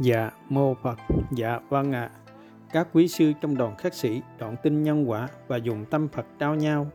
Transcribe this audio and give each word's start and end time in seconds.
Dạ, 0.00 0.30
mô 0.48 0.74
Phật. 0.74 0.98
Dạ, 1.30 1.60
vâng 1.68 1.92
ạ. 1.92 2.10
Các 2.72 2.88
quý 2.92 3.08
sư 3.08 3.32
trong 3.40 3.56
đoàn 3.56 3.76
khắc 3.76 3.94
sĩ 3.94 4.22
đoạn 4.38 4.56
tin 4.62 4.82
nhân 4.82 5.10
quả 5.10 5.28
và 5.48 5.56
dùng 5.56 5.84
tâm 5.90 6.08
Phật 6.08 6.26
trao 6.38 6.54
nhau. 6.54 6.86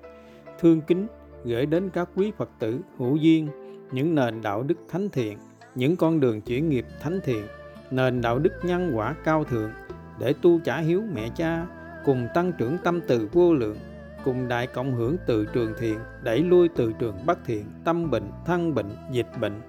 Thương 0.60 0.82
kính 0.82 1.08
gửi 1.44 1.66
đến 1.66 1.90
các 1.90 2.10
quý 2.16 2.32
Phật 2.38 2.50
tử 2.60 2.82
hữu 2.98 3.16
duyên 3.16 3.48
những 3.92 4.16
nền 4.16 4.42
đạo 4.42 4.64
đức 4.64 4.76
thánh 4.90 5.10
thiện, 5.10 5.38
những 5.76 5.96
con 5.96 6.20
đường 6.20 6.42
chuyển 6.42 6.70
nghiệp 6.70 6.86
thánh 7.02 7.20
thiện, 7.24 7.48
nền 7.92 8.22
đạo 8.22 8.40
đức 8.40 8.54
nhân 8.64 8.92
quả 8.94 9.16
cao 9.24 9.44
thượng 9.44 9.72
để 10.20 10.34
tu 10.42 10.60
trả 10.60 10.78
hiếu 10.78 11.04
mẹ 11.14 11.30
cha, 11.36 11.66
cùng 12.06 12.28
tăng 12.34 12.52
trưởng 12.58 12.78
tâm 12.84 13.00
từ 13.08 13.30
vô 13.34 13.54
lượng, 13.54 13.78
cùng 14.24 14.48
đại 14.48 14.68
cộng 14.68 14.94
hưởng 14.94 15.18
từ 15.28 15.46
trường 15.46 15.74
thiện, 15.80 16.00
đẩy 16.24 16.40
lui 16.40 16.70
từ 16.76 16.94
trường 17.00 17.26
bất 17.26 17.40
thiện, 17.46 17.66
tâm 17.84 18.12
bệnh, 18.12 18.32
thân 18.46 18.76
bệnh, 18.76 18.96
dịch 19.12 19.30
bệnh. 19.42 19.62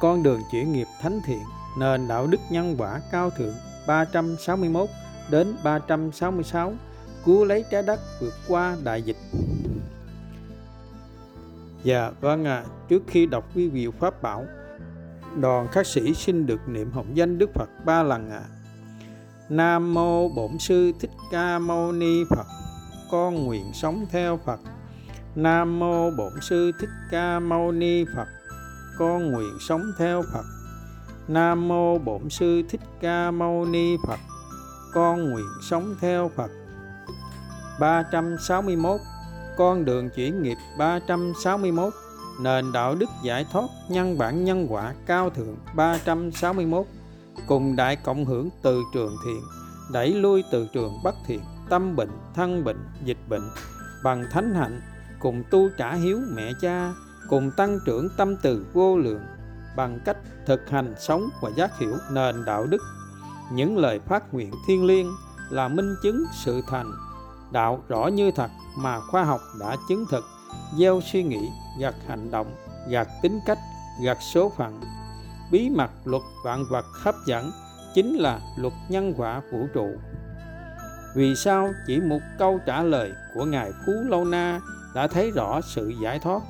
Con 0.00 0.22
đường 0.22 0.40
chuyển 0.52 0.72
nghiệp 0.72 0.86
thánh 1.02 1.20
thiện 1.26 1.42
nền 1.78 2.08
đạo 2.08 2.26
đức 2.26 2.40
nhân 2.50 2.74
quả 2.78 3.00
cao 3.12 3.30
thượng 3.30 3.54
361 3.86 4.88
đến 5.30 5.54
366 5.64 6.72
cứu 7.24 7.44
lấy 7.44 7.64
trái 7.70 7.82
đất 7.82 8.00
vượt 8.20 8.34
qua 8.48 8.76
đại 8.84 9.02
dịch. 9.02 9.16
Dạ 11.82 12.10
vâng 12.20 12.44
ạ, 12.44 12.56
à, 12.56 12.70
trước 12.88 13.02
khi 13.06 13.26
đọc 13.26 13.44
quý 13.54 13.68
vị 13.68 13.88
pháp 14.00 14.22
bảo, 14.22 14.46
đoàn 15.40 15.68
khắc 15.68 15.86
sĩ 15.86 16.14
xin 16.14 16.46
được 16.46 16.68
niệm 16.68 16.90
hồng 16.90 17.16
danh 17.16 17.38
Đức 17.38 17.50
Phật 17.54 17.68
ba 17.84 18.02
lần 18.02 18.30
ạ. 18.30 18.42
À. 18.44 18.48
Nam 19.48 19.94
mô 19.94 20.28
Bổn 20.28 20.58
sư 20.58 20.92
Thích 21.00 21.10
Ca 21.30 21.58
Mâu 21.58 21.92
Ni 21.92 22.24
Phật. 22.30 22.46
Con 23.10 23.44
nguyện 23.44 23.70
sống 23.74 24.06
theo 24.10 24.40
Phật. 24.44 24.60
Nam 25.34 25.78
mô 25.78 26.10
Bổn 26.10 26.32
sư 26.42 26.72
Thích 26.80 26.90
Ca 27.10 27.40
Mâu 27.40 27.72
Ni 27.72 28.04
Phật. 28.16 28.28
Con 28.98 29.30
nguyện 29.30 29.58
sống 29.68 29.82
theo 29.98 30.22
Phật. 30.32 30.44
Nam 31.30 31.68
mô 31.68 31.98
Bổn 31.98 32.30
sư 32.30 32.62
Thích 32.68 32.80
Ca 33.00 33.30
Mâu 33.30 33.64
Ni 33.64 33.96
Phật. 34.06 34.20
Con 34.92 35.30
nguyện 35.30 35.46
sống 35.62 35.94
theo 36.00 36.30
Phật. 36.36 36.50
361 37.80 39.00
Con 39.56 39.84
đường 39.84 40.10
chuyển 40.16 40.42
nghiệp 40.42 40.56
361 40.78 41.92
Nền 42.42 42.72
đạo 42.72 42.94
đức 42.94 43.10
giải 43.24 43.46
thoát 43.52 43.64
nhân 43.88 44.18
bản 44.18 44.44
nhân 44.44 44.66
quả 44.70 44.94
cao 45.06 45.30
thượng 45.30 45.56
361 45.74 46.86
Cùng 47.46 47.76
đại 47.76 47.96
cộng 47.96 48.24
hưởng 48.24 48.48
từ 48.62 48.82
trường 48.94 49.16
thiện 49.24 49.40
Đẩy 49.92 50.08
lui 50.14 50.44
từ 50.52 50.68
trường 50.72 50.92
bất 51.04 51.14
thiện 51.26 51.40
Tâm 51.68 51.96
bệnh, 51.96 52.10
thân 52.34 52.64
bệnh, 52.64 52.84
dịch 53.04 53.28
bệnh. 53.28 53.50
Bằng 54.04 54.24
thánh 54.30 54.54
hạnh 54.54 54.80
Cùng 55.20 55.42
tu 55.50 55.68
trả 55.78 55.94
hiếu 55.94 56.18
mẹ 56.34 56.52
cha 56.60 56.92
Cùng 57.28 57.50
tăng 57.56 57.78
trưởng 57.86 58.08
tâm 58.16 58.36
từ 58.42 58.66
vô 58.72 58.98
lượng 58.98 59.20
bằng 59.76 59.98
cách 60.04 60.16
thực 60.46 60.70
hành 60.70 60.94
sống 60.98 61.28
và 61.40 61.50
giác 61.56 61.78
hiểu 61.78 61.96
nền 62.10 62.44
đạo 62.44 62.66
đức. 62.66 62.82
Những 63.52 63.78
lời 63.78 64.00
phát 64.06 64.34
nguyện 64.34 64.52
thiêng 64.66 64.84
liêng 64.84 65.10
là 65.50 65.68
minh 65.68 65.94
chứng 66.02 66.24
sự 66.44 66.62
thành, 66.66 66.92
đạo 67.52 67.82
rõ 67.88 68.06
như 68.06 68.30
thật 68.30 68.50
mà 68.76 69.00
khoa 69.00 69.24
học 69.24 69.40
đã 69.60 69.76
chứng 69.88 70.04
thực, 70.10 70.24
gieo 70.78 71.00
suy 71.12 71.22
nghĩ 71.22 71.48
gặt 71.78 71.94
hành 72.08 72.30
động 72.30 72.56
gặt 72.88 73.08
tính 73.22 73.40
cách 73.46 73.58
gặt 74.04 74.18
số 74.20 74.52
phận. 74.56 74.80
Bí 75.52 75.70
mật 75.70 75.90
luật 76.04 76.22
vạn 76.44 76.64
vật 76.70 76.84
hấp 76.92 77.14
dẫn 77.26 77.50
chính 77.94 78.16
là 78.16 78.40
luật 78.56 78.72
nhân 78.88 79.14
quả 79.16 79.42
vũ 79.52 79.66
trụ. 79.74 79.88
Vì 81.14 81.34
sao 81.36 81.72
chỉ 81.86 82.00
một 82.00 82.20
câu 82.38 82.60
trả 82.66 82.82
lời 82.82 83.12
của 83.34 83.44
ngài 83.44 83.72
phú 83.86 83.92
lâu 83.92 84.24
na 84.24 84.60
đã 84.94 85.06
thấy 85.06 85.30
rõ 85.30 85.60
sự 85.60 85.92
giải 86.02 86.18
thoát? 86.18 86.42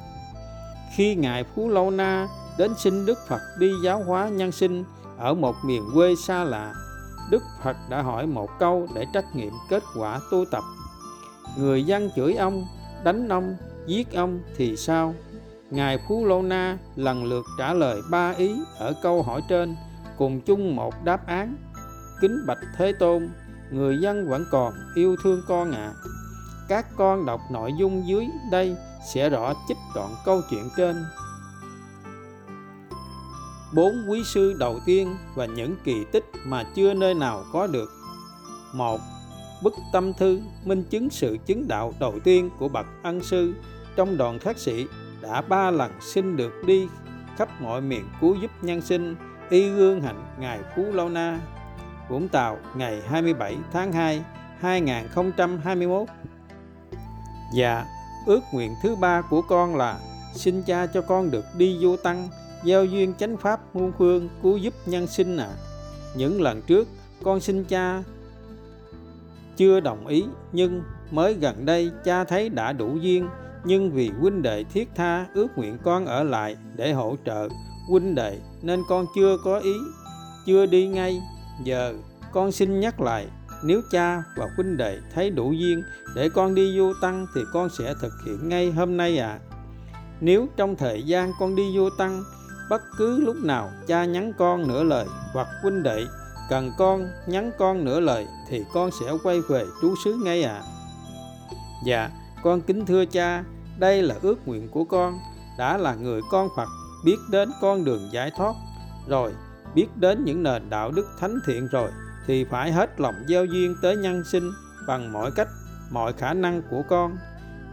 Khi 0.97 1.15
ngài 1.15 1.45
phú 1.45 1.69
lâu 1.69 1.91
na 1.91 2.29
đến 2.61 2.75
xin 2.75 3.07
Đức 3.07 3.19
Phật 3.29 3.41
đi 3.59 3.73
giáo 3.83 4.03
hóa 4.05 4.29
nhân 4.29 4.53
sinh 4.53 4.85
ở 5.19 5.35
một 5.35 5.57
miền 5.65 5.91
quê 5.95 6.15
xa 6.15 6.45
lạ. 6.45 6.75
Đức 7.31 7.43
Phật 7.63 7.77
đã 7.91 8.03
hỏi 8.03 8.27
một 8.27 8.51
câu 8.59 8.89
để 8.95 9.07
trách 9.15 9.37
nghiệm 9.37 9.53
kết 9.71 9.83
quả 9.97 10.21
tu 10.31 10.45
tập. 10.51 10.65
Người 11.59 11.85
dân 11.85 12.11
chửi 12.17 12.35
ông, 12.35 12.67
đánh 13.05 13.29
ông, 13.29 13.57
giết 13.87 14.13
ông 14.13 14.41
thì 14.57 14.77
sao? 14.77 15.15
Ngài 15.71 15.99
Phú 16.09 16.27
Lô 16.27 16.43
Na 16.43 16.79
lần 16.97 17.25
lượt 17.25 17.45
trả 17.59 17.75
lời 17.75 18.01
ba 18.11 18.31
ý 18.31 18.61
ở 18.79 18.95
câu 19.03 19.23
hỏi 19.23 19.43
trên 19.49 19.77
cùng 20.19 20.41
chung 20.41 20.77
một 20.77 20.95
đáp 21.05 21.27
án. 21.27 21.57
Kính 22.21 22.47
bạch 22.47 22.59
Thế 22.77 22.93
Tôn, 22.93 23.29
người 23.71 23.99
dân 23.99 24.29
vẫn 24.29 24.45
còn 24.51 24.75
yêu 24.95 25.17
thương 25.23 25.43
con 25.49 25.73
ạ. 25.73 25.93
À. 25.95 25.99
Các 26.69 26.87
con 26.97 27.27
đọc 27.27 27.41
nội 27.51 27.73
dung 27.79 28.09
dưới 28.09 28.27
đây 28.51 28.77
sẽ 29.15 29.31
rõ 29.31 29.55
chích 29.69 29.79
đoạn 29.95 30.15
câu 30.25 30.41
chuyện 30.51 30.69
trên 30.77 30.97
bốn 33.75 34.07
quý 34.09 34.25
sư 34.25 34.53
đầu 34.59 34.81
tiên 34.87 35.17
và 35.35 35.47
những 35.47 35.77
kỳ 35.85 36.05
tích 36.13 36.25
mà 36.45 36.65
chưa 36.75 36.95
nơi 36.95 37.15
nào 37.15 37.45
có 37.53 37.67
được. 37.67 37.91
Một, 38.75 39.01
bức 39.63 39.75
tâm 39.93 40.13
thư 40.15 40.41
minh 40.65 40.85
chứng 40.91 41.11
sự 41.11 41.37
chứng 41.47 41.69
đạo 41.69 41.95
đầu 42.01 42.15
tiên 42.25 42.51
của 42.59 42.69
bậc 42.69 42.87
ân 43.03 43.21
sư 43.21 43.55
trong 43.97 44.17
đoàn 44.17 44.39
khắc 44.39 44.59
sĩ 44.59 44.87
đã 45.21 45.41
ba 45.41 45.71
lần 45.71 45.93
xin 46.01 46.37
được 46.37 46.53
đi 46.67 46.89
khắp 47.37 47.61
mọi 47.61 47.81
miền 47.81 48.05
cứu 48.21 48.37
giúp 48.43 48.51
nhân 48.63 48.81
sinh 48.81 49.17
y 49.51 49.71
gương 49.71 50.01
hạnh 50.01 50.25
ngài 50.39 50.61
Phú 50.77 50.85
Lâu 50.93 51.09
Na 51.09 51.41
Vũng 52.09 52.29
Tàu 52.29 52.59
ngày 52.75 53.03
27 53.09 53.57
tháng 53.73 53.93
2 53.93 54.23
2021 54.61 56.09
và 57.57 57.87
ước 58.27 58.41
nguyện 58.53 58.75
thứ 58.83 58.97
ba 58.97 59.23
của 59.31 59.43
con 59.43 59.77
là 59.77 59.99
xin 60.35 60.63
cha 60.63 60.87
cho 60.87 61.03
con 61.03 61.31
được 61.31 61.45
đi 61.57 61.79
vô 61.81 61.97
tăng 61.97 62.29
gieo 62.65 62.85
duyên 62.85 63.15
chánh 63.19 63.37
pháp 63.37 63.77
muôn 63.77 63.93
phương 63.99 64.29
cứu 64.43 64.57
giúp 64.57 64.75
nhân 64.87 65.07
sinh 65.07 65.37
à 65.37 65.51
những 66.15 66.41
lần 66.41 66.63
trước, 66.63 66.89
con 67.23 67.41
xin 67.41 67.65
cha 67.65 68.03
chưa 69.57 69.81
đồng 69.81 70.07
ý, 70.07 70.25
nhưng 70.53 70.83
mới 71.11 71.35
gần 71.35 71.67
đây 71.67 71.91
cha 72.05 72.25
thấy 72.25 72.49
đã 72.49 72.73
đủ 72.73 72.97
duyên, 72.97 73.29
nhưng 73.65 73.91
vì 73.91 74.11
huynh 74.21 74.43
đệ 74.43 74.65
thiết 74.65 74.89
tha 74.95 75.27
ước 75.35 75.49
nguyện 75.57 75.79
con 75.85 76.07
ở 76.07 76.23
lại 76.23 76.57
để 76.77 76.93
hỗ 76.93 77.17
trợ 77.27 77.49
huynh 77.89 78.15
đệ 78.15 78.39
nên 78.63 78.83
con 78.89 79.07
chưa 79.17 79.37
có 79.45 79.59
ý, 79.59 79.75
chưa 80.47 80.67
đi 80.67 80.87
ngay 80.87 81.21
giờ 81.65 81.95
con 82.33 82.53
xin 82.53 82.81
nhắc 82.81 83.01
lại, 83.01 83.27
nếu 83.63 83.81
cha 83.91 84.23
và 84.37 84.49
huynh 84.57 84.77
đệ 84.77 84.99
thấy 85.15 85.31
đủ 85.31 85.53
duyên 85.53 85.83
để 86.15 86.29
con 86.35 86.55
đi 86.55 86.79
vô 86.79 86.95
tăng 87.03 87.27
thì 87.35 87.41
con 87.53 87.69
sẽ 87.79 87.95
thực 88.01 88.13
hiện 88.27 88.49
ngay 88.49 88.71
hôm 88.71 88.97
nay 88.97 89.19
ạ 89.19 89.29
à. 89.29 89.41
nếu 90.21 90.47
trong 90.57 90.77
thời 90.77 91.03
gian 91.03 91.33
con 91.41 91.57
đi 91.57 91.77
vô 91.77 91.91
tăng 91.91 92.23
bất 92.71 92.83
cứ 92.97 93.21
lúc 93.21 93.37
nào 93.37 93.71
cha 93.87 94.05
nhắn 94.05 94.33
con 94.39 94.69
nửa 94.69 94.83
lời 94.83 95.07
hoặc 95.33 95.49
huynh 95.63 95.83
đệ 95.83 96.05
cần 96.51 96.73
con 96.79 97.09
nhắn 97.27 97.51
con 97.59 97.85
nửa 97.85 98.01
lời 98.01 98.27
thì 98.49 98.65
con 98.73 98.91
sẽ 99.01 99.13
quay 99.23 99.41
về 99.41 99.65
trú 99.83 99.95
xứ 100.05 100.15
ngay 100.25 100.43
ạ 100.43 100.55
à. 100.55 100.67
dạ 101.85 102.11
con 102.43 102.61
kính 102.61 102.87
thưa 102.87 103.05
cha, 103.05 103.45
đây 103.79 104.03
là 104.03 104.15
ước 104.23 104.49
nguyện 104.49 104.69
của 104.69 104.85
con, 104.85 105.19
đã 105.59 105.77
là 105.77 105.95
người 105.95 106.21
con 106.31 106.49
phật 106.57 106.69
biết 107.05 107.17
đến 107.31 107.51
con 107.61 107.85
đường 107.85 108.09
giải 108.13 108.31
thoát 108.37 108.55
rồi, 109.09 109.33
biết 109.75 109.87
đến 109.97 110.25
những 110.25 110.43
nền 110.43 110.71
đạo 110.71 110.91
đức 110.91 111.07
thánh 111.21 111.39
thiện 111.47 111.69
rồi 111.69 111.91
thì 112.27 112.45
phải 112.45 112.73
hết 112.73 113.01
lòng 113.01 113.15
gieo 113.29 113.45
duyên 113.45 113.77
tới 113.83 113.97
nhân 113.97 114.23
sinh 114.25 114.51
bằng 114.87 115.13
mọi 115.13 115.31
cách, 115.37 115.49
mọi 115.91 116.13
khả 116.13 116.35
năng 116.35 116.63
của 116.71 116.83
con 116.89 117.17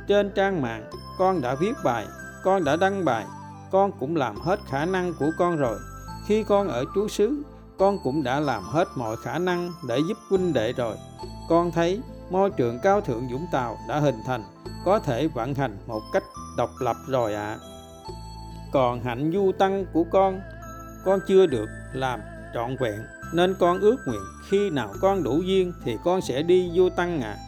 trên 0.07 0.31
trang 0.35 0.61
mạng, 0.61 0.89
con 1.17 1.41
đã 1.41 1.55
viết 1.55 1.73
bài, 1.83 2.07
con 2.43 2.63
đã 2.63 2.75
đăng 2.75 3.05
bài 3.05 3.25
con 3.71 3.91
cũng 3.99 4.15
làm 4.15 4.35
hết 4.35 4.59
khả 4.67 4.85
năng 4.85 5.13
của 5.19 5.31
con 5.37 5.57
rồi 5.57 5.77
khi 6.27 6.43
con 6.43 6.67
ở 6.67 6.85
chú 6.95 7.07
xứ, 7.07 7.43
con 7.77 7.97
cũng 8.03 8.23
đã 8.23 8.39
làm 8.39 8.63
hết 8.63 8.87
mọi 8.95 9.17
khả 9.17 9.39
năng 9.39 9.71
để 9.87 9.99
giúp 10.07 10.17
huynh 10.29 10.53
đệ 10.53 10.73
rồi 10.73 10.95
con 11.49 11.71
thấy 11.71 12.01
môi 12.29 12.49
trường 12.49 12.79
cao 12.83 13.01
thượng 13.01 13.27
Vũng 13.31 13.45
Tàu 13.51 13.77
đã 13.89 13.99
hình 13.99 14.15
thành, 14.25 14.43
có 14.85 14.99
thể 14.99 15.27
vận 15.27 15.53
hành 15.53 15.77
một 15.87 16.01
cách 16.13 16.23
độc 16.57 16.69
lập 16.79 16.95
rồi 17.07 17.33
ạ 17.33 17.47
à. 17.47 17.59
còn 18.71 19.03
hạnh 19.03 19.31
du 19.33 19.51
tăng 19.59 19.85
của 19.93 20.03
con 20.11 20.41
con 21.05 21.19
chưa 21.27 21.45
được 21.45 21.69
làm 21.93 22.19
trọn 22.53 22.75
vẹn, 22.79 22.99
nên 23.33 23.55
con 23.59 23.79
ước 23.79 23.97
nguyện 24.07 24.21
khi 24.49 24.69
nào 24.69 24.93
con 25.01 25.23
đủ 25.23 25.41
duyên 25.41 25.73
thì 25.83 25.97
con 26.03 26.21
sẽ 26.21 26.41
đi 26.41 26.71
du 26.75 26.89
tăng 26.89 27.21
ạ 27.21 27.37
à. 27.37 27.43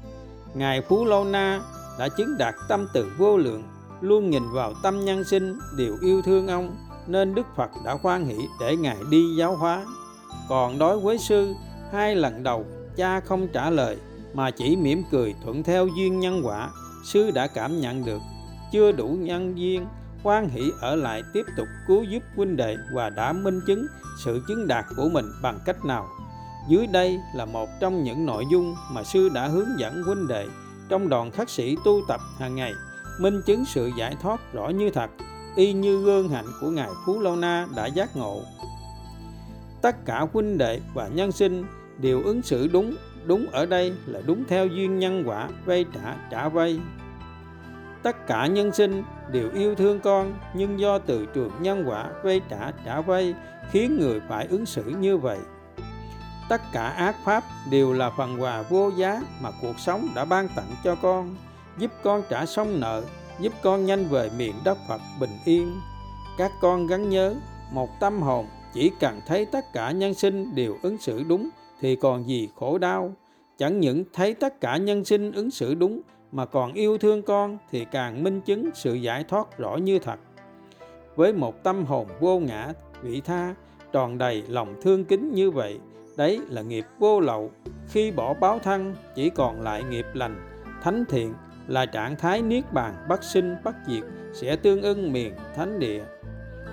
ngài 0.54 0.82
phú 0.82 1.06
lâu 1.06 1.26
na 1.26 1.62
đã 2.00 2.08
chứng 2.10 2.38
đạt 2.38 2.56
tâm 2.68 2.88
từ 2.94 3.12
vô 3.18 3.38
lượng 3.38 3.64
luôn 4.02 4.30
nhìn 4.30 4.44
vào 4.54 4.74
tâm 4.84 5.06
nhân 5.06 5.24
sinh 5.24 5.60
đều 5.78 5.98
yêu 6.02 6.22
thương 6.22 6.48
ông 6.48 6.76
nên 7.08 7.36
Đức 7.36 7.46
Phật 7.56 7.72
đã 7.86 7.98
khoan 7.98 8.26
hỷ 8.26 8.38
để 8.60 8.76
Ngài 8.76 8.98
đi 9.10 9.36
giáo 9.38 9.56
hóa. 9.56 9.86
Còn 10.50 10.80
đối 10.80 11.00
với 11.00 11.18
sư, 11.18 11.54
hai 11.92 12.16
lần 12.16 12.44
đầu 12.44 12.66
cha 12.96 13.20
không 13.20 13.48
trả 13.54 13.70
lời 13.70 13.98
mà 14.34 14.52
chỉ 14.52 14.76
mỉm 14.76 15.04
cười 15.12 15.36
thuận 15.44 15.64
theo 15.64 15.88
duyên 15.88 16.20
nhân 16.20 16.42
quả, 16.44 16.70
sư 17.04 17.32
đã 17.32 17.48
cảm 17.48 17.80
nhận 17.82 18.06
được 18.06 18.22
chưa 18.72 18.92
đủ 18.92 19.08
nhân 19.08 19.58
duyên, 19.58 19.86
khoan 20.24 20.50
hỷ 20.50 20.72
ở 20.82 20.96
lại 20.96 21.24
tiếp 21.34 21.46
tục 21.58 21.68
cứu 21.88 22.04
giúp 22.04 22.24
huynh 22.36 22.58
đệ 22.58 22.78
và 22.94 23.10
đã 23.10 23.34
minh 23.34 23.60
chứng 23.68 23.86
sự 24.24 24.42
chứng 24.48 24.68
đạt 24.68 24.86
của 24.98 25.10
mình 25.10 25.26
bằng 25.42 25.60
cách 25.66 25.86
nào. 25.86 26.08
Dưới 26.70 26.88
đây 26.88 27.20
là 27.36 27.46
một 27.46 27.70
trong 27.80 28.04
những 28.04 28.26
nội 28.26 28.46
dung 28.52 28.76
mà 28.92 29.04
sư 29.04 29.30
đã 29.30 29.48
hướng 29.48 29.80
dẫn 29.80 30.04
huynh 30.04 30.28
đệ 30.28 30.48
trong 30.90 31.10
đoàn 31.10 31.32
khắc 31.32 31.50
sĩ 31.50 31.78
tu 31.86 32.02
tập 32.08 32.22
hàng 32.40 32.56
ngày 32.56 32.74
minh 33.20 33.42
chứng 33.46 33.66
sự 33.66 33.92
giải 33.98 34.16
thoát 34.22 34.54
rõ 34.54 34.70
như 34.70 34.90
thật, 34.90 35.10
y 35.56 35.74
như 35.74 36.04
gương 36.04 36.30
hạnh 36.30 36.46
của 36.62 36.70
ngài 36.70 36.90
phú 37.06 37.20
lâu 37.20 37.36
na 37.36 37.68
đã 37.76 37.86
giác 37.86 38.16
ngộ. 38.16 38.42
Tất 39.82 40.06
cả 40.06 40.26
huynh 40.34 40.58
đệ 40.58 40.80
và 40.94 41.08
nhân 41.08 41.32
sinh 41.32 41.66
đều 41.98 42.24
ứng 42.24 42.42
xử 42.42 42.68
đúng 42.68 42.96
đúng 43.26 43.46
ở 43.52 43.66
đây 43.66 43.94
là 44.06 44.22
đúng 44.26 44.44
theo 44.48 44.68
duyên 44.68 45.00
nhân 45.00 45.24
quả 45.26 45.50
vay 45.66 45.86
trả 45.94 46.16
trả 46.32 46.50
vay. 46.50 46.80
Tất 48.04 48.28
cả 48.28 48.48
nhân 48.48 48.72
sinh 48.74 49.04
đều 49.32 49.50
yêu 49.54 49.76
thương 49.76 50.00
con, 50.00 50.34
nhưng 50.54 50.80
do 50.80 50.98
từ 50.98 51.26
trường 51.26 51.52
nhân 51.62 51.84
quả 51.88 52.10
vay 52.24 52.42
trả 52.50 52.72
trả 52.86 53.02
vay 53.02 53.36
khiến 53.72 54.00
người 54.00 54.22
phải 54.30 54.48
ứng 54.48 54.66
xử 54.66 54.84
như 54.84 55.18
vậy. 55.18 55.38
Tất 56.50 56.62
cả 56.72 56.90
ác 56.90 57.16
pháp 57.26 57.44
đều 57.72 57.94
là 57.94 58.12
phần 58.18 58.42
quà 58.42 58.62
vô 58.62 58.92
giá 58.98 59.22
mà 59.42 59.50
cuộc 59.62 59.80
sống 59.80 60.08
đã 60.16 60.26
ban 60.26 60.48
tặng 60.56 60.76
cho 60.84 60.96
con 60.96 61.36
giúp 61.80 61.92
con 62.04 62.24
trả 62.30 62.46
xong 62.46 62.80
nợ, 62.80 63.04
giúp 63.40 63.54
con 63.62 63.86
nhanh 63.86 64.06
về 64.06 64.30
miền 64.38 64.54
đất 64.64 64.78
phật 64.88 65.02
bình 65.20 65.38
yên. 65.46 65.76
Các 66.38 66.52
con 66.62 66.88
gắn 66.88 67.10
nhớ, 67.10 67.36
một 67.72 67.90
tâm 68.00 68.22
hồn, 68.22 68.46
chỉ 68.74 68.92
cần 69.00 69.22
thấy 69.28 69.46
tất 69.46 69.66
cả 69.74 69.92
nhân 69.92 70.14
sinh 70.14 70.56
đều 70.56 70.76
ứng 70.84 70.98
xử 70.98 71.24
đúng 71.24 71.50
thì 71.82 71.96
còn 71.96 72.28
gì 72.28 72.50
khổ 72.56 72.78
đau. 72.78 73.14
Chẳng 73.58 73.80
những 73.80 74.04
thấy 74.14 74.34
tất 74.34 74.62
cả 74.62 74.78
nhân 74.78 75.06
sinh 75.06 75.32
ứng 75.32 75.52
xử 75.52 75.76
đúng, 75.76 76.02
mà 76.32 76.46
còn 76.46 76.74
yêu 76.74 76.98
thương 76.98 77.22
con 77.22 77.58
thì 77.72 77.86
càng 77.92 78.24
minh 78.24 78.42
chứng 78.42 78.70
sự 78.74 78.94
giải 78.94 79.24
thoát 79.24 79.58
rõ 79.58 79.76
như 79.76 80.00
thật. 80.00 80.20
Với 81.16 81.34
một 81.34 81.64
tâm 81.64 81.86
hồn 81.86 82.08
vô 82.20 82.40
ngã, 82.40 82.74
vị 83.02 83.22
tha, 83.22 83.56
tròn 83.92 84.18
đầy 84.18 84.44
lòng 84.48 84.76
thương 84.82 85.06
kính 85.06 85.34
như 85.34 85.52
vậy, 85.52 85.80
đấy 86.18 86.40
là 86.50 86.62
nghiệp 86.62 86.86
vô 87.00 87.20
lậu. 87.20 87.52
Khi 87.88 88.12
bỏ 88.12 88.34
báo 88.34 88.60
thân 88.60 88.96
chỉ 89.16 89.30
còn 89.30 89.62
lại 89.62 89.84
nghiệp 89.84 90.06
lành, 90.14 90.48
thánh 90.84 91.06
thiện 91.10 91.34
là 91.70 91.86
trạng 91.86 92.16
thái 92.16 92.42
niết 92.42 92.74
bàn 92.74 93.06
bất 93.10 93.24
sinh 93.24 93.56
bất 93.64 93.76
diệt 93.88 94.04
sẽ 94.34 94.56
tương 94.56 94.82
ưng 94.82 95.14
miền 95.14 95.34
thánh 95.56 95.80
địa. 95.80 96.04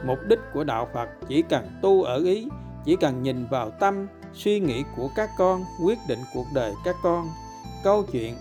Mục 0.05 0.19
đích 0.29 0.39
của 0.53 0.65
đạo 0.65 0.89
phật 0.95 1.09
chỉ 1.29 1.43
cần 1.43 1.69
tu 1.83 2.03
ở 2.03 2.19
ý, 2.19 2.49
chỉ 2.85 2.97
cần 3.01 3.23
nhìn 3.23 3.47
vào 3.47 3.71
tâm, 3.71 4.07
suy 4.35 4.61
nghĩ 4.61 4.85
của 4.97 5.09
các 5.17 5.31
con, 5.39 5.65
quyết 5.85 5.99
định 6.09 6.19
cuộc 6.35 6.47
đời 6.55 6.73
các 6.85 6.97
con. 7.03 7.29
Câu 7.85 8.05
chuyện 8.13 8.35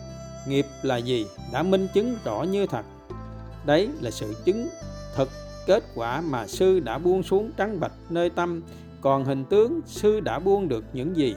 nghiệp 0.48 0.66
là 0.81 0.98
gì 0.98 1.25
đã 1.54 1.63
minh 1.63 1.88
chứng 1.94 2.18
rõ 2.25 2.44
như 2.44 2.68
thật. 2.68 2.86
Đấy 3.66 3.90
là 4.01 4.12
sự 4.12 4.34
chứng 4.46 4.68
thực 5.16 5.30
kết 5.68 5.84
quả 5.96 6.22
mà 6.22 6.48
sư 6.48 6.80
đã 6.80 6.98
buông 6.98 7.24
xuống 7.24 7.51
trắng 7.58 7.80
bạch 7.80 7.94
nơi 8.10 8.30
tâm, 8.30 8.63
còn 9.01 9.25
hình 9.25 9.46
tướng 9.46 9.81
sư 9.86 10.19
đã 10.19 10.40
buông 10.40 10.68
được 10.68 10.84
những 10.94 11.16
gì. 11.16 11.36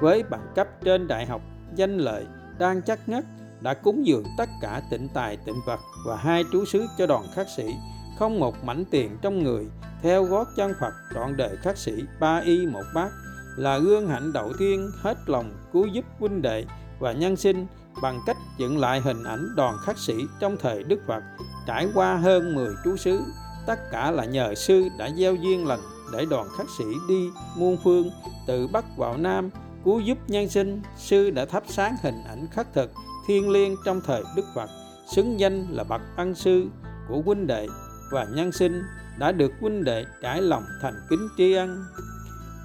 Với 0.00 0.22
bằng 0.22 0.52
cấp 0.54 0.68
trên 0.84 1.08
đại 1.08 1.26
học, 1.26 1.42
danh 1.74 1.98
lợi 1.98 2.26
đang 2.58 2.82
chắc 2.82 3.08
ngất 3.08 3.24
đã 3.60 3.74
cúng 3.74 4.06
dường 4.06 4.24
tất 4.36 4.48
cả 4.60 4.82
tịnh 4.90 5.08
tài 5.14 5.36
tịnh 5.36 5.60
vật 5.66 5.80
và 6.06 6.16
hai 6.16 6.44
trú 6.52 6.64
xứ 6.64 6.86
cho 6.98 7.06
đoàn 7.06 7.24
khắc 7.34 7.46
sĩ, 7.56 7.74
không 8.18 8.40
một 8.40 8.64
mảnh 8.64 8.84
tiền 8.90 9.18
trong 9.22 9.42
người. 9.42 9.66
Theo 10.02 10.24
gót 10.24 10.48
chân 10.56 10.72
Phật 10.80 10.92
trọn 11.14 11.36
đời 11.36 11.56
khắc 11.62 11.78
sĩ 11.78 11.92
ba 12.20 12.38
y 12.38 12.66
một 12.66 12.84
bát 12.94 13.10
là 13.56 13.78
gương 13.78 14.08
hạnh 14.08 14.32
đầu 14.32 14.52
tiên 14.58 14.90
hết 15.02 15.18
lòng 15.26 15.52
cứu 15.72 15.86
giúp 15.86 16.04
huynh 16.18 16.42
đệ 16.42 16.64
và 16.98 17.12
nhân 17.12 17.36
sinh 17.36 17.66
bằng 18.02 18.20
cách 18.26 18.36
dựng 18.58 18.78
lại 18.78 19.00
hình 19.00 19.24
ảnh 19.24 19.48
đoàn 19.56 19.76
khắc 19.82 19.98
sĩ 19.98 20.14
trong 20.40 20.56
thời 20.56 20.82
Đức 20.82 21.00
Phật. 21.06 21.22
Trải 21.66 21.88
qua 21.94 22.16
hơn 22.16 22.54
10 22.54 22.68
trú 22.84 22.96
xứ, 22.96 23.20
tất 23.66 23.78
cả 23.92 24.10
là 24.10 24.24
nhờ 24.24 24.54
sư 24.54 24.88
đã 24.98 25.10
gieo 25.16 25.34
duyên 25.34 25.66
lành 25.66 25.80
để 26.12 26.26
đoàn 26.30 26.48
khắc 26.58 26.66
sĩ 26.78 26.84
đi 27.08 27.28
muôn 27.56 27.76
phương, 27.84 28.10
từ 28.46 28.66
Bắc 28.66 28.84
vào 28.96 29.16
Nam, 29.16 29.50
cứu 29.84 30.00
giúp 30.00 30.18
nhân 30.28 30.48
sinh. 30.48 30.82
Sư 30.96 31.30
đã 31.30 31.44
thắp 31.44 31.62
sáng 31.68 31.96
hình 32.02 32.22
ảnh 32.28 32.46
khắc 32.52 32.66
thực 32.74 32.90
thiên 33.28 33.50
liêng 33.50 33.76
trong 33.84 34.00
thời 34.00 34.22
Đức 34.36 34.44
Phật, 34.54 34.70
xứng 35.14 35.40
danh 35.40 35.66
là 35.70 35.84
bậc 35.84 36.00
ân 36.16 36.34
sư 36.34 36.66
của 37.08 37.22
huynh 37.24 37.46
đệ 37.46 37.66
và 38.12 38.26
nhân 38.34 38.52
sinh 38.52 38.82
đã 39.18 39.32
được 39.32 39.52
huynh 39.60 39.84
đệ 39.84 40.04
trải 40.22 40.42
lòng 40.42 40.64
thành 40.82 40.94
kính 41.10 41.28
tri 41.36 41.52
ân. 41.52 41.84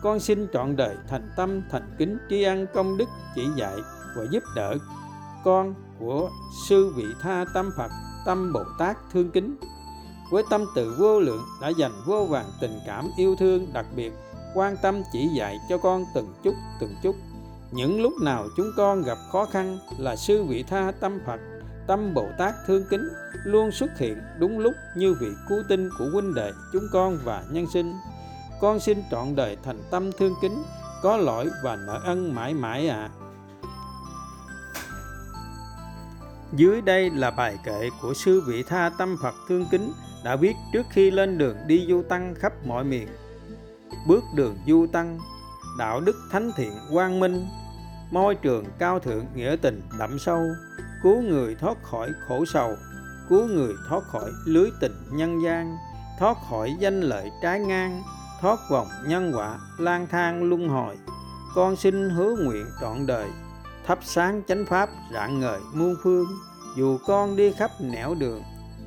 Con 0.01 0.19
xin 0.19 0.47
trọn 0.53 0.75
đời 0.75 0.95
thành 1.09 1.29
tâm 1.37 1.61
thành 1.71 1.95
kính 1.97 2.17
tri 2.29 2.43
ân 2.43 2.65
công 2.73 2.97
đức 2.97 3.09
chỉ 3.35 3.47
dạy 3.55 3.75
và 4.17 4.23
giúp 4.31 4.43
đỡ 4.55 4.77
con 5.43 5.73
của 5.99 6.29
sư 6.67 6.93
vị 6.95 7.05
tha 7.21 7.45
tâm 7.53 7.71
Phật 7.77 7.91
tâm 8.25 8.53
Bồ 8.53 8.63
Tát 8.79 8.97
thương 9.13 9.31
kính. 9.31 9.55
Với 10.31 10.43
tâm 10.49 10.65
từ 10.75 10.95
vô 10.99 11.19
lượng 11.19 11.43
đã 11.61 11.69
dành 11.69 11.91
vô 12.05 12.25
vàng 12.25 12.49
tình 12.61 12.79
cảm 12.87 13.09
yêu 13.17 13.35
thương 13.39 13.73
đặc 13.73 13.85
biệt, 13.95 14.13
quan 14.55 14.75
tâm 14.81 15.01
chỉ 15.13 15.27
dạy 15.37 15.57
cho 15.69 15.77
con 15.77 16.05
từng 16.15 16.33
chút 16.43 16.55
từng 16.79 16.95
chút 17.03 17.15
những 17.73 18.01
lúc 18.01 18.13
nào 18.21 18.47
chúng 18.57 18.71
con 18.77 19.03
gặp 19.03 19.17
khó 19.31 19.45
khăn 19.45 19.79
là 19.97 20.15
sư 20.15 20.43
vị 20.43 20.63
tha 20.63 20.91
tâm 20.99 21.19
Phật, 21.25 21.39
tâm 21.87 22.13
Bồ 22.13 22.27
Tát 22.37 22.53
thương 22.67 22.85
kính, 22.89 23.09
luôn 23.43 23.71
xuất 23.71 23.97
hiện 23.97 24.17
đúng 24.39 24.59
lúc 24.59 24.73
như 24.95 25.13
vị 25.13 25.27
cứu 25.49 25.63
tinh 25.69 25.89
của 25.99 26.09
huynh 26.13 26.33
đệ 26.33 26.51
chúng 26.73 26.83
con 26.91 27.17
và 27.23 27.43
nhân 27.51 27.65
sinh 27.73 27.93
con 28.61 28.79
xin 28.79 29.03
trọn 29.11 29.35
đời 29.35 29.57
thành 29.63 29.83
tâm 29.91 30.11
thương 30.11 30.33
kính, 30.41 30.63
có 31.01 31.17
lỗi 31.17 31.49
và 31.63 31.75
nợ 31.75 32.01
ân 32.03 32.35
mãi 32.35 32.53
mãi 32.53 32.87
ạ 32.87 32.95
à. 32.95 33.09
dưới 36.53 36.81
đây 36.81 37.09
là 37.09 37.31
bài 37.31 37.57
kệ 37.65 37.89
của 38.01 38.13
sư 38.13 38.41
vị 38.47 38.63
tha 38.63 38.91
tâm 38.97 39.17
Phật 39.21 39.33
thương 39.47 39.65
kính 39.71 39.93
đã 40.23 40.35
viết 40.35 40.53
trước 40.73 40.85
khi 40.89 41.11
lên 41.11 41.37
đường 41.37 41.57
đi 41.67 41.85
du 41.89 42.03
tăng 42.09 42.35
khắp 42.35 42.53
mọi 42.65 42.83
miền 42.83 43.07
bước 44.07 44.23
đường 44.35 44.57
du 44.67 44.87
tăng, 44.87 45.19
đạo 45.77 46.01
đức 46.01 46.15
thánh 46.31 46.51
thiện 46.57 46.71
quang 46.91 47.19
minh 47.19 47.47
môi 48.13 48.35
trường 48.35 48.65
cao 48.79 48.99
thượng 48.99 49.25
nghĩa 49.35 49.55
tình 49.61 49.81
đậm 49.99 50.19
sâu, 50.19 50.47
cứu 51.03 51.21
người 51.21 51.55
thoát 51.55 51.83
khỏi 51.83 52.09
khổ 52.27 52.45
sầu, 52.45 52.75
cứu 53.29 53.47
người 53.47 53.73
thoát 53.89 54.03
khỏi 54.03 54.31
lưới 54.45 54.69
tình 54.79 54.91
nhân 55.11 55.43
gian, 55.43 55.77
thoát 56.19 56.37
khỏi 56.49 56.75
danh 56.79 57.01
lợi 57.01 57.31
trái 57.41 57.59
ngang, 57.59 58.01
thoát 58.41 58.59
vòng 58.69 58.87
nhân 59.07 59.31
quả 59.35 59.57
lang 59.77 60.07
thang 60.11 60.43
luân 60.43 60.69
hồi. 60.69 60.97
Con 61.55 61.75
xin 61.75 62.09
hứa 62.09 62.35
nguyện 62.35 62.65
trọn 62.81 63.07
đời, 63.07 63.27
thắp 63.85 63.99
sáng 64.01 64.41
chánh 64.47 64.65
pháp 64.65 64.89
rạng 65.13 65.39
ngời 65.39 65.59
muôn 65.73 65.95
phương. 66.03 66.27
Dù 66.77 66.97
con 67.07 67.35
đi 67.35 67.51
khắp 67.51 67.71
nẻo 67.81 68.15
đường, 68.19 68.43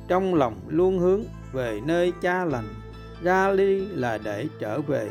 trong 0.07 0.35
lòng 0.35 0.61
luôn 0.67 0.99
hướng 0.99 1.23
về 1.53 1.81
nơi 1.85 2.13
cha 2.21 2.45
lành. 2.45 2.73
Ra 3.21 3.51
đi 3.51 3.85
là 3.85 4.17
để 4.17 4.47
trở 4.59 4.81
về, 4.81 5.09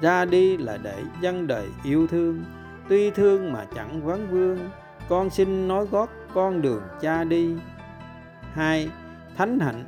ra 0.00 0.24
đi 0.24 0.56
là 0.56 0.76
để 0.76 1.02
dân 1.20 1.46
đời 1.46 1.66
yêu 1.84 2.06
thương 2.06 2.44
tuy 2.88 3.10
thương 3.10 3.52
mà 3.52 3.66
chẳng 3.74 4.06
vấn 4.06 4.30
vương, 4.30 4.70
con 5.08 5.30
xin 5.30 5.68
nói 5.68 5.86
gót 5.90 6.08
con 6.34 6.62
đường 6.62 6.82
cha 7.00 7.24
đi. 7.24 7.54
Hai, 8.52 8.88
thánh 9.36 9.60
hạnh, 9.60 9.84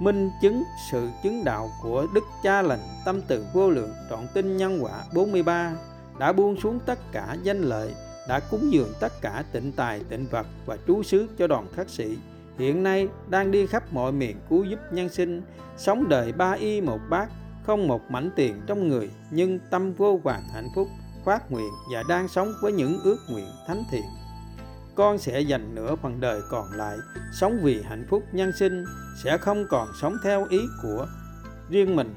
minh 0.00 0.30
chứng 0.42 0.62
sự 0.90 1.08
chứng 1.22 1.44
đạo 1.44 1.70
của 1.82 2.06
đức 2.14 2.24
cha 2.42 2.62
lành, 2.62 2.80
tâm 3.04 3.20
từ 3.28 3.46
vô 3.52 3.70
lượng, 3.70 3.90
trọn 4.10 4.20
tin 4.34 4.56
nhân 4.56 4.78
quả 4.82 5.04
43 5.14 5.72
đã 6.18 6.32
buông 6.32 6.60
xuống 6.60 6.78
tất 6.86 6.98
cả 7.12 7.36
danh 7.42 7.60
lợi, 7.60 7.94
đã 8.28 8.40
cúng 8.40 8.72
dường 8.72 8.92
tất 9.00 9.12
cả 9.20 9.44
tịnh 9.52 9.72
tài, 9.72 10.00
tịnh 10.08 10.26
vật 10.30 10.46
và 10.66 10.76
trú 10.86 11.02
xứ 11.02 11.28
cho 11.38 11.46
đoàn 11.46 11.66
khắc 11.76 11.88
sĩ. 11.88 12.18
Hiện 12.58 12.82
nay 12.82 13.08
đang 13.28 13.50
đi 13.50 13.66
khắp 13.66 13.92
mọi 13.92 14.12
miền 14.12 14.36
cứu 14.50 14.64
giúp 14.64 14.78
nhân 14.92 15.08
sinh, 15.08 15.42
sống 15.76 16.08
đời 16.08 16.32
ba 16.32 16.52
y 16.52 16.80
một 16.80 17.00
bát, 17.10 17.28
không 17.62 17.88
một 17.88 18.10
mảnh 18.10 18.30
tiền 18.36 18.60
trong 18.66 18.88
người, 18.88 19.10
nhưng 19.30 19.58
tâm 19.70 19.92
vô 19.92 20.20
vàng 20.22 20.42
hạnh 20.54 20.68
phúc 20.74 20.88
phát 21.26 21.52
nguyện 21.52 21.72
và 21.92 22.02
đang 22.08 22.28
sống 22.28 22.54
với 22.60 22.72
những 22.72 23.00
ước 23.04 23.18
nguyện 23.28 23.48
thánh 23.66 23.84
thiện. 23.90 24.04
Con 24.94 25.18
sẽ 25.18 25.40
dành 25.40 25.74
nửa 25.74 25.96
phần 25.96 26.20
đời 26.20 26.40
còn 26.50 26.72
lại 26.72 26.96
sống 27.32 27.58
vì 27.62 27.82
hạnh 27.82 28.06
phúc 28.10 28.22
nhân 28.32 28.52
sinh, 28.58 28.84
sẽ 29.24 29.38
không 29.38 29.64
còn 29.70 29.88
sống 30.00 30.16
theo 30.24 30.46
ý 30.50 30.60
của 30.82 31.06
riêng 31.70 31.96
mình. 31.96 32.14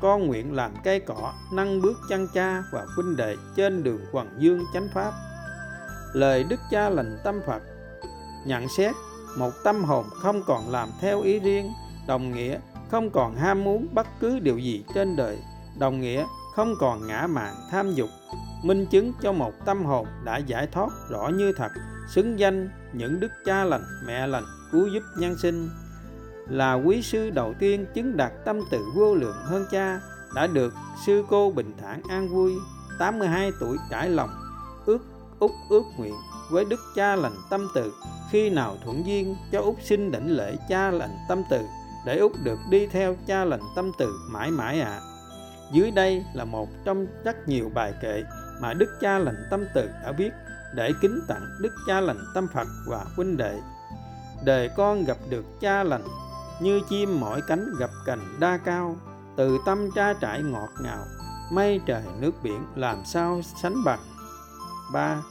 Con 0.00 0.26
nguyện 0.26 0.52
làm 0.52 0.72
cây 0.84 1.00
cỏ, 1.00 1.32
nâng 1.52 1.82
bước 1.82 1.98
chân 2.08 2.28
cha 2.34 2.62
và 2.72 2.86
huynh 2.96 3.16
đệ 3.16 3.36
trên 3.56 3.82
đường 3.82 4.00
quần 4.12 4.28
dương 4.38 4.64
chánh 4.74 4.88
pháp. 4.94 5.12
Lời 6.12 6.44
đức 6.44 6.60
cha 6.70 6.88
lành 6.88 7.18
tâm 7.24 7.40
phật, 7.46 7.62
nhận 8.46 8.68
xét 8.68 8.94
một 9.38 9.52
tâm 9.64 9.84
hồn 9.84 10.04
không 10.10 10.42
còn 10.46 10.70
làm 10.70 10.88
theo 11.00 11.22
ý 11.22 11.38
riêng, 11.38 11.72
đồng 12.06 12.32
nghĩa 12.32 12.58
không 12.90 13.10
còn 13.10 13.36
ham 13.36 13.64
muốn 13.64 13.86
bất 13.92 14.06
cứ 14.20 14.38
điều 14.38 14.58
gì 14.58 14.84
trên 14.94 15.16
đời, 15.16 15.38
đồng 15.78 16.00
nghĩa 16.00 16.24
không 16.54 16.74
còn 16.78 17.06
ngã 17.06 17.26
mạn 17.26 17.54
tham 17.70 17.94
dục, 17.94 18.10
minh 18.64 18.86
chứng 18.90 19.12
cho 19.22 19.32
một 19.32 19.52
tâm 19.64 19.84
hồn 19.84 20.06
đã 20.24 20.36
giải 20.36 20.66
thoát 20.66 20.88
rõ 21.10 21.28
như 21.28 21.52
thật, 21.56 21.72
xứng 22.08 22.38
danh 22.38 22.70
những 22.92 23.20
đức 23.20 23.30
cha 23.44 23.64
lành, 23.64 23.84
mẹ 24.06 24.26
lành, 24.26 24.44
cứu 24.72 24.86
giúp 24.86 25.02
nhân 25.18 25.36
sinh 25.38 25.70
là 26.48 26.74
quý 26.74 27.02
sư 27.02 27.30
đầu 27.30 27.54
tiên 27.58 27.86
chứng 27.94 28.16
đạt 28.16 28.32
tâm 28.44 28.60
từ 28.70 28.84
vô 28.94 29.14
lượng 29.14 29.36
hơn 29.44 29.66
cha, 29.70 30.00
đã 30.34 30.46
được 30.46 30.74
sư 31.06 31.24
cô 31.28 31.50
bình 31.50 31.72
thản 31.82 32.02
an 32.08 32.28
vui 32.28 32.52
82 32.98 33.50
tuổi 33.60 33.76
trải 33.90 34.08
lòng, 34.08 34.30
ước, 34.86 35.06
úc 35.38 35.52
ước 35.70 35.82
nguyện 35.98 36.14
với 36.50 36.64
đức 36.64 36.80
cha 36.94 37.16
lành 37.16 37.36
tâm 37.50 37.68
từ 37.74 37.92
khi 38.30 38.50
nào 38.50 38.76
thuận 38.84 39.06
duyên 39.06 39.36
cho 39.52 39.60
úc 39.60 39.76
xin 39.82 40.10
đảnh 40.10 40.30
lễ 40.30 40.56
cha 40.68 40.90
lành 40.90 41.16
tâm 41.28 41.42
từ 41.50 41.60
để 42.06 42.18
úc 42.18 42.32
được 42.44 42.58
đi 42.70 42.86
theo 42.86 43.16
cha 43.26 43.44
lành 43.44 43.60
tâm 43.76 43.92
từ 43.98 44.14
mãi 44.30 44.50
mãi 44.50 44.80
ạ 44.80 44.90
à 44.90 45.11
dưới 45.72 45.90
đây 45.90 46.24
là 46.34 46.44
một 46.44 46.68
trong 46.84 47.06
rất 47.24 47.48
nhiều 47.48 47.70
bài 47.74 47.94
kệ 48.02 48.24
mà 48.60 48.74
đức 48.74 48.98
cha 49.00 49.18
lành 49.18 49.46
tâm 49.50 49.64
từ 49.74 49.90
đã 50.02 50.12
viết 50.12 50.32
để 50.74 50.92
kính 51.00 51.20
tặng 51.28 51.46
đức 51.60 51.74
cha 51.86 52.00
lành 52.00 52.24
tâm 52.34 52.48
phật 52.54 52.68
và 52.86 53.04
huynh 53.16 53.36
đệ. 53.36 53.60
Đời 54.44 54.70
con 54.76 55.04
gặp 55.04 55.16
được 55.30 55.44
cha 55.60 55.82
lành, 55.82 56.04
như 56.60 56.80
chim 56.88 57.20
mỏi 57.20 57.40
cánh 57.48 57.66
gặp 57.78 57.90
cành 58.06 58.36
đa 58.40 58.56
cao, 58.56 58.96
từ 59.36 59.58
tâm 59.66 59.90
tra 59.94 60.12
trải 60.12 60.42
ngọt 60.42 60.68
ngào, 60.82 61.04
mây 61.52 61.80
trời 61.86 62.02
nước 62.20 62.32
biển 62.42 62.66
làm 62.74 63.04
sao 63.04 63.40
sánh 63.62 63.84
bằng. 63.84 64.00
Ba, 64.92 65.22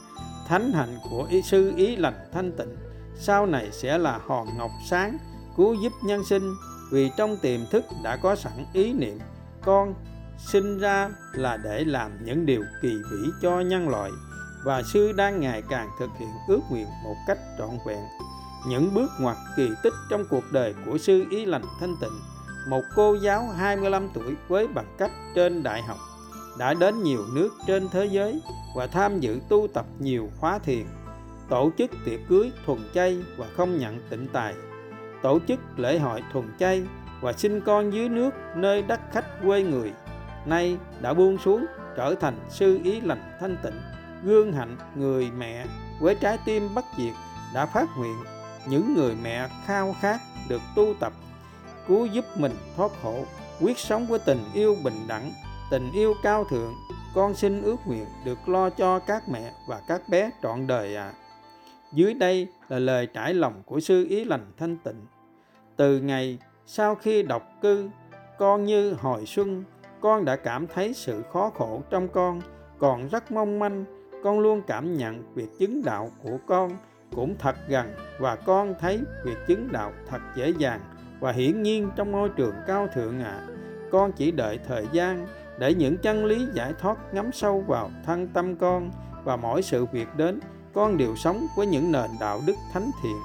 thánh 0.48 0.72
hạnh 0.72 0.98
của 1.10 1.26
ý 1.30 1.42
sư 1.42 1.72
ý 1.76 1.96
lành 1.96 2.28
thanh 2.32 2.52
tịnh, 2.52 2.76
sau 3.16 3.46
này 3.46 3.68
sẽ 3.72 3.98
là 3.98 4.20
hòn 4.26 4.46
ngọc 4.58 4.70
sáng 4.88 5.18
cứu 5.56 5.74
giúp 5.74 5.92
nhân 6.04 6.24
sinh, 6.24 6.54
vì 6.92 7.10
trong 7.16 7.36
tiềm 7.42 7.60
thức 7.70 7.84
đã 8.02 8.16
có 8.16 8.36
sẵn 8.36 8.66
ý 8.72 8.92
niệm, 8.92 9.18
con 9.64 9.94
sinh 10.46 10.78
ra 10.78 11.10
là 11.32 11.56
để 11.56 11.84
làm 11.84 12.24
những 12.24 12.46
điều 12.46 12.64
kỳ 12.82 12.88
vĩ 13.10 13.30
cho 13.42 13.60
nhân 13.60 13.88
loại, 13.88 14.10
và 14.64 14.82
sư 14.82 15.12
đang 15.12 15.40
ngày 15.40 15.62
càng 15.70 15.88
thực 15.98 16.10
hiện 16.18 16.28
ước 16.48 16.60
nguyện 16.70 16.86
một 17.04 17.14
cách 17.26 17.38
trọn 17.58 17.70
vẹn. 17.86 18.04
Những 18.68 18.94
bước 18.94 19.10
ngoặt 19.20 19.36
kỳ 19.56 19.70
tích 19.82 19.94
trong 20.10 20.24
cuộc 20.30 20.44
đời 20.52 20.74
của 20.86 20.98
sư 20.98 21.24
ý 21.30 21.44
lành 21.44 21.64
thanh 21.80 21.94
tịnh, 22.00 22.20
một 22.68 22.82
cô 22.96 23.14
giáo 23.14 23.48
25 23.56 24.08
tuổi 24.14 24.34
với 24.48 24.66
bằng 24.66 24.94
cấp 24.98 25.10
trên 25.34 25.62
đại 25.62 25.82
học, 25.82 25.98
đã 26.58 26.74
đến 26.74 27.02
nhiều 27.02 27.24
nước 27.34 27.50
trên 27.66 27.88
thế 27.88 28.04
giới 28.04 28.42
và 28.76 28.86
tham 28.86 29.20
dự 29.20 29.40
tu 29.48 29.68
tập 29.74 29.86
nhiều 29.98 30.28
khóa 30.40 30.58
thiền, 30.58 30.86
tổ 31.48 31.70
chức 31.78 31.90
tiệc 32.04 32.20
cưới 32.28 32.52
thuần 32.66 32.78
chay 32.94 33.22
và 33.36 33.46
không 33.56 33.78
nhận 33.78 34.00
tịnh 34.10 34.26
tài, 34.32 34.54
tổ 35.22 35.38
chức 35.48 35.60
lễ 35.76 35.98
hội 35.98 36.22
thuần 36.32 36.44
chay 36.58 36.82
và 37.20 37.32
sinh 37.32 37.60
con 37.60 37.92
dưới 37.92 38.08
nước 38.08 38.30
nơi 38.56 38.82
đất 38.82 39.00
khách 39.12 39.42
quê 39.42 39.62
người 39.62 39.92
nay 40.46 40.76
đã 41.00 41.14
buông 41.14 41.38
xuống, 41.38 41.66
trở 41.96 42.14
thành 42.14 42.34
sư 42.48 42.80
ý 42.84 43.00
lành 43.00 43.36
thanh 43.40 43.56
tịnh, 43.62 43.80
gương 44.24 44.52
hạnh 44.52 44.76
người 44.94 45.30
mẹ. 45.30 45.66
Với 46.00 46.14
trái 46.14 46.38
tim 46.44 46.74
bất 46.74 46.84
diệt 46.98 47.12
đã 47.54 47.66
phát 47.66 47.88
nguyện, 47.98 48.16
những 48.68 48.94
người 48.94 49.14
mẹ 49.22 49.48
khao 49.66 49.94
khát 50.00 50.20
được 50.48 50.60
tu 50.76 50.94
tập, 51.00 51.12
cứu 51.88 52.06
giúp 52.06 52.24
mình 52.36 52.52
thoát 52.76 52.92
khổ. 53.02 53.24
Quyết 53.60 53.78
sống 53.78 54.06
với 54.06 54.18
tình 54.18 54.44
yêu 54.54 54.76
bình 54.84 55.06
đẳng, 55.08 55.32
tình 55.70 55.92
yêu 55.92 56.14
cao 56.22 56.44
thượng, 56.44 56.74
con 57.14 57.34
xin 57.34 57.62
ước 57.62 57.76
nguyện 57.86 58.06
được 58.24 58.48
lo 58.48 58.70
cho 58.70 58.98
các 58.98 59.28
mẹ 59.28 59.52
và 59.68 59.80
các 59.88 60.08
bé 60.08 60.30
trọn 60.42 60.66
đời 60.66 60.96
ạ. 60.96 61.04
À. 61.04 61.14
dưới 61.92 62.14
đây 62.14 62.48
là 62.68 62.78
lời 62.78 63.06
trải 63.06 63.34
lòng 63.34 63.62
của 63.66 63.80
sư 63.80 64.06
ý 64.08 64.24
lành 64.24 64.52
thanh 64.58 64.76
tịnh. 64.76 65.06
Từ 65.76 66.00
ngày 66.00 66.38
sau 66.66 66.94
khi 66.94 67.22
đọc 67.22 67.42
cư, 67.62 67.88
con 68.38 68.64
như 68.64 68.92
hồi 68.92 69.26
xuân 69.26 69.64
con 70.02 70.24
đã 70.24 70.36
cảm 70.36 70.66
thấy 70.66 70.94
sự 70.94 71.22
khó 71.32 71.50
khổ 71.54 71.82
trong 71.90 72.08
con, 72.08 72.40
còn 72.78 73.08
rất 73.08 73.32
mong 73.32 73.58
manh, 73.58 73.84
con 74.24 74.40
luôn 74.40 74.62
cảm 74.66 74.96
nhận 74.96 75.34
việc 75.34 75.48
chứng 75.58 75.82
đạo 75.84 76.10
của 76.22 76.38
con 76.46 76.76
cũng 77.16 77.36
thật 77.38 77.56
gần 77.68 77.94
và 78.18 78.36
con 78.36 78.74
thấy 78.80 79.00
việc 79.24 79.36
chứng 79.46 79.72
đạo 79.72 79.92
thật 80.08 80.20
dễ 80.36 80.52
dàng 80.58 80.80
và 81.20 81.32
hiển 81.32 81.62
nhiên 81.62 81.90
trong 81.96 82.12
môi 82.12 82.28
trường 82.28 82.54
cao 82.66 82.88
thượng 82.94 83.20
ạ 83.20 83.40
à. 83.40 83.46
con 83.92 84.12
chỉ 84.12 84.30
đợi 84.30 84.58
thời 84.68 84.86
gian 84.92 85.26
để 85.58 85.74
những 85.74 85.96
chân 85.98 86.24
lý 86.24 86.46
giải 86.54 86.72
thoát 86.80 87.14
ngắm 87.14 87.32
sâu 87.32 87.64
vào 87.66 87.90
thân 88.04 88.28
tâm 88.28 88.56
con 88.56 88.90
và 89.24 89.36
mỗi 89.36 89.62
sự 89.62 89.86
việc 89.86 90.08
đến, 90.16 90.40
con 90.74 90.98
đều 90.98 91.16
sống 91.16 91.46
với 91.56 91.66
những 91.66 91.92
nền 91.92 92.10
đạo 92.20 92.40
đức 92.46 92.54
thánh 92.72 92.90
thiện, 93.02 93.16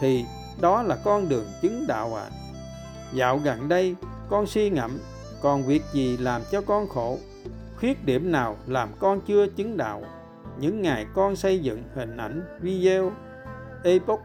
thì 0.00 0.24
đó 0.60 0.82
là 0.82 0.96
con 1.04 1.28
đường 1.28 1.46
chứng 1.62 1.84
đạo 1.88 2.14
ạ 2.14 2.24
à. 2.30 2.36
dạo 3.12 3.38
gần 3.38 3.68
đây, 3.68 3.94
con 4.28 4.46
suy 4.46 4.70
ngẫm 4.70 4.98
còn 5.44 5.66
việc 5.66 5.82
gì 5.92 6.16
làm 6.16 6.42
cho 6.52 6.60
con 6.60 6.88
khổ? 6.88 7.18
Khuyết 7.76 8.04
điểm 8.04 8.32
nào 8.32 8.56
làm 8.66 8.88
con 8.98 9.20
chưa 9.20 9.46
chứng 9.46 9.76
đạo? 9.76 10.02
Những 10.58 10.82
ngày 10.82 11.06
con 11.14 11.36
xây 11.36 11.58
dựng 11.58 11.82
hình 11.94 12.16
ảnh, 12.16 12.42
video, 12.60 13.12
epoch, 13.82 14.20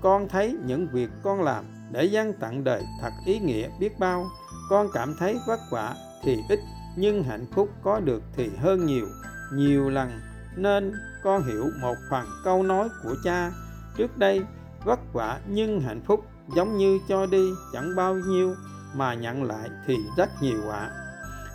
con 0.00 0.28
thấy 0.28 0.56
những 0.66 0.88
việc 0.92 1.10
con 1.22 1.42
làm 1.42 1.64
để 1.92 2.04
dân 2.04 2.32
tặng 2.32 2.64
đời 2.64 2.82
thật 3.00 3.10
ý 3.26 3.38
nghĩa 3.38 3.68
biết 3.80 3.98
bao. 3.98 4.26
Con 4.70 4.88
cảm 4.92 5.14
thấy 5.18 5.38
vất 5.46 5.60
vả 5.72 5.94
thì 6.24 6.38
ít, 6.48 6.60
nhưng 6.96 7.22
hạnh 7.22 7.46
phúc 7.54 7.68
có 7.82 8.00
được 8.00 8.22
thì 8.36 8.50
hơn 8.56 8.86
nhiều. 8.86 9.06
Nhiều 9.54 9.90
lần 9.90 10.10
nên 10.56 10.92
con 11.22 11.44
hiểu 11.44 11.64
một 11.80 11.96
phần 12.10 12.26
câu 12.44 12.62
nói 12.62 12.88
của 13.02 13.14
cha, 13.24 13.52
trước 13.96 14.18
đây 14.18 14.42
vất 14.84 15.00
vả 15.12 15.40
nhưng 15.48 15.80
hạnh 15.80 16.02
phúc 16.06 16.24
giống 16.56 16.78
như 16.78 16.98
cho 17.08 17.26
đi 17.26 17.50
chẳng 17.72 17.96
bao 17.96 18.14
nhiêu 18.14 18.54
mà 18.94 19.14
nhận 19.14 19.42
lại 19.42 19.70
thì 19.86 19.96
rất 20.16 20.42
nhiều 20.42 20.70
ạ 20.70 20.90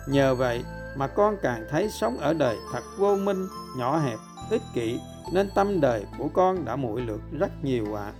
nhờ 0.08 0.34
vậy 0.34 0.64
mà 0.96 1.06
con 1.06 1.36
càng 1.42 1.66
thấy 1.70 1.90
sống 1.90 2.18
ở 2.18 2.34
đời 2.34 2.56
thật 2.72 2.82
vô 2.98 3.16
minh, 3.16 3.46
nhỏ 3.78 3.98
hẹp, 3.98 4.18
ích 4.50 4.62
kỷ, 4.74 5.00
nên 5.32 5.50
tâm 5.54 5.80
đời 5.80 6.04
của 6.18 6.28
con 6.34 6.64
đã 6.64 6.76
muội 6.76 7.00
lược 7.00 7.20
rất 7.38 7.64
nhiều 7.64 7.94
ạ 7.94 8.12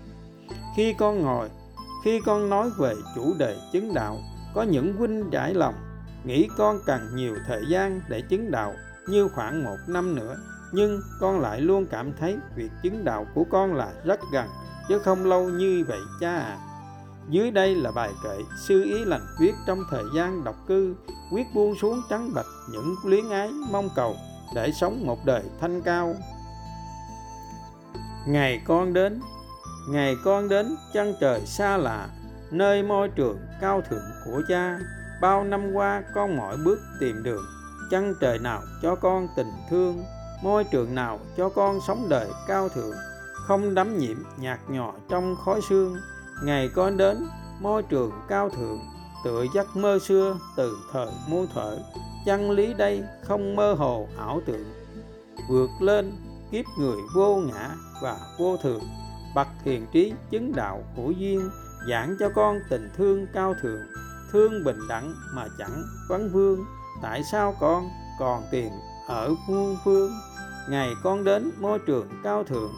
khi 0.76 0.94
con 0.98 1.22
ngồi, 1.22 1.50
khi 2.04 2.20
con 2.26 2.50
nói 2.50 2.70
về 2.78 2.94
chủ 3.14 3.34
đề 3.38 3.56
chứng 3.72 3.94
đạo, 3.94 4.18
có 4.54 4.62
những 4.62 4.96
huynh 4.96 5.30
trải 5.30 5.54
lòng, 5.54 5.74
nghĩ 6.24 6.48
con 6.56 6.80
cần 6.86 7.00
nhiều 7.14 7.36
thời 7.46 7.66
gian 7.68 8.00
để 8.08 8.20
chứng 8.20 8.50
đạo 8.50 8.74
như 9.08 9.28
khoảng 9.28 9.64
một 9.64 9.76
năm 9.86 10.14
nữa, 10.14 10.36
nhưng 10.72 11.00
con 11.20 11.40
lại 11.40 11.60
luôn 11.60 11.86
cảm 11.86 12.12
thấy 12.20 12.38
việc 12.56 12.70
chứng 12.82 13.04
đạo 13.04 13.26
của 13.34 13.44
con 13.50 13.74
là 13.74 13.92
rất 14.04 14.20
gần, 14.32 14.48
chứ 14.88 14.98
không 14.98 15.24
lâu 15.24 15.48
như 15.48 15.84
vậy 15.88 16.00
cha 16.20 16.36
à. 16.36 16.58
Dưới 17.30 17.50
đây 17.50 17.74
là 17.74 17.92
bài 17.92 18.12
kệ 18.24 18.38
sư 18.58 18.82
ý 18.84 19.04
lành 19.04 19.26
viết 19.38 19.54
trong 19.66 19.84
thời 19.90 20.04
gian 20.14 20.44
độc 20.44 20.56
cư, 20.66 20.94
quyết 21.32 21.46
buông 21.54 21.74
xuống 21.80 22.02
trắng 22.10 22.30
bạch 22.34 22.46
những 22.72 22.94
luyến 23.04 23.30
ái 23.30 23.50
mong 23.70 23.88
cầu 23.96 24.16
để 24.54 24.72
sống 24.72 25.06
một 25.06 25.24
đời 25.24 25.42
thanh 25.60 25.82
cao. 25.82 26.14
Ngày 28.26 28.60
con 28.66 28.92
đến, 28.92 29.20
ngày 29.88 30.16
con 30.24 30.48
đến, 30.48 30.76
chân 30.92 31.14
trời 31.20 31.40
xa 31.46 31.76
lạ, 31.76 32.08
nơi 32.50 32.82
môi 32.82 33.08
trường 33.08 33.38
cao 33.60 33.82
thượng 33.90 34.04
của 34.24 34.42
cha. 34.48 34.78
Bao 35.20 35.44
năm 35.44 35.72
qua 35.72 36.02
con 36.14 36.36
mọi 36.36 36.56
bước 36.64 36.78
tìm 37.00 37.22
đường, 37.22 37.44
chân 37.90 38.14
trời 38.20 38.38
nào 38.38 38.62
cho 38.82 38.94
con 38.94 39.28
tình 39.36 39.52
thương, 39.70 40.04
môi 40.42 40.64
trường 40.64 40.94
nào 40.94 41.20
cho 41.36 41.48
con 41.48 41.78
sống 41.86 42.06
đời 42.08 42.28
cao 42.46 42.68
thượng. 42.68 42.94
Không 43.34 43.74
đắm 43.74 43.98
nhiễm 43.98 44.16
nhạt 44.36 44.58
nhòa 44.68 44.92
trong 45.08 45.36
khói 45.44 45.60
sương 45.68 45.96
ngày 46.42 46.68
con 46.74 46.96
đến 46.96 47.26
môi 47.60 47.82
trường 47.82 48.12
cao 48.28 48.50
thượng 48.50 48.80
tựa 49.24 49.44
giấc 49.54 49.76
mơ 49.76 49.98
xưa 49.98 50.36
từ 50.56 50.76
thời 50.92 51.08
muôn 51.28 51.46
thuở. 51.54 51.78
Chân 52.26 52.50
lý 52.50 52.74
đây 52.74 53.04
không 53.22 53.56
mơ 53.56 53.74
hồ 53.74 54.08
ảo 54.18 54.40
tưởng, 54.46 54.64
vượt 55.48 55.70
lên 55.80 56.12
kiếp 56.50 56.64
người 56.78 56.96
vô 57.14 57.36
ngã 57.36 57.70
và 58.02 58.18
vô 58.38 58.56
thường. 58.56 58.82
Bậc 59.34 59.46
hiền 59.64 59.86
trí 59.92 60.12
chứng 60.30 60.52
đạo 60.56 60.82
hữu 60.96 61.10
duyên 61.10 61.50
giảng 61.90 62.16
cho 62.18 62.28
con 62.34 62.60
tình 62.70 62.90
thương 62.96 63.26
cao 63.32 63.54
thượng, 63.62 63.80
thương 64.32 64.64
bình 64.64 64.78
đẳng 64.88 65.14
mà 65.34 65.46
chẳng 65.58 65.82
vấn 66.08 66.32
vương. 66.32 66.64
Tại 67.02 67.22
sao 67.32 67.56
con 67.60 67.88
còn 68.18 68.42
tìm 68.50 68.70
ở 69.08 69.34
muôn 69.48 69.76
phương? 69.84 70.12
Ngày 70.70 70.90
con 71.02 71.24
đến 71.24 71.50
môi 71.58 71.78
trường 71.78 72.08
cao 72.22 72.44
thượng, 72.44 72.72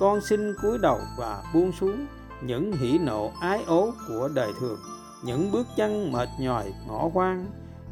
con 0.00 0.20
xin 0.20 0.54
cúi 0.62 0.78
đầu 0.78 1.00
và 1.18 1.42
buông 1.54 1.72
xuống 1.72 2.06
những 2.46 2.72
hỉ 2.72 2.98
nộ 2.98 3.32
ái 3.40 3.64
ố 3.66 3.92
của 4.08 4.28
đời 4.34 4.52
thường, 4.60 4.78
những 5.24 5.52
bước 5.52 5.66
chân 5.76 6.12
mệt 6.12 6.28
nhòi, 6.38 6.72
ngõ 6.88 7.08
hoang 7.14 7.46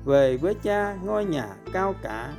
về 0.05 0.37
với 0.37 0.55
cha, 0.63 0.97
ngôi 1.05 1.25
nhà 1.25 1.47
cao 1.73 1.95
cả, 2.03 2.33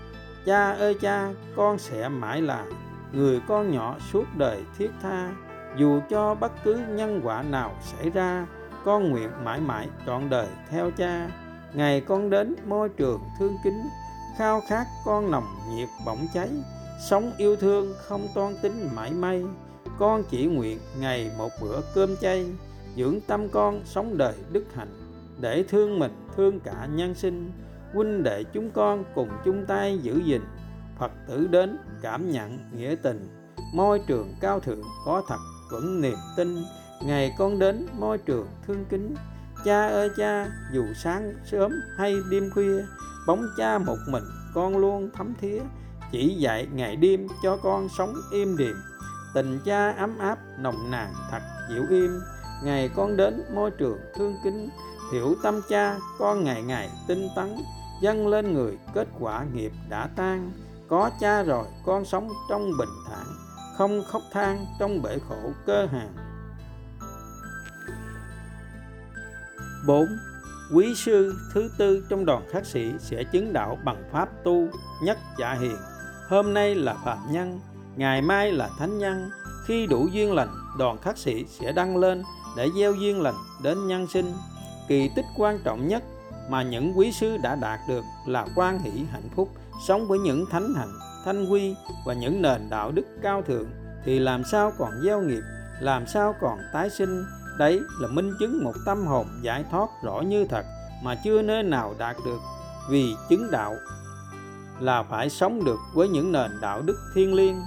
cha 0.45 0.71
ơi 0.71 0.95
cha, 1.01 1.29
con 1.55 1.79
sẽ 1.79 2.09
mãi 2.09 2.41
là 2.41 2.65
người 3.13 3.41
con 3.47 3.71
nhỏ 3.71 3.95
suốt 4.11 4.23
đời 4.37 4.63
thiết 4.77 4.91
tha. 5.01 5.31
Dù 5.77 5.99
cho 6.09 6.35
bất 6.35 6.51
cứ 6.63 6.79
nhân 6.89 7.21
quả 7.23 7.43
nào 7.43 7.71
xảy 7.81 8.09
ra, 8.09 8.47
con 8.85 9.09
nguyện 9.09 9.29
mãi 9.43 9.59
mãi 9.59 9.87
trọn 10.05 10.29
đời 10.29 10.47
theo 10.69 10.91
cha. 10.91 11.29
Ngày 11.73 12.01
con 12.01 12.29
đến, 12.29 12.55
môi 12.65 12.89
trường 12.89 13.21
thương 13.39 13.57
kính, 13.63 13.81
khao 14.37 14.61
khát 14.69 14.85
con 15.05 15.31
lòng 15.31 15.43
nhiệt 15.69 15.89
bỏng 16.05 16.27
cháy. 16.33 16.49
Sống 17.09 17.31
yêu 17.37 17.55
thương 17.55 17.93
không 17.97 18.27
toan 18.35 18.53
tính 18.61 18.89
mãi 18.95 19.11
may 19.11 19.43
con 20.01 20.23
chỉ 20.29 20.45
nguyện 20.45 20.79
ngày 20.99 21.31
một 21.37 21.51
bữa 21.61 21.81
cơm 21.95 22.17
chay, 22.17 22.45
dưỡng 22.97 23.19
tâm 23.27 23.49
con 23.49 23.81
sống 23.85 24.17
đời 24.17 24.33
đức 24.51 24.63
hạnh, 24.75 24.93
để 25.39 25.63
thương 25.69 25.99
mình, 25.99 26.11
thương 26.35 26.59
cả 26.59 26.87
nhân 26.93 27.15
sinh, 27.15 27.51
huynh 27.93 28.23
đệ 28.23 28.43
chúng 28.43 28.71
con 28.71 29.03
cùng 29.15 29.29
chung 29.45 29.65
tay 29.67 29.99
giữ 30.01 30.21
gìn. 30.25 30.41
Phật 30.99 31.11
tử 31.27 31.47
đến 31.47 31.77
cảm 32.01 32.31
nhận 32.31 32.59
nghĩa 32.77 32.95
tình, 33.03 33.27
môi 33.73 34.01
trường 34.07 34.35
cao 34.41 34.59
thượng 34.59 34.81
có 35.05 35.23
thật 35.27 35.39
vẫn 35.71 36.01
niềm 36.01 36.17
tin. 36.37 36.57
Ngày 37.03 37.35
con 37.37 37.59
đến 37.59 37.87
môi 37.99 38.17
trường 38.17 38.47
thương 38.67 38.85
kính, 38.89 39.15
cha 39.65 39.87
ơi 39.87 40.09
cha, 40.17 40.47
dù 40.73 40.83
sáng 41.03 41.33
sớm 41.45 41.71
hay 41.97 42.15
đêm 42.31 42.49
khuya, 42.53 42.83
bóng 43.27 43.45
cha 43.57 43.77
một 43.77 43.97
mình 44.09 44.23
con 44.53 44.77
luôn 44.77 45.09
thấm 45.13 45.33
thía, 45.41 45.61
chỉ 46.11 46.35
dạy 46.35 46.67
ngày 46.73 46.95
đêm 46.95 47.27
cho 47.43 47.57
con 47.57 47.87
sống 47.97 48.13
im 48.31 48.57
điềm 48.57 48.75
tình 49.33 49.59
cha 49.65 49.91
ấm 49.91 50.17
áp, 50.19 50.37
nồng 50.57 50.91
nàn, 50.91 51.13
thật 51.31 51.41
dịu 51.69 51.85
im. 51.89 52.21
Ngày 52.63 52.89
con 52.95 53.17
đến, 53.17 53.43
môi 53.53 53.71
trường 53.71 53.97
thương 54.15 54.35
kính. 54.43 54.69
Hiểu 55.13 55.35
tâm 55.43 55.61
cha, 55.69 55.97
con 56.19 56.43
ngày 56.43 56.61
ngày 56.63 56.89
tinh 57.07 57.27
tấn. 57.35 57.55
Dâng 58.01 58.27
lên 58.27 58.53
người, 58.53 58.77
kết 58.93 59.07
quả 59.19 59.43
nghiệp 59.53 59.71
đã 59.89 60.09
tan. 60.15 60.51
Có 60.89 61.09
cha 61.19 61.43
rồi, 61.43 61.65
con 61.85 62.05
sống 62.05 62.29
trong 62.49 62.71
bình 62.77 62.89
thản. 63.07 63.25
Không 63.77 64.03
khóc 64.07 64.21
than 64.31 64.65
trong 64.79 65.01
bể 65.01 65.17
khổ 65.29 65.51
cơ 65.65 65.85
hàng. 65.85 66.13
4. 69.87 70.05
quý 70.75 70.95
sư 70.95 71.35
thứ 71.53 71.69
tư 71.77 72.05
trong 72.09 72.25
đoàn 72.25 72.43
khắc 72.51 72.65
sĩ 72.65 72.93
sẽ 72.99 73.23
chứng 73.23 73.53
đạo 73.53 73.77
bằng 73.85 74.03
pháp 74.11 74.29
tu 74.43 74.67
nhất 75.03 75.17
dạ 75.39 75.53
hiền. 75.53 75.77
Hôm 76.29 76.53
nay 76.53 76.75
là 76.75 76.95
phạm 77.05 77.17
nhân 77.31 77.59
ngày 77.95 78.21
mai 78.21 78.51
là 78.51 78.69
thánh 78.79 78.97
nhân. 78.97 79.29
Khi 79.65 79.87
đủ 79.87 80.07
duyên 80.07 80.33
lành, 80.33 80.49
đoàn 80.77 80.97
khắc 80.97 81.17
sĩ 81.17 81.45
sẽ 81.59 81.71
đăng 81.71 81.97
lên 81.97 82.23
để 82.57 82.69
gieo 82.77 82.93
duyên 82.93 83.21
lành 83.21 83.35
đến 83.63 83.87
nhân 83.87 84.07
sinh. 84.07 84.33
Kỳ 84.87 85.09
tích 85.15 85.25
quan 85.37 85.59
trọng 85.63 85.87
nhất 85.87 86.03
mà 86.49 86.63
những 86.63 86.97
quý 86.97 87.11
sư 87.11 87.37
đã 87.37 87.55
đạt 87.55 87.79
được 87.87 88.03
là 88.27 88.45
quan 88.55 88.79
hỷ 88.79 88.91
hạnh 89.11 89.29
phúc, 89.35 89.49
sống 89.87 90.07
với 90.07 90.19
những 90.19 90.45
thánh 90.51 90.73
hạnh, 90.73 90.93
thanh 91.25 91.45
quy 91.45 91.75
và 92.05 92.13
những 92.13 92.41
nền 92.41 92.69
đạo 92.69 92.91
đức 92.91 93.05
cao 93.21 93.41
thượng 93.41 93.69
thì 94.05 94.19
làm 94.19 94.43
sao 94.43 94.71
còn 94.77 94.91
gieo 95.05 95.21
nghiệp, 95.21 95.41
làm 95.79 96.07
sao 96.07 96.35
còn 96.41 96.59
tái 96.73 96.89
sinh? 96.89 97.23
Đấy 97.57 97.79
là 97.99 98.07
minh 98.07 98.33
chứng 98.39 98.63
một 98.63 98.73
tâm 98.85 99.05
hồn 99.05 99.27
giải 99.41 99.65
thoát 99.71 99.89
rõ 100.03 100.21
như 100.21 100.45
thật 100.45 100.65
mà 101.03 101.15
chưa 101.23 101.41
nơi 101.41 101.63
nào 101.63 101.95
đạt 101.97 102.15
được. 102.25 102.39
Vì 102.89 103.15
chứng 103.29 103.51
đạo 103.51 103.75
là 104.79 105.03
phải 105.03 105.29
sống 105.29 105.63
được 105.65 105.79
với 105.93 106.07
những 106.07 106.31
nền 106.31 106.51
đạo 106.61 106.81
đức 106.81 106.97
thiên 107.15 107.33
liêng. 107.33 107.61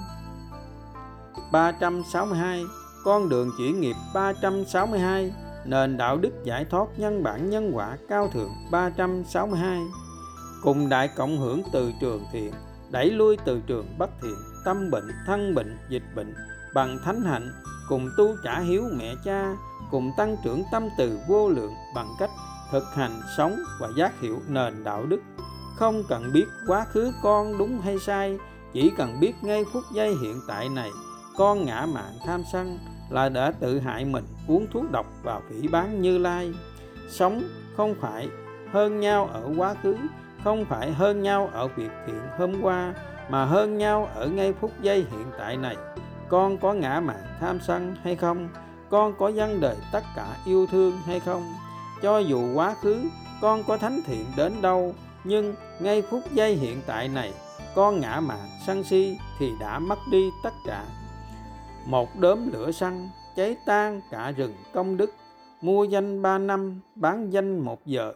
362 1.55 2.65
con 3.05 3.29
đường 3.29 3.51
chuyển 3.59 3.81
nghiệp 3.81 3.97
362 4.15 5.33
nền 5.65 5.97
đạo 5.97 6.17
đức 6.17 6.31
giải 6.45 6.65
thoát 6.65 6.89
nhân 6.97 7.23
bản 7.23 7.51
nhân 7.51 7.71
quả 7.75 7.97
cao 8.09 8.31
thượng 8.33 8.51
362 8.71 9.81
cùng 10.63 10.89
đại 10.89 11.09
cộng 11.17 11.39
hưởng 11.39 11.63
từ 11.73 11.93
trường 12.01 12.25
thiện, 12.33 12.53
đẩy 12.91 13.11
lui 13.11 13.37
từ 13.45 13.61
trường 13.67 13.99
bất 13.99 14.11
thiện, 14.23 14.35
tâm 14.65 14.91
bệnh, 14.91 15.11
thân 15.27 15.55
bệnh, 15.55 15.79
dịch 15.89 16.03
bệnh, 16.17 16.35
bằng 16.75 16.99
thánh 17.05 17.23
hạnh, 17.23 17.53
cùng 17.89 18.11
tu 18.17 18.37
trả 18.45 18.61
hiếu 18.61 18.83
mẹ 18.93 19.15
cha, 19.25 19.57
cùng 19.91 20.11
tăng 20.17 20.37
trưởng 20.45 20.63
tâm 20.73 20.89
từ 20.99 21.19
vô 21.29 21.49
lượng 21.49 21.73
bằng 21.95 22.09
cách 22.19 22.31
thực 22.73 22.85
hành 22.95 23.21
sống 23.37 23.57
và 23.81 23.89
giác 23.97 24.21
hiểu 24.21 24.41
nền 24.49 24.85
đạo 24.85 25.07
đức. 25.07 25.21
Không 25.77 26.03
cần 26.09 26.33
biết 26.33 26.47
quá 26.67 26.85
khứ 26.85 27.13
con 27.23 27.59
đúng 27.59 27.81
hay 27.81 27.99
sai, 27.99 28.39
chỉ 28.73 28.93
cần 28.97 29.21
biết 29.21 29.33
ngay 29.43 29.65
phút 29.73 29.83
giây 29.93 30.15
hiện 30.23 30.41
tại 30.49 30.69
này 30.69 30.91
con 31.37 31.65
ngã 31.65 31.87
mạng 31.87 32.13
tham 32.27 32.43
sân 32.53 32.79
là 33.11 33.29
đã 33.29 33.53
tự 33.61 33.79
hại 33.79 34.05
mình 34.05 34.25
uống 34.49 34.67
thuốc 34.73 34.91
độc 34.91 35.07
vào 35.23 35.43
phỉ 35.49 35.69
bán 35.69 36.03
như 36.03 36.19
lai. 36.19 36.53
Sống 37.11 37.43
không 37.77 37.95
phải 38.01 38.29
hơn 38.73 39.01
nhau 39.01 39.31
ở 39.33 39.51
quá 39.57 39.75
khứ, 39.83 39.97
không 40.45 40.65
phải 40.65 40.93
hơn 40.93 41.23
nhau 41.23 41.51
ở 41.53 41.69
việc 41.69 41.91
thiện 42.07 42.21
hôm 42.39 42.63
qua, 42.63 42.95
mà 43.29 43.45
hơn 43.45 43.79
nhau 43.79 44.09
ở 44.15 44.27
ngay 44.27 44.53
phút 44.53 44.71
giây 44.83 44.97
hiện 44.97 45.27
tại 45.39 45.57
này. 45.57 45.77
Con 46.29 46.59
có 46.59 46.73
ngã 46.73 47.01
mạn 47.01 47.23
tham 47.41 47.59
sân 47.61 47.97
hay 48.03 48.17
không? 48.17 48.49
Con 48.91 49.15
có 49.19 49.29
dân 49.29 49.61
đời 49.61 49.77
tất 49.93 50.05
cả 50.17 50.37
yêu 50.47 50.67
thương 50.67 50.93
hay 51.07 51.21
không? 51.21 51.43
Cho 52.03 52.19
dù 52.19 52.55
quá 52.55 52.75
khứ, 52.83 53.01
con 53.41 53.63
có 53.65 53.77
thánh 53.77 54.01
thiện 54.07 54.25
đến 54.37 54.53
đâu, 54.63 54.95
nhưng 55.25 55.55
ngay 55.81 56.03
phút 56.03 56.23
giây 56.33 56.55
hiện 56.55 56.81
tại 56.87 57.09
này, 57.09 57.33
con 57.75 58.01
ngã 58.01 58.21
mạn 58.21 58.49
sân 58.67 58.85
si 58.85 59.19
thì 59.39 59.53
đã 59.61 59.79
mất 59.79 59.99
đi 60.11 60.31
tất 60.43 60.53
cả 60.67 60.85
một 61.87 62.21
đốm 62.21 62.53
lửa 62.53 62.71
xăng 62.71 63.09
cháy 63.37 63.57
tan 63.67 64.01
cả 64.11 64.31
rừng 64.31 64.55
công 64.73 64.97
đức. 64.97 65.11
Mua 65.61 65.85
danh 65.85 66.23
ba 66.23 66.39
năm, 66.39 66.81
bán 66.95 67.33
danh 67.33 67.59
một 67.59 67.87
giờ. 67.87 68.13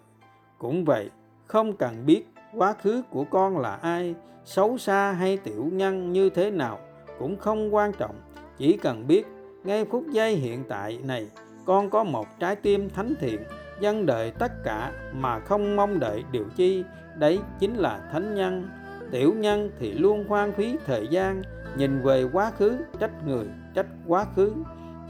Cũng 0.59 0.85
vậy, 0.85 1.11
không 1.47 1.77
cần 1.77 2.07
biết 2.07 2.29
quá 2.55 2.75
khứ 2.83 3.03
của 3.11 3.25
con 3.25 3.59
là 3.59 3.75
ai, 3.75 4.15
xấu 4.45 4.79
xa 4.79 5.13
hay 5.13 5.37
tiểu 5.37 5.69
nhân 5.73 6.13
như 6.13 6.31
thế 6.31 6.51
nào 6.51 6.79
cũng 7.19 7.37
không 7.37 7.75
quan 7.75 7.93
trọng. 7.93 8.15
Chỉ 8.59 8.77
cần 8.77 9.07
biết, 9.07 9.27
ngay 9.65 9.85
phút 9.85 10.05
giây 10.11 10.35
hiện 10.35 10.65
tại 10.69 10.99
này, 11.05 11.27
con 11.65 11.91
có 11.91 12.05
một 12.05 12.27
trái 12.39 12.57
tim 12.57 12.91
thánh 12.91 13.15
thiện 13.21 13.41
dân 13.81 14.07
đợi 14.07 14.31
tất 14.31 14.53
cả 14.65 14.93
mà 15.13 15.41
không 15.41 15.77
mong 15.77 16.01
đợi 16.01 16.25
điều 16.33 16.45
chi. 16.57 16.85
Đấy 17.19 17.39
chính 17.59 17.75
là 17.75 18.09
thánh 18.13 18.35
nhân. 18.35 18.69
Tiểu 19.11 19.35
nhân 19.35 19.71
thì 19.79 19.93
luôn 19.93 20.25
hoang 20.29 20.53
phí 20.53 20.77
thời 20.87 21.07
gian 21.07 21.43
nhìn 21.77 22.03
về 22.03 22.25
quá 22.33 22.53
khứ, 22.59 22.79
trách 23.01 23.27
người, 23.27 23.47
trách 23.75 23.87
quá 24.07 24.27
khứ. 24.37 24.53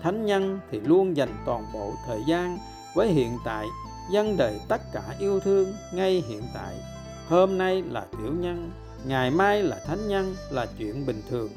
Thánh 0.02 0.26
nhân 0.26 0.58
thì 0.70 0.80
luôn 0.80 1.16
dành 1.16 1.34
toàn 1.46 1.64
bộ 1.74 1.92
thời 2.06 2.20
gian 2.28 2.58
với 2.94 3.08
hiện 3.08 3.38
tại 3.44 3.66
dân 4.10 4.36
đời 4.36 4.60
tất 4.68 4.80
cả 4.92 5.02
yêu 5.18 5.40
thương 5.40 5.72
ngay 5.92 6.24
hiện 6.28 6.42
tại. 6.54 6.74
Hôm 7.28 7.58
nay 7.58 7.82
là 7.82 8.06
tiểu 8.10 8.32
nhân, 8.32 8.70
ngày 9.06 9.30
mai 9.30 9.62
là 9.62 9.78
thánh 9.86 10.08
nhân 10.08 10.34
là 10.50 10.66
chuyện 10.78 11.06
bình 11.06 11.22
thường. 11.30 11.48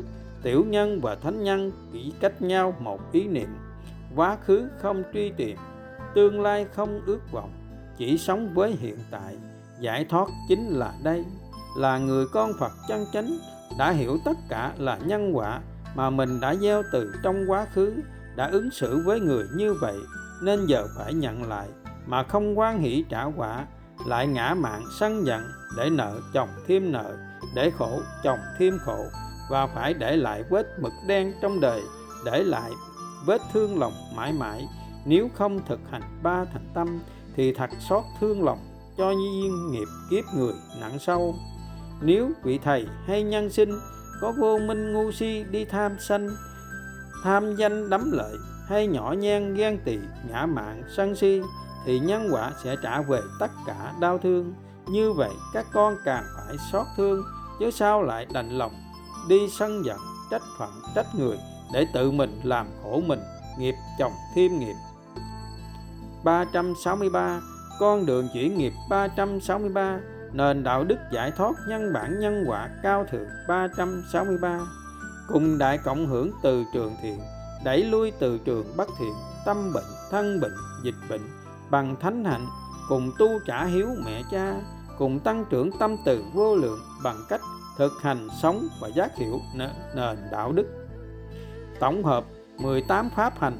Tiểu 0.43 0.65
nhân 0.67 1.01
và 1.01 1.15
thánh 1.15 1.43
nhân 1.43 1.71
chỉ 1.93 2.13
cách 2.19 2.41
nhau 2.41 2.73
một 2.79 3.11
ý 3.11 3.27
niệm. 3.27 3.49
Quá 4.15 4.37
khứ 4.45 4.67
không 4.81 5.03
truy 5.13 5.31
tìm, 5.37 5.57
tương 6.15 6.41
lai 6.41 6.65
không 6.73 7.01
ước 7.05 7.31
vọng, 7.31 7.51
chỉ 7.97 8.17
sống 8.17 8.53
với 8.53 8.71
hiện 8.71 8.97
tại. 9.11 9.37
Giải 9.79 10.05
thoát 10.09 10.27
chính 10.49 10.69
là 10.69 10.93
đây, 11.03 11.23
là 11.77 11.97
người 11.97 12.25
con 12.33 12.51
phật 12.59 12.71
chân 12.87 13.05
chánh 13.13 13.37
đã 13.77 13.91
hiểu 13.91 14.17
tất 14.25 14.37
cả 14.49 14.73
là 14.77 14.97
nhân 14.97 15.37
quả 15.37 15.61
mà 15.95 16.09
mình 16.09 16.39
đã 16.39 16.55
gieo 16.55 16.83
từ 16.91 17.13
trong 17.23 17.45
quá 17.47 17.67
khứ, 17.73 17.93
đã 18.35 18.49
ứng 18.49 18.71
xử 18.71 19.03
với 19.05 19.19
người 19.19 19.45
như 19.55 19.73
vậy, 19.73 19.97
nên 20.43 20.65
giờ 20.65 20.87
phải 20.97 21.13
nhận 21.13 21.49
lại, 21.49 21.67
mà 22.05 22.23
không 22.23 22.59
quan 22.59 22.79
hỷ 22.79 23.05
trả 23.09 23.23
quả, 23.23 23.65
lại 24.07 24.27
ngã 24.27 24.53
mạng 24.53 24.83
sân 24.99 25.25
giận 25.25 25.43
để 25.77 25.89
nợ 25.89 26.19
chồng 26.33 26.49
thêm 26.67 26.91
nợ, 26.91 27.17
để 27.55 27.71
khổ 27.77 28.01
chồng 28.23 28.39
thêm 28.59 28.77
khổ, 28.85 29.05
và 29.49 29.67
phải 29.67 29.93
để 29.93 30.17
lại 30.17 30.43
vết 30.49 30.67
mực 30.79 30.93
đen 31.07 31.33
trong 31.41 31.59
đời, 31.59 31.81
để 32.25 32.43
lại 32.43 32.71
vết 33.25 33.41
thương 33.53 33.79
lòng 33.79 33.93
mãi 34.15 34.33
mãi. 34.33 34.67
Nếu 35.05 35.29
không 35.35 35.59
thực 35.67 35.79
hành 35.91 36.01
ba 36.23 36.45
thành 36.53 36.67
tâm, 36.73 36.99
thì 37.35 37.53
thật 37.53 37.69
xót 37.89 38.03
thương 38.19 38.43
lòng 38.43 38.59
cho 38.97 39.11
duyên 39.11 39.71
nghiệp 39.71 39.87
kiếp 40.09 40.23
người 40.35 40.53
nặng 40.79 40.99
sâu 40.99 41.35
nếu 42.01 42.31
vị 42.43 42.59
thầy 42.63 42.87
hay 43.07 43.23
nhân 43.23 43.49
sinh 43.49 43.79
có 44.21 44.33
vô 44.37 44.59
minh 44.67 44.93
ngu 44.93 45.11
si 45.11 45.43
đi 45.51 45.65
tham 45.65 45.99
sanh, 45.99 46.29
tham 47.23 47.55
danh 47.55 47.89
đắm 47.89 48.11
lợi 48.11 48.35
hay 48.67 48.87
nhỏ 48.87 49.15
nhen 49.17 49.53
ghen 49.53 49.79
tị, 49.85 49.97
ngã 50.29 50.45
mạn 50.45 50.83
sân 50.95 51.15
si, 51.15 51.41
thì 51.85 51.99
nhân 51.99 52.29
quả 52.31 52.51
sẽ 52.63 52.75
trả 52.83 53.01
về 53.01 53.19
tất 53.39 53.51
cả 53.67 53.93
đau 53.99 54.17
thương. 54.17 54.53
Như 54.87 55.13
vậy 55.13 55.31
các 55.53 55.65
con 55.73 55.97
càng 56.05 56.23
phải 56.35 56.57
xót 56.71 56.87
thương, 56.97 57.23
chứ 57.59 57.71
sao 57.71 58.03
lại 58.03 58.27
đành 58.33 58.49
lòng 58.49 58.71
đi 59.29 59.39
sân 59.59 59.85
giận, 59.85 59.97
trách 60.31 60.43
phận, 60.57 60.69
trách 60.95 61.07
người 61.17 61.37
để 61.73 61.85
tự 61.93 62.11
mình 62.11 62.39
làm 62.43 62.67
khổ 62.83 63.01
mình, 63.07 63.19
nghiệp 63.59 63.75
chồng 63.99 64.13
thêm 64.35 64.59
nghiệp. 64.59 64.75
363 66.23 67.41
con 67.79 68.05
đường 68.05 68.27
chuyển 68.33 68.57
nghiệp 68.57 68.73
363 68.89 69.99
nền 70.33 70.63
đạo 70.63 70.83
đức 70.83 70.97
giải 71.11 71.31
thoát 71.31 71.51
nhân 71.67 71.93
bản 71.93 72.19
nhân 72.19 72.43
quả 72.47 72.69
cao 72.83 73.05
thượng 73.11 73.27
363 73.47 74.59
cùng 75.27 75.57
đại 75.57 75.77
cộng 75.77 76.07
hưởng 76.07 76.31
từ 76.43 76.63
trường 76.73 76.95
thiện, 77.01 77.19
đẩy 77.63 77.83
lui 77.83 78.11
từ 78.19 78.37
trường 78.37 78.77
bất 78.77 78.89
thiện, 78.99 79.13
tâm 79.45 79.73
bệnh, 79.73 79.83
thân 80.11 80.39
bệnh, 80.39 80.53
dịch 80.83 80.95
bệnh, 81.09 81.21
bằng 81.69 81.95
thánh 81.99 82.25
hạnh, 82.25 82.47
cùng 82.89 83.11
tu 83.19 83.27
trả 83.45 83.65
hiếu 83.65 83.87
mẹ 84.05 84.21
cha, 84.31 84.55
cùng 84.97 85.19
tăng 85.19 85.45
trưởng 85.49 85.69
tâm 85.79 85.95
từ 86.05 86.23
vô 86.33 86.55
lượng 86.55 86.79
bằng 87.03 87.17
cách 87.29 87.41
thực 87.77 87.91
hành 88.01 88.27
sống 88.41 88.67
và 88.81 88.87
giác 88.87 89.15
hiểu 89.15 89.39
nền 89.95 90.17
đạo 90.31 90.51
đức. 90.51 90.65
Tổng 91.79 92.03
hợp 92.03 92.23
18 92.57 93.09
pháp 93.15 93.39
hành 93.39 93.57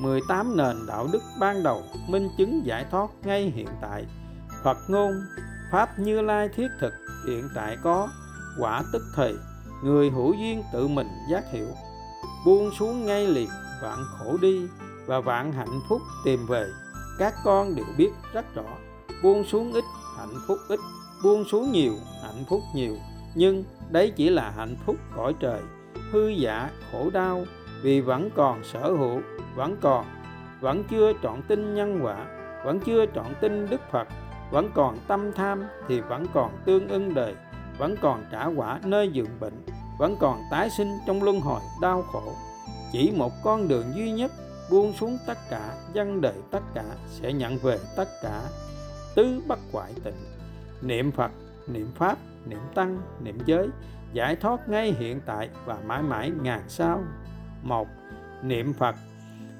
18 0.00 0.56
nền 0.56 0.76
đạo 0.86 1.08
đức 1.12 1.22
ban 1.40 1.62
đầu 1.62 1.82
minh 2.08 2.28
chứng 2.38 2.66
giải 2.66 2.86
thoát 2.90 3.10
ngay 3.22 3.52
hiện 3.54 3.68
tại. 3.80 4.04
Phật 4.62 4.78
ngôn 4.88 5.12
Pháp 5.72 5.98
Như 5.98 6.20
Lai 6.20 6.48
thiết 6.48 6.68
thực, 6.80 6.92
hiện 7.26 7.48
tại 7.54 7.76
có 7.82 8.08
quả 8.58 8.82
tức 8.92 9.02
thời 9.16 9.34
người 9.84 10.10
hữu 10.10 10.34
duyên 10.34 10.62
tự 10.72 10.88
mình 10.88 11.08
giác 11.30 11.44
hiểu. 11.52 11.66
Buông 12.46 12.70
xuống 12.78 13.06
ngay 13.06 13.26
liền, 13.26 13.48
vạn 13.82 13.98
khổ 14.10 14.36
đi 14.42 14.66
và 15.06 15.20
vạn 15.20 15.52
hạnh 15.52 15.80
phúc 15.88 16.02
tìm 16.24 16.46
về. 16.46 16.66
Các 17.18 17.34
con 17.44 17.74
đều 17.74 17.86
biết 17.98 18.10
rất 18.32 18.54
rõ, 18.54 18.62
buông 19.22 19.44
xuống 19.44 19.72
ít, 19.72 19.84
hạnh 20.18 20.34
phúc 20.48 20.58
ít, 20.68 20.80
buông 21.24 21.44
xuống 21.44 21.72
nhiều, 21.72 21.92
hạnh 22.22 22.44
phúc 22.48 22.60
nhiều. 22.74 22.96
Nhưng 23.34 23.64
đấy 23.90 24.12
chỉ 24.16 24.30
là 24.30 24.50
hạnh 24.50 24.76
phúc 24.86 24.96
cõi 25.16 25.34
trời, 25.40 25.60
hư 26.10 26.28
giả 26.28 26.70
khổ 26.92 27.10
đau, 27.10 27.44
vì 27.82 28.00
vẫn 28.00 28.30
còn 28.36 28.64
sở 28.64 28.92
hữu, 28.92 29.20
vẫn 29.54 29.76
còn, 29.80 30.06
vẫn 30.60 30.84
chưa 30.90 31.12
trọn 31.22 31.42
tin 31.42 31.74
nhân 31.74 32.00
quả, 32.02 32.26
vẫn 32.64 32.80
chưa 32.80 33.06
trọn 33.14 33.34
tin 33.40 33.68
đức 33.70 33.80
phật 33.90 34.08
vẫn 34.52 34.70
còn 34.74 34.98
tâm 35.08 35.32
tham 35.32 35.64
thì 35.88 36.00
vẫn 36.00 36.26
còn 36.34 36.50
tương 36.64 36.88
ưng 36.88 37.14
đời, 37.14 37.34
vẫn 37.78 37.94
còn 38.00 38.24
trả 38.32 38.46
quả 38.46 38.80
nơi 38.84 39.08
giường 39.08 39.40
bệnh, 39.40 39.64
vẫn 39.98 40.16
còn 40.20 40.42
tái 40.50 40.70
sinh 40.70 40.98
trong 41.06 41.22
luân 41.22 41.40
hồi 41.40 41.60
đau 41.80 42.02
khổ. 42.02 42.32
Chỉ 42.92 43.12
một 43.16 43.32
con 43.44 43.68
đường 43.68 43.86
duy 43.94 44.10
nhất 44.10 44.32
buông 44.70 44.92
xuống 44.92 45.18
tất 45.26 45.38
cả 45.50 45.74
dân 45.92 46.20
đời 46.20 46.34
tất 46.50 46.62
cả, 46.74 46.84
sẽ 47.08 47.32
nhận 47.32 47.58
về 47.58 47.78
tất 47.96 48.08
cả. 48.22 48.42
Tứ 49.14 49.42
bất 49.46 49.58
hoại 49.72 49.92
tịnh, 50.04 50.24
niệm 50.82 51.12
phật, 51.12 51.30
niệm 51.66 51.90
pháp, 51.94 52.18
niệm 52.46 52.60
tăng, 52.74 52.98
niệm 53.20 53.38
giới, 53.46 53.68
giải 54.12 54.36
thoát 54.36 54.68
ngay 54.68 54.94
hiện 54.98 55.20
tại 55.26 55.48
và 55.64 55.78
mãi 55.86 56.02
mãi 56.02 56.30
ngàn 56.42 56.62
sao 56.68 57.00
một, 57.62 57.88
niệm 58.42 58.72
phật, 58.72 58.94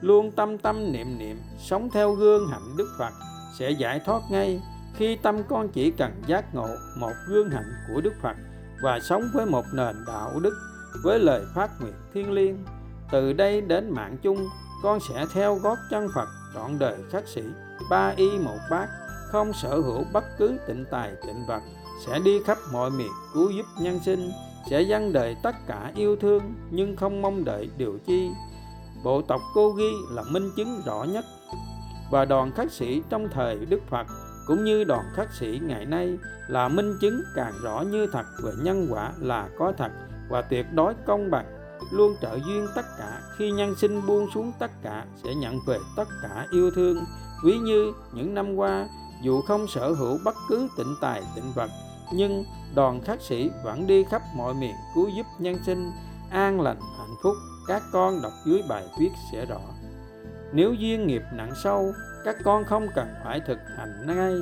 luôn 0.01 0.31
tâm 0.31 0.59
tâm 0.59 0.93
niệm 0.93 1.19
niệm, 1.19 1.37
sống 1.59 1.91
theo 1.91 2.13
gương 2.13 2.49
hạnh 2.49 2.77
đức 2.77 2.89
phật, 2.99 3.13
sẽ 3.59 3.71
giải 3.71 4.01
thoát 4.05 4.23
ngay 4.31 4.61
khi 4.95 5.17
tâm 5.17 5.43
con 5.49 5.69
chỉ 5.69 5.91
cần 5.91 6.23
giác 6.27 6.55
ngộ 6.55 6.69
một 6.97 7.13
gương 7.29 7.51
hạnh 7.51 7.73
của 7.89 8.01
Đức 8.01 8.13
Phật 8.23 8.37
và 8.83 9.01
sống 9.01 9.23
với 9.35 9.47
một 9.47 9.65
nền 9.75 9.97
đạo 10.07 10.41
đức, 10.43 10.55
với 11.03 11.19
lời 11.19 11.43
phát 11.55 11.71
nguyện 11.81 11.95
thiêng 12.15 12.33
liêng, 12.33 12.65
từ 13.13 13.33
đây 13.33 13.61
đến 13.61 13.91
mạng 13.91 14.17
chung, 14.23 14.49
con 14.83 14.99
sẽ 15.01 15.27
theo 15.35 15.55
gót 15.55 15.79
chân 15.91 16.09
Phật 16.15 16.29
trọn 16.55 16.79
đời 16.79 16.99
khắc 17.11 17.29
sĩ 17.29 17.43
ba 17.91 18.15
y 18.17 18.39
một 18.39 18.59
bát, 18.71 18.89
không 19.29 19.53
sở 19.53 19.81
hữu 19.81 20.05
bất 20.13 20.25
cứ 20.39 20.59
tịnh 20.69 20.85
tài 20.91 21.13
tịnh 21.27 21.47
vật, 21.47 21.61
sẽ 22.07 22.19
đi 22.25 22.41
khắp 22.47 22.59
mọi 22.73 22.91
miền 22.91 23.11
cứu 23.35 23.51
giúp 23.51 23.67
nhân 23.81 24.01
sinh, 24.05 24.31
sẽ 24.71 24.83
dâng 24.83 25.13
đời 25.13 25.37
tất 25.43 25.55
cả 25.67 25.93
yêu 25.95 26.17
thương 26.17 26.55
nhưng 26.71 26.97
không 26.97 27.23
mong 27.23 27.45
đợi 27.45 27.71
điều 27.77 27.99
chi. 28.07 28.31
Bộ 29.05 29.23
tộc 29.23 29.41
cô 29.55 29.71
ghi 29.71 29.93
là 30.11 30.23
minh 30.23 30.51
chứng 30.57 30.83
rõ 30.87 31.05
nhất 31.05 31.25
và 32.11 32.25
đoàn 32.25 32.53
khắc 32.53 32.73
sĩ 32.73 33.03
trong 33.11 33.29
thời 33.29 33.57
đức 33.57 33.81
phật 33.91 34.07
cũng 34.47 34.65
như 34.65 34.85
đoàn 34.85 35.05
khắc 35.15 35.33
sĩ 35.33 35.61
ngày 35.63 35.87
nay 35.87 36.19
là 36.49 36.69
minh 36.69 36.99
chứng 37.01 37.23
càng 37.35 37.53
rõ 37.63 37.81
như 37.81 38.07
thật 38.07 38.25
về 38.43 38.53
nhân 38.63 38.87
quả 38.91 39.13
là 39.21 39.49
có 39.59 39.73
thật 39.79 39.93
và 40.29 40.43
tuyệt 40.43 40.67
đối 40.73 40.95
công 41.07 41.31
bằng. 41.31 41.47
Luôn 41.93 42.17
trợ 42.23 42.39
duyên 42.47 42.67
tất 42.75 42.85
cả, 42.99 43.21
khi 43.37 43.51
nhân 43.51 43.75
sinh 43.77 44.07
buông 44.07 44.29
xuống 44.35 44.53
tất 44.59 44.71
cả 44.83 45.05
sẽ 45.25 45.35
nhận 45.35 45.59
về 45.67 45.79
tất 45.97 46.09
cả 46.23 46.47
yêu 46.51 46.71
thương. 46.71 47.05
Ví 47.45 47.59
như 47.59 47.93
những 48.13 48.35
năm 48.35 48.55
qua, 48.55 48.89
dù 49.25 49.41
không 49.41 49.67
sở 49.69 49.93
hữu 49.93 50.19
bất 50.25 50.35
cứ 50.49 50.69
tịnh 50.77 50.95
tài, 51.01 51.23
tịnh 51.35 51.53
vật, 51.55 51.71
nhưng 52.13 52.45
đoàn 52.75 53.01
khắc 53.01 53.21
sĩ 53.21 53.51
vẫn 53.65 53.87
đi 53.87 54.05
khắp 54.05 54.23
mọi 54.37 54.55
miền 54.55 54.75
cứu 54.95 55.09
giúp 55.17 55.27
nhân 55.39 55.59
sinh. 55.67 55.91
An 56.31 56.61
lành, 56.61 56.81
hạnh 56.99 57.15
phúc, 57.23 57.35
các 57.69 57.83
con 57.93 58.23
đọc 58.23 58.33
dưới 58.47 58.63
bài 58.69 58.85
viết 58.99 59.11
sẽ 59.33 59.47
rõ. 59.47 59.61
Nếu 60.53 60.75
duyên 60.75 61.07
nghiệp 61.07 61.23
nặng 61.35 61.53
sâu 61.63 61.93
các 62.25 62.37
con 62.45 62.65
không 62.65 62.89
cần 62.95 63.09
phải 63.25 63.41
thực 63.41 63.59
hành 63.77 64.07
ngay, 64.07 64.35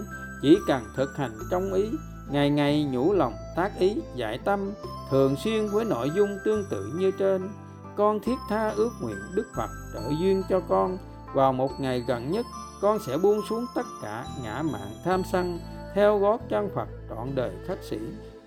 chỉ 0.43 0.59
cần 0.67 0.85
thực 0.97 1.17
hành 1.17 1.33
trong 1.51 1.73
ý. 1.73 1.91
Ngày 2.31 2.51
ngày 2.51 2.85
nhủ 2.85 3.13
lòng 3.13 3.35
tác 3.57 3.79
ý, 3.79 4.03
giải 4.15 4.39
tâm, 4.45 4.73
thường 5.11 5.37
xuyên 5.37 5.69
với 5.69 5.85
nội 5.85 6.11
dung 6.17 6.39
tương 6.45 6.65
tự 6.71 6.93
như 6.97 7.11
trên. 7.19 7.49
Con 7.97 8.21
thiết 8.21 8.37
tha 8.49 8.69
ước 8.69 8.91
nguyện 9.01 9.17
đức 9.35 9.47
phật 9.57 9.71
trợ 9.95 10.01
duyên 10.21 10.43
cho 10.49 10.61
con. 10.69 10.99
Vào 11.35 11.53
một 11.53 11.81
ngày 11.81 12.05
gần 12.09 12.31
nhất, 12.31 12.47
con 12.81 12.99
sẽ 13.07 13.19
buông 13.19 13.41
xuống 13.49 13.67
tất 13.75 13.87
cả 14.03 14.25
ngã 14.45 14.63
mạn 14.63 14.89
tham 15.05 15.23
sân, 15.33 15.61
theo 15.95 16.19
gót 16.19 16.41
chân 16.49 16.71
phật 16.75 16.89
trọn 17.09 17.35
đời 17.35 17.53
khách 17.67 17.83
sĩ, 17.83 17.99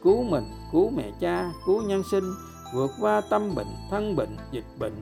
cứu 0.03 0.23
mình, 0.23 0.43
cứu 0.71 0.89
mẹ 0.89 1.11
cha, 1.19 1.51
cứu 1.65 1.81
nhân 1.81 2.03
sinh, 2.11 2.23
vượt 2.73 2.91
qua 3.01 3.21
tâm 3.29 3.55
bệnh, 3.55 3.67
thân 3.91 4.15
bệnh, 4.15 4.37
dịch 4.51 4.65
bệnh. 4.79 4.95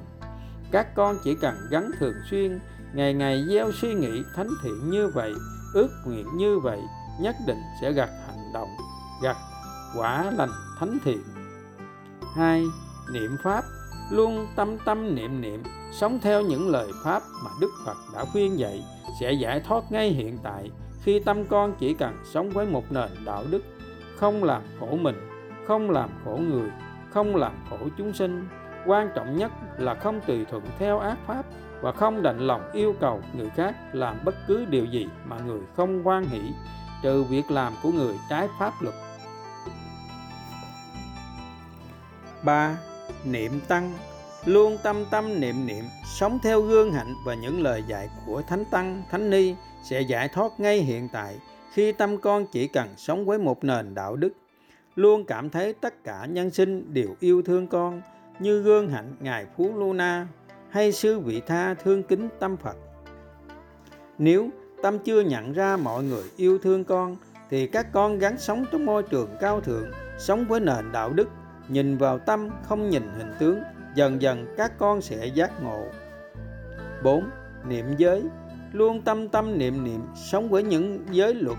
Các 0.71 0.95
con 0.95 1.17
chỉ 1.23 1.35
cần 1.35 1.55
gắn 1.69 1.91
thường 1.99 2.15
xuyên 2.29 2.59
ngày 2.93 3.13
ngày 3.13 3.45
gieo 3.49 3.71
suy 3.71 3.93
nghĩ 3.93 4.23
thánh 4.35 4.49
thiện 4.63 4.89
như 4.89 5.07
vậy, 5.07 5.33
ước 5.73 5.89
nguyện 6.05 6.25
như 6.37 6.59
vậy, 6.59 6.79
nhất 7.19 7.35
định 7.47 7.61
sẽ 7.81 7.91
gặt 7.91 8.09
hành 8.27 8.53
động, 8.53 8.69
gặt 9.23 9.37
quả 9.97 10.31
lành 10.37 10.51
thánh 10.79 10.97
thiện. 11.03 11.23
Hai, 12.35 12.63
niệm 13.13 13.37
pháp. 13.43 13.63
Luôn 14.11 14.47
tâm 14.55 14.77
tâm 14.85 15.15
niệm 15.15 15.41
niệm, 15.41 15.63
sống 15.91 16.19
theo 16.21 16.41
những 16.41 16.69
lời 16.69 16.91
pháp 17.03 17.23
mà 17.43 17.51
đức 17.61 17.69
phật 17.85 17.97
đã 18.13 18.25
khuyên 18.25 18.59
dạy, 18.59 18.83
sẽ 19.19 19.31
giải 19.31 19.59
thoát 19.59 19.91
ngay 19.91 20.09
hiện 20.09 20.37
tại 20.43 20.71
khi 21.03 21.19
tâm 21.19 21.45
con 21.45 21.73
chỉ 21.79 21.93
cần 21.93 22.15
sống 22.33 22.49
với 22.49 22.65
một 22.65 22.91
nền 22.91 23.09
đạo 23.25 23.43
đức, 23.49 23.61
không 24.17 24.43
làm 24.43 24.61
khổ 24.79 24.97
mình, 25.01 25.15
không 25.67 25.89
làm 25.89 26.09
khổ 26.25 26.39
người, 26.49 26.69
không 27.09 27.35
làm 27.35 27.53
khổ 27.69 27.77
chúng 27.97 28.13
sinh. 28.13 28.47
Quan 28.85 29.09
trọng 29.15 29.37
nhất 29.37 29.51
là 29.77 29.95
không 29.95 30.21
tùy 30.27 30.45
thuận 30.45 30.63
theo 30.79 30.99
ác 30.99 31.17
pháp 31.27 31.45
và 31.81 31.91
không 31.91 32.23
đành 32.23 32.39
lòng 32.39 32.71
yêu 32.73 32.95
cầu 32.99 33.21
người 33.33 33.49
khác 33.49 33.75
làm 33.93 34.17
bất 34.25 34.35
cứ 34.47 34.65
điều 34.65 34.85
gì 34.85 35.07
mà 35.25 35.39
người 35.39 35.61
không 35.75 36.07
quan 36.07 36.25
hỷ 36.29 36.41
trừ 37.03 37.23
việc 37.23 37.51
làm 37.51 37.73
của 37.83 37.91
người 37.91 38.15
trái 38.29 38.47
pháp 38.59 38.73
luật 38.81 38.95
3. 42.43 42.77
Niệm 43.25 43.59
Tăng 43.67 43.93
Luôn 44.45 44.77
tâm 44.83 45.05
tâm 45.11 45.39
niệm 45.39 45.65
niệm, 45.65 45.83
sống 46.05 46.39
theo 46.43 46.61
gương 46.61 46.93
hạnh 46.93 47.13
và 47.25 47.33
những 47.33 47.61
lời 47.61 47.83
dạy 47.87 48.09
của 48.25 48.41
Thánh 48.41 48.65
Tăng, 48.71 49.03
Thánh 49.11 49.29
Ni 49.29 49.55
sẽ 49.83 50.01
giải 50.01 50.29
thoát 50.29 50.59
ngay 50.59 50.77
hiện 50.77 51.09
tại 51.13 51.39
khi 51.73 51.91
tâm 51.91 52.17
con 52.17 52.45
chỉ 52.51 52.67
cần 52.67 52.87
sống 52.97 53.25
với 53.25 53.37
một 53.37 53.63
nền 53.63 53.95
đạo 53.95 54.15
đức. 54.15 54.33
Luôn 54.95 55.25
cảm 55.25 55.49
thấy 55.49 55.73
tất 55.73 56.03
cả 56.03 56.25
nhân 56.25 56.49
sinh 56.49 56.93
đều 56.93 57.15
yêu 57.19 57.41
thương 57.41 57.67
con 57.67 58.01
như 58.39 58.61
gương 58.61 58.89
hạnh 58.89 59.15
Ngài 59.19 59.45
Phú 59.57 59.71
Luna 59.75 60.27
hay 60.71 60.91
sư 60.91 61.19
vị 61.19 61.41
tha 61.47 61.73
thương 61.73 62.03
kính 62.03 62.29
tâm 62.39 62.57
Phật. 62.57 62.77
Nếu 64.17 64.49
tâm 64.83 64.99
chưa 64.99 65.21
nhận 65.21 65.53
ra 65.53 65.77
mọi 65.77 66.03
người 66.03 66.23
yêu 66.37 66.57
thương 66.57 66.83
con 66.83 67.17
thì 67.49 67.67
các 67.67 67.91
con 67.93 68.19
gắn 68.19 68.37
sống 68.37 68.65
trong 68.71 68.85
môi 68.85 69.03
trường 69.03 69.29
cao 69.39 69.61
thượng, 69.61 69.91
sống 70.19 70.45
với 70.47 70.59
nền 70.59 70.91
đạo 70.91 71.09
đức, 71.09 71.29
nhìn 71.67 71.97
vào 71.97 72.19
tâm 72.19 72.49
không 72.63 72.89
nhìn 72.89 73.03
hình 73.17 73.33
tướng, 73.39 73.59
dần 73.95 74.21
dần 74.21 74.55
các 74.57 74.77
con 74.77 75.01
sẽ 75.01 75.25
giác 75.25 75.63
ngộ. 75.63 75.85
4. 77.03 77.29
Niệm 77.67 77.85
giới 77.97 78.23
Luôn 78.71 79.01
tâm 79.01 79.29
tâm 79.29 79.57
niệm 79.57 79.83
niệm 79.83 80.01
sống 80.15 80.49
với 80.49 80.63
những 80.63 81.05
giới 81.11 81.33
luật 81.33 81.57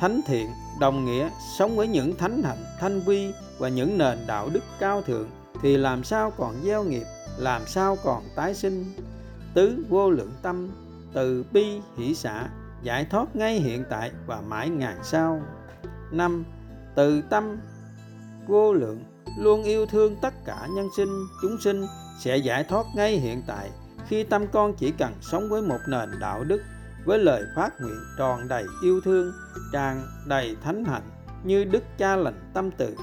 thánh 0.00 0.20
thiện 0.26 0.46
đồng 0.80 1.04
nghĩa 1.04 1.30
sống 1.58 1.76
với 1.76 1.88
những 1.88 2.16
thánh 2.16 2.42
hạnh 2.42 2.64
thanh 2.80 3.00
vi 3.00 3.32
và 3.58 3.68
những 3.68 3.98
nền 3.98 4.18
đạo 4.26 4.48
đức 4.52 4.64
cao 4.78 5.02
thượng 5.02 5.28
thì 5.62 5.76
làm 5.76 6.04
sao 6.04 6.30
còn 6.30 6.54
gieo 6.64 6.84
nghiệp 6.84 7.04
làm 7.40 7.66
sao 7.66 7.98
còn 8.04 8.22
tái 8.36 8.54
sinh? 8.54 8.84
Tứ 9.54 9.84
vô 9.88 10.10
lượng 10.10 10.32
tâm, 10.42 10.68
từ 11.12 11.44
bi 11.52 11.80
hỷ 11.96 12.14
xã 12.14 12.48
giải 12.82 13.06
thoát 13.10 13.36
ngay 13.36 13.60
hiện 13.60 13.84
tại 13.90 14.10
và 14.26 14.40
mãi 14.40 14.68
ngàn 14.68 14.98
sau. 15.02 15.42
Năm, 16.10 16.44
từ 16.94 17.22
tâm 17.30 17.56
vô 18.46 18.72
lượng, 18.72 19.04
luôn 19.38 19.62
yêu 19.62 19.86
thương 19.86 20.16
tất 20.22 20.34
cả 20.44 20.68
nhân 20.70 20.88
sinh, 20.96 21.26
chúng 21.42 21.56
sinh 21.60 21.86
sẽ 22.20 22.36
giải 22.36 22.64
thoát 22.64 22.86
ngay 22.94 23.18
hiện 23.18 23.42
tại 23.46 23.70
khi 24.08 24.24
tâm 24.24 24.46
con 24.52 24.74
chỉ 24.74 24.92
cần 24.98 25.12
sống 25.20 25.48
với 25.48 25.62
một 25.62 25.78
nền 25.88 26.08
đạo 26.20 26.44
đức, 26.44 26.62
với 27.04 27.18
lời 27.18 27.42
phát 27.56 27.80
nguyện 27.80 28.00
tròn 28.18 28.48
đầy 28.48 28.64
yêu 28.82 29.00
thương, 29.00 29.32
tràn 29.72 30.02
đầy 30.26 30.56
thánh 30.64 30.84
hạnh 30.84 31.10
như 31.44 31.64
đức 31.64 31.82
cha 31.98 32.16
lành 32.16 32.50
tâm 32.54 32.70
từ. 32.70 32.94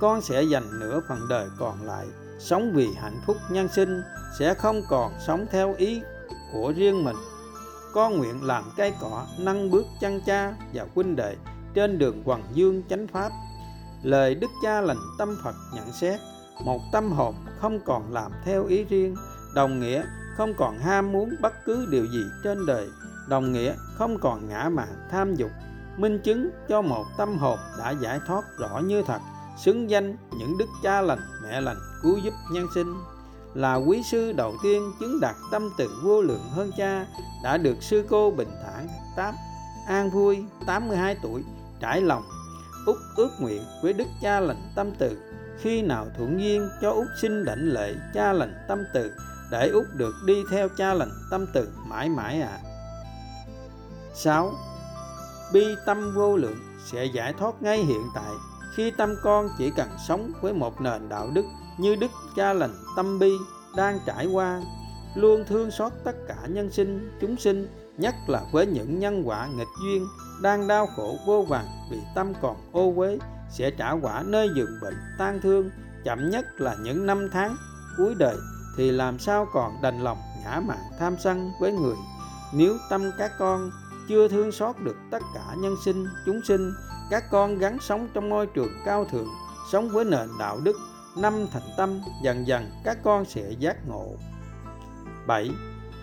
Con 0.00 0.20
sẽ 0.20 0.42
dành 0.42 0.80
nửa 0.80 1.00
phần 1.08 1.18
đời 1.28 1.48
còn 1.58 1.82
lại 1.82 2.06
sống 2.38 2.72
vì 2.74 2.88
hạnh 3.00 3.20
phúc 3.26 3.36
nhân 3.50 3.68
sinh 3.68 4.02
sẽ 4.38 4.54
không 4.54 4.82
còn 4.88 5.12
sống 5.26 5.46
theo 5.50 5.74
ý 5.78 6.02
của 6.52 6.72
riêng 6.76 7.04
mình. 7.04 7.16
Con 7.94 8.18
nguyện 8.18 8.44
làm 8.44 8.64
cây 8.76 8.92
cỏ, 9.00 9.26
nâng 9.38 9.70
bước 9.70 9.86
chân 10.00 10.20
cha 10.26 10.54
và 10.74 10.86
huynh 10.94 11.16
đệ 11.16 11.36
trên 11.74 11.98
đường 11.98 12.22
hoàng 12.24 12.42
dương 12.54 12.82
chánh 12.88 13.06
pháp. 13.06 13.32
Lời 14.02 14.34
đức 14.34 14.50
cha 14.62 14.80
lành 14.80 15.00
tâm 15.18 15.36
phật 15.44 15.54
nhận 15.74 15.92
xét, 15.92 16.20
một 16.64 16.80
tâm 16.92 17.12
hồn 17.12 17.34
không 17.58 17.80
còn 17.84 18.12
làm 18.12 18.32
theo 18.44 18.66
ý 18.66 18.84
riêng, 18.84 19.16
đồng 19.54 19.80
nghĩa 19.80 20.04
không 20.36 20.54
còn 20.54 20.78
ham 20.78 21.12
muốn 21.12 21.34
bất 21.40 21.64
cứ 21.64 21.86
điều 21.90 22.06
gì 22.06 22.22
trên 22.44 22.66
đời, 22.66 22.88
đồng 23.28 23.52
nghĩa 23.52 23.74
không 23.94 24.18
còn 24.20 24.48
ngã 24.48 24.68
mạn 24.68 25.08
tham 25.10 25.34
dục. 25.34 25.50
Minh 25.96 26.18
chứng 26.24 26.50
cho 26.68 26.82
một 26.82 27.04
tâm 27.18 27.38
hồn 27.38 27.58
đã 27.78 27.90
giải 27.90 28.20
thoát 28.26 28.44
rõ 28.58 28.78
như 28.78 29.02
thật, 29.02 29.20
xứng 29.64 29.90
danh 29.90 30.16
những 30.38 30.58
đức 30.58 30.68
cha 30.82 31.00
lành 31.00 31.20
mẹ 31.46 31.60
lành 31.60 31.76
cứu 32.02 32.18
giúp 32.18 32.34
nhân 32.50 32.66
sinh, 32.74 32.94
là 33.54 33.74
quý 33.74 34.02
sư 34.02 34.32
đầu 34.32 34.54
tiên 34.62 34.92
chứng 35.00 35.20
đạt 35.20 35.34
tâm 35.50 35.70
từ 35.78 35.90
vô 36.02 36.22
lượng 36.22 36.48
hơn 36.50 36.70
cha, 36.76 37.06
đã 37.42 37.58
được 37.58 37.82
sư 37.82 38.04
cô 38.08 38.30
bình 38.30 38.50
thản 38.64 38.88
tám 39.16 39.34
an 39.88 40.10
vui 40.10 40.44
82 40.66 41.16
tuổi, 41.22 41.44
trải 41.80 42.00
lòng 42.00 42.22
út 42.86 42.96
ước 43.16 43.30
nguyện 43.40 43.62
với 43.82 43.92
đức 43.92 44.06
cha 44.22 44.40
lành 44.40 44.72
tâm 44.74 44.90
từ 44.98 45.18
khi 45.58 45.82
nào 45.82 46.06
thuận 46.16 46.40
duyên 46.40 46.68
cho 46.82 46.90
út 46.90 47.06
xin 47.22 47.44
đảnh 47.44 47.72
lệ 47.72 47.94
cha 48.14 48.32
lành 48.32 48.54
tâm 48.68 48.84
từ, 48.94 49.12
để 49.50 49.68
út 49.68 49.84
được 49.94 50.14
đi 50.26 50.34
theo 50.50 50.68
cha 50.68 50.94
lành 50.94 51.10
tâm 51.30 51.46
từ 51.54 51.68
mãi 51.86 52.08
mãi 52.08 52.40
ạ 52.40 52.48
à. 52.48 52.60
6. 54.14 54.52
Bi 55.52 55.64
tâm 55.86 56.14
vô 56.14 56.36
lượng 56.36 56.58
sẽ 56.84 57.04
giải 57.04 57.32
thoát 57.32 57.62
ngay 57.62 57.78
hiện 57.78 58.02
tại 58.14 58.32
khi 58.76 58.90
tâm 58.90 59.14
con 59.22 59.48
chỉ 59.58 59.70
cần 59.76 59.88
sống 60.08 60.32
với 60.40 60.52
một 60.52 60.80
nền 60.80 61.08
đạo 61.08 61.30
đức 61.34 61.44
như 61.78 61.96
đức 61.96 62.10
cha 62.36 62.52
lành 62.52 62.74
tâm 62.96 63.18
bi 63.18 63.32
đang 63.76 63.98
trải 64.06 64.26
qua, 64.26 64.62
luôn 65.14 65.44
thương 65.48 65.70
xót 65.70 65.92
tất 66.04 66.16
cả 66.28 66.36
nhân 66.48 66.70
sinh, 66.70 67.18
chúng 67.20 67.36
sinh, 67.36 67.68
nhất 67.98 68.14
là 68.26 68.42
với 68.52 68.66
những 68.66 68.98
nhân 68.98 69.22
quả 69.24 69.46
nghịch 69.46 69.68
duyên 69.82 70.06
đang 70.42 70.68
đau 70.68 70.86
khổ 70.96 71.16
vô 71.26 71.42
vàng 71.42 71.66
vì 71.90 71.98
tâm 72.14 72.32
còn 72.42 72.56
ô 72.72 72.92
uế, 72.96 73.18
sẽ 73.50 73.70
trả 73.70 73.90
quả 73.92 74.22
nơi 74.26 74.48
giường 74.56 74.78
bệnh 74.82 74.96
tan 75.18 75.40
thương, 75.42 75.70
chậm 76.04 76.30
nhất 76.30 76.44
là 76.58 76.76
những 76.82 77.06
năm 77.06 77.28
tháng 77.32 77.56
cuối 77.96 78.14
đời, 78.18 78.36
thì 78.76 78.90
làm 78.90 79.18
sao 79.18 79.46
còn 79.52 79.72
đành 79.82 80.04
lòng 80.04 80.18
ngã 80.44 80.60
mạng 80.60 80.90
tham 80.98 81.16
sân 81.18 81.50
với 81.60 81.72
người. 81.72 81.96
Nếu 82.54 82.76
tâm 82.90 83.10
các 83.18 83.32
con 83.38 83.70
chưa 84.08 84.28
thương 84.28 84.52
xót 84.52 84.76
được 84.84 84.96
tất 85.10 85.22
cả 85.34 85.54
nhân 85.58 85.74
sinh, 85.84 86.06
chúng 86.26 86.40
sinh 86.44 86.72
các 87.10 87.24
con 87.30 87.58
gắn 87.58 87.78
sống 87.80 88.08
trong 88.14 88.28
môi 88.28 88.46
trường 88.46 88.72
cao 88.84 89.04
thượng, 89.04 89.28
sống 89.72 89.88
với 89.88 90.04
nền 90.04 90.28
đạo 90.38 90.60
đức, 90.64 90.76
năm 91.16 91.46
thành 91.52 91.62
tâm, 91.76 92.00
dần 92.22 92.46
dần 92.46 92.70
các 92.84 92.98
con 93.02 93.24
sẽ 93.24 93.50
giác 93.58 93.76
ngộ 93.88 94.06
7. 95.26 95.50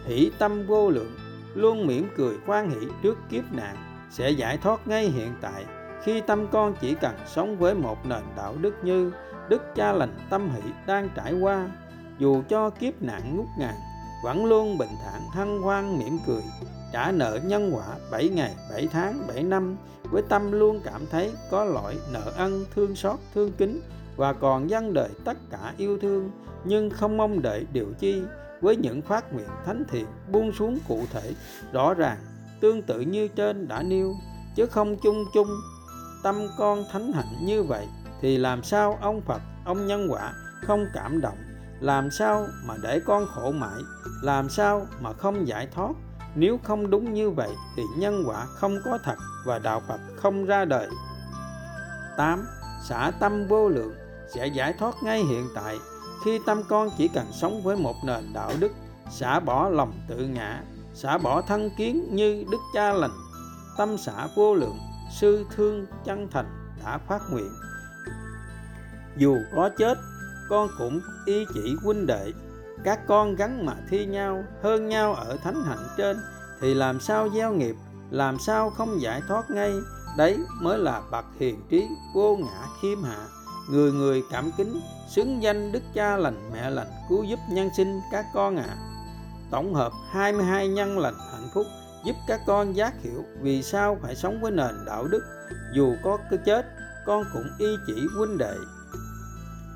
Hỷ 0.06 0.32
tâm 0.40 0.68
vô 0.68 0.90
lượng, 0.90 1.16
luôn 1.54 1.88
mỉm 1.88 2.10
cười 2.18 2.38
quan 2.48 2.70
hỷ 2.70 2.88
trước 3.04 3.18
kiếp 3.30 3.44
nạn, 3.52 3.76
sẽ 4.12 4.30
giải 4.30 4.58
thoát 4.58 4.88
ngay 4.88 5.06
hiện 5.06 5.36
tại 5.42 5.66
khi 6.04 6.22
tâm 6.22 6.48
con 6.52 6.76
chỉ 6.82 6.96
cần 6.96 7.16
sống 7.26 7.58
với 7.58 7.76
một 7.76 8.06
nền 8.06 8.24
đạo 8.36 8.56
đức 8.62 8.76
như 8.84 9.12
đức 9.50 9.62
cha 9.76 9.92
lành 9.92 10.18
tâm 10.30 10.50
hỷ 10.50 10.62
đang 10.86 11.10
trải 11.16 11.34
qua, 11.34 11.70
dù 12.20 12.44
cho 12.50 12.70
kiếp 12.70 13.02
nạn 13.02 13.36
ngút 13.36 13.46
ngàn 13.60 13.76
vẫn 14.24 14.46
luôn 14.46 14.78
bình 14.78 14.90
thản, 15.04 15.22
hân 15.32 15.62
hoan, 15.62 16.00
mỉm 16.00 16.20
cười, 16.28 16.42
trả 16.94 17.12
nợ 17.12 17.40
nhân 17.44 17.72
quả 17.74 17.86
7 18.12 18.30
ngày 18.30 18.56
7 18.72 18.88
tháng 18.92 19.28
7 19.28 19.44
năm, 19.44 19.78
với 20.04 20.24
tâm 20.30 20.52
luôn 20.52 20.80
cảm 20.84 21.02
thấy 21.12 21.32
có 21.52 21.64
lỗi, 21.66 21.98
nợ 22.12 22.32
ân, 22.38 22.66
thương 22.76 22.96
xót, 22.96 23.20
thương 23.34 23.52
kính, 23.58 23.82
và 24.16 24.34
còn 24.34 24.70
dâng 24.70 24.94
đời 24.94 25.10
tất 25.26 25.38
cả 25.52 25.74
yêu 25.78 25.98
thương, 26.02 26.32
nhưng 26.64 26.90
không 26.90 27.18
mong 27.18 27.42
đợi 27.42 27.66
điều 27.74 27.88
chi. 28.00 28.22
Với 28.62 28.76
những 28.76 29.02
phát 29.02 29.34
nguyện 29.34 29.48
thánh 29.66 29.84
thiện 29.90 30.06
buông 30.32 30.52
xuống 30.52 30.80
cụ 30.88 31.02
thể, 31.14 31.34
rõ 31.72 31.94
ràng, 31.94 32.18
tương 32.60 32.82
tự 32.82 33.00
như 33.00 33.28
trên 33.28 33.68
đã 33.68 33.82
nêu, 33.82 34.14
chứ 34.56 34.66
không 34.66 34.96
chung 35.04 35.26
chung, 35.34 35.50
tâm 36.24 36.36
con 36.58 36.84
thánh 36.92 37.12
hạnh 37.14 37.46
như 37.46 37.64
vậy, 37.64 37.88
thì 38.22 38.38
làm 38.38 38.64
sao 38.64 38.98
ông 39.02 39.22
Phật, 39.22 39.42
ông 39.66 39.88
nhân 39.88 40.08
quả 40.12 40.34
không 40.62 40.86
cảm 40.94 41.22
động 41.22 41.38
làm 41.84 42.12
sao 42.12 42.48
mà 42.66 42.74
để 42.84 43.00
con 43.06 43.28
khổ 43.28 43.52
mãi? 43.52 43.82
Làm 44.22 44.50
sao 44.50 44.88
mà 45.02 45.14
không 45.14 45.48
giải 45.48 45.68
thoát? 45.76 45.92
Nếu 46.36 46.60
không 46.64 46.90
đúng 46.90 47.14
như 47.14 47.30
vậy 47.30 47.50
thì 47.76 47.84
nhân 47.98 48.24
quả 48.26 48.46
không 48.46 48.78
có 48.86 48.98
thật 49.04 49.16
và 49.46 49.60
đạo 49.60 49.82
Phật 49.88 50.00
không 50.18 50.46
ra 50.46 50.66
đời. 50.66 50.88
8. 52.18 52.46
Xả 52.84 53.12
tâm 53.20 53.48
vô 53.48 53.70
lượng 53.70 53.94
sẽ 54.34 54.48
giải 54.48 54.74
thoát 54.80 54.96
ngay 55.04 55.24
hiện 55.24 55.48
tại. 55.56 55.78
Khi 56.26 56.40
tâm 56.46 56.64
con 56.70 56.90
chỉ 56.98 57.08
cần 57.08 57.26
sống 57.32 57.64
với 57.64 57.76
một 57.76 57.96
nền 58.06 58.34
đạo 58.34 58.52
đức, 58.60 58.72
xả 59.12 59.40
bỏ 59.40 59.70
lòng 59.70 59.94
tự 60.08 60.18
ngã, 60.18 60.64
xả 60.94 61.18
bỏ 61.18 61.42
thân 61.42 61.70
kiến 61.78 62.16
như 62.16 62.46
đức 62.52 62.62
cha 62.74 62.94
lành, 62.94 63.14
tâm 63.78 63.98
xả 63.98 64.28
vô 64.36 64.56
lượng, 64.56 64.78
sư 65.20 65.46
thương 65.56 65.86
chân 66.06 66.28
thành 66.32 66.76
đã 66.86 66.98
phát 66.98 67.22
nguyện. 67.32 67.52
Dù 69.18 69.38
có 69.56 69.70
chết 69.78 69.98
con 70.50 70.70
cũng 70.78 71.02
y 71.26 71.46
chỉ 71.54 71.76
huynh 71.84 72.06
đệ. 72.06 72.32
Các 72.84 73.00
con 73.08 73.36
gắn 73.36 73.66
mà 73.66 73.74
thi 73.90 74.06
nhau, 74.06 74.44
hơn 74.64 74.90
nhau 74.90 75.14
ở 75.14 75.38
thánh 75.44 75.64
hạnh 75.64 75.88
trên, 75.98 76.18
thì 76.62 76.74
làm 76.74 77.00
sao 77.00 77.30
gieo 77.30 77.54
nghiệp, 77.54 77.76
làm 78.12 78.40
sao 78.40 78.70
không 78.70 79.02
giải 79.02 79.22
thoát 79.28 79.52
ngay? 79.52 79.74
Đấy 80.18 80.38
mới 80.62 80.78
là 80.78 81.02
bậc 81.12 81.26
hiền 81.40 81.62
trí 81.70 81.88
vô 82.16 82.38
ngã 82.38 82.68
khiêm 82.82 83.04
hạ. 83.04 83.28
Người 83.70 83.92
người 83.92 84.24
cảm 84.32 84.52
kính, 84.58 84.82
xứng 85.08 85.44
danh 85.44 85.72
đức 85.72 85.84
cha 85.94 86.18
lành 86.18 86.50
mẹ 86.54 86.70
lành 86.70 86.88
cứu 87.10 87.24
giúp 87.24 87.40
nhân 87.50 87.70
sinh 87.78 88.00
các 88.12 88.26
con 88.34 88.58
ạ. 88.58 88.66
À. 88.68 88.78
tổng 89.52 89.74
hợp 89.74 89.92
22 90.12 90.68
nhân 90.68 91.00
lành 91.00 91.14
hạnh 91.32 91.50
phúc, 91.54 91.68
giúp 92.06 92.16
các 92.28 92.42
con 92.48 92.76
giác 92.76 92.94
hiểu 93.02 93.24
vì 93.42 93.64
sao 93.64 93.98
phải 94.02 94.16
sống 94.16 94.42
với 94.42 94.52
nền 94.52 94.86
đạo 94.86 95.08
đức. 95.08 95.24
Dù 95.76 95.96
có 96.04 96.18
cái 96.30 96.40
chết, 96.46 96.66
con 97.06 97.24
cũng 97.34 97.48
y 97.58 97.68
chỉ 97.88 97.96
huynh 98.18 98.38
đệ. 98.38 98.56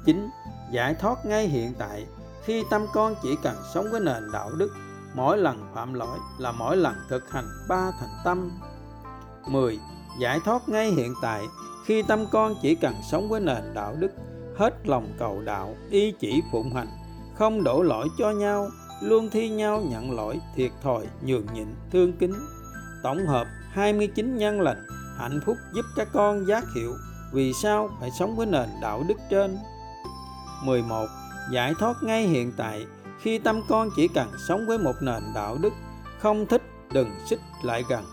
Chính 0.05 0.29
giải 0.71 0.93
thoát 0.93 1.25
ngay 1.25 1.47
hiện 1.47 1.73
tại. 1.79 2.05
Khi 2.43 2.63
tâm 2.69 2.85
con 2.93 3.15
chỉ 3.23 3.35
cần 3.43 3.55
sống 3.73 3.85
với 3.91 3.99
nền 3.99 4.31
đạo 4.33 4.51
đức, 4.57 4.73
mỗi 5.13 5.37
lần 5.37 5.71
phạm 5.73 5.93
lỗi 5.93 6.17
là 6.37 6.51
mỗi 6.51 6.77
lần 6.77 6.95
thực 7.09 7.31
hành 7.31 7.45
ba 7.69 7.91
thành 7.99 8.17
tâm. 8.23 8.51
10. 9.47 9.79
Giải 10.19 10.39
thoát 10.45 10.69
ngay 10.69 10.91
hiện 10.91 11.13
tại. 11.21 11.45
Khi 11.85 12.01
tâm 12.01 12.25
con 12.31 12.55
chỉ 12.61 12.75
cần 12.75 12.95
sống 13.11 13.29
với 13.29 13.39
nền 13.39 13.73
đạo 13.73 13.95
đức, 13.99 14.11
hết 14.57 14.87
lòng 14.87 15.13
cầu 15.19 15.41
đạo 15.45 15.75
y 15.89 16.11
chỉ 16.11 16.41
phụng 16.51 16.73
hành, 16.73 16.87
không 17.35 17.63
đổ 17.63 17.81
lỗi 17.81 18.07
cho 18.17 18.31
nhau, 18.31 18.69
luôn 19.01 19.29
thi 19.29 19.49
nhau 19.49 19.81
nhận 19.89 20.11
lỗi, 20.11 20.39
thiệt 20.55 20.71
thòi, 20.83 21.07
nhường 21.21 21.45
nhịn, 21.53 21.67
thương 21.91 22.13
kính. 22.13 22.33
Tổng 23.03 23.27
hợp 23.27 23.47
29 23.71 24.37
nhân 24.37 24.61
lành, 24.61 24.85
hạnh 25.17 25.39
phúc 25.45 25.57
giúp 25.73 25.85
các 25.95 26.07
con 26.13 26.47
giác 26.47 26.63
hiểu 26.75 26.93
vì 27.33 27.53
sao 27.53 27.89
phải 27.99 28.11
sống 28.19 28.35
với 28.35 28.45
nền 28.45 28.69
đạo 28.81 29.03
đức 29.07 29.17
trên. 29.29 29.57
11 30.63 31.07
giải 31.51 31.73
thoát 31.79 32.03
ngay 32.03 32.27
hiện 32.27 32.51
tại. 32.57 32.85
Khi 33.21 33.39
tâm 33.39 33.61
con 33.69 33.89
chỉ 33.95 34.07
cần 34.07 34.27
sống 34.47 34.65
với 34.67 34.77
một 34.77 34.93
nền 35.01 35.23
đạo 35.35 35.57
đức, 35.61 35.73
không 36.19 36.45
thích 36.45 36.61
đừng 36.91 37.09
xích 37.25 37.39
lại 37.63 37.83
gần, 37.89 38.03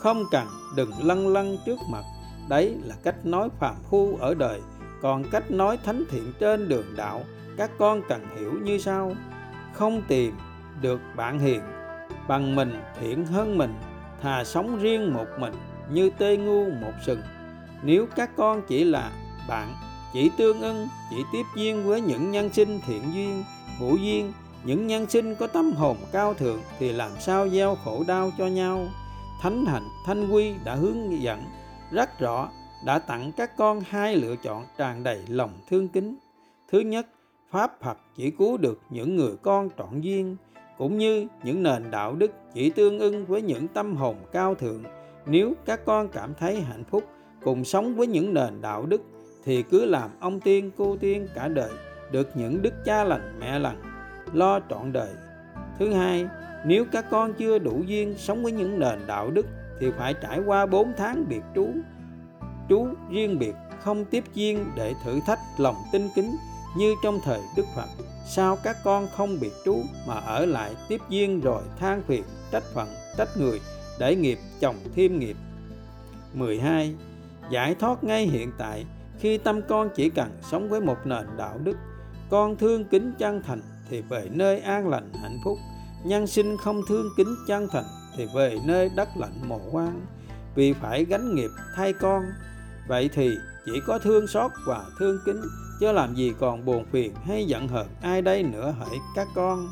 không 0.00 0.24
cần 0.30 0.46
đừng 0.76 0.90
lăn 1.06 1.28
lăn 1.28 1.56
trước 1.66 1.78
mặt. 1.90 2.02
Đấy 2.48 2.76
là 2.84 2.94
cách 3.02 3.26
nói 3.26 3.48
phàm 3.58 3.74
phu 3.90 4.16
ở 4.20 4.34
đời. 4.34 4.60
Còn 5.02 5.24
cách 5.30 5.50
nói 5.50 5.78
thánh 5.84 6.04
thiện 6.10 6.32
trên 6.40 6.68
đường 6.68 6.96
đạo, 6.96 7.24
các 7.56 7.70
con 7.78 8.02
cần 8.08 8.26
hiểu 8.36 8.52
như 8.62 8.78
sau. 8.78 9.12
Không 9.72 10.02
tìm 10.08 10.34
được 10.80 11.00
bạn 11.16 11.38
hiền, 11.38 11.60
bằng 12.28 12.56
mình 12.56 12.80
thiện 13.00 13.26
hơn 13.26 13.58
mình, 13.58 13.74
thà 14.22 14.44
sống 14.44 14.78
riêng 14.78 15.12
một 15.12 15.26
mình 15.38 15.54
như 15.90 16.10
tê 16.18 16.36
ngu 16.36 16.70
một 16.70 16.92
sừng. 17.06 17.22
Nếu 17.82 18.06
các 18.16 18.30
con 18.36 18.62
chỉ 18.68 18.84
là 18.84 19.10
bạn 19.48 19.74
chỉ 20.14 20.30
tương 20.36 20.60
ưng 20.60 20.88
chỉ 21.10 21.24
tiếp 21.32 21.42
duyên 21.56 21.84
với 21.84 22.00
những 22.00 22.30
nhân 22.30 22.52
sinh 22.52 22.80
thiện 22.86 23.02
duyên, 23.14 23.44
hữu 23.78 23.96
duyên. 23.96 24.32
Những 24.64 24.86
nhân 24.86 25.06
sinh 25.10 25.34
có 25.34 25.46
tâm 25.46 25.72
hồn 25.72 25.96
cao 26.12 26.34
thượng 26.34 26.60
thì 26.78 26.92
làm 26.92 27.10
sao 27.20 27.48
gieo 27.48 27.76
khổ 27.84 28.04
đau 28.06 28.30
cho 28.38 28.46
nhau? 28.46 28.86
Thánh 29.40 29.66
hạnh, 29.66 29.88
thanh 30.06 30.28
quy 30.30 30.54
đã 30.64 30.74
hướng 30.74 31.22
dẫn, 31.22 31.44
rất 31.90 32.20
rõ, 32.20 32.48
đã 32.86 32.98
tặng 32.98 33.32
các 33.36 33.56
con 33.56 33.80
hai 33.88 34.16
lựa 34.16 34.36
chọn 34.36 34.64
tràn 34.78 35.02
đầy 35.02 35.22
lòng 35.28 35.50
thương 35.68 35.88
kính. 35.88 36.16
Thứ 36.72 36.80
nhất, 36.80 37.06
pháp 37.50 37.80
phật 37.80 37.98
chỉ 38.16 38.30
cứu 38.30 38.56
được 38.56 38.80
những 38.90 39.16
người 39.16 39.36
con 39.42 39.68
trọn 39.78 40.00
duyên, 40.00 40.36
cũng 40.78 40.98
như 40.98 41.26
những 41.42 41.62
nền 41.62 41.90
đạo 41.90 42.14
đức 42.14 42.30
chỉ 42.54 42.70
tương 42.70 42.98
ưng 42.98 43.26
với 43.26 43.42
những 43.42 43.68
tâm 43.68 43.96
hồn 43.96 44.16
cao 44.32 44.54
thượng. 44.54 44.82
Nếu 45.26 45.52
các 45.64 45.84
con 45.84 46.08
cảm 46.08 46.34
thấy 46.38 46.60
hạnh 46.60 46.84
phúc, 46.90 47.04
cùng 47.42 47.64
sống 47.64 47.94
với 47.94 48.06
những 48.06 48.34
nền 48.34 48.60
đạo 48.60 48.86
đức 48.86 49.00
thì 49.44 49.62
cứ 49.62 49.84
làm 49.84 50.10
ông 50.20 50.40
tiên, 50.40 50.70
cô 50.78 50.96
tiên 50.96 51.28
cả 51.34 51.48
đời, 51.48 51.70
được 52.10 52.30
những 52.34 52.62
đức 52.62 52.74
cha 52.84 53.04
lành, 53.04 53.36
mẹ 53.40 53.58
lành, 53.58 53.82
lo 54.32 54.60
trọn 54.70 54.92
đời. 54.92 55.10
Thứ 55.78 55.92
hai, 55.92 56.26
nếu 56.66 56.84
các 56.92 57.04
con 57.10 57.34
chưa 57.34 57.58
đủ 57.58 57.82
duyên 57.86 58.14
sống 58.18 58.42
với 58.42 58.52
những 58.52 58.78
nền 58.78 58.98
đạo 59.06 59.30
đức, 59.30 59.46
thì 59.80 59.90
phải 59.98 60.14
trải 60.22 60.40
qua 60.46 60.66
4 60.66 60.92
tháng 60.96 61.28
biệt 61.28 61.42
trú. 61.54 61.68
Trú 62.68 62.88
riêng 63.10 63.38
biệt, 63.38 63.54
không 63.80 64.04
tiếp 64.04 64.24
duyên 64.34 64.66
để 64.76 64.94
thử 65.04 65.20
thách 65.26 65.38
lòng 65.58 65.76
tinh 65.92 66.08
kính, 66.14 66.36
như 66.76 66.94
trong 67.02 67.20
thời 67.24 67.40
Đức 67.56 67.66
Phật. 67.76 67.88
Sao 68.26 68.56
các 68.64 68.76
con 68.84 69.08
không 69.16 69.36
biệt 69.40 69.52
trú 69.64 69.76
mà 70.06 70.14
ở 70.14 70.46
lại 70.46 70.74
tiếp 70.88 71.00
duyên 71.08 71.40
rồi 71.40 71.62
than 71.78 72.02
phiền, 72.02 72.22
trách 72.52 72.64
phận, 72.74 72.88
trách 73.16 73.28
người, 73.38 73.60
để 73.98 74.16
nghiệp 74.16 74.38
chồng 74.60 74.76
thêm 74.96 75.18
nghiệp? 75.18 75.36
12. 76.34 76.94
Giải 77.50 77.74
thoát 77.74 78.04
ngay 78.04 78.26
hiện 78.26 78.52
tại 78.58 78.84
khi 79.24 79.38
tâm 79.38 79.60
con 79.68 79.90
chỉ 79.94 80.10
cần 80.10 80.28
sống 80.50 80.68
với 80.68 80.80
một 80.80 81.06
nền 81.06 81.26
đạo 81.36 81.58
đức, 81.64 81.76
con 82.30 82.56
thương 82.56 82.84
kính 82.84 83.12
chân 83.18 83.42
thành 83.42 83.60
thì 83.90 84.02
về 84.02 84.28
nơi 84.32 84.60
an 84.60 84.88
lành, 84.88 85.12
hạnh 85.22 85.38
phúc. 85.44 85.58
Nhân 86.04 86.26
sinh 86.26 86.56
không 86.56 86.80
thương 86.88 87.08
kính 87.16 87.34
chân 87.46 87.68
thành 87.72 87.84
thì 88.16 88.26
về 88.34 88.58
nơi 88.64 88.90
đất 88.96 89.08
lạnh, 89.16 89.48
mồ 89.48 89.60
quan 89.72 90.00
vì 90.54 90.72
phải 90.72 91.04
gánh 91.04 91.34
nghiệp 91.34 91.50
thay 91.76 91.92
con, 91.92 92.22
vậy 92.88 93.10
thì 93.14 93.36
chỉ 93.66 93.72
có 93.86 93.98
thương 93.98 94.26
xót 94.26 94.50
và 94.66 94.84
thương 94.98 95.18
kính, 95.24 95.40
chứ 95.80 95.92
làm 95.92 96.14
gì 96.14 96.32
còn 96.40 96.64
buồn 96.64 96.84
phiền 96.92 97.14
hay 97.26 97.44
giận 97.44 97.68
hờn 97.68 97.86
ai 98.02 98.22
đây 98.22 98.42
nữa 98.42 98.74
hỡi 98.78 98.98
các 99.16 99.28
con. 99.34 99.68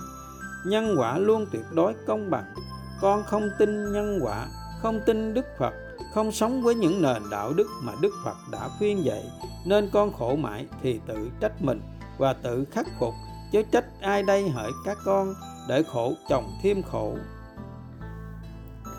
Nhân 0.66 0.94
quả 0.98 1.18
luôn 1.18 1.46
tuyệt 1.52 1.64
đối 1.72 1.94
công 2.06 2.30
bằng. 2.30 2.54
Con 3.00 3.22
không 3.24 3.50
tin 3.58 3.92
nhân 3.92 4.18
quả, 4.22 4.46
không 4.82 5.00
tin 5.06 5.34
đức 5.34 5.44
phật 5.58 5.74
không 6.14 6.32
sống 6.32 6.62
với 6.62 6.74
những 6.74 7.02
nền 7.02 7.22
đạo 7.30 7.52
đức 7.52 7.66
mà 7.82 7.92
đức 8.00 8.12
phật 8.24 8.36
đã 8.50 8.68
khuyên 8.78 9.04
dạy, 9.04 9.24
nên 9.64 9.90
con 9.92 10.12
khổ 10.12 10.36
mãi 10.36 10.66
thì 10.82 11.00
tự 11.06 11.30
trách 11.40 11.62
mình 11.62 11.80
và 12.18 12.32
tự 12.32 12.64
khắc 12.70 12.86
phục, 12.98 13.14
chứ 13.52 13.62
trách 13.72 13.84
ai 14.00 14.22
đây 14.22 14.48
hỡi 14.48 14.70
các 14.84 14.98
con 15.04 15.34
để 15.68 15.82
khổ 15.82 16.14
chồng 16.28 16.44
thêm 16.62 16.82
khổ. 16.82 17.16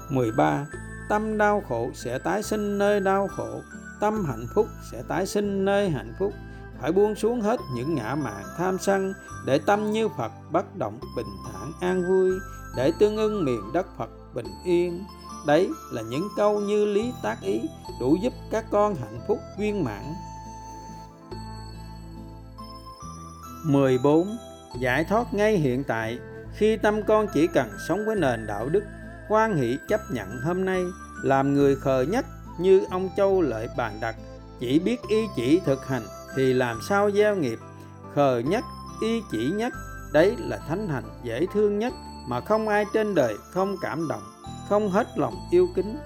13. 0.10 0.66
Tâm 1.10 1.38
đau 1.38 1.64
khổ 1.70 1.90
sẽ 1.94 2.20
tái 2.20 2.44
sinh 2.44 2.78
nơi 2.78 3.00
đau 3.00 3.28
khổ, 3.28 3.62
Tâm 4.00 4.26
hạnh 4.26 4.48
phúc 4.56 4.68
sẽ 4.92 5.04
tái 5.08 5.26
sinh 5.26 5.66
nơi 5.66 5.90
hạnh 5.90 6.14
phúc. 6.20 6.34
Phải 6.82 6.92
buông 6.92 7.16
xuống 7.16 7.42
hết 7.42 7.60
những 7.76 7.96
ngã 7.96 8.16
mạn 8.16 8.44
tham 8.58 8.78
sân 8.80 9.14
Để 9.46 9.60
tâm 9.60 9.92
như 9.92 10.10
Phật 10.18 10.32
bất 10.52 10.76
động 10.76 11.00
bình 11.16 11.26
thản 11.46 11.72
an 11.82 12.04
vui, 12.08 12.32
Để 12.78 12.92
tương 13.00 13.18
ưng 13.18 13.46
miền 13.46 13.62
đất 13.74 13.86
Phật 13.98 14.10
bình 14.34 14.48
yên. 14.66 15.04
Đấy 15.48 15.70
là 15.92 16.02
những 16.02 16.28
câu 16.36 16.60
như 16.60 16.86
lý 16.86 17.14
tác 17.24 17.42
ý 17.42 17.62
Đủ 18.00 18.16
giúp 18.16 18.34
các 18.52 18.66
con 18.72 18.96
hạnh 18.96 19.20
phúc 19.28 19.40
viên 19.60 19.84
mãn. 19.84 20.04
14. 23.64 24.38
Giải 24.80 25.04
thoát 25.04 25.34
ngay 25.34 25.58
hiện 25.58 25.84
tại. 25.84 26.20
Khi 26.56 26.78
tâm 26.78 27.04
con 27.08 27.28
chỉ 27.34 27.48
cần 27.48 27.70
sống 27.88 28.06
với 28.06 28.16
nền 28.16 28.48
đạo 28.48 28.70
đức, 28.70 28.84
hoan 29.30 29.56
hỷ 29.56 29.78
chấp 29.90 30.02
nhận 30.12 30.42
hôm 30.44 30.66
nay, 30.66 30.84
làm 31.24 31.54
người 31.54 31.76
khờ 31.76 32.02
nhất 32.02 32.26
như 32.60 32.84
ông 32.92 33.10
châu 33.18 33.42
lợi 33.42 33.68
bàn 33.78 33.98
đặt 34.02 34.16
chỉ 34.60 34.80
biết 34.80 35.02
y 35.10 35.28
chỉ 35.36 35.62
thực 35.66 35.88
hành 35.88 36.04
thì 36.36 36.54
làm 36.54 36.80
sao 36.90 37.12
gieo 37.12 37.36
nghiệp. 37.36 37.60
Khờ 38.16 38.42
nhất, 38.46 38.64
y 39.02 39.22
chỉ 39.32 39.50
nhất, 39.50 39.74
đấy 40.14 40.36
là 40.40 40.58
thánh 40.58 40.88
hành 40.88 41.04
dễ 41.24 41.46
thương 41.54 41.80
nhất 41.80 41.94
mà 42.28 42.42
không 42.42 42.68
ai 42.68 42.86
trên 42.94 43.16
đời 43.16 43.36
không 43.52 43.76
cảm 43.82 44.08
động 44.08 44.33
không 44.70 44.90
hết 44.90 45.08
lòng 45.18 45.36
yêu 45.52 45.68
kính. 45.76 45.98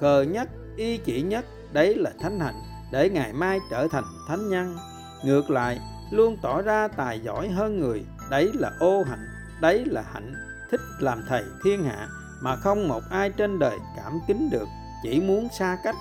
Khờ 0.00 0.22
nhất, 0.22 0.48
y 0.76 0.96
chỉ 0.96 1.22
nhất, 1.22 1.44
đấy 1.72 1.94
là 1.94 2.12
thánh 2.20 2.40
hạnh, 2.40 2.62
để 2.92 3.10
ngày 3.10 3.32
mai 3.32 3.60
trở 3.70 3.88
thành 3.88 4.04
thánh 4.28 4.48
nhân. 4.48 4.76
Ngược 5.24 5.50
lại, 5.50 5.80
luôn 6.10 6.36
tỏ 6.42 6.62
ra 6.62 6.88
tài 6.88 7.20
giỏi 7.20 7.48
hơn 7.48 7.80
người, 7.80 8.04
đấy 8.30 8.50
là 8.54 8.72
ô 8.80 9.02
hạnh, 9.02 9.26
đấy 9.60 9.84
là 9.86 10.04
hạnh, 10.12 10.34
thích 10.70 10.80
làm 10.98 11.22
thầy 11.28 11.44
thiên 11.64 11.84
hạ, 11.84 12.08
mà 12.40 12.56
không 12.56 12.88
một 12.88 13.02
ai 13.10 13.30
trên 13.30 13.58
đời 13.58 13.78
cảm 13.96 14.18
kính 14.28 14.50
được, 14.50 14.68
chỉ 15.02 15.20
muốn 15.20 15.48
xa 15.58 15.78
cách. 15.84 15.96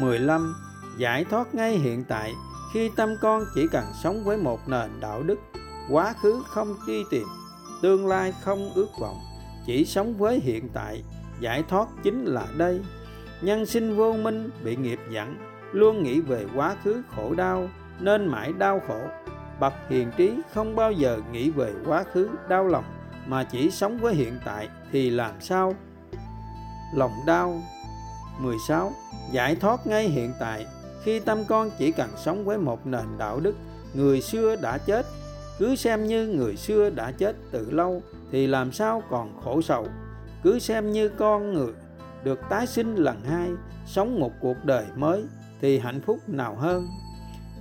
15 0.00 0.54
giải 0.98 1.24
thoát 1.24 1.54
ngay 1.54 1.78
hiện 1.78 2.04
tại, 2.04 2.34
khi 2.72 2.90
tâm 2.96 3.16
con 3.20 3.44
chỉ 3.54 3.68
cần 3.72 3.84
sống 4.02 4.24
với 4.24 4.36
một 4.36 4.68
nền 4.68 5.00
đạo 5.00 5.22
đức, 5.22 5.38
quá 5.90 6.14
khứ 6.22 6.42
không 6.46 6.76
truy 6.86 7.04
tìm, 7.10 7.26
tương 7.82 8.06
lai 8.06 8.32
không 8.42 8.72
ước 8.74 8.88
vọng 9.00 9.20
chỉ 9.66 9.84
sống 9.84 10.14
với 10.14 10.40
hiện 10.40 10.68
tại, 10.72 11.02
giải 11.40 11.62
thoát 11.68 11.88
chính 12.02 12.24
là 12.24 12.46
đây. 12.56 12.80
Nhân 13.42 13.66
sinh 13.66 13.96
vô 13.96 14.12
minh 14.12 14.50
bị 14.64 14.76
nghiệp 14.76 14.98
dẫn, 15.10 15.36
luôn 15.72 16.02
nghĩ 16.02 16.20
về 16.20 16.46
quá 16.54 16.76
khứ 16.84 17.02
khổ 17.16 17.34
đau, 17.34 17.68
nên 18.00 18.26
mãi 18.26 18.52
đau 18.58 18.80
khổ. 18.88 19.00
Bậc 19.60 19.72
hiền 19.88 20.10
trí 20.16 20.32
không 20.54 20.76
bao 20.76 20.92
giờ 20.92 21.20
nghĩ 21.32 21.50
về 21.50 21.72
quá 21.86 22.04
khứ 22.12 22.28
đau 22.48 22.66
lòng, 22.66 22.84
mà 23.26 23.44
chỉ 23.44 23.70
sống 23.70 23.98
với 23.98 24.14
hiện 24.14 24.38
tại 24.44 24.68
thì 24.92 25.10
làm 25.10 25.40
sao? 25.40 25.74
Lòng 26.94 27.12
đau. 27.26 27.62
16 28.38 28.92
giải 29.32 29.56
thoát 29.56 29.86
ngay 29.86 30.08
hiện 30.08 30.32
tại. 30.40 30.66
Khi 31.02 31.20
tâm 31.20 31.44
con 31.48 31.70
chỉ 31.78 31.92
cần 31.92 32.10
sống 32.16 32.44
với 32.44 32.58
một 32.58 32.86
nền 32.86 33.18
đạo 33.18 33.40
đức, 33.40 33.56
người 33.94 34.20
xưa 34.20 34.56
đã 34.56 34.78
chết. 34.78 35.06
Cứ 35.58 35.76
xem 35.76 36.06
như 36.06 36.26
người 36.26 36.56
xưa 36.56 36.90
đã 36.90 37.10
chết 37.10 37.36
từ 37.50 37.70
lâu 37.70 38.02
thì 38.34 38.46
làm 38.46 38.72
sao 38.72 39.02
còn 39.10 39.40
khổ 39.44 39.62
sầu? 39.62 39.86
Cứ 40.42 40.58
xem 40.58 40.92
như 40.92 41.08
con 41.08 41.52
người 41.52 41.72
được 42.24 42.40
tái 42.50 42.66
sinh 42.66 42.94
lần 42.94 43.20
hai, 43.20 43.50
sống 43.86 44.20
một 44.20 44.32
cuộc 44.40 44.64
đời 44.64 44.84
mới 44.96 45.24
thì 45.60 45.78
hạnh 45.78 46.00
phúc 46.00 46.18
nào 46.26 46.54
hơn? 46.54 46.88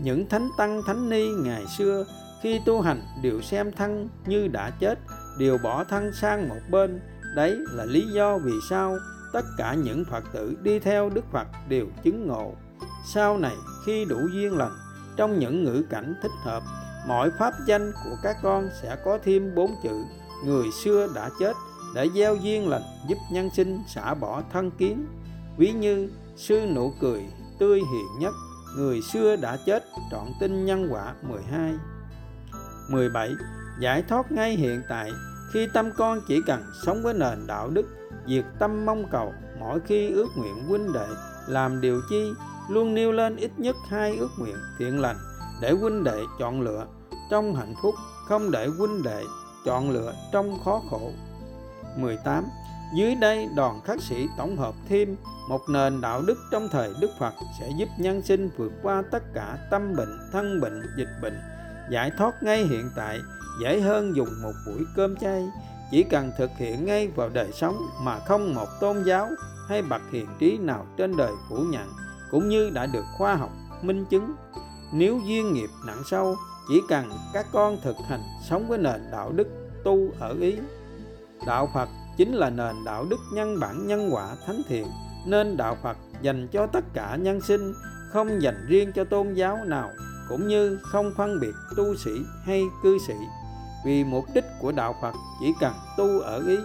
Những 0.02 0.30
thánh 0.30 0.50
tăng, 0.58 0.82
thánh 0.88 1.10
ni 1.10 1.28
ngày 1.44 1.66
xưa 1.78 2.06
khi 2.42 2.62
tu 2.66 2.82
hành 2.82 3.02
đều 3.24 3.42
xem 3.42 3.72
thân 3.72 4.10
như 4.26 4.48
đã 4.48 4.70
chết, 4.70 5.00
đều 5.40 5.58
bỏ 5.64 5.84
thân 5.84 6.12
sang 6.14 6.50
một 6.50 6.60
bên. 6.72 7.00
Đấy 7.36 7.58
là 7.72 7.86
lý 7.86 8.06
do 8.16 8.38
vì 8.38 8.54
sao 8.70 8.98
tất 9.34 9.46
cả 9.58 9.74
những 9.74 10.06
phật 10.06 10.24
tử 10.34 10.58
đi 10.62 10.80
theo 10.80 11.10
đức 11.10 11.26
phật 11.32 11.48
đều 11.70 11.86
chứng 12.04 12.28
ngộ. 12.28 12.54
Sau 13.06 13.38
này 13.38 13.56
khi 13.86 14.06
đủ 14.06 14.20
duyên 14.34 14.58
lành, 14.58 14.74
trong 15.18 15.40
những 15.40 15.64
ngữ 15.64 15.84
cảnh 15.90 16.14
thích 16.22 16.32
hợp, 16.44 16.64
mọi 17.08 17.32
pháp 17.40 17.54
danh 17.68 17.92
của 18.04 18.16
các 18.24 18.38
con 18.44 18.70
sẽ 18.82 18.96
có 19.06 19.20
thêm 19.24 19.56
bốn 19.56 19.76
chữ 19.84 20.04
người 20.46 20.72
xưa 20.72 21.08
đã 21.16 21.30
chết 21.40 21.54
để 21.96 22.10
gieo 22.16 22.36
duyên 22.36 22.70
lành, 22.70 22.82
giúp 23.08 23.18
nhân 23.32 23.50
sinh 23.54 23.84
xả 23.88 24.14
bỏ 24.14 24.42
thân 24.54 24.72
kiến. 24.72 25.06
Ví 25.58 25.72
như 25.72 26.10
sư 26.38 26.68
nụ 26.76 26.94
cười 27.02 27.26
tươi 27.60 27.80
hiền 27.80 28.20
nhất, 28.20 28.34
người 28.78 29.02
xưa 29.02 29.36
đã 29.36 29.58
chết, 29.66 29.84
trọn 30.12 30.28
tinh 30.40 30.66
nhân 30.66 30.88
quả. 30.92 31.14
12 31.22 31.74
17 32.90 33.32
giải 33.80 34.04
thoát 34.10 34.32
ngay 34.32 34.56
hiện 34.56 34.82
tại, 34.90 35.12
khi 35.54 35.68
tâm 35.74 35.90
con 35.98 36.22
chỉ 36.28 36.42
cần 36.48 36.64
sống 36.86 37.04
với 37.04 37.14
nền 37.14 37.48
đạo 37.48 37.70
đức, 37.70 37.86
diệt 38.28 38.46
tâm 38.60 38.86
mong 38.86 39.06
cầu, 39.12 39.34
mỗi 39.60 39.80
khi 39.80 40.10
ước 40.10 40.28
nguyện 40.36 40.68
huynh 40.68 40.94
đệ 40.94 41.08
làm 41.48 41.82
điều 41.82 42.02
chi, 42.10 42.32
luôn 42.70 42.94
nêu 42.94 43.12
lên 43.12 43.36
ít 43.36 43.52
nhất 43.58 43.76
hai 43.90 44.18
ước 44.18 44.30
nguyện 44.40 44.56
thiện 44.80 45.02
lành 45.02 45.18
để 45.62 45.72
huynh 45.72 46.04
đệ 46.04 46.22
chọn 46.40 46.62
lựa. 46.62 46.86
Trong 47.32 47.56
hạnh 47.56 47.74
phúc, 47.82 47.96
không 48.28 48.52
để 48.52 48.68
huynh 48.68 49.04
đệ 49.04 49.24
chọn 49.66 49.90
lựa 49.90 50.14
trong 50.32 50.60
khó 50.66 50.82
khổ. 50.90 51.12
18 51.98 52.46
dưới 52.94 53.16
đây 53.16 53.48
đoàn 53.56 53.82
khắc 53.86 54.02
sĩ 54.02 54.28
tổng 54.38 54.58
hợp 54.58 54.76
thêm 54.90 55.16
một 55.50 55.62
nền 55.70 56.02
đạo 56.02 56.22
đức 56.22 56.38
trong 56.52 56.68
thời 56.72 56.94
Đức 57.00 57.12
Phật 57.20 57.34
sẽ 57.60 57.70
giúp 57.78 57.90
nhân 57.98 58.22
sinh 58.22 58.50
vượt 58.58 58.72
qua 58.84 59.04
tất 59.12 59.24
cả 59.34 59.58
tâm 59.72 59.96
bệnh, 59.96 60.20
thân 60.32 60.62
bệnh, 60.62 60.82
dịch 60.98 61.10
bệnh, 61.22 61.40
giải 61.92 62.12
thoát 62.18 62.44
ngay 62.44 62.64
hiện 62.64 62.90
tại, 62.96 63.20
dễ 63.62 63.82
hơn 63.82 64.16
dùng 64.16 64.42
một 64.42 64.54
buổi 64.66 64.84
cơm 64.96 65.16
chay, 65.16 65.48
chỉ 65.92 66.04
cần 66.04 66.32
thực 66.38 66.50
hiện 66.58 66.86
ngay 66.86 67.08
vào 67.08 67.30
đời 67.30 67.52
sống 67.54 67.78
mà 68.02 68.20
không 68.20 68.54
một 68.56 68.68
tôn 68.80 69.04
giáo 69.04 69.30
hay 69.70 69.82
bậc 69.82 70.02
hiền 70.12 70.28
trí 70.40 70.58
nào 70.58 70.86
trên 70.98 71.18
đời 71.18 71.32
phủ 71.50 71.58
nhận, 71.58 71.88
cũng 72.32 72.50
như 72.50 72.70
đã 72.70 72.86
được 72.86 73.06
khoa 73.18 73.36
học 73.36 73.52
minh 73.82 74.06
chứng. 74.06 74.36
Nếu 74.94 75.20
duyên 75.26 75.54
nghiệp 75.54 75.70
nặng 75.86 76.02
sâu, 76.06 76.36
chỉ 76.68 76.82
cần 76.90 77.12
các 77.34 77.46
con 77.52 77.78
thực 77.84 77.96
hành 78.10 78.24
sống 78.50 78.68
với 78.68 78.78
nền 78.78 79.02
đạo 79.12 79.32
đức 79.32 79.48
tu 79.84 80.12
ở 80.20 80.36
ý. 80.40 80.56
Đạo 81.48 81.70
Phật 81.74 81.90
chính 82.18 82.34
là 82.34 82.50
nền 82.50 82.76
đạo 82.86 83.06
đức 83.10 83.20
nhân 83.34 83.60
bản, 83.60 83.88
nhân 83.88 84.10
quả, 84.14 84.36
thánh 84.46 84.62
thiện, 84.68 84.88
nên 85.26 85.58
đạo 85.58 85.78
Phật 85.84 85.98
dành 86.22 86.48
cho 86.48 86.68
tất 86.68 86.84
cả 86.94 87.16
nhân 87.16 87.42
sinh, 87.42 87.74
không 88.12 88.42
dành 88.42 88.66
riêng 88.68 88.92
cho 88.96 89.04
tôn 89.04 89.34
giáo 89.34 89.58
nào, 89.66 89.90
cũng 90.30 90.48
như 90.48 90.80
không 90.82 91.14
phân 91.18 91.40
biệt 91.40 91.54
tu 91.78 91.96
sĩ 91.96 92.12
hay 92.46 92.64
cư 92.84 92.98
sĩ 93.08 93.16
vì 93.86 94.04
mục 94.04 94.26
đích 94.34 94.46
của 94.60 94.72
đạo 94.72 94.96
Phật 95.02 95.14
chỉ 95.40 95.54
cần 95.60 95.74
tu 95.98 96.20
ở 96.20 96.44
ý 96.48 96.58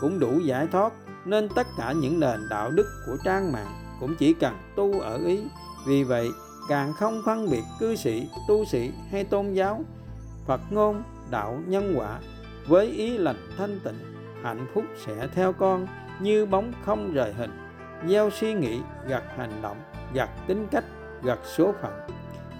cũng 0.00 0.18
đủ 0.18 0.40
giải 0.40 0.66
thoát, 0.72 0.92
nên 1.24 1.48
tất 1.48 1.66
cả 1.78 1.92
những 1.92 2.20
nền 2.20 2.48
đạo 2.48 2.70
đức 2.70 2.86
của 3.06 3.16
trang 3.24 3.52
mạng 3.52 3.96
cũng 4.00 4.16
chỉ 4.18 4.34
cần 4.34 4.54
tu 4.76 5.00
ở 5.00 5.18
ý 5.26 5.40
vì 5.86 6.04
vậy 6.04 6.30
càng 6.68 6.92
không 6.92 7.22
phân 7.24 7.50
biệt 7.50 7.62
cư 7.78 7.96
sĩ, 7.96 8.28
tu 8.48 8.64
sĩ 8.64 8.92
hay 9.10 9.24
tôn 9.24 9.52
giáo, 9.52 9.80
Phật 10.46 10.60
ngôn, 10.70 11.02
đạo 11.30 11.58
nhân 11.66 11.94
quả, 11.96 12.18
với 12.66 12.86
ý 12.86 13.18
lành 13.18 13.50
thanh 13.58 13.80
tịnh, 13.84 13.98
hạnh 14.42 14.66
phúc 14.74 14.84
sẽ 15.06 15.28
theo 15.34 15.52
con 15.52 15.86
như 16.20 16.46
bóng 16.46 16.72
không 16.84 17.12
rời 17.12 17.32
hình, 17.32 17.50
gieo 18.08 18.30
suy 18.30 18.54
nghĩ 18.54 18.80
gặt 19.08 19.22
hành 19.36 19.62
động, 19.62 19.76
gặt 20.14 20.30
tính 20.46 20.66
cách, 20.70 20.84
gặt 21.22 21.38
số 21.56 21.74
phận. 21.82 21.92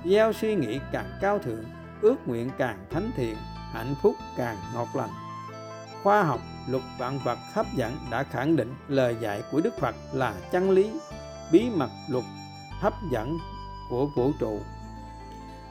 Gieo 0.04 0.32
suy 0.32 0.54
nghĩ 0.54 0.80
càng 0.92 1.10
cao 1.20 1.38
thượng, 1.38 1.64
ước 2.00 2.16
nguyện 2.26 2.50
càng 2.58 2.78
thánh 2.90 3.10
thiện, 3.16 3.36
hạnh 3.72 3.94
phúc 4.02 4.14
càng 4.36 4.56
ngọt 4.74 4.88
lành. 4.94 5.10
Khoa 6.02 6.22
học, 6.22 6.40
luật 6.68 6.82
vạn 6.98 7.18
vật 7.24 7.38
hấp 7.54 7.66
dẫn 7.74 7.96
đã 8.10 8.22
khẳng 8.22 8.56
định 8.56 8.74
lời 8.88 9.16
dạy 9.20 9.42
của 9.52 9.60
đức 9.60 9.74
phật 9.80 9.94
là 10.12 10.34
chân 10.52 10.70
lý, 10.70 10.92
bí 11.52 11.70
mật 11.76 11.90
luật 12.08 12.24
hấp 12.80 12.92
dẫn 13.10 13.38
của 13.90 14.06
vũ 14.06 14.30
trụ. 14.40 14.58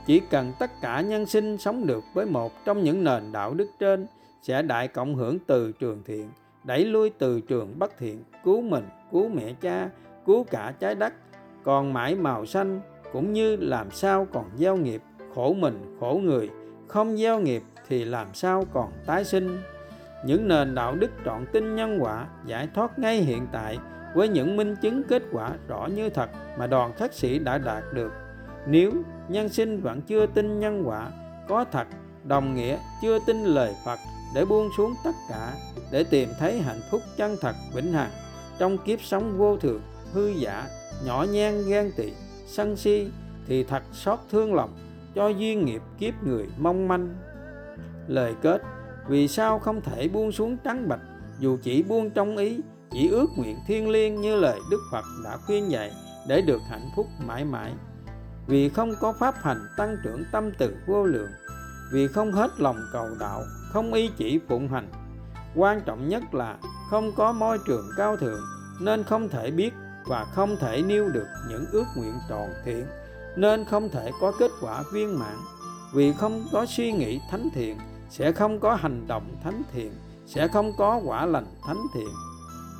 Chỉ 0.05 0.19
cần 0.19 0.53
tất 0.59 0.71
cả 0.81 1.01
nhân 1.01 1.25
sinh 1.25 1.57
sống 1.57 1.87
được 1.87 2.03
với 2.13 2.25
một 2.25 2.65
trong 2.65 2.83
những 2.83 3.03
nền 3.03 3.31
đạo 3.31 3.53
đức 3.53 3.67
trên 3.79 4.07
sẽ 4.41 4.61
đại 4.61 4.87
cộng 4.87 5.15
hưởng 5.15 5.39
từ 5.47 5.71
trường 5.71 6.03
thiện, 6.05 6.29
đẩy 6.63 6.85
lui 6.85 7.09
từ 7.09 7.41
trường 7.41 7.79
bất 7.79 7.97
thiện, 7.97 8.23
cứu 8.43 8.61
mình, 8.61 8.89
cứu 9.11 9.29
mẹ 9.29 9.53
cha, 9.61 9.89
cứu 10.25 10.43
cả 10.43 10.73
trái 10.79 10.95
đất. 10.95 11.13
Còn 11.63 11.93
mãi 11.93 12.15
màu 12.15 12.45
xanh 12.45 12.81
cũng 13.13 13.33
như 13.33 13.55
làm 13.55 13.91
sao 13.91 14.27
còn 14.33 14.45
gieo 14.57 14.77
nghiệp, 14.77 15.01
khổ 15.35 15.53
mình, 15.53 15.97
khổ 15.99 16.19
người. 16.23 16.49
Không 16.87 17.17
gieo 17.17 17.39
nghiệp 17.39 17.63
thì 17.87 18.05
làm 18.05 18.27
sao 18.33 18.65
còn 18.73 18.91
tái 19.05 19.23
sinh? 19.23 19.57
Những 20.25 20.47
nền 20.47 20.75
đạo 20.75 20.95
đức 20.95 21.11
trọn 21.25 21.45
tinh 21.53 21.75
nhân 21.75 21.97
quả 22.01 22.27
giải 22.45 22.67
thoát 22.75 22.99
ngay 22.99 23.17
hiện 23.17 23.47
tại 23.51 23.77
với 24.15 24.27
những 24.27 24.57
minh 24.57 24.75
chứng 24.81 25.03
kết 25.03 25.23
quả 25.31 25.51
rõ 25.67 25.87
như 25.95 26.09
thật 26.09 26.29
mà 26.57 26.67
đoàn 26.67 26.93
khắc 26.93 27.13
sĩ 27.13 27.39
đã 27.39 27.57
đạt 27.57 27.83
được. 27.93 28.11
Nếu 28.67 28.91
nhân 29.29 29.49
sinh 29.49 29.81
vẫn 29.81 30.01
chưa 30.01 30.25
tin 30.25 30.59
nhân 30.59 30.83
quả, 30.85 31.11
có 31.47 31.65
thật, 31.71 31.87
đồng 32.23 32.55
nghĩa 32.55 32.77
chưa 33.01 33.19
tin 33.27 33.43
lời 33.43 33.73
phật 33.85 33.99
để 34.35 34.45
buông 34.45 34.69
xuống 34.77 34.93
tất 35.03 35.11
cả 35.29 35.53
để 35.91 36.03
tìm 36.03 36.29
thấy 36.39 36.59
hạnh 36.59 36.79
phúc 36.91 37.01
chân 37.17 37.35
thật 37.41 37.55
vĩnh 37.75 37.93
hằng 37.93 38.11
trong 38.59 38.77
kiếp 38.77 39.01
sống 39.01 39.37
vô 39.37 39.57
thường, 39.57 39.81
hư 40.13 40.27
giả, 40.27 40.67
nhỏ 41.05 41.25
nhen 41.31 41.63
ghen 41.67 41.91
tị, 41.97 42.11
sân 42.47 42.75
si 42.75 43.07
thì 43.47 43.63
thật 43.63 43.83
xót 43.93 44.19
thương 44.31 44.53
lòng 44.53 44.77
cho 45.15 45.27
duyên 45.27 45.65
nghiệp 45.65 45.81
kiếp 45.99 46.23
người 46.23 46.47
mong 46.57 46.87
manh. 46.87 47.15
Lời 48.07 48.33
kết, 48.41 48.61
vì 49.07 49.27
sao 49.27 49.59
không 49.59 49.81
thể 49.81 50.07
buông 50.07 50.31
xuống 50.31 50.57
trắng 50.63 50.89
bạch 50.89 50.99
dù 51.39 51.57
chỉ 51.63 51.83
buông 51.83 52.09
trong 52.09 52.37
ý 52.37 52.59
chỉ 52.91 53.09
ước 53.09 53.27
nguyện 53.35 53.57
thiên 53.67 53.89
liêng 53.89 54.21
như 54.21 54.35
lời 54.35 54.59
đức 54.71 54.81
phật 54.91 55.05
đã 55.23 55.37
khuyên 55.37 55.71
dạy 55.71 55.91
để 56.27 56.41
được 56.41 56.61
hạnh 56.69 56.89
phúc 56.95 57.07
mãi 57.25 57.45
mãi. 57.45 57.73
Vì 58.47 58.69
không 58.69 58.93
có 59.01 59.13
pháp 59.19 59.35
hành 59.41 59.67
tăng 59.77 59.97
trưởng 60.03 60.23
tâm 60.31 60.51
từ 60.57 60.77
vô 60.87 61.03
lượng, 61.03 61.29
vì 61.91 62.07
không 62.07 62.31
hết 62.31 62.51
lòng 62.57 62.77
cầu 62.93 63.07
đạo, 63.19 63.43
không 63.73 63.93
ý 63.93 64.09
chỉ 64.17 64.39
phụng 64.49 64.67
hành. 64.67 64.89
Quan 65.55 65.81
trọng 65.85 66.09
nhất 66.09 66.33
là 66.33 66.57
không 66.89 67.11
có 67.15 67.31
môi 67.31 67.59
trường 67.67 67.89
cao 67.97 68.17
thượng 68.17 68.41
nên 68.79 69.03
không 69.03 69.29
thể 69.29 69.51
biết 69.51 69.73
và 70.05 70.25
không 70.25 70.57
thể 70.57 70.81
nêu 70.81 71.09
được 71.09 71.27
những 71.49 71.65
ước 71.71 71.85
nguyện 71.95 72.13
tròn 72.29 72.49
thiện, 72.65 72.85
nên 73.35 73.65
không 73.65 73.89
thể 73.89 74.11
có 74.21 74.31
kết 74.39 74.51
quả 74.61 74.83
viên 74.93 75.19
mãn. 75.19 75.35
Vì 75.93 76.13
không 76.13 76.45
có 76.51 76.65
suy 76.65 76.91
nghĩ 76.91 77.19
thánh 77.31 77.49
thiện, 77.53 77.77
sẽ 78.09 78.31
không 78.31 78.59
có 78.59 78.75
hành 78.75 79.07
động 79.07 79.35
thánh 79.43 79.61
thiện, 79.73 79.91
sẽ 80.25 80.47
không 80.47 80.71
có 80.77 81.01
quả 81.05 81.25
lành 81.25 81.45
thánh 81.67 81.81
thiện 81.93 82.09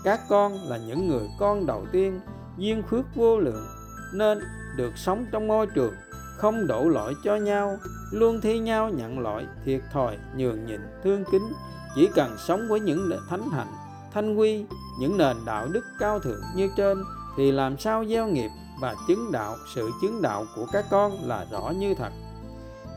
các 0.06 0.20
con 0.30 0.70
là 0.70 0.78
những 0.78 1.08
người 1.08 1.30
con 1.40 1.66
đầu 1.66 1.86
tiên 1.92 2.20
duyên 2.58 2.84
phước 2.90 3.06
vô 3.16 3.40
lượng, 3.40 3.68
nên 4.14 4.40
được 4.76 4.98
sống 4.98 5.26
trong 5.32 5.48
môi 5.48 5.68
trường, 5.68 5.94
không 6.38 6.68
đổ 6.68 6.90
lỗi 6.90 7.14
cho 7.24 7.36
nhau, 7.36 7.78
luôn 8.12 8.42
thi 8.42 8.60
nhau 8.60 8.90
nhận 8.90 9.20
lỗi, 9.20 9.46
thiệt 9.66 9.82
thòi, 9.94 10.18
nhường 10.36 10.66
nhịn, 10.66 10.82
thương 11.04 11.24
kính. 11.32 11.54
Chỉ 11.96 12.10
cần 12.16 12.38
sống 12.48 12.68
với 12.70 12.80
những 12.80 13.12
thánh 13.30 13.50
hạnh, 13.52 13.74
thanh 14.14 14.36
quy, 14.36 14.66
những 15.00 15.18
nền 15.18 15.38
đạo 15.46 15.68
đức 15.72 15.84
cao 16.00 16.20
thượng 16.20 16.42
như 16.56 16.70
trên, 16.78 17.04
thì 17.38 17.52
làm 17.52 17.78
sao 17.78 18.06
gieo 18.06 18.28
nghiệp 18.28 18.50
và 18.82 18.96
chứng 19.08 19.32
đạo, 19.32 19.56
sự 19.76 19.90
chứng 20.02 20.22
đạo 20.22 20.46
của 20.56 20.66
các 20.72 20.86
con 20.90 21.12
là 21.24 21.46
rõ 21.52 21.70
như 21.70 21.94
thật. 21.96 22.12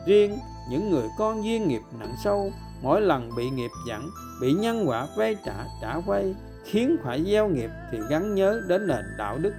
Riêng 0.07 0.37
những 0.69 0.89
người 0.89 1.07
con 1.17 1.43
duyên 1.43 1.67
nghiệp 1.67 1.81
nặng 1.99 2.15
sâu, 2.23 2.51
mỗi 2.81 3.01
lần 3.01 3.35
bị 3.35 3.49
nghiệp 3.49 3.71
dẫn, 3.87 4.09
bị 4.41 4.53
nhân 4.53 4.83
quả 4.87 5.07
vay 5.17 5.35
trả 5.45 5.65
trả 5.81 5.99
vay 5.99 6.35
khiến 6.71 6.97
phải 7.03 7.23
gieo 7.25 7.47
nghiệp 7.47 7.69
thì 7.91 7.99
gắn 8.09 8.35
nhớ 8.35 8.61
đến 8.67 8.87
nền 8.87 9.05
đạo 9.17 9.37
đức. 9.37 9.53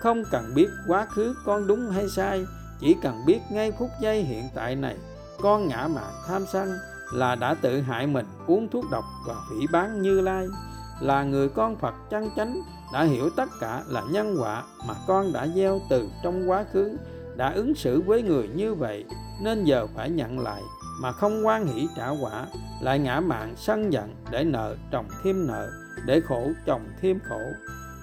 Không 0.00 0.22
cần 0.30 0.54
biết 0.54 0.68
quá 0.88 1.06
khứ 1.06 1.34
con 1.44 1.66
đúng 1.66 1.90
hay 1.90 2.08
sai, 2.08 2.44
chỉ 2.80 2.96
cần 3.02 3.26
biết 3.26 3.40
ngay 3.50 3.72
phút 3.78 3.90
giây 4.00 4.22
hiện 4.22 4.44
tại 4.54 4.76
này, 4.76 4.96
con 5.42 5.68
ngã 5.68 5.88
mạn 5.94 6.12
tham 6.26 6.44
sân 6.52 6.68
là 7.14 7.34
đã 7.34 7.54
tự 7.54 7.80
hại 7.80 8.06
mình 8.06 8.26
uống 8.46 8.68
thuốc 8.68 8.84
độc 8.90 9.04
và 9.26 9.34
phỉ 9.50 9.66
bán 9.72 10.02
như 10.02 10.20
lai. 10.20 10.46
Là 11.00 11.24
người 11.24 11.48
con 11.48 11.76
phật 11.76 11.94
chân 12.10 12.30
chánh 12.36 12.60
đã 12.92 13.02
hiểu 13.02 13.30
tất 13.36 13.48
cả 13.60 13.82
là 13.88 14.02
nhân 14.10 14.36
quả 14.40 14.62
mà 14.88 14.94
con 15.06 15.32
đã 15.32 15.46
gieo 15.46 15.80
từ 15.90 16.08
trong 16.24 16.50
quá 16.50 16.64
khứ, 16.72 16.96
đã 17.36 17.52
ứng 17.52 17.74
xử 17.74 18.00
với 18.00 18.22
người 18.22 18.48
như 18.48 18.74
vậy, 18.74 19.04
nên 19.42 19.64
giờ 19.64 19.86
phải 19.96 20.10
nhận 20.10 20.38
lại 20.38 20.62
mà 21.02 21.12
không 21.12 21.46
quan 21.46 21.66
hỷ 21.66 21.88
trả 21.96 22.08
quả, 22.08 22.46
lại 22.80 22.98
ngã 22.98 23.20
mạng 23.20 23.54
sân 23.56 23.92
giận 23.92 24.14
để 24.30 24.44
nợ 24.44 24.76
trồng 24.90 25.08
thêm 25.24 25.46
nợ 25.46 25.81
để 26.06 26.20
khổ 26.20 26.52
chồng 26.66 26.88
thêm 27.00 27.18
khổ. 27.28 27.40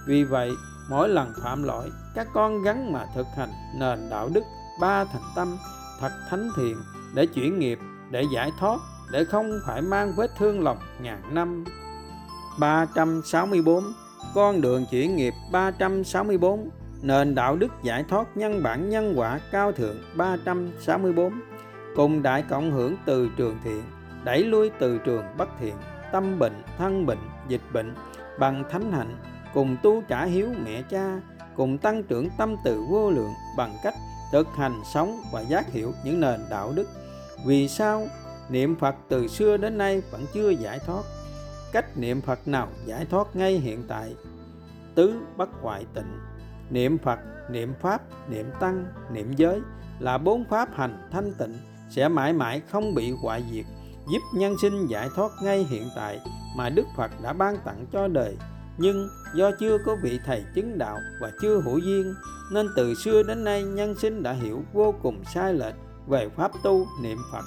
Vì 0.08 0.24
vậy, 0.24 0.52
mỗi 0.90 1.10
lần 1.10 1.34
phạm 1.44 1.64
lỗi, 1.64 1.90
các 2.16 2.28
con 2.34 2.64
gắn 2.64 2.94
mà 2.94 3.06
thực 3.16 3.28
hành 3.38 3.50
nền 3.80 4.10
đạo 4.10 4.30
đức 4.34 4.44
ba 4.82 5.06
thành 5.06 5.32
tâm 5.36 5.58
thật 6.00 6.12
thánh 6.30 6.50
thiện 6.58 6.78
để 7.16 7.26
chuyển 7.26 7.60
nghiệp, 7.60 7.80
để 8.12 8.26
giải 8.34 8.52
thoát, 8.60 8.80
để 9.12 9.26
không 9.26 9.60
phải 9.68 9.82
mang 9.82 10.14
vết 10.18 10.32
thương 10.38 10.64
lòng 10.64 10.78
ngàn 11.02 11.22
năm. 11.32 11.66
364 12.60 13.84
con 14.36 14.62
đường 14.62 14.86
chuyển 14.92 15.16
nghiệp 15.16 15.34
364 15.52 16.70
nền 17.02 17.36
đạo 17.36 17.56
đức 17.56 17.72
giải 17.84 18.04
thoát 18.10 18.38
nhân 18.38 18.64
bản 18.64 18.90
nhân 18.90 19.14
quả 19.18 19.40
cao 19.52 19.72
thượng 19.72 19.98
364 20.16 21.34
cùng 21.96 22.24
đại 22.24 22.44
cộng 22.50 22.72
hưởng 22.72 22.96
từ 23.06 23.30
trường 23.38 23.58
thiện, 23.64 23.84
đẩy 24.24 24.44
lui 24.44 24.72
từ 24.80 24.98
trường 24.98 25.24
bất 25.38 25.50
thiện 25.60 25.76
tâm 26.12 26.40
bệnh, 26.40 26.64
thân 26.78 27.06
bệnh, 27.06 27.30
dịch 27.48 27.62
bệnh 27.74 27.96
bằng 28.40 28.64
thánh 28.70 28.92
hạnh, 28.92 29.18
cùng 29.54 29.78
tu 29.84 30.04
trả 30.08 30.26
hiếu 30.26 30.50
mẹ 30.66 30.82
cha, 30.90 31.22
cùng 31.56 31.78
tăng 31.78 32.04
trưởng 32.04 32.30
tâm 32.38 32.56
từ 32.64 32.84
vô 32.90 33.12
lượng 33.12 33.32
bằng 33.58 33.78
cách 33.84 33.94
thực 34.32 34.48
hành 34.56 34.82
sống 34.94 35.22
và 35.32 35.42
giác 35.42 35.72
hiểu 35.72 35.94
những 36.04 36.20
nền 36.20 36.40
đạo 36.50 36.74
đức. 36.76 36.88
Vì 37.46 37.68
sao? 37.68 38.08
Niệm 38.50 38.76
phật 38.76 38.96
từ 39.10 39.28
xưa 39.28 39.58
đến 39.58 39.78
nay 39.78 40.02
vẫn 40.12 40.26
chưa 40.34 40.50
giải 40.50 40.80
thoát. 40.86 41.02
Cách 41.72 41.98
niệm 41.98 42.22
phật 42.22 42.48
nào 42.48 42.68
giải 42.86 43.06
thoát 43.06 43.36
ngay 43.36 43.54
hiện 43.54 43.84
tại? 43.88 44.16
Tứ 44.96 45.22
bất 45.38 45.50
hoại 45.62 45.86
tịnh. 45.94 46.20
Niệm 46.70 46.98
phật, 46.98 47.20
niệm 47.50 47.74
pháp, 47.82 48.02
niệm 48.30 48.46
tăng, 48.60 48.86
niệm 49.14 49.34
giới 49.36 49.62
là 50.00 50.18
bốn 50.18 50.46
pháp 50.46 50.70
hành 50.76 51.08
thanh 51.12 51.34
tịnh 51.38 51.58
sẽ 51.90 52.08
mãi 52.08 52.34
mãi 52.34 52.62
không 52.70 52.96
bị 52.96 53.12
hoại 53.12 53.44
diệt 53.52 53.66
giúp 54.12 54.20
nhân 54.34 54.56
sinh 54.62 54.88
giải 54.88 55.10
thoát 55.16 55.32
ngay 55.42 55.64
hiện 55.64 55.90
tại 55.96 56.20
mà 56.58 56.70
đức 56.70 56.86
phật 56.96 57.12
đã 57.24 57.34
ban 57.34 57.58
tặng 57.66 57.86
cho 57.92 58.08
đời. 58.08 58.38
Nhưng 58.78 59.10
do 59.34 59.52
chưa 59.60 59.78
có 59.86 59.96
vị 60.04 60.20
thầy 60.26 60.44
chứng 60.56 60.78
đạo 60.78 60.98
và 61.22 61.32
chưa 61.42 61.62
hữu 61.62 61.78
duyên, 61.78 62.14
nên 62.52 62.68
từ 62.76 62.94
xưa 62.96 63.24
đến 63.24 63.44
nay 63.44 63.64
nhân 63.64 63.96
sinh 63.96 64.24
đã 64.24 64.32
hiểu 64.32 64.64
vô 64.74 64.94
cùng 65.04 65.24
sai 65.34 65.54
lệch 65.54 65.76
về 66.08 66.30
pháp 66.30 66.52
tu 66.64 66.88
niệm 67.02 67.18
phật. 67.32 67.46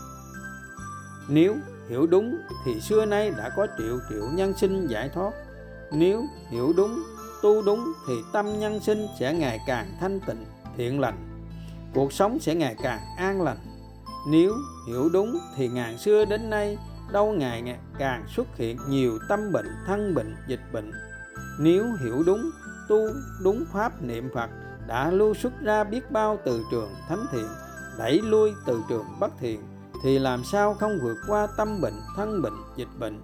Nếu 1.29 1.57
hiểu 1.89 2.07
đúng 2.07 2.37
thì 2.65 2.81
xưa 2.81 3.05
nay 3.05 3.31
đã 3.31 3.51
có 3.57 3.67
triệu 3.79 3.99
triệu 4.11 4.29
nhân 4.33 4.53
sinh 4.57 4.87
giải 4.87 5.09
thoát. 5.09 5.33
Nếu 5.93 6.25
hiểu 6.51 6.73
đúng, 6.77 7.03
tu 7.43 7.63
đúng 7.63 7.93
thì 8.09 8.15
tâm 8.33 8.59
nhân 8.59 8.81
sinh 8.81 9.07
sẽ 9.21 9.35
ngày 9.35 9.61
càng 9.67 9.97
thanh 10.01 10.21
tịnh, 10.21 10.45
thiện 10.77 11.01
lành. 11.01 11.29
Cuộc 11.95 12.13
sống 12.13 12.39
sẽ 12.41 12.55
ngày 12.55 12.77
càng 12.83 13.01
an 13.17 13.43
lành 13.43 13.59
nếu 14.27 14.57
hiểu 14.87 15.09
đúng 15.13 15.39
thì 15.57 15.69
ngàn 15.69 15.99
xưa 15.99 16.25
đến 16.25 16.51
nay, 16.51 16.79
đâu 17.13 17.33
ngày 17.33 17.79
càng 17.99 18.25
xuất 18.37 18.47
hiện 18.57 18.79
nhiều 18.89 19.19
tâm 19.29 19.53
bệnh, 19.53 19.69
thân 19.87 20.15
bệnh, 20.15 20.37
dịch 20.49 20.73
bệnh. 20.73 20.93
Nếu 21.61 21.85
hiểu 22.05 22.23
đúng, 22.27 22.51
tu 22.89 22.99
đúng 23.43 23.65
pháp 23.73 24.03
niệm 24.03 24.29
phật 24.35 24.51
đã 24.87 25.11
lưu 25.11 25.35
xuất 25.35 25.53
ra 25.61 25.85
biết 25.85 26.11
bao 26.11 26.39
từ 26.45 26.65
trường 26.71 26.91
thánh 27.09 27.27
thiện, 27.33 27.47
đẩy 27.99 28.21
lui 28.23 28.51
từ 28.67 28.83
trường 28.89 29.07
bất 29.21 29.33
thiện, 29.41 29.63
thì 30.03 30.19
làm 30.19 30.45
sao 30.45 30.75
không 30.75 30.99
vượt 31.03 31.19
qua 31.29 31.47
tâm 31.57 31.81
bệnh, 31.81 32.01
thân 32.17 32.43
bệnh, 32.43 32.57
dịch 32.77 32.89
bệnh? 32.99 33.21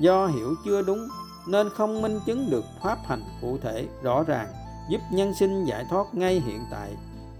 Do 0.00 0.26
hiểu 0.26 0.54
chưa 0.64 0.82
đúng, 0.82 1.08
nên 1.48 1.70
không 1.70 2.02
minh 2.02 2.20
chứng 2.26 2.50
được 2.50 2.64
pháp 2.82 2.98
hành 3.06 3.22
cụ 3.40 3.58
thể 3.62 3.88
rõ 4.02 4.22
ràng, 4.22 4.48
giúp 4.90 5.00
nhân 5.12 5.34
sinh 5.34 5.64
giải 5.64 5.86
thoát 5.90 6.06
ngay 6.12 6.40
hiện 6.40 6.60
tại 6.70 6.96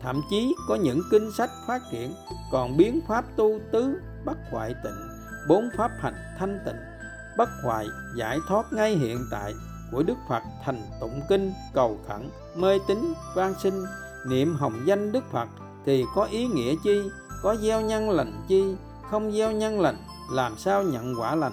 thậm 0.07 0.22
chí 0.30 0.54
có 0.68 0.74
những 0.74 1.02
kinh 1.11 1.32
sách 1.32 1.50
phát 1.66 1.82
triển 1.90 2.14
còn 2.52 2.76
biến 2.76 3.00
pháp 3.09 3.24
tu 3.36 3.59
tứ, 3.72 4.00
bất 4.24 4.36
hoại 4.50 4.74
tịnh, 4.84 5.09
bốn 5.48 5.68
pháp 5.76 5.90
hành 6.00 6.14
thanh 6.38 6.59
tịnh, 6.64 6.76
bất 7.38 7.48
hoại 7.62 7.86
giải 8.16 8.38
thoát 8.48 8.72
ngay 8.72 8.96
hiện 8.96 9.18
tại 9.30 9.52
của 9.92 10.02
Đức 10.02 10.14
Phật 10.28 10.42
thành 10.64 10.82
tụng 11.00 11.20
kinh, 11.28 11.52
cầu 11.74 11.98
khẩn, 12.09 12.30
mê 12.57 12.78
tín, 12.88 13.14
van 13.34 13.54
sinh 13.62 13.84
niệm 14.28 14.54
hồng 14.54 14.82
danh 14.86 15.12
Đức 15.12 15.24
Phật 15.30 15.48
thì 15.86 16.04
có 16.14 16.24
ý 16.24 16.46
nghĩa 16.46 16.74
chi? 16.84 17.02
Có 17.42 17.57
gieo 17.57 17.80
nhân 17.80 18.11
lành 18.11 18.44
chi? 18.48 18.64
Không 19.11 19.32
gieo 19.32 19.52
nhân 19.52 19.80
lành, 19.80 19.96
làm 20.32 20.59
sao 20.59 20.82
nhận 20.82 21.14
quả 21.20 21.34
lành? 21.34 21.52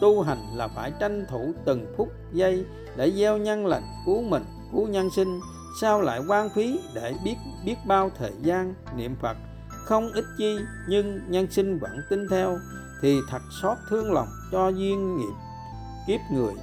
Tu 0.00 0.22
hành 0.22 0.46
là 0.54 0.68
phải 0.68 0.92
tranh 1.00 1.26
thủ 1.30 1.52
từng 1.64 1.94
phút 1.96 2.08
giây 2.32 2.66
để 2.96 3.12
gieo 3.12 3.38
nhân 3.38 3.66
lành, 3.66 3.82
cứu 4.06 4.22
mình, 4.22 4.44
cứu 4.72 4.86
nhân 4.86 5.10
sinh 5.10 5.40
sao 5.80 6.02
lại 6.02 6.20
quan 6.28 6.50
phí 6.50 6.80
để 6.94 7.14
biết 7.24 7.36
biết 7.64 7.76
bao 7.86 8.10
thời 8.18 8.32
gian, 8.42 8.74
niệm 8.96 9.16
phật? 9.20 9.36
Không 9.68 10.12
ít 10.12 10.24
chi, 10.38 10.58
nhưng 10.88 11.20
nhân 11.28 11.50
sinh 11.50 11.78
vẫn 11.78 12.02
tin 12.10 12.28
theo, 12.30 12.58
thì 13.02 13.20
thật 13.28 13.42
xót 13.62 13.76
thương 13.90 14.12
lòng 14.12 14.28
cho 14.52 14.68
duyên 14.68 15.16
nghiệp, 15.16 15.34
kiếp 16.06 16.20
người. 16.32 16.54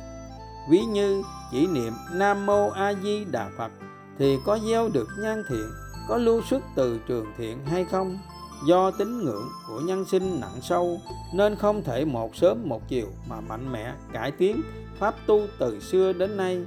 Ví 0.69 0.81
như 0.81 1.23
chỉ 1.51 1.67
niệm 1.67 1.93
nam 2.13 2.45
mô 2.45 2.69
a 2.69 2.93
di 3.03 3.25
đà 3.25 3.49
phật, 3.57 3.71
thì 4.19 4.37
có 4.45 4.59
gieo 4.67 4.89
được 4.89 5.07
nhan 5.19 5.43
thiện, 5.49 5.69
có 6.07 6.17
lưu 6.17 6.41
xuất 6.49 6.63
từ 6.75 6.99
trường 7.07 7.25
thiện 7.37 7.65
hay 7.65 7.85
không? 7.85 8.19
Do 8.67 8.91
tín 8.91 9.23
ngưỡng 9.23 9.47
của 9.67 9.79
nhân 9.79 10.05
sinh 10.05 10.39
nặng 10.39 10.61
sâu, 10.61 11.01
nên 11.33 11.55
không 11.55 11.83
thể 11.83 12.05
một 12.05 12.35
sớm 12.35 12.69
một 12.69 12.87
chiều 12.87 13.07
mà 13.29 13.41
mạnh 13.41 13.71
mẽ 13.71 13.93
cải 14.13 14.31
tiến 14.31 14.61
pháp 14.99 15.15
tu 15.25 15.41
từ 15.59 15.79
xưa 15.79 16.13
đến 16.13 16.37
nay 16.37 16.65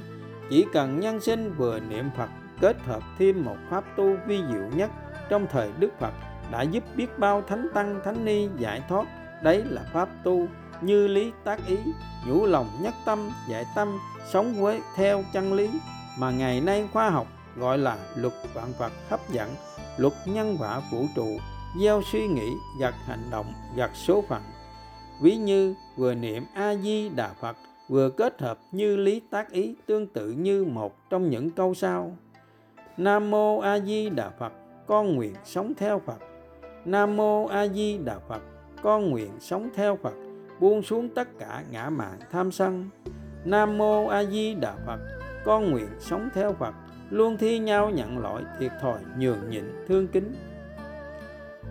chỉ 0.50 0.66
cần 0.72 1.00
nhân 1.00 1.20
sinh 1.20 1.54
vừa 1.56 1.80
niệm 1.80 2.10
phật, 2.16 2.28
kết 2.60 2.76
hợp 2.86 3.02
thêm 3.18 3.44
một 3.44 3.56
pháp 3.70 3.84
tu 3.96 4.16
vi 4.26 4.40
diệu 4.52 4.64
nhất 4.74 4.90
trong 5.28 5.46
thời 5.50 5.70
đức 5.78 5.90
phật 6.00 6.12
đã 6.50 6.62
giúp 6.62 6.84
biết 6.96 7.18
bao 7.18 7.42
thánh 7.42 7.68
tăng, 7.74 8.00
thánh 8.04 8.24
ni 8.24 8.48
giải 8.58 8.82
thoát. 8.88 9.06
Đấy 9.42 9.62
là 9.64 9.82
pháp 9.92 10.08
tu 10.24 10.46
như 10.80 11.08
lý 11.08 11.32
tác 11.44 11.66
ý, 11.66 11.76
nhủ 12.26 12.46
lòng 12.46 12.68
nhất 12.80 12.94
tâm 13.06 13.30
giải 13.48 13.64
tâm, 13.76 13.98
sống 14.32 14.54
với 14.54 14.80
theo 14.96 15.24
chân 15.32 15.52
lý 15.52 15.70
mà 16.18 16.30
ngày 16.30 16.60
nay 16.60 16.88
khoa 16.92 17.10
học 17.10 17.26
gọi 17.56 17.78
là 17.78 17.98
luật 18.16 18.34
vạn 18.54 18.72
vật 18.78 18.92
hấp 19.08 19.20
dẫn, 19.30 19.50
luật 19.96 20.12
nhân 20.26 20.56
quả 20.60 20.80
vũ 20.92 21.06
trụ, 21.16 21.28
gieo 21.80 22.02
suy 22.12 22.26
nghĩ 22.26 22.50
gặt 22.80 22.94
hành 23.06 23.30
động 23.30 23.52
gặt 23.76 23.90
số 23.94 24.24
phận. 24.28 24.42
Ví 25.22 25.36
như 25.36 25.74
vừa 25.96 26.14
niệm 26.14 26.44
a 26.54 26.74
di 26.74 27.08
đà 27.08 27.30
phật 27.40 27.56
vừa 27.88 28.10
kết 28.10 28.40
hợp 28.40 28.58
như 28.72 28.96
lý 28.96 29.20
tác 29.30 29.50
ý 29.50 29.74
tương 29.86 30.06
tự 30.06 30.30
như 30.30 30.64
một 30.64 31.10
trong 31.10 31.30
những 31.30 31.50
câu 31.50 31.74
sau. 31.74 32.16
Nam 32.96 33.30
mô 33.30 33.58
a 33.58 33.78
di 33.78 34.10
đà 34.10 34.30
phật, 34.30 34.52
con 34.86 35.14
nguyện 35.14 35.34
sống 35.44 35.72
theo 35.76 35.98
phật. 35.98 36.18
Nam 36.84 37.16
mô 37.16 37.46
a 37.46 37.66
di 37.66 37.98
đà 37.98 38.18
phật, 38.28 38.42
con 38.82 39.10
nguyện 39.10 39.30
sống 39.40 39.68
theo 39.74 39.96
phật, 39.96 40.14
buông 40.60 40.82
xuống 40.82 41.08
tất 41.08 41.28
cả 41.38 41.62
ngã 41.70 41.90
mạn 41.90 42.18
tham 42.30 42.52
sân. 42.52 42.90
Nam 43.44 43.78
mô 43.78 44.06
a 44.06 44.24
di 44.24 44.54
đà 44.54 44.74
phật, 44.86 44.98
con 45.44 45.70
nguyện 45.70 45.88
sống 45.98 46.28
theo 46.34 46.52
phật, 46.52 46.74
luôn 47.10 47.36
thi 47.36 47.58
nhau 47.58 47.90
nhận 47.90 48.18
lỗi 48.18 48.42
thiệt 48.58 48.72
thòi, 48.80 48.98
nhường 49.18 49.50
nhịn 49.50 49.64
thương 49.88 50.08
kính. 50.08 50.34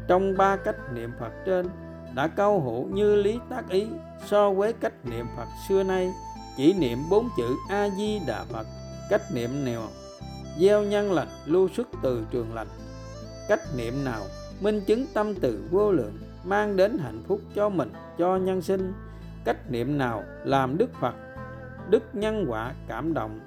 Trong 0.07 0.37
ba 0.37 0.55
cách 0.55 0.75
niệm 0.93 1.11
phật 1.19 1.31
trên, 1.45 1.65
đã 2.15 2.27
câu 2.27 2.59
hữu 2.59 2.87
như 2.87 3.15
lý 3.15 3.39
tác 3.49 3.69
ý 3.69 3.87
so 4.25 4.51
với 4.51 4.73
cách 4.73 4.93
niệm 5.03 5.25
phật 5.37 5.47
xưa 5.69 5.83
nay, 5.83 6.13
chỉ 6.57 6.73
niệm 6.73 6.99
bốn 7.09 7.29
chữ 7.37 7.55
a 7.69 7.89
di 7.89 8.19
đà 8.27 8.43
phật, 8.43 8.67
cách 9.09 9.21
niệm 9.33 9.65
nào? 9.65 9.87
Gieo 10.59 10.83
nhân 10.83 11.13
lành, 11.13 11.27
lưu 11.45 11.69
xuất 11.75 11.87
từ 12.03 12.25
trường 12.31 12.53
lành. 12.53 12.67
Cách 13.47 13.61
niệm 13.77 14.03
nào? 14.03 14.21
Minh 14.61 14.81
chứng 14.87 15.05
tâm 15.13 15.35
từ 15.35 15.67
vô 15.71 15.91
lượng, 15.91 16.17
mang 16.43 16.77
đến 16.77 16.97
hạnh 16.97 17.23
phúc 17.27 17.41
cho 17.55 17.69
mình, 17.69 17.91
cho 18.17 18.37
nhân 18.37 18.61
sinh. 18.61 18.93
Cách 19.45 19.71
niệm 19.71 19.97
nào? 19.97 20.23
Làm 20.43 20.77
đức 20.77 20.89
phật. 21.01 21.13
Đức 21.89 22.03
nhân 22.13 22.45
quả 22.49 22.73
cảm 22.87 23.13
động. 23.13 23.39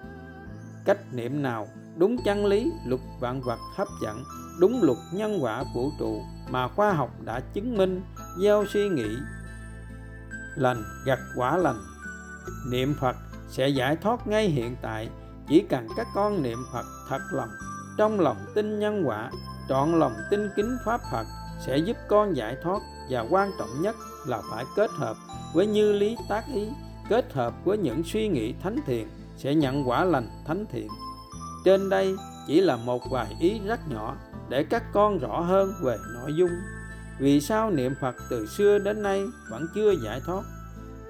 Cách 0.84 0.98
niệm 1.12 1.42
nào? 1.42 1.68
Đúng 1.96 2.16
chân 2.24 2.46
lý 2.46 2.72
luật 2.86 3.00
vạn 3.20 3.40
vật 3.40 3.58
hấp 3.76 3.88
dẫn. 4.02 4.22
Đúng 4.60 4.82
luật 4.82 4.98
nhân 5.12 5.38
quả 5.40 5.64
vũ 5.74 5.90
trụ 5.98 6.22
mà 6.50 6.68
khoa 6.68 6.92
học 6.92 7.10
đã 7.24 7.40
chứng 7.40 7.76
minh. 7.76 8.02
Gieo 8.42 8.64
suy 8.72 8.88
nghĩ 8.88 9.16
lành, 10.58 10.84
gặt 11.04 11.18
quả 11.36 11.56
lành. 11.56 11.80
Niệm 12.70 12.94
Phật 13.00 13.16
sẽ 13.48 13.68
giải 13.68 13.96
thoát 13.96 14.26
ngay 14.26 14.48
hiện 14.48 14.76
tại, 14.82 15.08
chỉ 15.48 15.64
cần 15.68 15.88
các 15.96 16.06
con 16.14 16.42
niệm 16.42 16.58
Phật 16.72 16.84
thật 17.08 17.20
lòng, 17.32 17.48
trong 17.98 18.20
lòng 18.20 18.36
tin 18.54 18.78
nhân 18.78 19.02
quả, 19.06 19.30
trọn 19.68 19.98
lòng 19.98 20.14
tin 20.30 20.48
kính 20.56 20.76
pháp 20.84 21.00
Phật 21.12 21.26
sẽ 21.66 21.78
giúp 21.78 21.96
con 22.08 22.36
giải 22.36 22.56
thoát 22.62 22.82
và 23.10 23.20
quan 23.30 23.50
trọng 23.58 23.82
nhất 23.82 23.96
là 24.26 24.40
phải 24.50 24.64
kết 24.76 24.90
hợp 24.90 25.16
với 25.54 25.66
như 25.66 25.92
lý 25.92 26.16
tác 26.28 26.44
ý, 26.54 26.68
kết 27.08 27.32
hợp 27.32 27.54
với 27.64 27.78
những 27.78 28.02
suy 28.04 28.28
nghĩ 28.28 28.54
thánh 28.62 28.78
thiện 28.86 29.08
sẽ 29.36 29.54
nhận 29.54 29.88
quả 29.88 30.04
lành 30.04 30.28
thánh 30.46 30.64
thiện. 30.72 30.88
Trên 31.64 31.88
đây 31.88 32.16
chỉ 32.46 32.60
là 32.60 32.76
một 32.76 33.10
vài 33.10 33.36
ý 33.40 33.60
rất 33.66 33.80
nhỏ 33.90 34.16
để 34.48 34.64
các 34.64 34.82
con 34.92 35.18
rõ 35.18 35.40
hơn 35.40 35.72
về 35.82 35.96
nội 36.14 36.32
dung 36.34 36.50
vì 37.20 37.40
sao 37.40 37.70
niệm 37.70 37.94
Phật 38.00 38.14
từ 38.30 38.46
xưa 38.46 38.78
đến 38.78 39.02
nay 39.02 39.24
vẫn 39.50 39.66
chưa 39.74 39.94
giải 40.04 40.20
thoát 40.26 40.42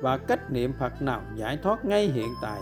và 0.03 0.19
cách 0.19 0.53
niệm 0.53 0.73
Phật 0.79 1.03
nào 1.03 1.23
giải 1.37 1.59
thoát 1.63 1.85
ngay 1.85 2.07
hiện 2.07 2.35
tại 2.43 2.61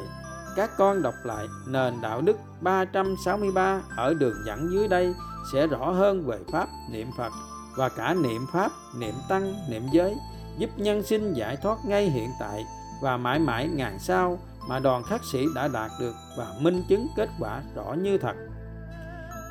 các 0.56 0.70
con 0.76 1.02
đọc 1.02 1.14
lại 1.24 1.46
nền 1.66 2.00
đạo 2.00 2.20
đức 2.20 2.36
363 2.60 3.82
ở 3.96 4.14
đường 4.14 4.36
dẫn 4.46 4.68
dưới 4.72 4.88
đây 4.88 5.14
sẽ 5.52 5.66
rõ 5.66 5.90
hơn 5.90 6.26
về 6.26 6.38
pháp 6.52 6.68
niệm 6.90 7.06
Phật 7.16 7.32
và 7.76 7.88
cả 7.88 8.14
niệm 8.14 8.46
pháp, 8.52 8.72
niệm 8.98 9.14
tăng, 9.28 9.54
niệm 9.70 9.82
giới 9.92 10.16
giúp 10.58 10.70
nhân 10.76 11.02
sinh 11.02 11.34
giải 11.34 11.56
thoát 11.56 11.78
ngay 11.86 12.10
hiện 12.10 12.30
tại 12.40 12.64
và 13.02 13.16
mãi 13.16 13.38
mãi 13.38 13.68
ngàn 13.68 13.98
sau 13.98 14.38
mà 14.68 14.78
đoàn 14.78 15.02
khắc 15.02 15.20
sĩ 15.32 15.46
đã 15.54 15.68
đạt 15.68 15.90
được 16.00 16.14
và 16.38 16.54
minh 16.60 16.82
chứng 16.88 17.06
kết 17.16 17.28
quả 17.40 17.62
rõ 17.74 17.92
như 17.92 18.18
thật. 18.18 18.36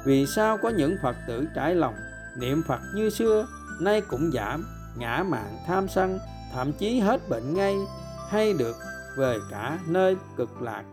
Vì 0.06 0.26
sao 0.36 0.58
có 0.58 0.70
những 0.70 0.98
Phật 1.02 1.16
tử 1.28 1.48
trải 1.56 1.76
lòng 1.76 1.96
niệm 2.38 2.64
Phật 2.68 2.80
như 2.96 3.10
xưa 3.10 3.48
nay 3.82 4.02
cũng 4.02 4.32
giảm, 4.34 4.66
ngã 4.98 5.24
mạn 5.28 5.58
tham 5.68 5.88
sân, 5.88 6.20
thậm 6.54 6.74
chí 6.74 7.00
hết 7.00 7.30
bệnh 7.30 7.54
ngay 7.54 7.76
hay 8.30 8.54
được 8.54 8.76
về 9.18 9.38
cả 9.52 9.80
nơi 9.88 10.18
cực 10.38 10.62
lạc. 10.62 10.84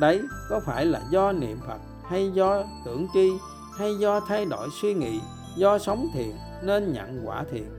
Đấy 0.00 0.22
có 0.48 0.60
phải 0.66 0.86
là 0.86 1.00
do 1.10 1.32
niệm 1.32 1.60
Phật 1.66 1.78
hay 2.08 2.30
do 2.34 2.64
tưởng 2.84 3.06
tri 3.14 3.30
hay 3.78 3.98
do 3.98 4.20
thay 4.20 4.44
đổi 4.44 4.68
suy 4.82 4.94
nghĩ, 4.94 5.20
do 5.56 5.78
sống 5.78 6.08
thiện 6.14 6.36
nên 6.62 6.92
nhận 6.92 7.22
quả 7.24 7.44
thiện. 7.50 7.70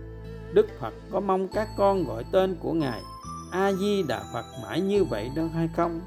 Đức 0.53 0.67
Phật 0.79 0.93
có 1.11 1.19
mong 1.19 1.47
các 1.47 1.67
con 1.77 2.03
gọi 2.03 2.25
tên 2.31 2.55
của 2.59 2.73
Ngài 2.73 3.01
A 3.51 3.71
Di 3.71 4.03
Đà 4.03 4.23
Phật 4.33 4.45
mãi 4.63 4.81
như 4.81 5.03
vậy 5.03 5.31
đâu 5.35 5.49
hay 5.55 5.69
không? 5.75 6.01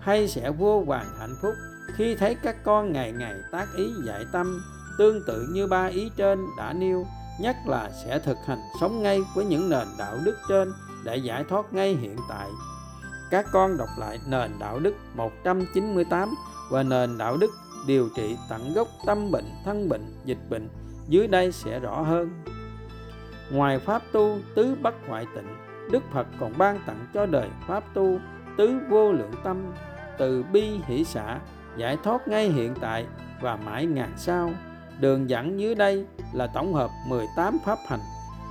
Hay 0.00 0.28
sẽ 0.28 0.50
vô 0.50 0.84
vàng 0.86 1.06
hạnh 1.18 1.34
phúc 1.42 1.54
khi 1.94 2.14
thấy 2.14 2.36
các 2.42 2.56
con 2.64 2.92
ngày 2.92 3.12
ngày 3.12 3.34
tác 3.52 3.66
ý 3.76 3.84
dạy 4.06 4.24
tâm 4.32 4.60
tương 4.98 5.22
tự 5.26 5.46
như 5.50 5.66
ba 5.66 5.86
ý 5.86 6.10
trên 6.16 6.46
đã 6.58 6.72
nêu, 6.72 7.06
nhất 7.40 7.56
là 7.66 7.90
sẽ 8.04 8.18
thực 8.18 8.38
hành 8.46 8.58
sống 8.80 9.02
ngay 9.02 9.20
với 9.34 9.44
những 9.44 9.70
nền 9.70 9.88
đạo 9.98 10.16
đức 10.24 10.36
trên 10.48 10.72
để 11.04 11.16
giải 11.16 11.44
thoát 11.48 11.72
ngay 11.72 11.94
hiện 11.94 12.16
tại. 12.28 12.48
Các 13.30 13.46
con 13.52 13.76
đọc 13.76 13.88
lại 13.98 14.18
nền 14.26 14.50
đạo 14.58 14.78
đức 14.78 14.94
198 15.14 16.34
và 16.70 16.82
nền 16.82 17.18
đạo 17.18 17.36
đức 17.36 17.50
điều 17.86 18.08
trị 18.16 18.36
tận 18.50 18.72
gốc 18.74 18.88
tâm 19.06 19.30
bệnh, 19.30 19.44
thân 19.64 19.88
bệnh, 19.88 20.14
dịch 20.24 20.50
bệnh 20.50 20.68
dưới 21.08 21.26
đây 21.26 21.52
sẽ 21.52 21.80
rõ 21.80 22.02
hơn. 22.02 22.42
Ngoài 23.52 23.78
pháp 23.78 24.02
tu 24.12 24.38
tứ 24.54 24.76
bất 24.82 24.94
hoại 25.08 25.26
tịnh, 25.34 25.56
Đức 25.90 26.02
Phật 26.12 26.26
còn 26.40 26.58
ban 26.58 26.80
tặng 26.86 27.06
cho 27.14 27.26
đời 27.26 27.48
pháp 27.66 27.84
tu 27.94 28.18
tứ 28.56 28.78
vô 28.88 29.12
lượng 29.12 29.32
tâm, 29.44 29.72
từ 30.18 30.44
bi 30.52 30.80
hỷ 30.86 31.04
xã, 31.04 31.38
giải 31.76 31.96
thoát 32.04 32.28
ngay 32.28 32.48
hiện 32.48 32.74
tại 32.80 33.06
và 33.40 33.56
mãi 33.56 33.86
ngàn 33.86 34.12
sau. 34.16 34.50
Đường 35.00 35.30
dẫn 35.30 35.60
dưới 35.60 35.74
đây 35.74 36.04
là 36.32 36.46
tổng 36.46 36.74
hợp 36.74 36.90
18 37.08 37.58
pháp 37.64 37.78
hành, 37.86 38.00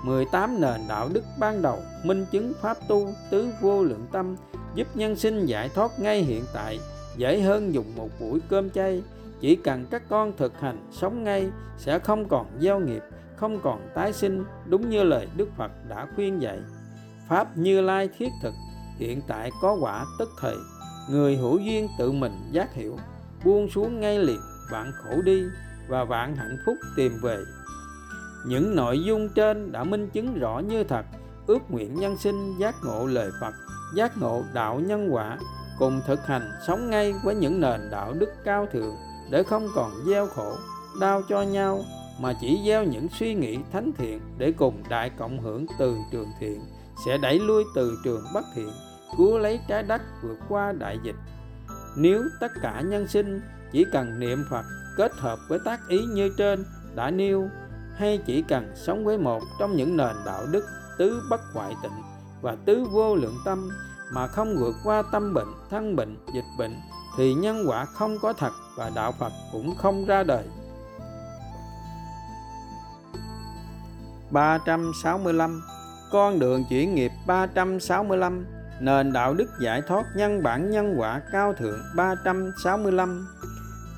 18 0.03 0.61
nền 0.61 0.81
đạo 0.87 1.09
đức 1.13 1.23
ban 1.39 1.61
đầu 1.61 1.79
minh 2.03 2.25
chứng 2.31 2.53
pháp 2.61 2.77
tu 2.87 3.07
tứ 3.29 3.49
vô 3.61 3.83
lượng 3.83 4.07
tâm 4.11 4.35
giúp 4.75 4.87
nhân 4.95 5.15
sinh 5.15 5.45
giải 5.45 5.69
thoát 5.69 5.99
ngay 5.99 6.21
hiện 6.21 6.43
tại 6.53 6.79
dễ 7.17 7.41
hơn 7.41 7.73
dùng 7.73 7.95
một 7.95 8.09
buổi 8.19 8.39
cơm 8.49 8.69
chay. 8.69 9.03
Chỉ 9.39 9.55
cần 9.55 9.85
các 9.91 10.03
con 10.09 10.37
thực 10.37 10.59
hành 10.59 10.79
sống 10.91 11.23
ngay 11.23 11.49
sẽ 11.77 11.99
không 11.99 12.27
còn 12.27 12.45
gieo 12.59 12.79
nghiệp 12.79 13.03
không 13.35 13.59
còn 13.63 13.89
tái 13.95 14.13
sinh 14.13 14.43
đúng 14.65 14.89
như 14.89 15.03
lời 15.03 15.27
đức 15.37 15.49
phật 15.57 15.71
đã 15.89 16.07
khuyên 16.15 16.41
dạy. 16.41 16.59
Pháp 17.29 17.57
như 17.57 17.81
lai 17.81 18.09
thiết 18.17 18.29
thực 18.41 18.53
hiện 18.97 19.21
tại 19.27 19.51
có 19.61 19.77
quả 19.81 20.05
tức 20.19 20.29
thời. 20.39 20.57
Người 21.09 21.37
hữu 21.37 21.57
duyên 21.57 21.87
tự 21.99 22.11
mình 22.11 22.33
giác 22.51 22.73
hiểu 22.73 22.97
buông 23.45 23.69
xuống 23.69 23.99
ngay 23.99 24.19
liền 24.19 24.39
vạn 24.71 24.91
khổ 24.95 25.21
đi 25.21 25.43
và 25.89 26.03
vạn 26.03 26.35
hạnh 26.35 26.57
phúc 26.65 26.77
tìm 26.95 27.11
về. 27.21 27.37
Những 28.45 28.75
nội 28.75 29.03
dung 29.03 29.29
trên 29.29 29.71
đã 29.71 29.83
minh 29.83 30.09
chứng 30.09 30.39
rõ 30.39 30.59
như 30.59 30.83
thật. 30.83 31.05
Ước 31.47 31.71
nguyện 31.71 31.99
nhân 31.99 32.17
sinh, 32.17 32.59
giác 32.59 32.75
ngộ 32.83 33.05
lời 33.05 33.31
phật, 33.41 33.53
giác 33.95 34.17
ngộ 34.17 34.43
đạo 34.53 34.79
nhân 34.79 35.09
quả, 35.11 35.37
cùng 35.79 36.01
thực 36.07 36.25
hành 36.25 36.51
sống 36.67 36.89
ngay 36.89 37.13
với 37.23 37.35
những 37.35 37.61
nền 37.61 37.89
đạo 37.91 38.13
đức 38.13 38.29
cao 38.43 38.67
thượng 38.73 38.95
để 39.31 39.43
không 39.43 39.67
còn 39.75 39.91
gieo 40.07 40.27
khổ, 40.27 40.55
đau 41.01 41.21
cho 41.29 41.41
nhau, 41.41 41.83
mà 42.21 42.33
chỉ 42.41 42.61
gieo 42.65 42.83
những 42.83 43.07
suy 43.19 43.33
nghĩ 43.33 43.57
thánh 43.71 43.91
thiện 43.97 44.19
để 44.37 44.51
cùng 44.51 44.83
đại 44.89 45.09
cộng 45.09 45.39
hưởng 45.39 45.65
từ 45.79 45.97
trường 46.11 46.29
thiện, 46.39 46.61
sẽ 47.05 47.17
đẩy 47.17 47.39
lui 47.39 47.63
từ 47.75 47.97
trường 48.03 48.23
bất 48.33 48.45
thiện, 48.55 48.69
cứu 49.17 49.37
lấy 49.37 49.59
trái 49.67 49.83
đất 49.83 50.01
vượt 50.23 50.37
qua 50.49 50.71
đại 50.71 50.99
dịch. 51.03 51.15
Nếu 51.97 52.23
tất 52.39 52.51
cả 52.61 52.81
nhân 52.81 53.07
sinh 53.07 53.41
chỉ 53.71 53.85
cần 53.91 54.19
niệm 54.19 54.43
phật 54.49 54.65
kết 54.99 55.11
hợp 55.15 55.39
với 55.47 55.59
tác 55.65 55.79
ý 55.87 56.05
như 56.05 56.29
trên 56.37 56.65
đã 56.95 57.11
nêu 57.11 57.49
hay 57.95 58.19
chỉ 58.25 58.41
cần 58.41 58.71
sống 58.75 59.05
với 59.05 59.17
một 59.17 59.43
trong 59.59 59.75
những 59.75 59.97
nền 59.97 60.15
đạo 60.25 60.45
đức 60.51 60.65
tứ 60.97 61.21
bất 61.29 61.41
hoại 61.53 61.75
tịnh 61.83 61.91
và 62.41 62.55
tứ 62.65 62.83
vô 62.91 63.15
lượng 63.15 63.37
tâm 63.45 63.69
mà 64.13 64.27
không 64.27 64.55
vượt 64.55 64.75
qua 64.83 65.03
tâm 65.11 65.33
bệnh, 65.33 65.47
thân 65.69 65.95
bệnh, 65.95 66.17
dịch 66.33 66.45
bệnh 66.57 66.75
thì 67.17 67.33
nhân 67.33 67.63
quả 67.67 67.85
không 67.85 68.19
có 68.21 68.33
thật 68.33 68.51
và 68.77 68.91
đạo 68.95 69.11
Phật 69.19 69.31
cũng 69.51 69.75
không 69.75 70.05
ra 70.05 70.23
đời. 70.23 70.43
365 74.31 75.61
Con 76.11 76.39
đường 76.39 76.63
chuyển 76.69 76.95
nghiệp 76.95 77.11
365 77.27 78.45
Nền 78.79 79.13
đạo 79.13 79.33
đức 79.33 79.49
giải 79.61 79.81
thoát 79.87 80.05
nhân 80.15 80.43
bản 80.43 80.71
nhân 80.71 80.95
quả 80.97 81.21
cao 81.31 81.53
thượng 81.53 81.79
365 81.95 83.27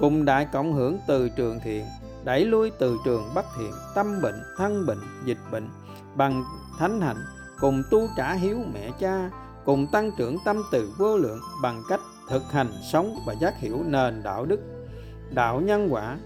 Cùng 0.01 0.25
đại 0.25 0.47
cộng 0.53 0.73
hưởng 0.73 0.99
từ 1.07 1.29
trường 1.29 1.59
thiện 1.63 1.85
Đẩy 2.23 2.45
lui 2.45 2.71
từ 2.79 2.97
trường 3.05 3.23
bất 3.35 3.45
thiện 3.57 3.71
Tâm 3.95 4.21
bệnh, 4.21 4.43
thân 4.57 4.85
bệnh, 4.85 4.99
dịch 5.25 5.37
bệnh. 5.51 5.69
Bằng 6.15 6.43
thánh 6.77 7.01
hạnh 7.01 7.25
Cùng 7.59 7.83
tu 7.91 8.07
trả 8.17 8.33
hiếu 8.33 8.57
mẹ 8.73 8.91
cha 8.99 9.29
Cùng 9.65 9.87
tăng 9.91 10.11
trưởng 10.17 10.37
tâm 10.45 10.63
từ 10.71 10.93
vô 10.97 11.17
lượng 11.17 11.39
Bằng 11.63 11.83
cách 11.89 11.99
thực 12.29 12.51
hành 12.51 12.67
sống 12.91 13.19
và 13.25 13.33
giác 13.33 13.59
hiểu 13.59 13.83
nền 13.85 14.23
đạo 14.23 14.45
đức. 14.45 14.59
Đạo 15.33 15.61
nhân 15.61 15.87
quả 15.91 16.17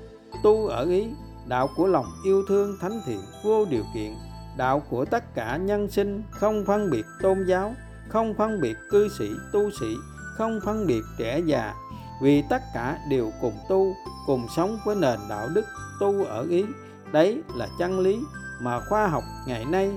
tu 0.43 0.67
ở 0.67 0.85
ý 0.85 1.07
đạo 1.47 1.69
của 1.75 1.87
lòng 1.87 2.05
yêu 2.23 2.43
thương 2.47 2.77
thánh 2.81 3.01
thiện 3.05 3.21
vô 3.43 3.65
điều 3.65 3.83
kiện 3.93 4.13
đạo 4.57 4.81
của 4.89 5.05
tất 5.05 5.35
cả 5.35 5.57
nhân 5.57 5.89
sinh 5.91 6.23
không 6.31 6.63
phân 6.67 6.89
biệt 6.91 7.05
tôn 7.21 7.45
giáo 7.47 7.73
không 8.09 8.33
phân 8.33 8.61
biệt 8.61 8.77
cư 8.89 9.09
sĩ 9.17 9.29
tu 9.53 9.71
sĩ 9.79 9.95
không 10.37 10.59
phân 10.65 10.87
biệt 10.87 11.01
trẻ 11.17 11.39
già 11.45 11.73
vì 12.21 12.43
tất 12.49 12.61
cả 12.73 12.97
đều 13.09 13.31
cùng 13.41 13.57
tu, 13.69 13.95
cùng 14.25 14.47
sống 14.55 14.77
với 14.85 14.95
nền 14.95 15.19
đạo 15.29 15.47
đức 15.53 15.65
tu 15.99 16.23
ở 16.25 16.45
ý. 16.49 16.65
Đấy 17.11 17.41
là 17.55 17.67
chân 17.79 17.99
lý 17.99 18.19
mà 18.61 18.79
khoa 18.89 19.07
học 19.07 19.23
ngày 19.47 19.65
nay 19.65 19.91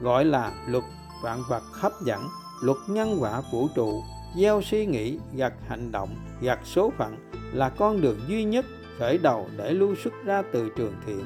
gọi 0.00 0.24
là 0.24 0.52
luật 0.66 0.84
vạn 1.22 1.42
vật 1.48 1.62
hấp 1.72 1.92
dẫn, 2.04 2.22
luật 2.62 2.78
nhân 2.88 3.16
quả 3.20 3.42
vũ 3.52 3.68
trụ. 3.74 4.02
Gieo 4.36 4.62
suy 4.62 4.86
nghĩ, 4.86 5.18
gặt 5.34 5.52
hành 5.68 5.92
động, 5.92 6.08
gặt 6.40 6.58
số 6.64 6.92
phận 6.98 7.16
là 7.52 7.68
con 7.68 8.00
đường 8.00 8.20
duy 8.28 8.44
nhất, 8.44 8.64
khởi 8.98 9.18
đầu 9.18 9.48
để 9.56 9.72
lưu 9.72 9.94
xuất 9.94 10.12
ra 10.24 10.42
từ 10.52 10.70
trường 10.76 10.94
thiện. 11.06 11.24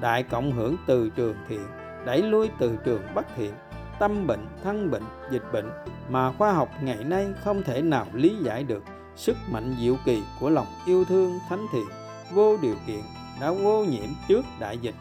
Đại 0.00 0.22
cộng 0.22 0.52
hưởng 0.52 0.76
từ 0.86 1.10
trường 1.10 1.36
thiện, 1.48 1.66
đẩy 2.04 2.22
lui 2.22 2.50
từ 2.58 2.76
trường 2.84 3.02
bất 3.14 3.26
thiện. 3.36 3.52
Tâm 3.98 4.26
bệnh, 4.26 4.46
thân 4.64 4.90
bệnh, 4.90 5.02
dịch 5.30 5.52
bệnh 5.52 5.70
mà 6.08 6.32
khoa 6.32 6.52
học 6.52 6.68
ngày 6.82 7.04
nay 7.04 7.26
không 7.44 7.62
thể 7.62 7.82
nào 7.82 8.06
lý 8.12 8.36
giải 8.42 8.64
được 8.64 8.82
sức 9.16 9.36
mạnh 9.50 9.76
diệu 9.80 9.96
kỳ 10.04 10.22
của 10.40 10.50
lòng 10.50 10.66
yêu 10.86 11.04
thương 11.04 11.38
thánh 11.48 11.66
thiện 11.72 11.86
vô 12.32 12.56
điều 12.62 12.76
kiện 12.86 13.00
đã 13.40 13.52
vô 13.52 13.84
nhiễm 13.84 14.08
trước 14.28 14.44
đại 14.60 14.78
dịch 14.78 14.94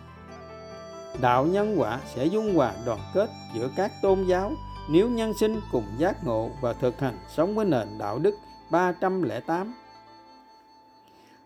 đạo 1.22 1.46
nhân 1.46 1.76
quả 1.78 2.00
sẽ 2.06 2.26
dung 2.26 2.56
hòa 2.56 2.74
đoàn 2.86 3.00
kết 3.14 3.30
giữa 3.54 3.70
các 3.76 3.92
tôn 4.02 4.24
giáo 4.24 4.52
nếu 4.90 5.10
nhân 5.10 5.34
sinh 5.34 5.62
cùng 5.72 5.86
giác 5.98 6.24
ngộ 6.24 6.50
và 6.62 6.74
thực 6.74 7.00
hành 7.00 7.18
sống 7.30 7.56
với 7.56 7.66
nền 7.66 7.88
đạo 8.00 8.20
đức 8.20 8.36
308. 8.72 9.74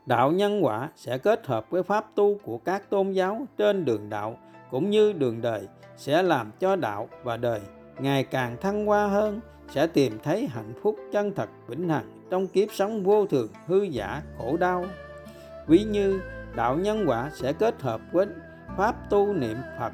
Đạo 0.06 0.32
nhân 0.32 0.66
quả 0.66 0.90
sẽ 0.96 1.18
kết 1.18 1.48
hợp 1.48 1.70
với 1.70 1.84
pháp 1.84 2.16
tu 2.16 2.38
của 2.44 2.58
các 2.58 2.90
tôn 2.90 3.12
giáo 3.12 3.46
trên 3.58 3.86
đường 3.86 4.10
đạo 4.10 4.38
cũng 4.72 4.90
như 4.90 5.14
đường 5.14 5.42
đời 5.42 5.68
sẽ 5.98 6.24
làm 6.24 6.52
cho 6.60 6.76
đạo 6.76 7.10
và 7.24 7.38
đời 7.38 7.62
ngày 8.00 8.24
càng 8.24 8.58
thăng 8.62 8.86
hoa 8.86 9.08
hơn, 9.08 9.40
sẽ 9.70 9.88
tìm 9.88 10.20
thấy 10.24 10.48
hạnh 10.48 10.74
phúc 10.84 10.96
chân 11.12 11.34
thật 11.36 11.50
vĩnh 11.68 11.90
hằng 11.90 12.17
trong 12.30 12.48
kiếp 12.48 12.68
sống 12.74 13.04
vô 13.04 13.26
thường, 13.26 13.48
hư 13.68 13.84
giả, 13.84 14.22
khổ 14.38 14.58
đau. 14.58 14.86
Ví 15.68 15.84
như 15.84 16.22
đạo 16.56 16.78
nhân 16.78 17.06
quả 17.08 17.32
sẽ 17.34 17.54
kết 17.54 17.82
hợp 17.82 18.02
với 18.12 18.26
pháp 18.78 19.10
tu 19.10 19.34
niệm 19.34 19.58
Phật, 19.80 19.94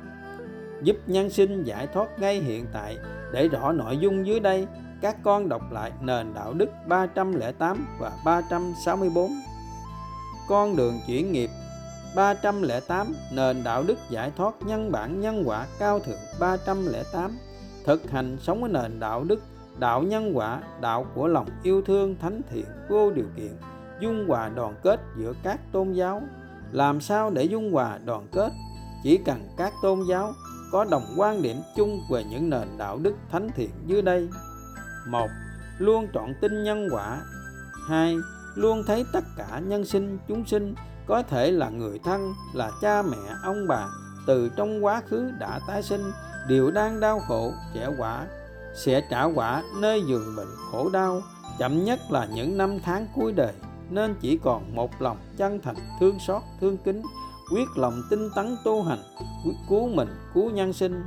giúp 0.83 0.97
nhân 1.07 1.29
sinh 1.29 1.63
giải 1.63 1.87
thoát 1.87 2.19
ngay 2.19 2.39
hiện 2.39 2.65
tại 2.73 2.97
để 3.33 3.47
rõ 3.47 3.71
nội 3.71 3.97
dung 3.97 4.27
dưới 4.27 4.39
đây, 4.39 4.67
các 5.01 5.15
con 5.23 5.49
đọc 5.49 5.61
lại 5.71 5.91
nền 6.01 6.33
đạo 6.33 6.53
đức 6.53 6.69
308 6.87 7.87
và 7.99 8.11
364. 8.25 9.31
Con 10.47 10.75
đường 10.75 10.99
chuyển 11.07 11.31
nghiệp 11.31 11.49
308 12.15 13.13
nền 13.31 13.63
đạo 13.63 13.83
đức 13.83 13.97
giải 14.09 14.31
thoát 14.37 14.53
nhân 14.61 14.91
bản 14.91 15.21
nhân 15.21 15.43
quả 15.45 15.67
cao 15.79 15.99
thượng 15.99 16.19
308 16.39 17.37
thực 17.85 18.11
hành 18.11 18.37
sống 18.41 18.61
với 18.61 18.71
nền 18.71 18.99
đạo 18.99 19.23
đức 19.23 19.39
đạo 19.83 20.03
nhân 20.03 20.37
quả, 20.37 20.61
đạo 20.81 21.05
của 21.15 21.27
lòng 21.27 21.47
yêu 21.63 21.81
thương 21.81 22.15
thánh 22.19 22.41
thiện 22.49 22.65
vô 22.89 23.11
điều 23.11 23.25
kiện, 23.35 23.51
dung 23.99 24.27
hòa 24.27 24.49
đoàn 24.49 24.75
kết 24.83 24.99
giữa 25.17 25.33
các 25.43 25.59
tôn 25.71 25.91
giáo. 25.93 26.21
Làm 26.71 27.01
sao 27.01 27.29
để 27.29 27.43
dung 27.43 27.71
hòa 27.71 27.99
đoàn 28.05 28.27
kết? 28.31 28.51
Chỉ 29.03 29.19
cần 29.25 29.47
các 29.57 29.73
tôn 29.81 29.99
giáo 30.09 30.33
có 30.71 30.85
đồng 30.91 31.03
quan 31.17 31.41
điểm 31.41 31.57
chung 31.75 32.01
về 32.11 32.23
những 32.23 32.49
nền 32.49 32.67
đạo 32.77 32.97
đức 32.97 33.15
thánh 33.31 33.49
thiện 33.55 33.69
dưới 33.85 34.01
đây. 34.01 34.29
Một, 35.07 35.27
luôn 35.77 36.07
trọn 36.13 36.33
tin 36.41 36.63
nhân 36.63 36.87
quả. 36.91 37.21
Hai, 37.87 38.15
luôn 38.55 38.83
thấy 38.87 39.05
tất 39.13 39.23
cả 39.37 39.59
nhân 39.59 39.85
sinh, 39.85 40.17
chúng 40.27 40.45
sinh 40.45 40.75
có 41.07 41.23
thể 41.23 41.51
là 41.51 41.69
người 41.69 41.99
thân, 42.03 42.33
là 42.53 42.71
cha 42.81 43.01
mẹ, 43.01 43.33
ông 43.43 43.67
bà, 43.67 43.87
từ 44.27 44.49
trong 44.55 44.85
quá 44.85 45.01
khứ 45.09 45.31
đã 45.39 45.59
tái 45.67 45.83
sinh, 45.83 46.11
đều 46.49 46.71
đang 46.71 46.99
đau 46.99 47.19
khổ 47.19 47.53
trẻ 47.73 47.89
quả 47.97 48.25
sẽ 48.73 49.01
trả 49.09 49.23
quả 49.23 49.63
nơi 49.79 50.03
giường 50.07 50.35
bệnh 50.35 50.47
khổ 50.71 50.89
đau. 50.89 51.21
Chậm 51.59 51.83
nhất 51.83 51.99
là 52.09 52.25
những 52.25 52.57
năm 52.57 52.79
tháng 52.83 53.07
cuối 53.15 53.31
đời, 53.31 53.53
nên 53.89 54.15
chỉ 54.21 54.37
còn 54.43 54.75
một 54.75 55.01
lòng 55.01 55.17
chân 55.37 55.59
thành, 55.63 55.75
thương 55.99 56.19
xót, 56.19 56.41
thương 56.61 56.77
kính, 56.77 57.01
quyết 57.51 57.67
lòng 57.75 58.01
tinh 58.09 58.29
tấn 58.35 58.55
tu 58.63 58.83
hành, 58.83 58.99
quyết 59.45 59.55
cứu 59.69 59.87
mình, 59.87 60.09
cứu 60.33 60.49
nhân 60.49 60.73
sinh. 60.73 61.03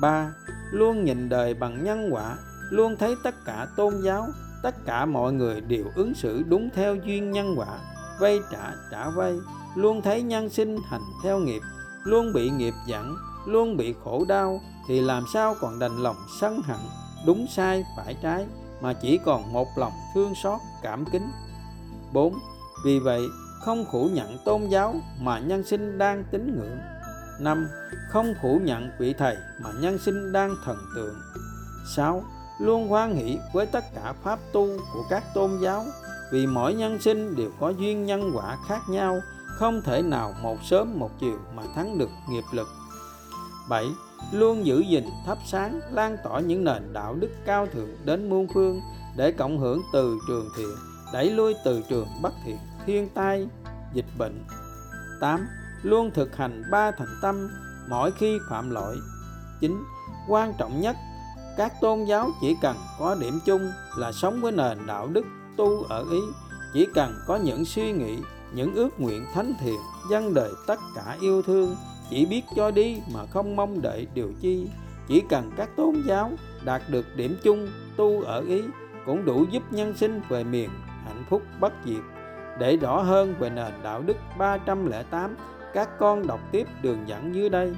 Ba, 0.00 0.32
luôn 0.70 1.04
nhìn 1.04 1.28
đời 1.28 1.54
bằng 1.54 1.84
nhân 1.84 2.08
quả, 2.12 2.36
luôn 2.70 2.96
thấy 2.96 3.14
tất 3.24 3.34
cả 3.44 3.66
tôn 3.76 3.94
giáo, 4.04 4.26
tất 4.62 4.74
cả 4.86 5.06
mọi 5.06 5.32
người 5.32 5.60
đều 5.60 5.84
ứng 5.94 6.14
xử 6.14 6.42
đúng 6.42 6.68
theo 6.74 6.94
duyên 6.94 7.30
nhân 7.30 7.54
quả, 7.56 7.78
vay 8.20 8.40
trả 8.52 8.72
trả 8.90 9.10
vay. 9.10 9.34
Luôn 9.74 10.02
thấy 10.02 10.22
nhân 10.22 10.48
sinh 10.48 10.78
hành 10.88 11.02
theo 11.22 11.38
nghiệp, 11.38 11.60
luôn 12.04 12.32
bị 12.32 12.50
nghiệp 12.50 12.74
dẫn, 12.86 13.16
luôn 13.46 13.76
bị 13.76 13.94
khổ 14.04 14.24
đau 14.28 14.60
thì 14.88 15.00
làm 15.00 15.24
sao 15.32 15.56
còn 15.60 15.78
đành 15.78 16.02
lòng 16.02 16.16
sân 16.40 16.62
hận, 16.62 16.80
đúng 17.26 17.46
sai, 17.46 17.84
phải 17.96 18.16
trái, 18.22 18.46
mà 18.80 18.92
chỉ 18.92 19.18
còn 19.24 19.52
một 19.52 19.68
lòng 19.76 19.92
thương 20.14 20.34
xót, 20.42 20.60
cảm 20.82 21.04
kính 21.12 21.30
4. 22.12 22.34
Vì 22.84 22.98
vậy 22.98 23.22
không 23.60 23.84
phủ 23.92 24.08
nhận 24.12 24.38
tôn 24.44 24.68
giáo 24.68 24.94
mà 25.20 25.38
nhân 25.38 25.64
sinh 25.64 25.98
đang 25.98 26.24
tín 26.30 26.56
ngưỡng 26.56 26.78
5. 27.40 27.68
Không 28.08 28.34
phủ 28.42 28.60
nhận 28.62 28.90
vị 28.98 29.14
thầy 29.18 29.36
mà 29.62 29.70
nhân 29.80 29.98
sinh 29.98 30.32
đang 30.32 30.54
thần 30.64 30.78
tượng 30.94 31.14
6. 31.96 32.22
Luôn 32.60 32.88
hoan 32.88 33.14
hỷ 33.14 33.38
với 33.52 33.66
tất 33.66 33.84
cả 33.94 34.14
pháp 34.22 34.38
tu 34.52 34.68
của 34.92 35.04
các 35.10 35.24
tôn 35.34 35.50
giáo, 35.60 35.84
vì 36.32 36.46
mỗi 36.46 36.74
nhân 36.74 36.98
sinh 37.00 37.36
đều 37.36 37.50
có 37.60 37.68
duyên 37.68 38.06
nhân 38.06 38.30
quả 38.34 38.56
khác 38.68 38.80
nhau, 38.88 39.20
không 39.46 39.82
thể 39.82 40.02
nào 40.02 40.34
một 40.42 40.56
sớm 40.62 40.98
một 40.98 41.10
chiều 41.20 41.38
mà 41.56 41.62
thắng 41.74 41.98
được 41.98 42.10
nghiệp 42.30 42.44
lực 42.52 42.68
7. 43.68 43.86
Luôn 44.32 44.66
giữ 44.66 44.80
gìn, 44.80 45.04
thắp 45.26 45.38
sáng, 45.46 45.80
lan 45.92 46.16
tỏa 46.24 46.40
những 46.40 46.64
nền 46.64 46.92
đạo 46.92 47.14
đức 47.14 47.30
cao 47.44 47.66
thượng 47.66 47.96
đến 48.04 48.30
muôn 48.30 48.46
phương 48.54 48.80
để 49.16 49.32
cộng 49.32 49.58
hưởng 49.58 49.82
từ 49.92 50.18
trường 50.28 50.48
thiện, 50.56 50.74
đẩy 51.12 51.30
lui 51.30 51.54
từ 51.64 51.82
trường 51.88 52.08
bất 52.22 52.32
thiện, 52.44 52.58
thiên 52.86 53.08
tai, 53.08 53.48
dịch 53.92 54.06
bệnh 54.18 54.44
8. 55.20 55.46
Luôn 55.82 56.10
thực 56.14 56.36
hành 56.36 56.62
ba 56.70 56.90
thành 56.90 57.18
tâm 57.22 57.48
mỗi 57.88 58.10
khi 58.12 58.38
phạm 58.50 58.70
lỗi 58.70 58.96
9. 59.60 59.84
Quan 60.28 60.52
trọng 60.58 60.80
nhất, 60.80 60.96
các 61.56 61.72
tôn 61.80 62.04
giáo 62.04 62.30
chỉ 62.40 62.56
cần 62.62 62.76
có 62.98 63.14
điểm 63.14 63.40
chung 63.44 63.70
là 63.96 64.12
sống 64.12 64.40
với 64.40 64.52
nền 64.52 64.86
đạo 64.86 65.08
đức 65.12 65.24
tu 65.56 65.82
ở 65.82 66.04
ý, 66.10 66.20
chỉ 66.72 66.86
cần 66.94 67.14
có 67.26 67.36
những 67.36 67.64
suy 67.64 67.92
nghĩ, 67.92 68.18
những 68.54 68.74
ước 68.74 69.00
nguyện 69.00 69.26
thánh 69.34 69.54
thiện 69.60 69.80
dân 70.10 70.34
đời 70.34 70.50
tất 70.66 70.80
cả 70.94 71.16
yêu 71.20 71.42
thương 71.42 71.76
chỉ 72.10 72.26
biết 72.26 72.42
cho 72.56 72.70
đi 72.70 73.00
mà 73.14 73.26
không 73.26 73.56
mong 73.56 73.82
đợi 73.82 74.06
điều 74.14 74.32
chi. 74.40 74.66
Chỉ 75.08 75.22
cần 75.28 75.50
các 75.56 75.68
tôn 75.76 76.02
giáo 76.06 76.30
đạt 76.64 76.82
được 76.88 77.16
điểm 77.16 77.36
chung, 77.42 77.68
tu 77.96 78.22
ở 78.22 78.40
ý, 78.40 78.62
cũng 79.06 79.24
đủ 79.24 79.44
giúp 79.50 79.62
nhân 79.70 79.96
sinh 79.96 80.20
về 80.28 80.44
miền 80.44 80.70
hạnh 81.04 81.24
phúc 81.30 81.42
bất 81.60 81.72
diệt. 81.84 82.02
Để 82.58 82.76
rõ 82.76 83.02
hơn 83.02 83.34
về 83.38 83.50
nền 83.50 83.72
đạo 83.82 84.02
đức 84.02 84.16
308 84.38 85.36
các 85.74 85.98
con 85.98 86.26
đọc 86.26 86.40
tiếp 86.52 86.66
đường 86.82 86.98
dẫn 87.06 87.34
dưới 87.34 87.48
đây. 87.48 87.72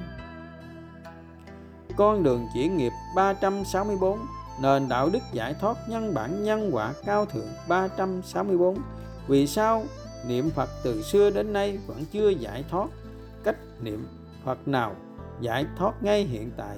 Con 1.97 2.23
đường 2.23 2.47
chỉ 2.53 2.67
nghiệp 2.67 2.91
364 3.15 4.19
nền 4.61 4.89
đạo 4.89 5.09
đức 5.09 5.19
giải 5.33 5.55
thoát 5.61 5.77
nhân 5.89 6.13
bản 6.13 6.43
nhân 6.43 6.69
quả 6.71 6.93
cao 7.05 7.25
thượng 7.25 7.47
364 7.67 8.77
vì 9.27 9.47
sao 9.47 9.83
niệm 10.27 10.49
Phật 10.49 10.69
từ 10.83 11.01
xưa 11.01 11.29
đến 11.29 11.53
nay 11.53 11.77
vẫn 11.87 12.05
chưa 12.11 12.29
giải 12.29 12.63
thoát? 12.69 12.87
Cách 13.43 13.57
niệm 13.81 14.07
Phật 14.45 14.67
nào 14.67 14.95
giải 15.41 15.65
thoát 15.77 16.03
ngay 16.03 16.23
hiện 16.23 16.51
tại, 16.57 16.77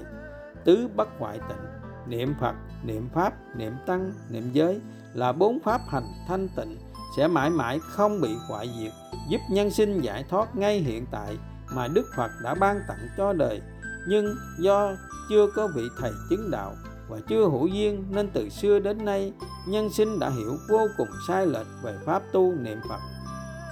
tứ 0.66 0.88
bất 0.96 1.08
hoại 1.20 1.40
tịnh, 1.50 1.68
niệm 2.08 2.36
Phật, 2.40 2.56
niệm 2.84 3.10
Pháp, 3.14 3.34
niệm 3.58 3.74
Tăng, 3.86 4.12
niệm 4.30 4.50
giới 4.54 4.82
là 5.14 5.32
bốn 5.32 5.60
pháp 5.60 5.82
hành 5.88 6.08
thanh 6.28 6.48
tịnh 6.56 6.78
sẽ 7.18 7.28
mãi 7.28 7.50
mãi 7.50 7.80
không 7.80 8.22
bị 8.22 8.36
hoại 8.50 8.70
diệt, 8.80 8.92
giúp 9.30 9.40
nhân 9.52 9.72
sinh 9.72 10.02
giải 10.02 10.26
thoát 10.30 10.56
ngay 10.56 10.80
hiện 10.80 11.06
tại 11.12 11.38
mà 11.76 11.88
Đức 11.88 12.06
Phật 12.18 12.32
đã 12.44 12.56
ban 12.56 12.82
tặng 12.88 13.08
cho 13.18 13.34
đời. 13.34 13.62
Nhưng 14.08 14.36
do 14.60 14.92
chưa 15.30 15.48
có 15.56 15.68
vị 15.76 15.84
thầy 16.00 16.12
chứng 16.30 16.52
đạo 16.52 16.76
và 17.10 17.18
chưa 17.30 17.50
hữu 17.50 17.68
duyên 17.68 18.06
nên 18.10 18.30
từ 18.34 18.50
xưa 18.50 18.80
đến 18.80 19.06
nay, 19.06 19.34
nhân 19.68 19.90
sinh 19.90 20.20
đã 20.20 20.30
hiểu 20.30 20.58
vô 20.70 20.88
cùng 20.98 21.08
sai 21.28 21.48
lệch 21.48 21.68
về 21.84 21.98
pháp 22.06 22.22
tu 22.32 22.54
niệm 22.56 22.80
Phật 22.90 23.00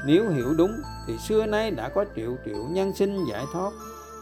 nếu 0.06 0.30
hiểu 0.30 0.54
đúng 0.58 0.82
thì 1.08 1.18
xưa 1.18 1.45
nay 1.45 1.72
đã 1.72 1.89
có 1.89 2.06
triệu 2.16 2.38
triệu 2.45 2.66
nhân 2.70 2.93
sinh 2.93 3.26
giải 3.26 3.45
thoát. 3.54 3.72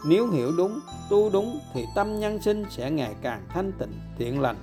Nếu 0.06 0.30
hiểu 0.30 0.52
đúng, 0.56 0.80
tu 1.10 1.30
đúng 1.32 1.60
thì 1.74 1.86
tâm 1.94 2.20
nhân 2.20 2.42
sinh 2.42 2.64
sẽ 2.70 2.90
ngày 2.90 3.14
càng 3.22 3.42
thanh 3.48 3.72
tịnh, 3.72 3.92
thiện 4.18 4.40
lành. 4.40 4.56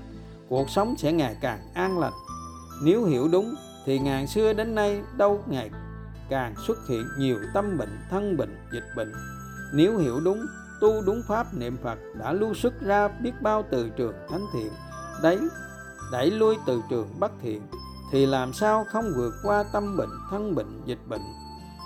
Cuộc 0.49 0.69
sống 0.69 0.95
sẽ 0.97 1.11
ngày 1.11 1.37
càng 1.41 1.59
an 1.73 1.99
lành. 1.99 2.13
Nếu 2.83 3.05
hiểu 3.05 3.27
đúng 3.31 3.55
thì 3.85 3.99
ngàn 3.99 4.27
xưa 4.27 4.53
đến 4.53 4.75
nay 4.75 5.01
đâu 5.17 5.43
ngày 5.47 5.69
càng 6.29 6.55
xuất 6.67 6.87
hiện 6.87 7.05
nhiều 7.19 7.37
tâm 7.53 7.77
bệnh, 7.77 7.99
thân 8.09 8.37
bệnh, 8.37 8.57
dịch 8.73 8.85
bệnh. 8.95 9.13
Nếu 9.73 9.97
hiểu 9.97 10.19
đúng, 10.19 10.45
tu 10.81 11.01
đúng 11.05 11.21
pháp 11.27 11.53
niệm 11.53 11.77
phật 11.83 11.97
đã 12.19 12.33
lưu 12.33 12.53
xuất 12.53 12.81
ra 12.81 13.07
biết 13.07 13.31
bao 13.41 13.63
từ 13.71 13.89
trường 13.89 14.13
thánh 14.29 14.45
thiện. 14.53 14.71
Đấy, 15.23 15.39
đẩy 16.11 16.31
lui 16.31 16.55
từ 16.67 16.81
trường 16.89 17.07
bất 17.19 17.31
thiện 17.41 17.61
thì 18.11 18.25
làm 18.25 18.53
sao 18.53 18.85
không 18.91 19.11
vượt 19.15 19.33
qua 19.43 19.63
tâm 19.63 19.97
bệnh, 19.97 20.09
thân 20.29 20.55
bệnh, 20.55 20.81
dịch 20.85 21.07
bệnh? 21.07 21.21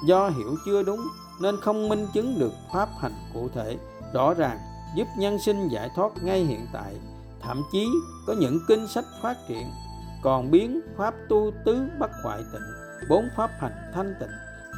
Do 0.06 0.30
hiểu 0.30 0.56
chưa 0.66 0.84
đúng, 0.84 1.08
nên 1.42 1.62
không 1.62 1.90
minh 1.90 2.08
chứng 2.14 2.40
được 2.40 2.52
pháp 2.74 2.90
hành 3.00 3.16
cụ 3.34 3.50
thể. 3.54 3.78
Rõ 4.14 4.34
ràng, 4.34 4.58
giúp 4.96 5.08
nhân 5.18 5.40
sinh 5.40 5.68
giải 5.68 5.90
thoát 5.96 6.12
ngay 6.24 6.44
hiện 6.44 6.68
tại. 6.74 6.96
Thậm 7.42 7.62
chí, 7.72 7.88
có 8.28 8.34
những 8.34 8.60
kinh 8.68 8.88
sách 8.88 9.06
phát 9.22 9.38
triển. 9.48 9.68
Còn 10.24 10.52
biến 10.52 10.82
pháp 10.98 11.14
tu 11.30 11.52
tứ 11.66 11.84
bất 12.00 12.12
hoại 12.24 12.44
tịnh, 12.54 12.62
bốn 13.10 13.30
pháp 13.38 13.52
hành 13.60 13.92
thanh 13.94 14.16
tịnh, 14.20 14.30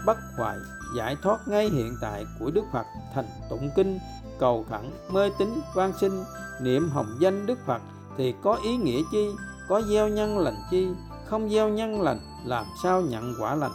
bất 0.05 0.17
hoại 0.37 0.57
giải 0.97 1.15
thoát 1.23 1.47
ngay 1.47 1.69
hiện 1.69 1.95
tại 2.01 2.25
của 2.39 2.51
Đức 2.51 2.63
Phật 2.73 2.85
thành 3.13 3.25
tụng 3.49 3.69
kinh, 3.75 3.99
cầu 4.39 4.65
khẩn, 4.69 4.91
mê 5.11 5.29
tín, 5.39 5.49
van 5.75 5.93
sinh 6.01 6.23
niệm 6.61 6.89
hồng 6.89 7.17
danh 7.19 7.45
Đức 7.45 7.59
Phật 7.65 7.81
thì 8.17 8.33
có 8.43 8.59
ý 8.63 8.77
nghĩa 8.77 9.01
chi? 9.11 9.29
Có 9.67 9.81
gieo 9.81 10.07
nhân 10.07 10.37
lành 10.37 10.57
chi? 10.71 10.87
Không 11.33 11.49
gieo 11.49 11.69
nhân 11.69 12.01
lành, 12.01 12.19
làm 12.45 12.65
sao 12.83 13.01
nhận 13.01 13.33
quả 13.39 13.55
lành? 13.55 13.71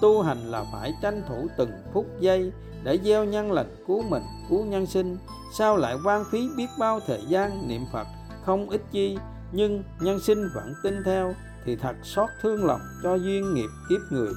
Tu 0.00 0.22
hành 0.22 0.50
là 0.50 0.64
phải 0.72 0.94
tranh 1.02 1.22
thủ 1.28 1.46
từng 1.56 1.70
phút 1.92 2.06
giây 2.20 2.52
để 2.82 2.98
gieo 3.04 3.24
nhân 3.24 3.52
lành 3.52 3.84
cứu 3.86 4.02
mình, 4.02 4.22
cứu 4.48 4.64
nhân 4.64 4.86
sinh. 4.86 5.18
Sao 5.58 5.76
lại 5.76 5.96
quan 6.04 6.24
phí 6.30 6.48
biết 6.56 6.66
bao 6.78 7.00
thời 7.06 7.20
gian, 7.28 7.68
niệm 7.68 7.84
phật 7.92 8.06
không 8.46 8.70
ít 8.70 8.82
chi, 8.90 9.18
nhưng 9.52 9.82
nhân 10.00 10.20
sinh 10.20 10.48
vẫn 10.54 10.74
tin 10.82 11.02
theo 11.04 11.34
thì 11.64 11.76
thật 11.76 11.96
xót 12.02 12.28
thương 12.42 12.64
lòng 12.64 12.80
cho 13.02 13.14
duyên 13.14 13.54
nghiệp 13.54 13.70
kiếp 13.88 14.00
người. 14.10 14.32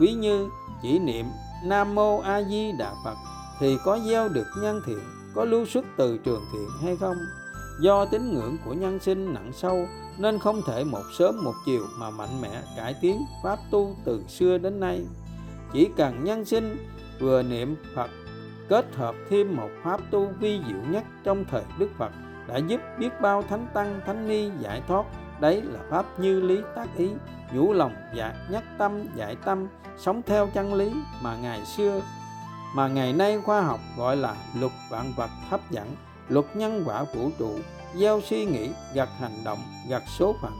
Ví 0.00 0.12
như 0.12 0.48
chỉ 0.82 0.98
niệm 0.98 1.26
nam 1.64 1.94
mô 1.94 2.20
a 2.20 2.42
di 2.42 2.72
đà 2.78 2.92
phật 3.04 3.16
thì 3.60 3.78
có 3.84 3.98
gieo 4.06 4.28
được 4.28 4.46
nhân 4.62 4.82
thiện, 4.86 5.02
có 5.34 5.44
lưu 5.44 5.66
xuất 5.66 5.84
từ 5.96 6.18
trường 6.18 6.44
thiện 6.52 6.68
hay 6.82 6.96
không? 6.96 7.16
Do 7.82 8.04
tín 8.04 8.34
ngưỡng 8.34 8.56
của 8.64 8.74
nhân 8.74 8.98
sinh 9.00 9.34
nặng 9.34 9.50
sâu, 9.54 9.86
nên 10.18 10.38
không 10.38 10.62
thể 10.66 10.84
một 10.84 11.02
sớm 11.18 11.44
một 11.44 11.54
chiều 11.66 11.86
mà 11.98 12.10
mạnh 12.10 12.40
mẽ 12.42 12.62
cải 12.76 12.94
tiến 13.00 13.24
pháp 13.42 13.58
tu 13.70 13.96
từ 14.04 14.24
xưa 14.28 14.58
đến 14.58 14.80
nay. 14.80 15.04
Chỉ 15.72 15.88
cần 15.96 16.24
nhân 16.24 16.44
sinh 16.44 16.76
vừa 17.20 17.42
niệm 17.42 17.76
phật, 17.94 18.10
kết 18.68 18.94
hợp 18.94 19.14
thêm 19.30 19.56
một 19.56 19.70
pháp 19.84 20.00
tu 20.10 20.28
vi 20.40 20.60
diệu 20.68 20.82
nhất 20.90 21.04
trong 21.24 21.44
thời 21.50 21.62
đức 21.78 21.88
phật, 21.98 22.12
đã 22.48 22.56
giúp 22.56 22.80
biết 22.98 23.20
bao 23.20 23.42
thánh 23.42 23.66
tăng, 23.74 24.00
thánh 24.06 24.28
ni 24.28 24.50
giải 24.60 24.82
thoát. 24.88 25.04
Đấy 25.40 25.62
là 25.62 25.80
pháp 25.90 26.20
như 26.20 26.40
lý 26.40 26.60
tác 26.76 26.86
ý 26.96 27.10
vũ 27.54 27.72
lòng 27.72 27.94
dạ 28.14 28.34
nhất 28.50 28.64
tâm, 28.78 29.04
giải 29.16 29.36
tâm, 29.44 29.66
sống 29.98 30.22
theo 30.26 30.48
chân 30.54 30.74
lý 30.74 30.92
mà 31.22 31.36
ngày 31.36 31.60
xưa, 31.76 32.00
mà 32.74 32.88
ngày 32.88 33.12
nay 33.12 33.40
khoa 33.40 33.62
học 33.62 33.80
gọi 33.98 34.16
là 34.16 34.36
luật 34.60 34.72
vạn 34.90 35.12
vật 35.16 35.30
hấp 35.50 35.70
dẫn 35.70 35.86
luật 36.28 36.56
nhân 36.56 36.82
quả 36.86 37.04
vũ 37.14 37.30
trụ 37.38 37.50
gieo 37.96 38.20
suy 38.20 38.44
nghĩ 38.44 38.70
gặt 38.94 39.08
hành 39.18 39.44
động 39.44 39.58
gặt 39.88 40.02
số 40.18 40.34
phận. 40.42 40.52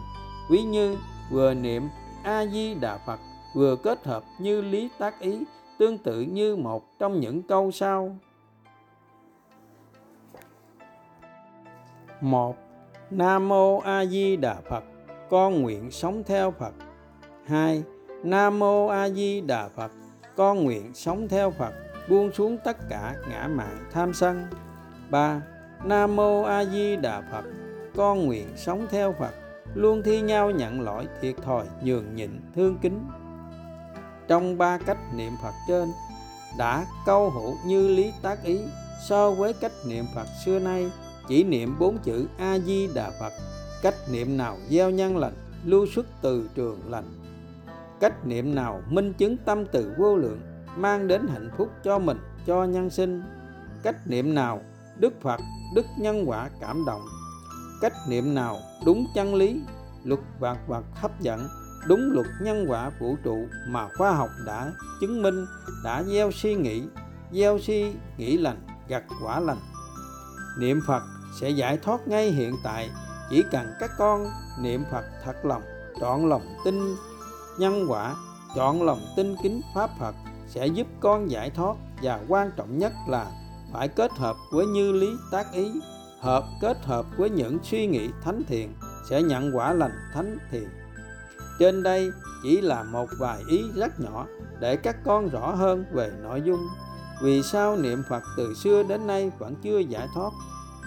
Ví 0.50 0.62
như, 0.62 0.96
vừa 1.30 1.54
niệm 1.54 1.88
a 2.22 2.46
di 2.46 2.74
đà 2.74 2.98
phật, 3.06 3.20
vừa 3.54 3.76
kết 3.76 4.06
hợp 4.06 4.24
như 4.38 4.60
lý 4.60 4.88
tác 4.98 5.20
ý, 5.20 5.44
tương 5.78 5.98
tự 5.98 6.20
như 6.20 6.56
một 6.56 6.98
trong 6.98 7.20
những 7.20 7.42
câu 7.42 7.70
sau. 7.70 8.16
Một, 12.20 12.56
nam 13.10 13.48
mô 13.48 13.78
a 13.78 14.04
di 14.04 14.36
đà 14.36 14.56
phật, 14.68 14.84
con 15.30 15.62
nguyện 15.62 15.90
sống 15.90 16.22
theo 16.26 16.50
phật. 16.50 16.72
Hai, 17.46 17.82
nam 18.22 18.58
mô 18.58 18.86
a 18.86 19.08
di 19.08 19.40
đà 19.40 19.68
phật, 19.68 19.90
con 20.36 20.64
nguyện 20.64 20.94
sống 20.94 21.28
theo 21.28 21.50
phật, 21.50 21.72
buông 22.08 22.32
xuống 22.32 22.58
tất 22.64 22.76
cả 22.88 23.14
ngã 23.28 23.48
mạn 23.48 23.88
tham 23.92 24.14
sân. 24.14 24.46
Ba 25.10 25.40
nam 25.84 26.16
mô 26.16 26.42
a 26.42 26.64
di 26.64 26.96
đà 26.96 27.22
phật. 27.30 27.44
Con 27.96 28.26
nguyện 28.26 28.46
sống 28.56 28.86
theo 28.90 29.14
phật, 29.18 29.34
luôn 29.74 30.02
thi 30.02 30.20
nhau 30.20 30.50
nhận 30.50 30.80
lỗi 30.80 31.06
thiệt 31.20 31.34
thòi, 31.42 31.64
nhường 31.82 32.14
nhịn, 32.14 32.30
thương 32.54 32.78
kính. 32.82 33.06
Trong 34.28 34.58
ba 34.58 34.78
cách 34.78 34.98
niệm 35.14 35.32
phật 35.42 35.52
trên, 35.68 35.88
đã 36.58 36.86
câu 37.06 37.30
hữu 37.30 37.54
như 37.66 37.88
lý 37.88 38.12
tác 38.22 38.44
ý. 38.44 38.60
So 39.08 39.30
với 39.30 39.52
cách 39.52 39.72
niệm 39.88 40.04
phật 40.14 40.26
xưa 40.44 40.58
nay, 40.58 40.90
chỉ 41.28 41.44
niệm 41.44 41.78
bốn 41.78 41.98
chữ 41.98 42.26
a 42.38 42.58
di 42.58 42.88
đà 42.94 43.10
phật. 43.20 43.32
Cách 43.82 43.94
niệm 44.10 44.36
nào 44.36 44.56
gieo 44.68 44.90
nhân 44.90 45.16
lành, 45.16 45.34
lưu 45.64 45.86
xuất 45.86 46.06
từ 46.22 46.48
trường 46.54 46.80
lành. 46.90 47.04
Cách 48.00 48.26
niệm 48.26 48.54
nào 48.54 48.82
minh 48.90 49.12
chứng 49.12 49.36
tâm 49.36 49.66
từ 49.66 49.94
vô 49.98 50.16
lượng, 50.16 50.40
mang 50.76 51.08
đến 51.08 51.26
hạnh 51.32 51.50
phúc 51.58 51.68
cho 51.84 51.98
mình, 51.98 52.18
cho 52.46 52.64
nhân 52.64 52.90
sinh. 52.90 53.22
Cách 53.82 53.96
niệm 54.06 54.34
nào 54.34 54.60
đức 54.96 55.12
phật, 55.22 55.40
đức 55.74 55.86
nhân 55.98 56.24
quả 56.26 56.50
cảm 56.60 56.84
động. 56.86 57.02
Cách 57.80 57.92
niệm 58.08 58.34
nào 58.34 58.58
đúng 58.86 59.06
chân 59.14 59.34
lý, 59.34 59.60
luật 60.04 60.20
vạn 60.38 60.56
vật 60.66 60.84
hấp 60.94 61.20
dẫn, 61.20 61.48
đúng 61.86 62.10
luật 62.12 62.26
nhân 62.42 62.66
quả 62.68 62.90
vũ 63.00 63.16
trụ 63.24 63.46
mà 63.68 63.88
khoa 63.98 64.12
học 64.12 64.28
đã 64.46 64.72
chứng 65.00 65.22
minh, 65.22 65.46
đã 65.84 66.02
gieo 66.02 66.30
suy 66.30 66.54
nghĩ, 66.54 66.82
gieo 67.32 67.58
suy 67.58 67.92
nghĩ 68.18 68.36
lành, 68.36 68.66
gặt 68.88 69.04
quả 69.22 69.40
lành. 69.40 69.58
Niệm 70.58 70.80
phật 70.86 71.02
sẽ 71.40 71.50
giải 71.50 71.78
thoát 71.82 72.08
ngay 72.08 72.30
hiện 72.30 72.54
tại, 72.64 72.90
chỉ 73.30 73.44
cần 73.50 73.72
các 73.80 73.90
con 73.98 74.26
niệm 74.60 74.84
phật 74.90 75.04
thật 75.24 75.44
lòng, 75.44 75.62
trọn 76.00 76.28
lòng 76.28 76.56
tin 76.64 76.94
nhân 77.58 77.86
quả 77.88 78.14
chọn 78.56 78.82
lòng 78.82 79.00
tin 79.16 79.36
kính 79.42 79.60
pháp 79.74 79.90
phật 79.98 80.14
sẽ 80.48 80.66
giúp 80.66 80.86
con 81.00 81.30
giải 81.30 81.50
thoát 81.50 81.76
và 82.02 82.20
quan 82.28 82.50
trọng 82.56 82.78
nhất 82.78 82.92
là 83.08 83.26
phải 83.72 83.88
kết 83.88 84.12
hợp 84.12 84.36
với 84.50 84.66
như 84.66 84.92
lý 84.92 85.16
tác 85.30 85.52
ý, 85.52 85.72
hợp 86.20 86.44
kết 86.60 86.84
hợp 86.84 87.06
với 87.16 87.30
những 87.30 87.58
suy 87.62 87.86
nghĩ 87.86 88.10
thánh 88.24 88.42
thiện, 88.48 88.74
sẽ 89.10 89.22
nhận 89.22 89.56
quả 89.56 89.72
lành 89.72 89.92
thánh 90.14 90.38
thiện. 90.50 90.68
Trên 91.58 91.82
đây 91.82 92.10
chỉ 92.42 92.60
là 92.60 92.82
một 92.82 93.06
vài 93.18 93.42
ý 93.48 93.62
rất 93.74 94.00
nhỏ 94.00 94.26
để 94.60 94.76
các 94.76 94.96
con 95.04 95.28
rõ 95.28 95.54
hơn 95.54 95.84
về 95.92 96.12
nội 96.22 96.42
dung. 96.44 96.68
Vì 97.22 97.42
sao 97.42 97.76
niệm 97.76 98.02
phật 98.08 98.22
từ 98.36 98.54
xưa 98.54 98.82
đến 98.82 99.06
nay 99.06 99.30
vẫn 99.38 99.54
chưa 99.62 99.78
giải 99.78 100.08
thoát? 100.14 100.30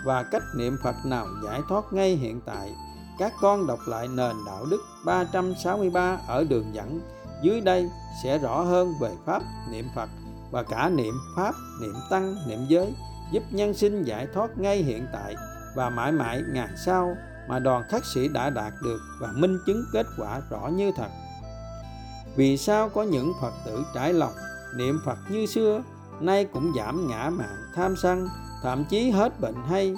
Và 0.06 0.24
cách 0.24 0.44
niệm 0.58 0.78
phật 0.84 0.96
nào 1.06 1.28
giải 1.44 1.62
thoát 1.70 1.94
ngay 1.94 2.16
hiện 2.16 2.42
tại? 2.46 2.72
Các 3.18 3.34
con 3.42 3.68
đọc 3.68 3.80
lại 3.88 4.08
nền 4.08 4.36
đạo 4.46 4.66
đức 4.72 4.82
363 5.06 6.20
ở 6.28 6.44
đường 6.44 6.66
dẫn. 6.74 7.00
Dưới 7.44 7.62
đây 7.62 7.90
sẽ 8.24 8.38
rõ 8.38 8.62
hơn 8.62 8.94
về 9.02 9.12
pháp 9.26 9.42
niệm 9.72 9.86
Phật 9.96 10.10
và 10.56 10.64
cả 10.64 10.90
niệm 10.90 11.14
pháp, 11.36 11.56
niệm 11.82 11.94
tăng, 12.10 12.36
niệm 12.48 12.60
giới 12.68 12.94
giúp 13.32 13.44
nhân 13.52 13.74
sinh 13.74 14.04
giải 14.04 14.28
thoát 14.34 14.58
ngay 14.58 14.78
hiện 14.78 15.08
tại 15.14 15.36
và 15.76 15.90
mãi 15.90 16.12
mãi 16.12 16.42
ngàn 16.54 16.70
sau 16.86 17.16
mà 17.50 17.60
đoàn 17.60 17.84
khắc 17.90 18.06
sĩ 18.06 18.28
đã 18.28 18.50
đạt 18.50 18.74
được 18.84 19.00
và 19.20 19.32
minh 19.36 19.58
chứng 19.66 19.86
kết 19.94 20.06
quả 20.18 20.42
rõ 20.50 20.68
như 20.68 20.92
thật. 20.96 21.10
Vì 22.36 22.58
sao 22.58 22.90
có 22.90 23.04
những 23.04 23.34
Phật 23.42 23.54
tử 23.66 23.84
trải 23.96 24.14
lòng 24.14 24.34
niệm 24.78 25.00
Phật 25.06 25.18
như 25.30 25.46
xưa 25.46 25.84
nay 26.20 26.46
cũng 26.46 26.74
giảm 26.78 27.08
ngã 27.08 27.30
mạng 27.30 27.72
tham 27.76 27.96
sân 28.02 28.28
thậm 28.64 28.86
chí 28.90 29.10
hết 29.10 29.40
bệnh 29.40 29.56
hay 29.70 29.96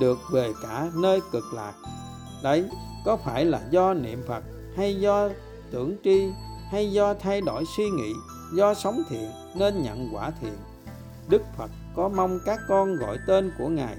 được 0.00 0.18
về 0.32 0.52
cả 0.62 0.90
nơi 0.94 1.20
cực 1.32 1.44
lạc 1.54 1.72
đấy 2.42 2.64
có 3.04 3.16
phải 3.16 3.44
là 3.44 3.60
do 3.70 3.94
niệm 3.94 4.22
phật 4.28 4.44
hay 4.76 4.94
do 4.94 5.28
tưởng 5.70 5.96
tri 6.04 6.28
hay 6.70 6.92
do 6.92 7.14
thay 7.14 7.40
đổi 7.40 7.64
suy 7.76 7.90
nghĩ 7.90 8.12
do 8.54 8.74
sống 8.74 9.02
thiện 9.08 9.30
nên 9.58 9.82
nhận 9.82 10.08
quả 10.12 10.30
thiện. 10.40 10.56
Đức 11.28 11.42
phật 11.56 11.70
có 11.96 12.08
mong 12.08 12.38
các 12.44 12.60
con 12.68 12.96
gọi 12.96 13.18
tên 13.26 13.52
của 13.58 13.68
ngài. 13.68 13.96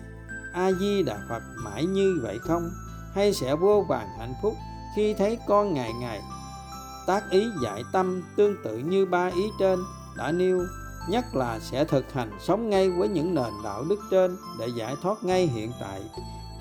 A 0.54 0.72
di 0.72 1.04
đà 1.04 1.18
phật 1.30 1.44
mãi 1.64 1.86
như 1.86 2.20
vậy 2.24 2.38
không? 2.42 2.70
Hay 3.14 3.34
sẽ 3.34 3.56
vô 3.56 3.86
vàng 3.90 4.08
hạnh 4.20 4.34
phúc 4.42 4.54
khi 4.96 5.14
thấy 5.14 5.38
con 5.48 5.74
ngày 5.74 5.94
ngày 5.94 6.22
tác 7.08 7.30
ý 7.30 7.48
dạy 7.64 7.84
tâm 7.92 8.24
tương 8.36 8.56
tự 8.64 8.78
như 8.78 9.06
ba 9.06 9.28
ý 9.28 9.44
trên 9.60 9.80
đã 10.18 10.32
nêu 10.32 10.66
nhất 11.10 11.26
là 11.34 11.60
sẽ 11.60 11.86
thực 11.86 12.14
hành 12.14 12.32
sống 12.40 12.70
ngay 12.70 12.90
với 12.90 13.10
những 13.10 13.36
nền 13.36 13.54
đạo 13.64 13.84
đức 13.90 14.00
trên 14.12 14.38
để 14.60 14.68
giải 14.78 14.96
thoát 15.02 15.24
ngay 15.24 15.48
hiện 15.48 15.72
tại. 15.80 16.02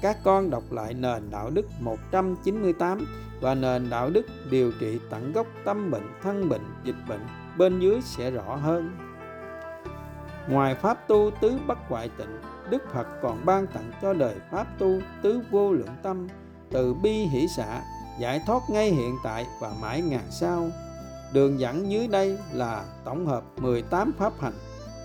Các 0.02 0.18
con 0.24 0.50
đọc 0.50 0.62
lại 0.70 0.94
nền 0.94 1.30
đạo 1.30 1.50
đức 1.50 1.66
198 1.80 3.06
và 3.40 3.54
nền 3.54 3.90
đạo 3.90 4.10
đức 4.10 4.26
điều 4.50 4.72
trị 4.80 4.98
tận 5.10 5.32
gốc 5.32 5.46
tâm 5.64 5.90
bệnh, 5.90 6.08
thân 6.22 6.48
bệnh, 6.48 6.64
dịch 6.84 7.08
bệnh 7.08 7.26
bên 7.58 7.80
dưới 7.80 8.00
sẽ 8.00 8.30
rõ 8.30 8.56
hơn. 8.56 8.96
Ngoài 10.48 10.74
pháp 10.74 11.08
tu 11.08 11.30
tứ 11.40 11.58
bất 11.66 11.78
hoại 11.88 12.10
tịnh, 12.18 12.40
Đức 12.70 12.82
Phật 12.92 13.06
còn 13.22 13.46
ban 13.46 13.66
tặng 13.66 13.92
cho 14.02 14.14
đời 14.14 14.34
pháp 14.50 14.66
tu 14.78 15.00
tứ 15.22 15.40
vô 15.50 15.72
lượng 15.72 15.96
tâm, 16.02 16.28
từ 16.70 16.94
bi 16.94 17.12
hỷ 17.12 17.48
xả, 17.56 17.82
giải 18.20 18.40
thoát 18.46 18.62
ngay 18.70 18.90
hiện 18.90 19.16
tại 19.24 19.46
và 19.60 19.72
mãi 19.80 20.00
ngàn 20.00 20.24
sau. 20.30 20.70
Đường 21.32 21.60
dẫn 21.60 21.90
dưới 21.90 22.08
đây 22.08 22.38
là 22.52 22.84
tổng 23.04 23.26
hợp 23.26 23.42
18 23.56 24.12
pháp 24.18 24.32
hành, 24.40 24.54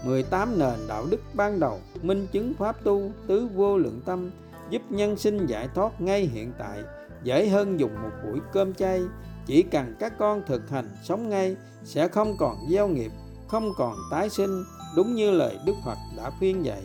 18 0.05 0.59
nền 0.59 0.87
đạo 0.87 1.05
đức 1.09 1.21
ban 1.33 1.59
đầu, 1.59 1.79
minh 2.01 2.27
chứng 2.31 2.53
pháp 2.53 2.83
tu 2.83 3.11
tứ 3.27 3.47
vô 3.55 3.77
lượng 3.77 4.01
tâm, 4.05 4.31
giúp 4.69 4.81
nhân 4.89 5.17
sinh 5.17 5.45
giải 5.45 5.67
thoát 5.75 6.01
ngay 6.01 6.21
hiện 6.21 6.51
tại 6.57 6.79
dễ 7.23 7.47
hơn 7.47 7.79
dùng 7.79 8.01
một 8.01 8.11
buổi 8.23 8.39
cơm 8.53 8.73
chay 8.73 9.01
chỉ 9.45 9.63
cần 9.63 9.95
các 9.99 10.13
con 10.19 10.43
thực 10.47 10.69
hành 10.69 10.89
sống 11.03 11.29
ngay 11.29 11.55
sẽ 11.83 12.07
không 12.07 12.37
còn 12.39 12.57
gieo 12.69 12.87
nghiệp, 12.87 13.11
không 13.47 13.71
còn 13.77 13.95
tái 14.11 14.29
sinh, 14.29 14.63
đúng 14.95 15.15
như 15.15 15.31
lời 15.31 15.59
đức 15.65 15.73
phật 15.85 15.97
đã 16.17 16.31
khuyên 16.39 16.65
dạy. 16.65 16.83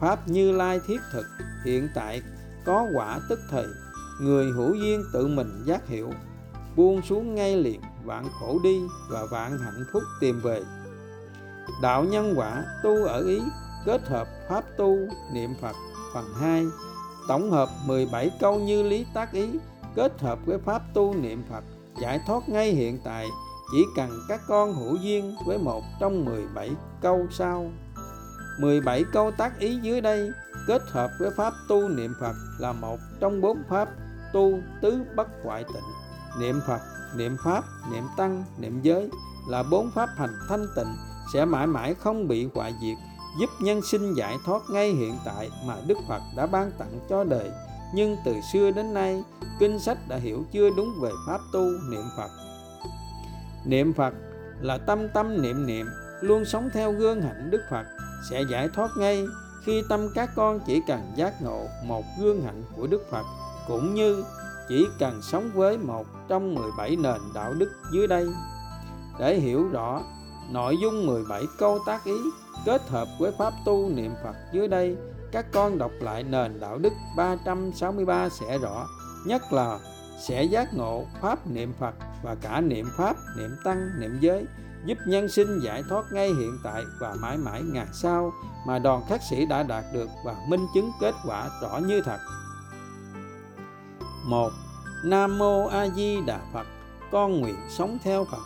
Pháp 0.00 0.28
như 0.28 0.52
lai 0.52 0.80
thiết 0.86 1.00
thực 1.12 1.26
hiện 1.64 1.88
tại 1.94 2.22
có 2.64 2.86
quả 2.94 3.20
tức 3.28 3.40
thời, 3.50 3.66
người 4.20 4.46
hữu 4.52 4.74
duyên 4.74 5.04
tự 5.12 5.26
mình 5.26 5.62
giác 5.66 5.88
hiểu, 5.88 6.10
buông 6.76 7.02
xuống 7.02 7.34
ngay 7.34 7.56
liền 7.56 7.80
vạn 8.04 8.24
khổ 8.40 8.58
đi 8.62 8.80
và 9.10 9.26
vạn 9.30 9.58
hạnh 9.58 9.84
phúc 9.92 10.02
tìm 10.20 10.40
về. 10.40 10.62
Đạo 11.82 12.04
nhân 12.04 12.34
quả 12.36 12.64
tu 12.82 13.04
ở 13.04 13.24
ý 13.26 13.40
kết 13.84 14.08
hợp 14.08 14.28
pháp 14.48 14.64
tu 14.76 14.96
niệm 15.32 15.54
phật 15.60 15.76
phần 16.14 16.24
2 16.40 16.64
tổng 17.28 17.50
hợp 17.50 17.68
17 17.86 18.30
câu 18.40 18.60
như 18.60 18.82
lý 18.82 19.06
tác 19.14 19.32
ý 19.32 19.48
kết 19.94 20.20
hợp 20.20 20.38
với 20.46 20.58
pháp 20.58 20.82
tu 20.94 21.14
niệm 21.14 21.42
Phật, 21.50 21.64
giải 22.00 22.20
thoát 22.26 22.48
ngay 22.48 22.72
hiện 22.72 22.98
tại, 23.04 23.26
chỉ 23.72 23.84
cần 23.96 24.10
các 24.28 24.40
con 24.48 24.74
hữu 24.74 24.96
duyên 24.96 25.36
với 25.46 25.58
một 25.58 25.82
trong 26.00 26.24
17 26.24 26.70
câu 27.00 27.26
sau 27.30 27.70
17 28.60 29.04
câu 29.12 29.30
tác 29.30 29.58
ý 29.58 29.78
dưới 29.82 30.00
đây, 30.00 30.30
kết 30.66 30.82
hợp 30.90 31.10
với 31.20 31.30
pháp 31.36 31.52
tu 31.68 31.88
niệm 31.88 32.12
Phật 32.20 32.34
là 32.58 32.72
một 32.72 32.98
trong 33.20 33.40
bốn 33.40 33.62
pháp 33.68 33.88
tu 34.32 34.58
tứ 34.82 35.02
bất 35.16 35.28
hoại 35.44 35.64
tịnh 35.64 35.84
niệm 36.38 36.60
Phật, 36.66 36.80
niệm 37.16 37.36
Pháp, 37.44 37.64
niệm 37.92 38.04
Tăng, 38.16 38.44
niệm 38.58 38.80
giới 38.82 39.10
là 39.48 39.62
bốn 39.62 39.90
pháp 39.90 40.08
hành 40.16 40.34
thanh 40.48 40.66
tịnh, 40.76 40.96
sẽ 41.32 41.44
mãi 41.44 41.66
mãi 41.66 41.94
không 41.94 42.28
bị 42.28 42.48
hoại 42.54 42.74
diệt, 42.82 42.96
giúp 43.40 43.50
nhân 43.60 43.82
sinh 43.82 44.14
giải 44.14 44.36
thoát 44.44 44.62
ngay 44.70 44.92
hiện 44.92 45.18
tại 45.24 45.50
mà 45.66 45.76
Đức 45.86 45.98
Phật 46.08 46.20
đã 46.36 46.46
ban 46.46 46.72
tặng 46.78 47.00
cho 47.08 47.24
đời. 47.24 47.50
Nhưng 47.94 48.16
từ 48.24 48.40
xưa 48.52 48.70
đến 48.70 48.94
nay, 48.94 49.22
kinh 49.58 49.78
sách 49.78 49.98
đã 50.08 50.16
hiểu 50.16 50.44
chưa 50.52 50.70
đúng 50.76 51.00
về 51.00 51.10
pháp 51.26 51.40
tu 51.52 51.64
niệm 51.90 52.04
Phật. 52.16 52.30
Niệm 53.64 53.92
Phật 53.92 54.14
là 54.60 54.78
tâm 54.78 55.08
tâm 55.14 55.42
niệm 55.42 55.66
niệm, 55.66 55.86
luôn 56.20 56.44
sống 56.44 56.68
theo 56.72 56.92
gương 56.92 57.22
hạnh 57.22 57.50
Đức 57.50 57.60
Phật 57.70 57.86
sẽ 58.30 58.42
giải 58.50 58.68
thoát 58.74 58.90
ngay 58.96 59.24
khi 59.64 59.82
tâm 59.88 60.08
các 60.14 60.30
con 60.34 60.60
chỉ 60.66 60.80
cần 60.86 61.00
giác 61.16 61.42
ngộ 61.42 61.66
một 61.84 62.04
gương 62.20 62.42
hạnh 62.42 62.62
của 62.76 62.86
Đức 62.86 63.02
Phật 63.10 63.24
cũng 63.68 63.94
như 63.94 64.24
chỉ 64.68 64.86
cần 64.98 65.22
sống 65.22 65.50
với 65.54 65.78
một 65.78 66.06
trong 66.28 66.54
17 66.54 66.96
nền 66.96 67.20
đạo 67.34 67.54
đức 67.54 67.70
dưới 67.92 68.06
đây. 68.06 68.26
Để 69.18 69.34
hiểu 69.34 69.68
rõ 69.68 70.02
nội 70.50 70.76
dung 70.82 71.06
17 71.06 71.42
câu 71.58 71.78
tác 71.86 72.04
ý 72.04 72.16
kết 72.66 72.88
hợp 72.88 73.08
với 73.18 73.32
pháp 73.38 73.52
tu 73.64 73.88
niệm 73.88 74.12
Phật 74.24 74.36
dưới 74.52 74.68
đây 74.68 74.96
các 75.32 75.46
con 75.52 75.78
đọc 75.78 75.90
lại 76.00 76.22
nền 76.22 76.60
đạo 76.60 76.78
đức 76.78 76.92
363 77.16 78.28
sẽ 78.28 78.58
rõ. 78.58 78.86
Nhất 79.26 79.42
là 79.52 79.78
sẽ 80.20 80.42
giác 80.42 80.74
ngộ 80.74 81.04
pháp 81.20 81.46
niệm 81.46 81.72
Phật 81.78 81.94
và 82.22 82.34
cả 82.34 82.60
niệm 82.60 82.86
pháp, 82.96 83.16
niệm 83.36 83.50
tăng, 83.64 83.90
niệm 84.00 84.18
giới, 84.20 84.46
giúp 84.84 84.98
nhân 85.06 85.28
sinh 85.28 85.60
giải 85.64 85.82
thoát 85.88 86.04
ngay 86.12 86.28
hiện 86.28 86.58
tại 86.64 86.82
và 87.00 87.14
mãi 87.14 87.36
mãi 87.36 87.62
ngày 87.62 87.86
sau 87.92 88.32
mà 88.66 88.78
đoàn 88.78 89.02
khắc 89.08 89.20
sĩ 89.30 89.46
đã 89.46 89.62
đạt 89.62 89.84
được 89.92 90.08
và 90.24 90.36
minh 90.48 90.66
chứng 90.74 90.90
kết 91.00 91.14
quả 91.26 91.50
rõ 91.62 91.78
như 91.78 92.02
thật. 92.04 92.18
một, 94.26 94.50
Nam 95.04 95.38
Mô 95.38 95.66
A 95.66 95.88
Di 95.88 96.20
Đà 96.26 96.40
Phật, 96.52 96.66
Con 97.12 97.40
nguyện 97.40 97.56
sống 97.68 97.98
theo 98.04 98.24
Phật. 98.24 98.42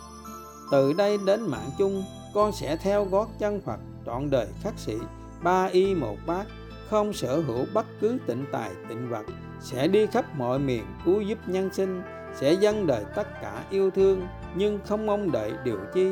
Từ 0.71 0.93
đây 0.93 1.17
đến 1.25 1.41
mạng 1.41 1.69
chung, 1.77 2.03
Con 2.33 2.51
sẽ 2.51 2.77
theo 2.77 3.05
gót 3.05 3.27
chân 3.39 3.61
Phật 3.61 3.79
Trọn 4.05 4.29
đời 4.29 4.47
khắc 4.61 4.73
sĩ 4.77 4.97
Ba 5.43 5.65
y 5.65 5.95
một 5.95 6.17
bát. 6.25 6.45
Không 6.89 7.13
sở 7.13 7.39
hữu 7.39 7.65
bất 7.73 7.85
cứ 8.01 8.17
tịnh 8.27 8.45
tài, 8.51 8.71
tịnh 8.89 9.09
vật, 9.09 9.25
Sẽ 9.61 9.87
đi 9.87 10.07
khắp 10.07 10.25
mọi 10.37 10.59
miền 10.59 10.83
cứu 11.05 11.21
giúp 11.21 11.37
nhân 11.47 11.69
sinh, 11.73 12.01
Sẽ 12.35 12.53
dâng 12.53 12.87
đời 12.87 13.05
tất 13.15 13.27
cả 13.41 13.63
yêu 13.69 13.91
thương, 13.91 14.27
Nhưng 14.55 14.79
không 14.85 15.05
mong 15.05 15.31
đợi 15.31 15.51
điều 15.63 15.79
chi. 15.93 16.11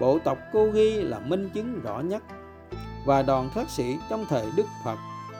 Bộ 0.00 0.18
tộc 0.24 0.38
Cô 0.52 0.70
Ghi 0.70 1.02
là 1.02 1.18
minh 1.18 1.50
chứng 1.54 1.80
rõ 1.80 2.00
nhất. 2.00 2.22
Và 3.06 3.22
đoàn 3.22 3.50
khắc 3.54 3.70
sĩ 3.70 3.96
trong 4.10 4.24
thời 4.28 4.46
Đức 4.56 4.66
Phật, 4.84 4.96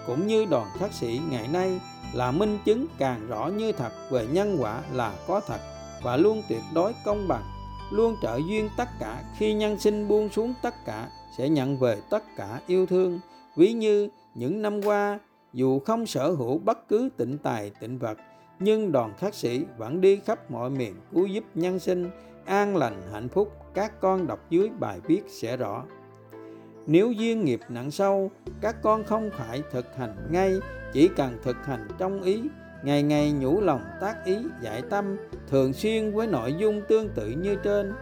Cũng 0.06 0.26
như 0.26 0.44
đoàn 0.50 0.66
khắc 0.78 0.92
sĩ 0.92 1.20
ngày 1.30 1.48
nay, 1.52 1.80
là 2.14 2.30
minh 2.30 2.58
chứng 2.64 2.86
càng 2.98 3.26
rõ 3.28 3.46
như 3.46 3.72
thật 3.72 3.92
về 4.11 4.26
nhân 4.26 4.56
quả 4.61 4.80
là 4.92 5.14
có 5.26 5.40
thật 5.46 5.61
và 6.02 6.16
luôn 6.16 6.42
tuyệt 6.48 6.62
đối 6.74 6.94
công 7.04 7.28
bằng, 7.28 7.44
luôn 7.90 8.16
trợ 8.22 8.40
duyên 8.48 8.68
tất 8.76 8.88
cả. 9.00 9.22
Khi 9.36 9.54
nhân 9.54 9.78
sinh 9.78 10.08
buông 10.08 10.28
xuống 10.28 10.54
tất 10.62 10.74
cả, 10.84 11.08
sẽ 11.38 11.48
nhận 11.48 11.78
về 11.78 12.00
tất 12.11 12.22
cả 12.36 12.61
yêu 12.66 12.86
thương, 12.86 13.20
ví 13.56 13.72
như 13.72 14.08
những 14.34 14.62
năm 14.62 14.82
qua, 14.82 15.18
dù 15.52 15.78
không 15.78 16.06
sở 16.06 16.30
hữu 16.30 16.58
bất 16.58 16.88
cứ 16.88 17.08
tịnh 17.16 17.38
tài, 17.38 17.70
tịnh 17.80 17.98
vật, 17.98 18.18
nhưng 18.58 18.92
đoàn 18.92 19.14
khắc 19.18 19.34
sĩ 19.34 19.64
vẫn 19.78 20.00
đi 20.00 20.16
khắp 20.16 20.50
mọi 20.50 20.70
miền 20.70 20.94
cứu 21.12 21.26
giúp 21.26 21.44
nhân 21.54 21.78
sinh, 21.78 22.10
an 22.44 22.76
lành, 22.76 23.02
hạnh 23.12 23.28
phúc. 23.28 23.52
Các 23.74 24.00
con 24.00 24.26
đọc 24.26 24.40
dưới 24.50 24.68
bài 24.68 25.00
viết 25.06 25.22
sẽ 25.28 25.56
rõ. 25.56 25.84
Nếu 26.86 27.12
duyên 27.12 27.44
nghiệp 27.44 27.60
nặng 27.68 27.90
sâu, 27.90 28.30
các 28.60 28.76
con 28.82 29.04
không 29.04 29.30
phải 29.38 29.62
thực 29.70 29.96
hành 29.96 30.28
ngay, 30.30 30.54
chỉ 30.92 31.08
cần 31.16 31.38
thực 31.42 31.56
hành 31.66 31.88
trong 31.98 32.22
ý, 32.22 32.42
ngày 32.84 33.02
ngày 33.02 33.32
nhủ 33.32 33.60
lòng 33.60 33.82
tác 34.00 34.24
ý, 34.24 34.36
giải 34.62 34.82
tâm, 34.90 35.16
thường 35.48 35.72
xuyên 35.72 36.12
với 36.12 36.26
nội 36.26 36.54
dung 36.58 36.82
tương 36.88 37.08
tự 37.08 37.28
như 37.28 37.56
trên. 37.64 37.92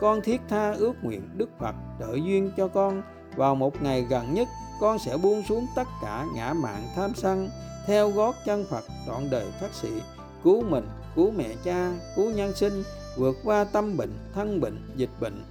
Con 0.00 0.20
thiết 0.20 0.40
tha 0.48 0.72
ước 0.72 0.92
nguyện 1.02 1.22
đức 1.36 1.48
phật 1.58 1.74
trợ 2.00 2.14
duyên 2.14 2.50
cho 2.56 2.68
con 2.68 3.02
vào 3.36 3.54
một 3.54 3.82
ngày 3.82 4.06
gần 4.10 4.34
nhất 4.34 4.48
con 4.80 4.98
sẽ 4.98 5.16
buông 5.16 5.42
xuống 5.48 5.66
tất 5.76 5.88
cả 6.02 6.26
ngã 6.34 6.52
mạng 6.52 6.88
tham 6.96 7.14
sân, 7.14 7.50
theo 7.86 8.10
gót 8.10 8.34
chân 8.46 8.64
phật 8.70 8.84
trọn 9.06 9.30
đời 9.30 9.46
phát 9.60 9.74
sĩ, 9.74 9.88
cứu 10.44 10.62
mình, 10.62 10.88
cứu 11.16 11.30
mẹ 11.30 11.48
cha, 11.64 11.92
cứu 12.16 12.30
nhân 12.30 12.54
sinh, 12.54 12.82
vượt 13.16 13.36
qua 13.44 13.64
tâm 13.64 13.96
bệnh, 13.96 14.12
thân 14.34 14.60
bệnh, 14.60 14.92
dịch 14.96 15.10
bệnh. 15.20 15.44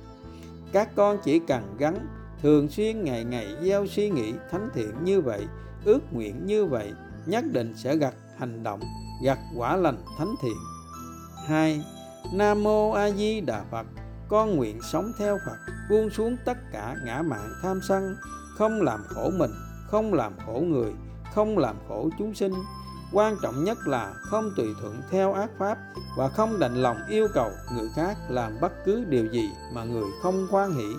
Các 0.72 0.96
con 0.96 1.18
chỉ 1.24 1.40
cần 1.40 1.76
gắn 1.78 2.08
thường 2.42 2.70
xuyên 2.70 3.04
ngày 3.04 3.24
ngày 3.24 3.48
gieo 3.62 3.88
suy 3.88 4.10
nghĩ 4.10 4.34
thánh 4.52 4.70
thiện 4.74 5.04
như 5.04 5.22
vậy, 5.22 5.48
ước 5.86 6.00
nguyện 6.14 6.46
như 6.46 6.66
vậy, 6.66 6.94
nhất 7.26 7.46
định 7.52 7.74
sẽ 7.78 7.96
gặt 7.96 8.14
hành 8.38 8.64
động, 8.64 8.80
gặt 9.24 9.40
quả 9.58 9.76
lành 9.76 9.98
thánh 10.18 10.36
thiện. 10.42 10.58
Hai, 11.48 11.82
nam 12.34 12.64
mô 12.64 12.92
a 12.92 13.12
di 13.12 13.42
đà 13.42 13.64
phật, 13.72 13.86
con 14.30 14.56
nguyện 14.56 14.80
sống 14.92 15.12
theo 15.20 15.38
phật, 15.46 15.74
buông 15.90 16.10
xuống 16.10 16.38
tất 16.46 16.58
cả 16.72 16.96
ngã 17.06 17.22
mạng 17.22 17.50
tham 17.62 17.80
sân 17.88 18.16
không 18.58 18.82
làm 18.82 19.04
khổ 19.08 19.32
mình, 19.38 19.52
không 19.88 20.14
làm 20.14 20.34
khổ 20.46 20.64
người, 20.68 20.94
không 21.34 21.58
làm 21.58 21.76
khổ 21.88 22.10
chúng 22.20 22.36
sinh. 22.36 22.54
Quan 23.12 23.38
trọng 23.42 23.64
nhất 23.64 23.78
là 23.86 24.14
không 24.22 24.52
tùy 24.58 24.68
thuận 24.82 25.02
theo 25.12 25.34
ác 25.34 25.50
pháp 25.60 25.78
và 26.18 26.30
không 26.30 26.60
đành 26.60 26.76
lòng 26.76 26.98
yêu 27.10 27.28
cầu 27.34 27.52
người 27.76 27.90
khác 27.96 28.18
làm 28.30 28.58
bất 28.62 28.72
cứ 28.86 29.04
điều 29.04 29.26
gì 29.26 29.50
mà 29.74 29.84
người 29.84 30.10
không 30.24 30.48
khoan 30.52 30.74
hỷ, 30.74 30.96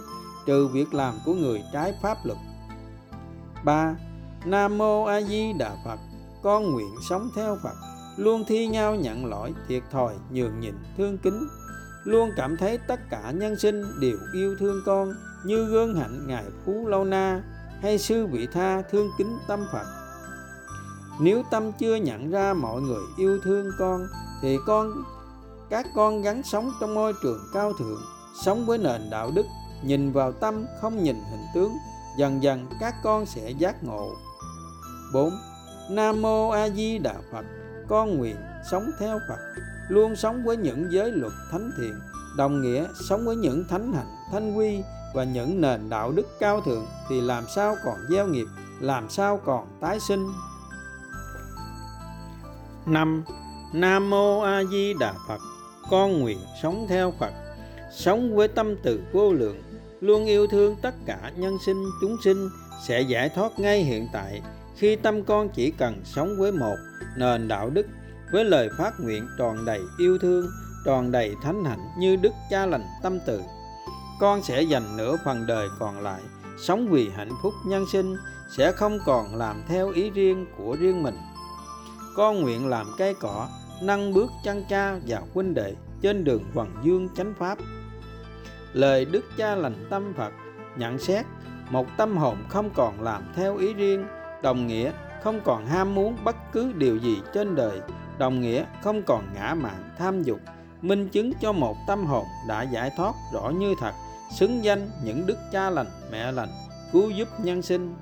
trừ 0.47 0.67
việc 0.67 0.95
làm 0.95 1.15
của 1.25 1.35
người 1.35 1.63
trái 1.73 1.95
pháp 2.03 2.19
luật. 2.25 2.39
3. 3.65 3.97
Nam 4.45 4.79
Mô 4.79 5.05
A 5.05 5.21
Di 5.21 5.53
Đà 5.53 5.77
Phật, 5.85 5.99
Con 6.43 6.73
nguyện 6.73 6.95
sống 7.09 7.31
theo 7.37 7.57
Phật. 7.63 7.75
Luôn 8.17 8.45
thi 8.49 8.67
nhau 8.67 8.95
nhận 8.95 9.27
lỗi, 9.27 9.55
thiệt 9.69 9.83
thòi, 9.91 10.15
nhường 10.31 10.61
nhịn, 10.61 10.75
thương 10.97 11.19
kính. 11.19 11.49
Luôn 12.05 12.31
cảm 12.37 12.57
thấy 12.57 12.79
tất 12.79 13.01
cả 13.11 13.31
nhân 13.31 13.59
sinh 13.59 13.83
đều 14.01 14.19
yêu 14.35 14.57
thương 14.59 14.83
con. 14.87 15.13
Như 15.45 15.64
gương 15.64 15.97
hạnh 15.97 16.26
Ngài 16.26 16.45
Phú 16.64 16.87
Lâu 16.87 17.05
Na 17.05 17.43
Hay 17.82 17.99
sư 17.99 18.26
vị 18.26 18.47
tha 18.47 18.82
thương 18.91 19.11
kính 19.18 19.39
tâm 19.49 19.66
Phật 19.72 19.87
Nếu 21.20 21.43
tâm 21.51 21.72
chưa 21.72 21.95
nhận 21.95 22.30
ra 22.30 22.55
mọi 22.55 22.80
người 22.80 23.03
yêu 23.16 23.39
thương 23.45 23.70
con 23.78 24.07
Thì 24.43 24.59
con 24.66 24.93
các 25.70 25.87
con 25.95 26.22
gắn 26.22 26.43
sống 26.43 26.72
trong 26.80 26.95
môi 26.95 27.12
trường 27.22 27.41
cao 27.55 27.72
thượng 27.78 28.01
Sống 28.45 28.66
với 28.66 28.78
nền 28.78 29.11
đạo 29.11 29.30
đức 29.34 29.47
Nhìn 29.84 30.12
vào 30.12 30.32
tâm 30.32 30.66
không 30.80 31.03
nhìn 31.03 31.16
hình 31.30 31.45
tướng 31.55 31.72
Dần 32.18 32.43
dần 32.43 32.66
các 32.80 32.95
con 33.03 33.26
sẽ 33.26 33.51
giác 33.51 33.84
ngộ 33.84 34.12
4. 35.12 35.30
Nam 35.91 36.22
Mô 36.22 36.49
A 36.49 36.68
Di 36.68 36.99
Đà 36.99 37.14
Phật 37.32 37.45
Con 37.89 38.18
nguyện 38.18 38.37
sống 38.70 38.91
theo 39.01 39.18
Phật 39.28 39.39
Luôn 39.89 40.16
sống 40.16 40.45
với 40.45 40.57
những 40.57 40.93
giới 40.93 41.12
luật 41.12 41.32
thánh 41.51 41.70
thiện 41.78 41.95
Đồng 42.37 42.62
nghĩa 42.62 42.87
sống 43.09 43.24
với 43.24 43.37
những 43.37 43.64
thánh 43.68 43.93
hạnh, 43.93 44.16
thanh 44.32 44.55
quy 44.55 44.82
và 45.17 45.25
những 45.25 45.61
nền 45.61 45.91
đạo 45.91 46.12
đức 46.12 46.27
cao 46.41 46.61
thượng 46.61 46.87
Thì 47.09 47.21
làm 47.21 47.45
sao 47.55 47.77
còn 47.85 47.95
gieo 48.11 48.27
nghiệp, 48.27 48.47
Làm 48.81 49.09
sao 49.09 49.41
còn 49.45 49.67
tái 49.81 50.01
sinh 50.01 50.33
5. 52.87 53.25
Nam 53.73 54.11
Mô 54.11 54.41
A 54.41 54.64
Di 54.64 54.95
Đà 54.95 55.14
Phật, 55.29 55.41
Con 55.91 56.21
nguyện 56.21 56.39
sống 56.62 56.87
theo 56.89 57.12
Phật, 57.21 57.33
Sống 57.93 58.37
với 58.37 58.49
tâm 58.49 58.77
từ 58.83 59.01
vô 59.12 59.33
lượng, 59.33 59.62
Luôn 60.01 60.25
yêu 60.25 60.47
thương 60.47 60.77
tất 60.83 60.95
cả 61.07 61.33
nhân 61.37 61.57
sinh, 61.67 61.85
chúng 62.01 62.17
sinh, 62.25 62.49
Sẽ 62.87 63.01
giải 63.01 63.29
thoát 63.29 63.59
ngay 63.59 63.85
hiện 63.85 64.09
tại 64.12 64.43
khi 64.77 64.97
tâm 64.97 65.25
con 65.25 65.49
chỉ 65.49 65.71
cần 65.71 66.03
sống 66.05 66.37
với 66.39 66.53
một 66.53 66.77
nền 67.17 67.49
đạo 67.49 67.71
đức, 67.71 67.87
với 68.33 68.45
lời 68.45 68.69
phát 68.79 68.93
nguyện 69.01 69.29
tròn 69.39 69.64
đầy 69.64 69.81
yêu 69.99 70.19
thương, 70.19 70.47
tròn 70.85 71.12
đầy 71.12 71.35
thánh 71.43 71.64
hạnh 71.64 71.89
như 71.99 72.17
đức 72.17 72.33
cha 72.51 72.67
lành 72.67 72.85
tâm 73.03 73.19
từ 73.27 73.41
con 74.21 74.43
sẽ 74.43 74.62
dành 74.62 74.97
nửa 74.97 75.17
phần 75.25 75.47
đời 75.47 75.69
còn 75.79 76.01
lại, 76.01 76.21
sống 76.59 76.89
vì 76.89 77.11
hạnh 77.17 77.33
phúc 77.43 77.55
nhân 77.67 77.85
sinh, 77.93 78.17
sẽ 78.57 78.73
không 78.73 78.99
còn 79.07 79.35
làm 79.35 79.62
theo 79.69 79.91
ý 79.91 80.11
riêng 80.11 80.47
của 80.59 80.77
riêng 80.81 81.03
mình. 81.03 81.17
Con 82.17 82.41
nguyện 82.41 82.69
làm 82.69 82.87
cây 82.99 83.14
cỏ, 83.21 83.49
nâng 83.83 84.14
bước 84.14 84.31
chân 84.45 84.64
cha 84.69 84.99
và 85.07 85.23
huynh 85.35 85.55
đệ 85.55 85.75
trên 86.03 86.25
đường 86.25 86.45
hoàng 86.55 86.77
dương 86.83 87.09
chánh 87.17 87.35
pháp. 87.39 87.59
Lời 88.73 89.05
đức 89.05 89.25
cha 89.37 89.55
lành 89.55 89.87
tâm 89.91 90.12
phật, 90.17 90.33
nhận 90.77 90.99
xét 90.99 91.27
một 91.71 91.87
tâm 91.97 92.17
hồn 92.17 92.37
không 92.49 92.71
còn 92.71 93.03
làm 93.03 93.23
theo 93.37 93.57
ý 93.57 93.75
riêng, 93.75 94.07
đồng 94.43 94.67
nghĩa 94.67 94.93
không 95.23 95.41
còn 95.45 95.67
ham 95.67 95.95
muốn 95.95 96.17
bất 96.25 96.37
cứ 96.53 96.73
điều 96.73 96.97
gì 96.97 97.23
trên 97.35 97.55
đời, 97.55 97.81
đồng 98.19 98.41
nghĩa 98.41 98.64
không 98.83 99.03
còn 99.03 99.25
ngã 99.35 99.55
mạn 99.55 99.91
tham 99.99 100.23
dục, 100.23 100.41
minh 100.83 101.09
chứng 101.09 101.33
cho 101.41 101.53
một 101.53 101.77
tâm 101.89 102.07
hồn 102.07 102.25
đã 102.49 102.62
giải 102.62 102.91
thoát 102.97 103.12
rõ 103.33 103.49
như 103.49 103.75
thật 103.81 103.93
xứng 104.39 104.64
danh 104.64 104.91
những 105.05 105.27
đức 105.27 105.39
cha 105.53 105.70
lành, 105.70 105.87
mẹ 106.11 106.33
lành, 106.33 106.49
cứu 106.93 107.11
giúp 107.11 107.29
nhân 107.39 107.62
sinh 107.62 107.95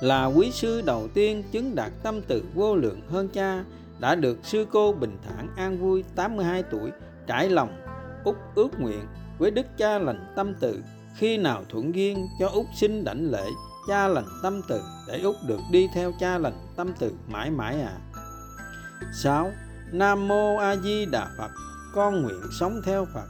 là 0.00 0.26
quý 0.26 0.50
sư 0.52 0.80
đầu 0.80 1.08
tiên 1.14 1.42
chứng 1.52 1.74
đạt 1.74 1.92
tâm 2.02 2.20
từ 2.28 2.44
vô 2.54 2.76
lượng 2.76 3.00
hơn 3.08 3.28
cha, 3.28 3.64
đã 3.98 4.14
được 4.14 4.38
sư 4.42 4.66
cô 4.72 4.92
bình 4.92 5.18
thản 5.24 5.48
an 5.56 5.78
vui 5.78 6.04
82 6.14 6.62
tuổi 6.62 6.90
trải 7.26 7.48
lòng 7.48 7.82
út 8.24 8.36
ước 8.54 8.80
nguyện 8.80 9.06
với 9.38 9.50
đức 9.50 9.66
cha 9.76 9.98
lành 9.98 10.32
tâm 10.36 10.54
từ 10.60 10.82
khi 11.16 11.36
nào 11.36 11.64
thuận 11.68 11.94
duyên 11.94 12.28
cho 12.40 12.48
út 12.48 12.66
xin 12.74 13.04
đảnh 13.04 13.30
lễ 13.30 13.46
cha 13.88 14.08
lành 14.08 14.26
tâm 14.42 14.60
từ 14.68 14.82
để 15.08 15.20
út 15.20 15.36
được 15.46 15.60
đi 15.70 15.88
theo 15.94 16.12
cha 16.20 16.38
lành 16.38 16.66
tâm 16.76 16.92
từ 16.98 17.12
mãi 17.28 17.50
mãi 17.50 17.80
à 17.80 17.98
6. 19.12 19.52
Nam 19.92 20.28
Mô 20.28 20.56
A 20.56 20.76
Di 20.76 21.06
Đà 21.06 21.28
Phật, 21.38 21.50
Con 21.94 22.22
nguyện 22.22 22.40
sống 22.60 22.80
theo 22.84 23.06
Phật 23.14 23.26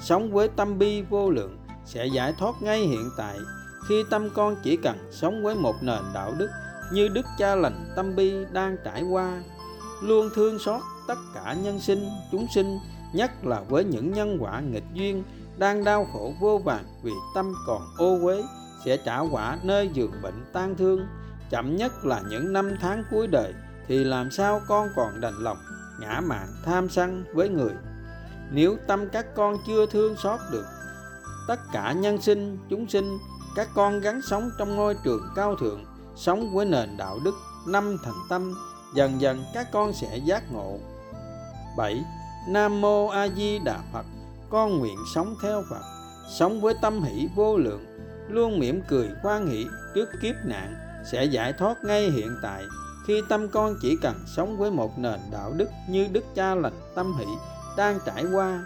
Sống 0.00 0.32
với 0.32 0.48
tâm 0.48 0.78
bi 0.78 1.02
vô 1.02 1.30
lượng 1.30 1.58
Sẽ 1.84 2.06
giải 2.06 2.34
thoát 2.38 2.62
ngay 2.62 2.80
hiện 2.80 3.10
tại. 3.16 3.38
Khi 3.88 4.04
tâm 4.10 4.28
con 4.34 4.56
chỉ 4.62 4.76
cần 4.76 4.96
sống 5.10 5.42
với 5.42 5.54
một 5.54 5.74
nền 5.82 6.02
đạo 6.14 6.34
đức 6.38 6.48
Như 6.92 7.08
Đức 7.08 7.26
Cha 7.38 7.54
lành 7.54 7.92
tâm 7.96 8.16
bi 8.16 8.34
đang 8.52 8.76
trải 8.84 9.02
qua 9.02 9.42
Luôn 10.02 10.30
thương 10.34 10.58
xót 10.58 10.80
tất 11.08 11.18
cả 11.34 11.56
nhân 11.62 11.80
sinh, 11.80 12.08
chúng 12.32 12.46
sinh 12.54 12.78
Nhất 13.12 13.30
là 13.44 13.60
với 13.68 13.84
những 13.84 14.12
nhân 14.12 14.38
quả 14.40 14.60
nghịch 14.60 14.94
duyên 14.94 15.22
Đang 15.58 15.84
đau 15.84 16.06
khổ 16.12 16.32
vô 16.40 16.58
vàng 16.58 16.84
vì 17.02 17.12
tâm 17.34 17.54
còn 17.66 17.82
ô 17.98 18.18
uế 18.22 18.42
sẽ 18.86 18.96
trả 18.96 19.18
quả 19.18 19.58
nơi 19.62 19.90
giường 19.94 20.12
bệnh 20.22 20.44
tan 20.52 20.76
thương. 20.76 21.06
Chậm 21.50 21.76
nhất 21.76 22.04
là 22.04 22.22
những 22.30 22.52
năm 22.52 22.76
tháng 22.80 23.04
cuối 23.10 23.26
đời 23.26 23.54
thì 23.88 24.04
làm 24.04 24.30
sao 24.30 24.60
con 24.68 24.88
còn 24.96 25.20
đành 25.20 25.34
lòng 25.34 25.58
ngã 26.00 26.20
mạng 26.20 26.48
tham 26.64 26.88
sân 26.88 27.24
với 27.34 27.48
người 27.48 27.72
nếu 28.50 28.76
tâm 28.86 29.08
các 29.08 29.34
con 29.34 29.56
chưa 29.66 29.86
thương 29.86 30.16
xót 30.16 30.40
được, 30.52 30.64
tất 31.48 31.60
cả 31.72 31.92
nhân 31.92 32.22
sinh, 32.22 32.58
chúng 32.70 32.88
sinh, 32.88 33.18
các 33.56 33.68
con 33.74 34.00
gắn 34.00 34.20
sống 34.22 34.50
trong 34.58 34.76
ngôi 34.76 34.96
trường 35.04 35.28
cao 35.36 35.56
thượng, 35.56 35.84
sống 36.16 36.54
với 36.54 36.66
nền 36.66 36.96
đạo 36.96 37.18
đức 37.24 37.34
năm 37.68 37.96
thành 38.04 38.22
tâm, 38.28 38.54
dần 38.94 39.20
dần 39.20 39.44
các 39.54 39.66
con 39.72 39.92
sẽ 39.92 40.16
giác 40.16 40.52
ngộ 40.52 40.78
7. 41.76 42.04
Nam 42.48 42.80
Mô 42.80 43.06
A 43.06 43.28
Di 43.28 43.58
Đà 43.58 43.78
Phật, 43.92 44.06
con 44.50 44.78
nguyện 44.78 44.98
sống 45.14 45.34
theo 45.42 45.62
Phật, 45.70 45.82
sống 46.38 46.60
với 46.60 46.74
tâm 46.82 47.02
hỷ 47.02 47.28
vô 47.36 47.56
lượng, 47.56 47.84
luôn 48.28 48.58
mỉm 48.58 48.82
cười 48.88 49.08
quan 49.22 49.46
hỷ 49.46 49.66
trước 49.94 50.08
kiếp 50.22 50.34
nạn 50.44 50.74
sẽ 51.12 51.24
giải 51.24 51.52
thoát 51.52 51.84
ngay 51.84 52.10
hiện 52.10 52.36
tại 52.42 52.62
khi 53.06 53.22
tâm 53.28 53.48
con 53.48 53.76
chỉ 53.82 53.96
cần 54.02 54.24
sống 54.36 54.58
với 54.58 54.70
một 54.70 54.98
nền 54.98 55.20
đạo 55.32 55.52
đức 55.56 55.68
như 55.88 56.06
đức 56.12 56.24
cha 56.34 56.54
lành 56.54 56.80
tâm 56.94 57.14
hỷ 57.18 57.26
đang 57.76 57.98
trải 58.06 58.24
qua, 58.32 58.64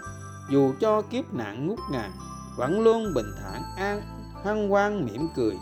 dù 0.49 0.73
cho 0.79 1.01
kiếp 1.01 1.33
nạn 1.33 1.67
ngút 1.67 1.79
ngàn, 1.91 2.11
vẫn 2.55 2.81
luôn 2.81 3.13
bình 3.13 3.31
thản, 3.41 3.63
an, 3.77 4.01
hân 4.43 4.69
hoan, 4.69 5.05
mỉm 5.05 5.29
cười, 5.35 5.57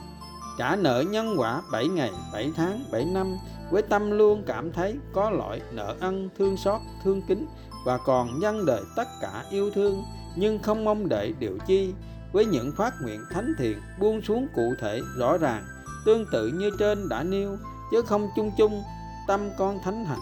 trả 0.57 0.75
nợ 0.75 1.03
nhân 1.09 1.35
quả 1.37 1.61
7 1.71 1.87
ngày 1.87 2.11
7 2.33 2.51
tháng 2.55 2.83
7 2.91 3.05
năm, 3.05 3.37
với 3.71 3.81
tâm 3.81 4.11
luôn 4.11 4.43
cảm 4.47 4.71
thấy 4.71 4.97
có 5.13 5.29
lỗi, 5.29 5.61
nợ 5.71 5.95
ân, 5.99 6.29
thương 6.37 6.57
xót, 6.57 6.81
thương 7.03 7.21
kính, 7.27 7.47
và 7.85 7.97
còn 7.97 8.39
nhân 8.39 8.65
đời 8.65 8.81
tất 8.95 9.07
cả 9.21 9.43
yêu 9.49 9.71
thương, 9.75 10.03
nhưng 10.35 10.59
không 10.59 10.85
mong 10.85 11.09
đợi 11.09 11.33
điều 11.39 11.57
chi. 11.67 11.93
Với 12.33 12.45
những 12.45 12.71
phát 12.77 12.93
nguyện 13.01 13.21
thánh 13.31 13.53
thiện 13.57 13.81
buông 13.99 14.21
xuống 14.21 14.47
cụ 14.55 14.73
thể, 14.81 15.01
rõ 15.17 15.37
ràng, 15.37 15.63
tương 16.05 16.25
tự 16.31 16.47
như 16.47 16.71
trên 16.79 17.09
đã 17.09 17.23
nêu, 17.23 17.57
chứ 17.91 18.01
không 18.01 18.29
chung 18.35 18.51
chung, 18.57 18.83
tâm 19.27 19.49
con 19.57 19.79
thánh 19.83 20.05
hạnh. 20.05 20.19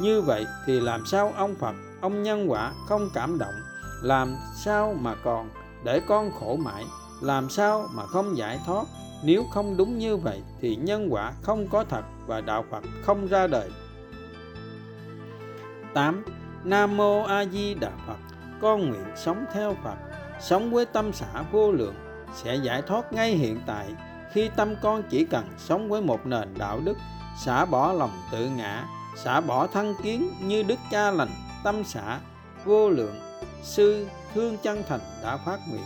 Như 0.00 0.20
vậy 0.20 0.46
thì 0.66 0.80
làm 0.80 1.06
sao 1.06 1.32
ông 1.36 1.54
Phật 1.54 1.74
ông 2.04 2.22
nhân 2.22 2.50
quả 2.50 2.72
không 2.86 3.10
cảm 3.14 3.38
động, 3.38 3.54
làm 4.02 4.36
sao 4.54 4.94
mà 5.00 5.14
còn 5.24 5.50
để 5.84 6.00
con 6.06 6.30
khổ 6.40 6.56
mãi, 6.56 6.84
làm 7.20 7.50
sao 7.50 7.88
mà 7.94 8.06
không 8.06 8.36
giải 8.36 8.60
thoát 8.66 8.84
nếu 9.22 9.44
không 9.50 9.76
đúng 9.76 9.98
như 9.98 10.16
vậy 10.16 10.42
thì 10.60 10.76
nhân 10.76 11.08
quả 11.10 11.32
không 11.42 11.68
có 11.68 11.84
thật 11.84 12.02
và 12.26 12.40
đạo 12.40 12.64
Phật 12.70 12.84
không 13.02 13.26
ra 13.26 13.46
đời 13.46 13.70
8. 15.94 16.24
Nam 16.64 16.96
Mô 16.96 17.22
A 17.22 17.44
Di 17.44 17.74
Đà 17.74 17.90
Phật, 18.06 18.18
Con 18.60 18.80
nguyện 18.80 19.06
sống 19.16 19.44
theo 19.52 19.76
Phật, 19.84 19.96
Sống 20.40 20.70
với 20.70 20.86
tâm 20.86 21.12
xã 21.12 21.42
vô 21.52 21.72
lượng, 21.72 21.94
Sẽ 22.34 22.56
giải 22.56 22.82
thoát 22.82 23.12
ngay 23.12 23.30
hiện 23.30 23.60
tại 23.66 23.86
Khi 24.32 24.50
tâm 24.56 24.74
con 24.82 25.02
chỉ 25.10 25.24
cần 25.24 25.44
sống 25.58 25.88
với 25.88 26.02
một 26.02 26.26
nền 26.26 26.48
đạo 26.58 26.80
đức, 26.84 26.96
Xả 27.44 27.64
bỏ 27.64 27.92
lòng 27.92 28.20
tự 28.32 28.48
ngã, 28.56 28.84
Xả 29.16 29.40
bỏ 29.40 29.66
thân 29.66 29.94
kiến 30.02 30.30
như 30.42 30.62
Đức 30.62 30.78
Cha 30.90 31.10
lành 31.10 31.30
Tâm 31.64 31.84
xã, 31.84 32.20
vô 32.64 32.90
lượng, 32.90 33.14
Sư, 33.62 34.06
thương 34.34 34.56
chân 34.62 34.82
thành 34.88 35.00
đã 35.22 35.36
phát 35.36 35.58
nguyện. 35.70 35.84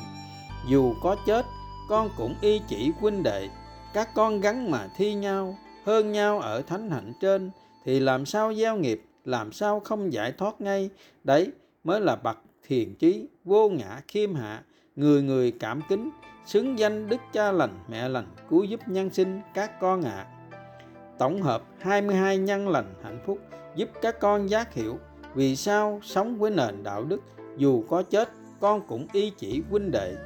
Dù 0.68 0.94
có 1.02 1.16
chết, 1.26 1.46
con 1.88 2.10
cũng 2.16 2.34
y 2.40 2.60
chỉ 2.68 2.92
huynh 3.00 3.22
đệ. 3.22 3.48
Các 3.94 4.08
con 4.14 4.40
gắn 4.40 4.70
mà 4.70 4.88
thi 4.96 5.14
nhau, 5.14 5.58
hơn 5.84 6.12
nhau 6.12 6.40
ở 6.40 6.62
thánh 6.62 6.90
hạnh 6.90 7.12
trên, 7.20 7.50
thì 7.84 8.00
làm 8.00 8.26
sao 8.26 8.54
gieo 8.54 8.76
nghiệp, 8.76 9.02
làm 9.24 9.52
sao 9.52 9.80
không 9.80 10.12
giải 10.12 10.32
thoát 10.32 10.60
ngay? 10.60 10.90
Đấy 11.24 11.52
mới 11.84 12.00
là 12.00 12.16
bậc 12.16 12.38
thiền 12.66 12.94
trí 12.94 13.28
vô 13.44 13.68
ngã 13.68 14.00
khiêm 14.08 14.34
hạ, 14.34 14.62
người 14.96 15.22
người 15.22 15.52
cảm 15.60 15.80
kính, 15.88 16.10
xứng 16.46 16.78
danh 16.78 17.08
đức 17.08 17.20
cha 17.32 17.52
lành, 17.52 17.78
mẹ 17.88 18.08
lành, 18.08 18.26
cứu 18.50 18.64
giúp 18.64 18.80
nhân 18.86 19.10
sinh 19.10 19.40
các 19.54 19.80
con 19.80 20.02
ạ. 20.02 20.26
À. 20.26 20.26
tổng 21.18 21.42
hợp 21.42 21.62
22 21.80 22.38
nhân 22.38 22.68
lành 22.68 22.94
hạnh 23.02 23.18
phúc, 23.26 23.38
giúp 23.76 23.88
các 24.02 24.20
con 24.20 24.50
giác 24.50 24.74
hiểu 24.74 24.98
vì 25.38 25.56
sao 25.56 26.00
sống 26.02 26.38
với 26.38 26.50
nền 26.50 26.82
đạo 26.82 27.04
đức, 27.04 27.20
dù 27.56 27.84
có 27.88 28.02
chết, 28.02 28.28
con 28.60 28.86
cũng 28.86 29.06
y 29.12 29.30
chỉ 29.30 29.62
huynh 29.70 29.90
đệ 29.90 30.16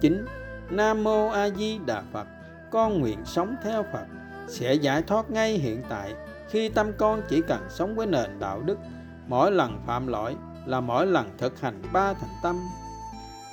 9. 0.00 0.26
Nam 0.70 1.04
Mô 1.04 1.28
A 1.28 1.50
Di 1.50 1.78
Đà 1.86 2.02
Phật, 2.12 2.26
Con 2.70 3.00
nguyện 3.00 3.18
sống 3.24 3.56
theo 3.64 3.84
Phật, 3.92 4.04
Sẽ 4.48 4.74
giải 4.74 5.02
thoát 5.02 5.30
ngay 5.30 5.52
hiện 5.52 5.82
tại 5.88 6.14
Khi 6.50 6.68
tâm 6.68 6.92
con 6.98 7.22
chỉ 7.28 7.42
cần 7.48 7.66
sống 7.70 7.96
với 7.96 8.06
nền 8.06 8.38
đạo 8.38 8.60
đức 8.60 8.78
Mỗi 9.26 9.52
lần 9.52 9.80
phạm 9.86 10.06
lỗi 10.06 10.36
là 10.66 10.80
mỗi 10.80 11.06
lần 11.06 11.30
thực 11.38 11.60
hành 11.60 11.82
ba 11.92 12.12
thành 12.12 12.34
tâm 12.42 12.60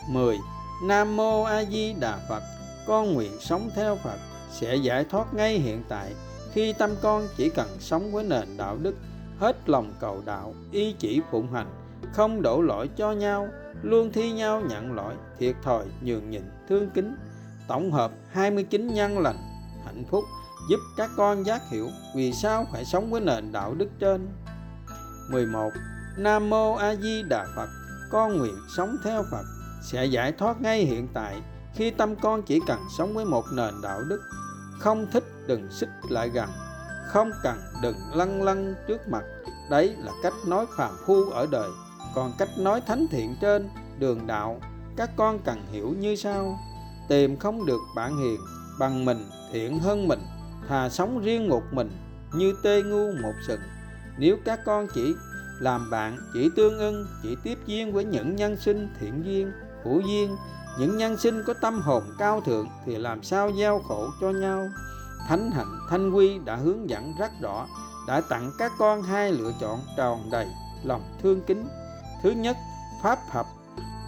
10. 0.09 0.37
Nam 0.83 1.15
Mô 1.15 1.43
A 1.43 1.63
Di 1.63 1.93
Đà 1.99 2.17
Phật, 2.29 2.43
Con 2.87 3.13
nguyện 3.13 3.31
sống 3.39 3.69
theo 3.75 3.95
Phật, 3.95 4.17
Sẽ 4.51 4.75
giải 4.75 5.05
thoát 5.09 5.33
ngay 5.33 5.59
hiện 5.59 5.83
tại 5.89 6.13
Khi 6.51 6.73
tâm 6.73 6.91
con 7.01 7.27
chỉ 7.37 7.49
cần 7.49 7.67
sống 7.79 8.11
với 8.11 8.23
nền 8.23 8.57
đạo 8.57 8.77
đức 8.81 8.95
Hết 9.39 9.69
lòng 9.69 9.93
cầu 9.99 10.21
đạo, 10.25 10.53
Y 10.71 10.95
chỉ 10.99 11.21
phụng 11.31 11.53
hành, 11.53 11.67
Không 12.13 12.41
đổ 12.41 12.61
lỗi 12.61 12.89
cho 12.97 13.11
nhau, 13.11 13.47
luôn 13.81 14.11
thi 14.11 14.31
nhau 14.31 14.61
nhận 14.61 14.91
lỗi, 14.93 15.13
thiệt 15.39 15.55
thòi, 15.63 15.85
nhường 16.01 16.29
nhịn, 16.29 16.43
thương 16.69 16.89
kính. 16.89 17.15
Tổng 17.67 17.91
hợp 17.91 18.11
29 18.31 18.87
nhân 18.87 19.19
lành, 19.19 19.37
hạnh 19.85 20.03
phúc, 20.09 20.23
giúp 20.69 20.79
các 20.97 21.09
con 21.17 21.45
giác 21.45 21.61
hiểu 21.71 21.89
vì 22.15 22.33
sao 22.33 22.65
phải 22.71 22.85
sống 22.85 23.11
với 23.11 23.21
nền 23.21 23.51
đạo 23.51 23.73
đức 23.73 23.87
trên. 23.99 24.27
11 25.31 25.71
Nam 26.17 26.49
Mô 26.49 26.73
A 26.73 26.95
Di 26.95 27.23
Đà 27.23 27.45
Phật, 27.55 27.69
con 28.11 28.37
nguyện 28.37 28.55
sống 28.77 28.95
theo 29.03 29.23
Phật, 29.31 29.43
sẽ 29.91 30.05
giải 30.05 30.31
thoát 30.31 30.61
ngay 30.61 30.85
hiện 30.85 31.07
tại 31.13 31.41
khi 31.75 31.91
tâm 31.91 32.15
con 32.15 32.43
chỉ 32.43 32.59
cần 32.67 32.79
sống 32.97 33.13
với 33.13 33.25
một 33.25 33.43
nền 33.53 33.73
đạo 33.83 34.01
đức. 34.09 34.21
Không 34.79 35.07
thích 35.11 35.23
đừng 35.47 35.71
xích 35.71 35.89
lại 36.09 36.29
gần 36.29 36.49
không 37.15 37.31
cần 37.43 37.57
đừng 37.81 37.95
lăng 38.13 38.43
lăng 38.43 38.75
trước 38.87 39.07
mặt. 39.09 39.23
Đấy 39.69 39.95
là 39.99 40.11
cách 40.23 40.33
nói 40.47 40.65
phàm 40.77 40.91
phu 41.05 41.29
ở 41.29 41.47
đời. 41.51 41.69
Còn 42.15 42.31
cách 42.37 42.49
nói 42.57 42.81
thánh 42.87 43.07
thiện 43.11 43.35
trên 43.41 43.69
đường 43.99 44.27
đạo, 44.27 44.61
các 44.95 45.09
con 45.15 45.39
cần 45.39 45.65
hiểu 45.71 45.95
như 45.99 46.15
sau. 46.15 46.59
Tìm 47.09 47.37
không 47.37 47.65
được 47.65 47.79
bạn 47.95 48.17
hiền, 48.17 48.39
bằng 48.79 49.05
mình 49.05 49.29
thiện 49.51 49.79
hơn 49.79 50.07
mình, 50.07 50.19
thà 50.67 50.89
sống 50.89 51.21
riêng 51.23 51.49
một 51.49 51.63
mình, 51.71 51.91
như 52.33 52.53
tê 52.63 52.81
ngu 52.81 53.11
một 53.21 53.33
sừng. 53.47 53.61
Nếu 54.17 54.37
các 54.45 54.59
con 54.65 54.87
chỉ 54.93 55.13
làm 55.59 55.89
bạn, 55.89 56.17
chỉ 56.33 56.49
tương 56.55 56.79
ưng, 56.79 57.07
chỉ 57.23 57.35
tiếp 57.43 57.57
duyên 57.65 57.93
với 57.93 58.03
những 58.03 58.35
nhân 58.35 58.57
sinh 58.57 58.89
thiện 58.99 59.25
duyên, 59.25 59.51
hữu 59.83 60.01
duyên, 60.01 60.35
những 60.79 60.97
nhân 60.97 61.17
sinh 61.17 61.43
có 61.47 61.53
tâm 61.61 61.81
hồn 61.81 62.03
cao 62.17 62.41
thượng, 62.41 62.67
thì 62.85 62.95
làm 62.97 63.23
sao 63.23 63.51
gieo 63.57 63.79
khổ 63.79 64.09
cho 64.21 64.29
nhau? 64.29 64.67
Thánh 65.27 65.51
hạnh 65.51 65.79
thanh 65.89 66.11
quy 66.11 66.39
đã 66.45 66.55
hướng 66.55 66.89
dẫn 66.89 67.13
rất 67.19 67.31
rõ 67.41 67.67
đã 68.07 68.21
tặng 68.21 68.51
các 68.57 68.71
con 68.77 69.01
hai 69.01 69.31
lựa 69.31 69.51
chọn 69.59 69.79
tròn 69.97 70.29
đầy 70.31 70.47
lòng 70.83 71.01
thương 71.21 71.41
kính. 71.41 71.67
Thứ 72.23 72.31
nhất, 72.31 72.57
pháp 73.03 73.19
hợp, 73.29 73.45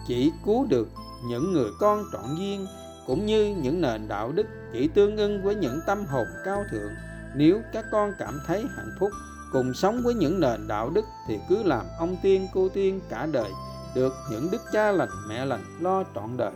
chỉ 0.07 0.32
cứu 0.45 0.65
được 0.70 0.88
những 1.28 1.53
người 1.53 1.72
con 1.80 2.03
trọn 2.13 2.36
duyên, 2.38 2.68
cũng 3.07 3.26
như 3.26 3.55
những 3.61 3.82
nền 3.82 4.07
đạo 4.07 4.32
đức 4.32 4.47
chỉ 4.74 4.88
tương 4.88 5.18
ưng 5.18 5.43
với 5.43 5.55
những 5.55 5.80
tâm 5.88 6.05
hồn 6.05 6.28
cao 6.45 6.63
thượng. 6.72 6.91
Nếu 7.36 7.61
các 7.74 7.86
con 7.91 8.13
cảm 8.20 8.39
thấy 8.47 8.65
hạnh 8.76 8.95
phúc, 8.99 9.09
cùng 9.51 9.74
sống 9.74 10.01
với 10.03 10.13
những 10.13 10.39
nền 10.39 10.68
đạo 10.68 10.89
đức 10.89 11.05
thì 11.28 11.39
cứ 11.49 11.63
làm 11.63 11.86
ông 11.99 12.18
tiên 12.22 12.47
cô 12.53 12.70
tiên 12.70 13.01
cả 13.09 13.26
đời, 13.32 13.51
được 13.95 14.13
những 14.32 14.51
đức 14.51 14.61
cha 14.72 14.91
lành 14.91 15.09
mẹ 15.30 15.45
lành 15.45 15.63
lo 15.80 16.03
trọn 16.15 16.38
đời. 16.38 16.53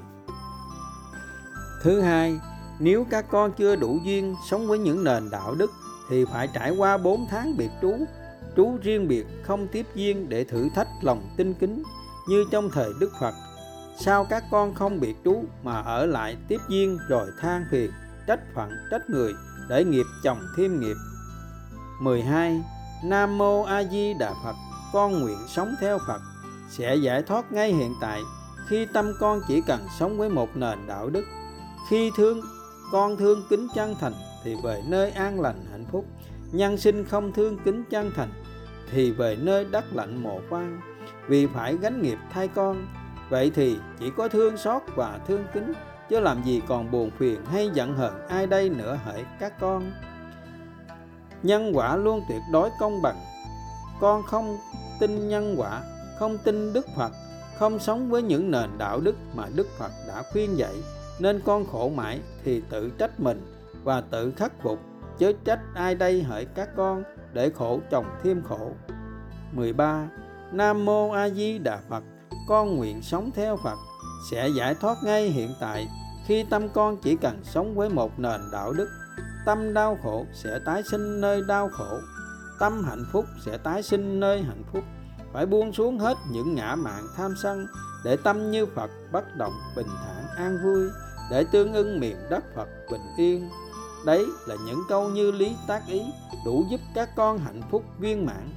Thứ 1.84 2.02
hai 2.02 2.40
nếu 2.82 3.06
các 3.10 3.26
con 3.32 3.52
chưa 3.52 3.76
đủ 3.76 4.00
duyên 4.04 4.36
sống 4.50 4.68
với 4.68 4.80
những 4.80 5.04
nền 5.04 5.30
đạo 5.30 5.56
đức 5.56 5.72
thì 6.10 6.26
phải 6.26 6.48
trải 6.54 6.72
qua 6.72 6.98
4 6.98 7.28
tháng 7.30 7.58
biệt 7.58 7.70
trú 7.82 7.94
trú 8.56 8.78
riêng 8.82 9.08
biệt 9.08 9.26
không 9.44 9.68
tiếp 9.68 9.86
duyên 9.96 10.30
để 10.30 10.44
thử 10.44 10.70
thách 10.76 10.88
lòng 11.02 11.30
tinh 11.38 11.54
kính 11.54 11.84
như 12.28 12.46
trong 12.52 12.70
thời 12.70 12.94
Đức 13.00 13.12
Phật. 13.20 13.34
Sao 14.00 14.26
các 14.30 14.44
con 14.52 14.74
không 14.74 15.00
biệt 15.00 15.16
trú 15.26 15.44
mà 15.64 15.82
ở 15.82 16.06
lại 16.06 16.38
tiếp 16.48 16.62
duyên 16.70 16.98
rồi 17.10 17.28
than 17.40 17.66
phiền, 17.72 17.92
trách 18.28 18.40
phận, 18.56 18.70
trách 18.92 19.10
người 19.10 19.34
để 19.70 19.86
nghiệp 19.86 20.06
chồng 20.24 20.40
thêm 20.58 20.80
nghiệp. 20.80 20.96
12. 22.02 22.62
Nam 23.04 23.38
Mô 23.38 23.62
A 23.62 23.84
Di 23.84 24.14
Đà 24.14 24.34
Phật, 24.44 24.56
con 24.94 25.22
nguyện 25.22 25.38
sống 25.48 25.76
theo 25.82 26.00
Phật, 26.08 26.22
sẽ 26.70 26.96
giải 26.96 27.24
thoát 27.24 27.52
ngay 27.52 27.74
hiện 27.74 27.96
tại 28.02 28.22
khi 28.68 28.86
tâm 28.86 29.14
con 29.20 29.42
chỉ 29.48 29.62
cần 29.62 29.88
sống 30.00 30.18
với 30.18 30.30
một 30.30 30.50
nền 30.56 30.88
đạo 30.88 31.10
đức. 31.10 31.24
Khi 31.90 32.12
thương 32.18 32.42
con 32.92 33.18
thương 33.18 33.44
kính 33.50 33.68
chân 33.76 33.96
thành, 34.00 34.14
thì 34.44 34.56
về 34.64 34.82
nơi 34.88 35.12
an 35.12 35.40
lành 35.40 35.66
hạnh 35.72 35.86
phúc. 35.92 36.06
Nhân 36.52 36.78
sinh 36.78 37.06
không 37.06 37.34
thương 37.34 37.58
kính 37.66 37.84
chân 37.90 38.12
thành, 38.16 38.30
thì 38.92 39.12
về 39.12 39.36
nơi 39.36 39.66
đất 39.66 39.86
lạnh 39.94 40.24
mộ 40.24 40.40
quan 40.50 40.80
vì 41.28 41.48
phải 41.48 41.78
gánh 41.78 42.02
nghiệp 42.02 42.18
thay 42.32 42.48
con, 42.48 42.88
vậy 43.30 43.52
thì 43.56 43.78
chỉ 44.00 44.12
có 44.18 44.28
thương 44.28 44.58
xót 44.58 44.82
và 44.96 45.20
thương 45.28 45.46
kính, 45.54 45.74
chứ 46.10 46.20
làm 46.20 46.44
gì 46.44 46.62
còn 46.68 46.92
buồn 46.92 47.12
phiền 47.18 47.46
hay 47.46 47.70
giận 47.74 47.96
hờn 47.96 48.28
ai 48.28 48.48
đây 48.48 48.70
nữa 48.70 49.00
hỡi 49.06 49.26
các 49.40 49.60
con. 49.60 49.92
Nhân 51.44 51.72
quả 51.74 51.96
luôn 51.96 52.22
tuyệt 52.30 52.42
đối 52.52 52.70
công 52.80 53.02
bằng. 53.02 53.20
Con 54.00 54.24
không 54.24 54.58
tin 55.00 55.30
nhân 55.30 55.56
quả, 55.58 55.82
không 56.20 56.38
tin 56.38 56.74
đức 56.74 56.86
phật, 56.96 57.12
không 57.58 57.80
sống 57.80 58.10
với 58.10 58.22
những 58.22 58.52
nền 58.52 58.70
đạo 58.78 59.00
đức 59.00 59.16
mà 59.36 59.46
đức 59.56 59.68
phật 59.78 59.92
đã 60.08 60.24
khuyên 60.32 60.58
dạy 60.58 60.74
nên 61.20 61.42
con 61.46 61.66
khổ 61.66 61.92
mãi 61.96 62.20
thì 62.44 62.62
tự 62.70 62.92
trách 62.98 63.20
mình 63.20 63.42
và 63.84 64.02
tự 64.02 64.32
khắc 64.32 64.52
phục, 64.64 64.80
chứ 65.18 65.34
trách 65.46 65.60
ai 65.76 65.96
đây 65.96 66.24
hỡi 66.24 66.46
các 66.46 66.70
con 66.76 67.04
để 67.34 67.50
khổ 67.50 67.80
chồng 67.92 68.06
thêm 68.24 68.42
khổ. 68.44 68.72
13 69.52 70.08
Nam 70.52 70.86
Mô 70.86 71.12
A 71.12 71.30
Di 71.30 71.60
Đà 71.60 71.80
Phật, 71.90 72.04
Con 72.48 72.76
nguyện 72.76 73.02
sống 73.02 73.32
theo 73.36 73.58
Phật, 73.64 73.78
Sẽ 74.32 74.48
giải 74.48 74.76
thoát 74.82 74.98
ngay 75.04 75.30
hiện 75.30 75.54
tại 75.60 75.88
Khi 76.26 76.46
tâm 76.50 76.70
con 76.70 76.98
chỉ 76.98 77.16
cần 77.16 77.40
sống 77.44 77.76
với 77.76 77.90
một 77.90 78.20
nền 78.20 78.42
đạo 78.52 78.74
đức. 78.74 78.90
Tâm 79.46 79.74
đau 79.74 79.98
khổ 80.04 80.26
sẽ 80.34 80.60
tái 80.66 80.84
sinh 80.92 81.22
nơi 81.22 81.42
đau 81.48 81.70
khổ, 81.70 82.00
Tâm 82.60 82.84
hạnh 82.84 83.06
phúc 83.12 83.26
sẽ 83.46 83.58
tái 83.58 83.84
sinh 83.84 84.20
nơi 84.20 84.42
hạnh 84.42 84.64
phúc. 84.74 84.84
Phải 85.34 85.46
buông 85.46 85.74
xuống 85.74 86.00
hết 86.00 86.18
những 86.32 86.56
ngã 86.56 86.76
mạn 86.76 87.04
tham 87.16 87.34
sân 87.44 87.66
để 88.04 88.18
tâm 88.24 88.52
như 88.52 88.66
Phật 88.66 88.90
bất 89.12 89.36
động 89.38 89.54
bình 89.76 89.88
thản 89.88 90.21
an 90.42 90.58
vui, 90.64 90.90
để 91.32 91.46
tương 91.52 91.74
ưng 91.74 92.00
miền 92.00 92.18
đất 92.30 92.44
Phật 92.56 92.68
bình 92.92 93.02
yên. 93.18 93.50
Đấy 94.06 94.26
là 94.48 94.56
những 94.66 94.84
câu 94.90 95.10
như 95.10 95.32
lý 95.32 95.56
tác 95.68 95.82
ý, 95.88 96.02
đủ 96.46 96.66
giúp 96.70 96.80
các 96.96 97.10
con 97.16 97.38
hạnh 97.38 97.62
phúc 97.72 97.84
viên 98.00 98.26
mãn. 98.26 98.50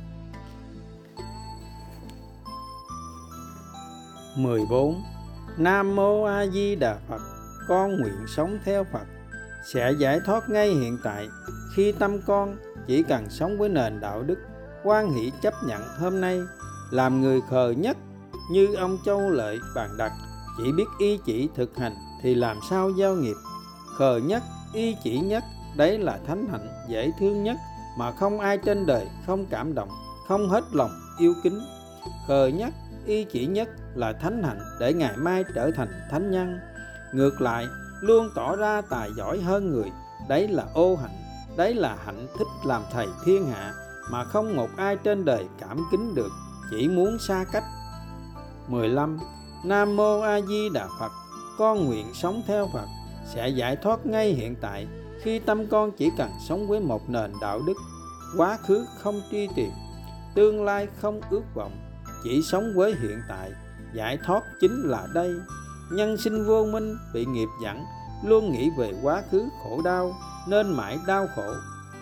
14 4.37 5.03
Nam 5.59 5.97
Mô 5.97 6.24
A 6.24 6.47
Di 6.47 6.74
Đà 6.74 6.97
Phật, 7.09 7.20
Con 7.68 8.01
nguyện 8.01 8.26
sống 8.26 8.59
theo 8.64 8.85
Phật, 8.93 9.07
Sẽ 9.72 9.93
giải 9.99 10.20
thoát 10.26 10.49
ngay 10.49 10.68
hiện 10.68 10.99
tại. 11.05 11.28
Khi 11.74 11.93
tâm 11.93 12.20
con 12.26 12.57
chỉ 12.87 13.03
cần 13.03 13.30
sống 13.30 13.59
với 13.59 13.68
nền 13.68 14.01
đạo 14.01 14.22
đức, 14.22 14.39
quan 14.82 15.11
hỷ 15.11 15.32
chấp 15.43 15.55
nhận 15.64 15.82
hôm 16.01 16.20
nay, 16.20 16.41
Làm 16.91 17.20
người 17.20 17.41
khờ 17.51 17.70
nhất 17.76 17.97
Như 18.51 18.74
ông 18.74 18.99
Châu 19.05 19.30
Lợi 19.30 19.59
bàn 19.74 19.91
đặt. 19.99 20.12
Chỉ 20.57 20.72
biết 20.72 20.86
y 20.98 21.18
chỉ 21.24 21.48
thực 21.55 21.76
hành 21.76 21.94
Thì 22.22 22.34
làm 22.34 22.59
sao 22.70 22.90
giao 22.90 23.14
nghiệp. 23.14 23.36
Khờ 23.98 24.20
nhất, 24.24 24.42
y 24.72 24.96
chỉ 25.05 25.18
nhất 25.18 25.44
Đấy 25.76 25.98
là 25.98 26.18
thánh 26.26 26.46
hạnh 26.50 26.68
dễ 26.88 27.12
thương 27.18 27.42
nhất 27.42 27.57
Mà 27.98 28.12
không 28.12 28.40
ai 28.40 28.59
trên 28.59 28.86
đời 28.86 29.09
không 29.26 29.46
cảm 29.50 29.74
động 29.74 29.88
Không 30.28 30.48
hết 30.48 30.64
lòng 30.72 30.90
yêu 31.18 31.34
kính. 31.42 31.61
Khờ 32.28 32.46
nhất, 32.46 32.74
y 33.07 33.24
chỉ 33.24 33.46
nhất 33.46 33.68
là 33.94 34.12
thánh 34.12 34.42
hạnh 34.42 34.61
để 34.80 34.94
ngày 34.94 35.16
mai 35.16 35.44
trở 35.55 35.70
thành 35.76 35.88
thánh 36.11 36.30
nhân. 36.30 36.59
Ngược 37.12 37.40
lại 37.40 37.66
luôn 38.00 38.30
tỏ 38.34 38.57
ra 38.57 38.80
tài 38.80 39.11
giỏi 39.16 39.40
hơn 39.40 39.70
người 39.70 39.92
đấy 40.28 40.48
là 40.48 40.64
ô 40.74 40.96
hạnh 40.96 41.16
đấy 41.57 41.74
là 41.74 41.96
hạnh 42.05 42.26
thích 42.38 42.46
làm 42.64 42.82
thầy 42.92 43.07
thiên 43.24 43.46
hạ 43.46 43.72
mà 44.11 44.24
không 44.24 44.57
một 44.57 44.68
ai 44.76 44.96
trên 44.96 45.24
đời 45.24 45.46
cảm 45.61 45.78
kính 45.90 46.14
được 46.14 46.30
chỉ 46.70 46.88
muốn 46.88 47.18
xa 47.18 47.44
cách. 47.52 47.64
15 48.68 49.18
Nam 49.65 49.97
mô 49.97 50.21
A 50.21 50.41
Di 50.41 50.69
Đà 50.69 50.89
Phật. 51.01 51.12
Con 51.59 51.85
nguyện 51.85 52.07
sống 52.15 52.43
theo 52.47 52.71
Phật, 52.73 52.87
sẽ 53.35 53.49
giải 53.49 53.77
thoát 53.77 54.07
ngay 54.07 54.33
hiện 54.33 54.55
tại 54.61 54.87
khi 55.23 55.39
tâm 55.39 55.67
con 55.67 55.91
chỉ 55.93 56.11
cần 56.19 56.31
sống 56.49 56.69
với 56.69 56.81
một 56.81 57.11
nền 57.11 57.33
đạo 57.41 57.61
đức. 57.67 57.75
Quá 58.37 58.59
khứ 58.67 58.87
không 58.99 59.21
truy 59.31 59.49
tìm, 59.57 59.71
tương 60.35 60.65
lai 60.65 60.89
không 61.01 61.21
ước 61.31 61.43
vọng, 61.55 61.73
chỉ 62.25 62.43
sống 62.43 62.73
với 62.77 62.95
hiện 63.03 63.21
tại. 63.29 63.53
Giải 63.95 64.19
thoát 64.27 64.43
chính 64.61 64.83
là 64.83 65.07
đây. 65.15 65.35
Nhân 65.93 66.17
sinh 66.17 66.47
vô 66.47 66.65
minh 66.73 66.97
bị 67.15 67.27
nghiệp 67.27 67.49
dẫn, 67.62 67.85
luôn 68.25 68.53
nghĩ 68.53 68.71
về 68.79 68.93
quá 69.03 69.23
khứ 69.31 69.49
khổ 69.62 69.81
đau, 69.85 70.15
nên 70.49 70.73
mãi 70.73 70.99
đau 71.07 71.27
khổ. 71.37 71.53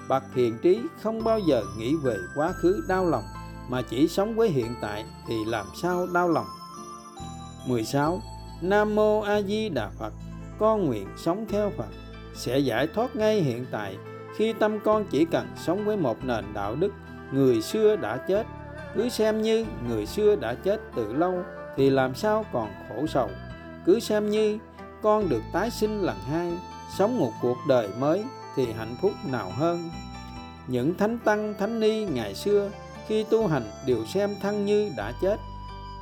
Bậc 0.09 0.23
hiền 0.35 0.59
trí 0.63 0.81
không 1.03 1.25
bao 1.25 1.39
giờ 1.39 1.63
nghĩ 1.79 1.95
về 2.03 2.17
quá 2.35 2.53
khứ 2.53 2.85
đau 2.89 3.07
lòng, 3.07 3.25
mà 3.69 3.83
chỉ 3.83 4.09
sống 4.09 4.35
với 4.37 4.49
hiện 4.49 4.75
tại 4.81 5.05
thì 5.29 5.45
làm 5.45 5.67
sao 5.83 6.07
đau 6.07 6.29
lòng? 6.29 6.47
16 7.67 8.21
Nam 8.63 8.95
mô 8.95 9.21
A 9.21 9.43
Di 9.43 9.69
Đà 9.69 9.89
Phật, 9.99 10.13
con 10.59 10.87
nguyện 10.87 11.07
sống 11.17 11.47
theo 11.49 11.71
Phật, 11.77 11.89
sẽ 12.35 12.59
giải 12.59 12.87
thoát 12.95 13.17
ngay 13.17 13.41
hiện 13.41 13.67
tại 13.71 13.97
khi 14.37 14.53
tâm 14.53 14.79
con 14.85 15.05
chỉ 15.11 15.25
cần 15.25 15.47
sống 15.57 15.85
với 15.85 15.97
một 15.97 16.25
nền 16.25 16.45
đạo 16.55 16.75
đức, 16.75 16.93
người 17.33 17.63
xưa 17.63 17.97
đã 17.97 18.17
chết. 18.29 18.47
Cứ 18.95 19.09
xem 19.09 19.43
như 19.43 19.67
người 19.89 20.07
xưa 20.07 20.37
đã 20.37 20.55
chết 20.55 20.81
từ 20.97 21.13
lâu 21.13 21.43
thì 21.77 21.91
làm 21.91 22.15
sao 22.15 22.45
còn 22.53 22.71
khổ 22.89 23.07
sầu. 23.07 23.29
Cứ 23.87 24.01
xem 24.01 24.31
như 24.31 24.59
con 25.03 25.29
được 25.29 25.43
tái 25.53 25.71
sinh 25.71 26.03
lần 26.03 26.17
hai, 26.31 26.53
sống 26.99 27.19
một 27.19 27.33
cuộc 27.43 27.57
đời 27.69 27.89
mới 27.99 28.25
thì 28.57 28.73
hạnh 28.73 28.97
phúc 29.03 29.13
nào 29.31 29.51
hơn. 29.57 29.91
Những 30.67 30.95
thánh 30.95 31.19
tăng, 31.19 31.55
thánh 31.59 31.81
ni 31.81 32.05
ngày 32.05 32.35
xưa 32.35 32.71
khi 33.07 33.25
tu 33.25 33.47
hành 33.47 33.71
đều 33.87 34.05
xem 34.07 34.35
thân 34.43 34.67
như 34.67 34.91
đã 34.97 35.13
chết 35.23 35.37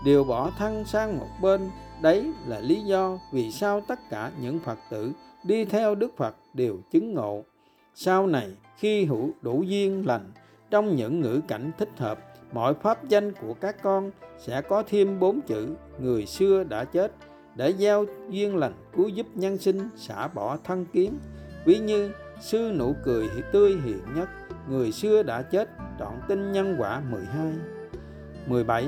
đều 0.05 0.25
bỏ 0.25 0.51
thân 0.59 0.85
sang 0.85 1.19
một 1.19 1.29
bên. 1.43 1.71
Đấy 2.03 2.33
là 2.47 2.61
lý 2.61 2.81
do 2.81 3.19
vì 3.33 3.51
sao 3.51 3.81
tất 3.81 3.99
cả 4.11 4.31
những 4.41 4.59
phật 4.59 4.79
tử 4.91 5.13
đi 5.45 5.65
theo 5.65 5.95
đức 5.95 6.17
phật 6.17 6.37
đều 6.55 6.77
chứng 6.91 7.15
ngộ. 7.15 7.45
Sau 7.95 8.27
này, 8.27 8.51
khi 8.77 9.05
hữu 9.05 9.31
đủ 9.43 9.63
duyên 9.63 10.07
lành, 10.07 10.33
trong 10.71 10.97
những 10.97 11.21
ngữ 11.21 11.41
cảnh 11.49 11.71
thích 11.79 11.91
hợp, 11.97 12.19
mọi 12.53 12.75
pháp 12.75 13.09
danh 13.09 13.33
của 13.33 13.55
các 13.55 13.83
con 13.83 14.11
sẽ 14.39 14.63
có 14.63 14.83
thêm 14.83 15.21
bốn 15.21 15.41
chữ, 15.41 15.75
người 15.99 16.27
xưa 16.27 16.65
đã 16.65 16.85
chết 16.85 17.13
để 17.57 17.73
gieo 17.79 18.05
duyên 18.31 18.57
lành 18.57 18.73
cứu 18.97 19.09
giúp 19.09 19.27
nhân 19.35 19.59
sinh, 19.59 19.89
xả 19.97 20.29
bỏ 20.29 20.57
thân 20.65 20.87
kiến. 20.93 21.19
Ví 21.65 21.79
như, 21.79 22.11
sư 22.41 22.73
nụ 22.79 22.95
cười 23.05 23.29
tươi 23.53 23.77
hiện 23.85 24.01
nhất, 24.17 24.29
người 24.69 24.93
xưa 24.93 25.23
đã 25.23 25.43
chết 25.43 25.69
trọn 25.99 26.13
tinh 26.29 26.53
nhân 26.53 26.77
quả 26.79 27.03
12 27.11 27.53
17 28.47 28.87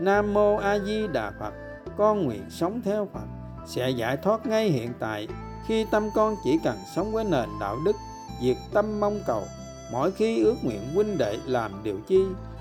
Nam 0.00 0.34
Mô 0.34 0.56
A 0.56 0.78
Di 0.78 1.06
Đà 1.06 1.30
Phật, 1.38 1.54
con 1.96 2.24
nguyện 2.24 2.44
sống 2.50 2.80
theo 2.84 3.08
Phật, 3.12 3.26
sẽ 3.66 3.90
giải 3.90 4.16
thoát 4.16 4.46
ngay 4.46 4.68
hiện 4.68 4.92
tại. 4.98 5.28
Khi 5.66 5.86
tâm 5.90 6.08
con 6.14 6.36
chỉ 6.44 6.58
cần 6.64 6.76
sống 6.94 7.12
với 7.12 7.24
nền 7.24 7.48
đạo 7.60 7.76
đức, 7.84 7.96
diệt 8.42 8.56
tâm 8.72 9.00
mong 9.00 9.20
cầu, 9.26 9.42
mỗi 9.92 10.10
khi 10.10 10.44
ước 10.44 10.56
nguyện 10.62 10.80
huynh 10.94 11.18
đệ 11.18 11.38
làm 11.46 11.72
điều 11.82 12.00
chi, 12.06 12.20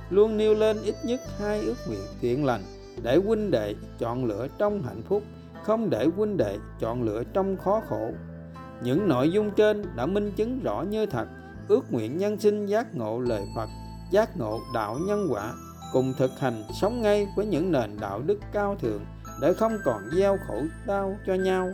luôn 0.09 0.37
nêu 0.37 0.55
lên 0.55 0.77
ít 0.83 0.95
nhất 1.05 1.21
hai 1.39 1.61
ước 1.61 1.75
nguyện 1.87 2.01
thiện 2.21 2.45
lành 2.45 2.61
để 3.01 3.17
huynh 3.25 3.51
đệ 3.51 3.75
chọn 3.99 4.25
lựa 4.25 4.47
trong 4.57 4.81
hạnh 4.81 5.01
phúc, 5.07 5.23
không 5.63 5.89
để 5.89 6.07
huynh 6.15 6.37
đệ 6.37 6.57
chọn 6.79 7.03
lựa 7.03 7.23
trong 7.33 7.57
khó 7.57 7.81
khổ. 7.89 8.11
Những 8.83 9.07
nội 9.07 9.31
dung 9.31 9.51
trên 9.51 9.85
đã 9.95 10.05
minh 10.05 10.31
chứng 10.35 10.59
rõ 10.63 10.81
như 10.81 11.05
thật. 11.05 11.27
Ước 11.67 11.91
nguyện 11.91 12.17
nhân 12.17 12.39
sinh 12.39 12.65
giác 12.65 12.95
ngộ 12.95 13.19
lời 13.19 13.41
Phật, 13.55 13.69
giác 14.11 14.37
ngộ 14.37 14.59
đạo 14.73 14.97
nhân 15.07 15.27
quả 15.31 15.53
cùng 15.93 16.13
thực 16.17 16.39
hành 16.39 16.63
sống 16.81 17.01
ngay 17.01 17.27
với 17.35 17.45
những 17.45 17.71
nền 17.71 17.97
đạo 17.99 18.21
đức 18.25 18.39
cao 18.51 18.75
thượng 18.81 19.05
để 19.41 19.53
không 19.53 19.77
còn 19.83 20.01
gieo 20.15 20.37
khổ 20.47 20.63
đau 20.85 21.17
cho 21.27 21.33
nhau, 21.33 21.69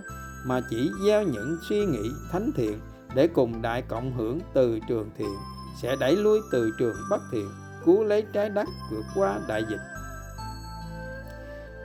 mà 0.46 0.62
chỉ 0.70 0.92
gieo 1.06 1.24
những 1.24 1.58
suy 1.70 1.86
nghĩ 1.86 2.10
thánh 2.32 2.52
thiện 2.56 2.80
để 3.16 3.28
cùng 3.28 3.62
đại 3.62 3.82
cộng 3.82 4.14
hưởng 4.18 4.40
từ 4.54 4.80
trường 4.88 5.10
thiện 5.18 5.36
sẽ 5.82 5.96
đẩy 6.00 6.16
lui 6.16 6.40
từ 6.52 6.72
trường 6.80 6.96
bất 7.10 7.22
thiện, 7.32 7.50
cứu 7.86 8.04
lấy 8.04 8.24
trái 8.34 8.50
đất 8.50 8.68
vượt 8.92 9.06
qua 9.16 9.40
đại 9.48 9.64
dịch. 9.70 9.82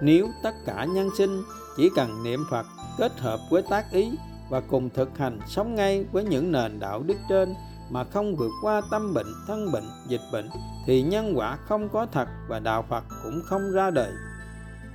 Nếu 0.02 0.28
tất 0.42 0.54
cả 0.66 0.84
nhân 0.84 1.08
sinh 1.18 1.42
chỉ 1.76 1.90
cần 1.96 2.22
niệm 2.24 2.44
phật 2.50 2.66
kết 2.98 3.12
hợp 3.20 3.40
với 3.50 3.62
tác 3.70 3.92
ý 3.92 4.10
và 4.50 4.60
cùng 4.60 4.90
thực 4.90 5.18
hành 5.18 5.40
sống 5.46 5.74
ngay 5.74 6.04
với 6.12 6.24
những 6.24 6.52
nền 6.52 6.80
đạo 6.80 7.02
đức 7.06 7.16
trên 7.28 7.54
mà 7.90 8.04
không 8.04 8.36
vượt 8.36 8.50
qua 8.62 8.80
tâm 8.90 9.14
bệnh, 9.14 9.34
thân 9.46 9.72
bệnh, 9.72 9.84
dịch 10.08 10.20
bệnh, 10.32 10.48
thì 10.86 11.02
nhân 11.02 11.32
quả 11.36 11.58
không 11.68 11.88
có 11.88 12.06
thật 12.12 12.28
và 12.48 12.58
đạo 12.58 12.84
phật 12.88 13.04
cũng 13.22 13.42
không 13.46 13.72
ra 13.72 13.90
đời. 13.90 14.12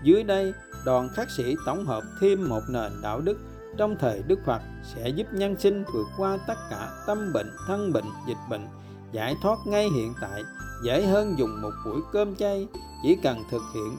Dưới 0.04 0.24
đây, 0.24 0.54
đoàn 0.86 1.10
khắc 1.16 1.28
sĩ 1.38 1.56
tổng 1.66 1.86
hợp 1.86 2.04
thêm 2.22 2.50
một 2.50 2.62
nền 2.70 2.92
đạo 3.02 3.22
đức 3.22 3.38
trong 3.78 3.96
thời 4.00 4.24
đức 4.28 4.40
phật 4.46 4.62
sẽ 4.96 5.10
giúp 5.10 5.28
nhân 5.34 5.56
sinh 5.60 5.84
vượt 5.94 6.08
qua 6.18 6.38
tất 6.48 6.58
cả 6.70 6.90
tâm 7.08 7.34
bệnh, 7.34 7.52
thân 7.68 7.94
bệnh, 7.94 8.06
dịch 8.28 8.38
bệnh, 8.50 8.68
giải 9.12 9.36
thoát 9.42 9.60
ngay 9.66 9.90
hiện 9.90 10.14
tại, 10.22 10.44
dễ 10.86 11.06
hơn 11.06 11.36
dùng 11.38 11.62
một 11.62 11.72
buổi 11.86 12.02
cơm 12.12 12.36
chay, 12.36 12.68
chỉ 13.04 13.18
cần 13.24 13.44
thực 13.52 13.62
hiện 13.74 13.98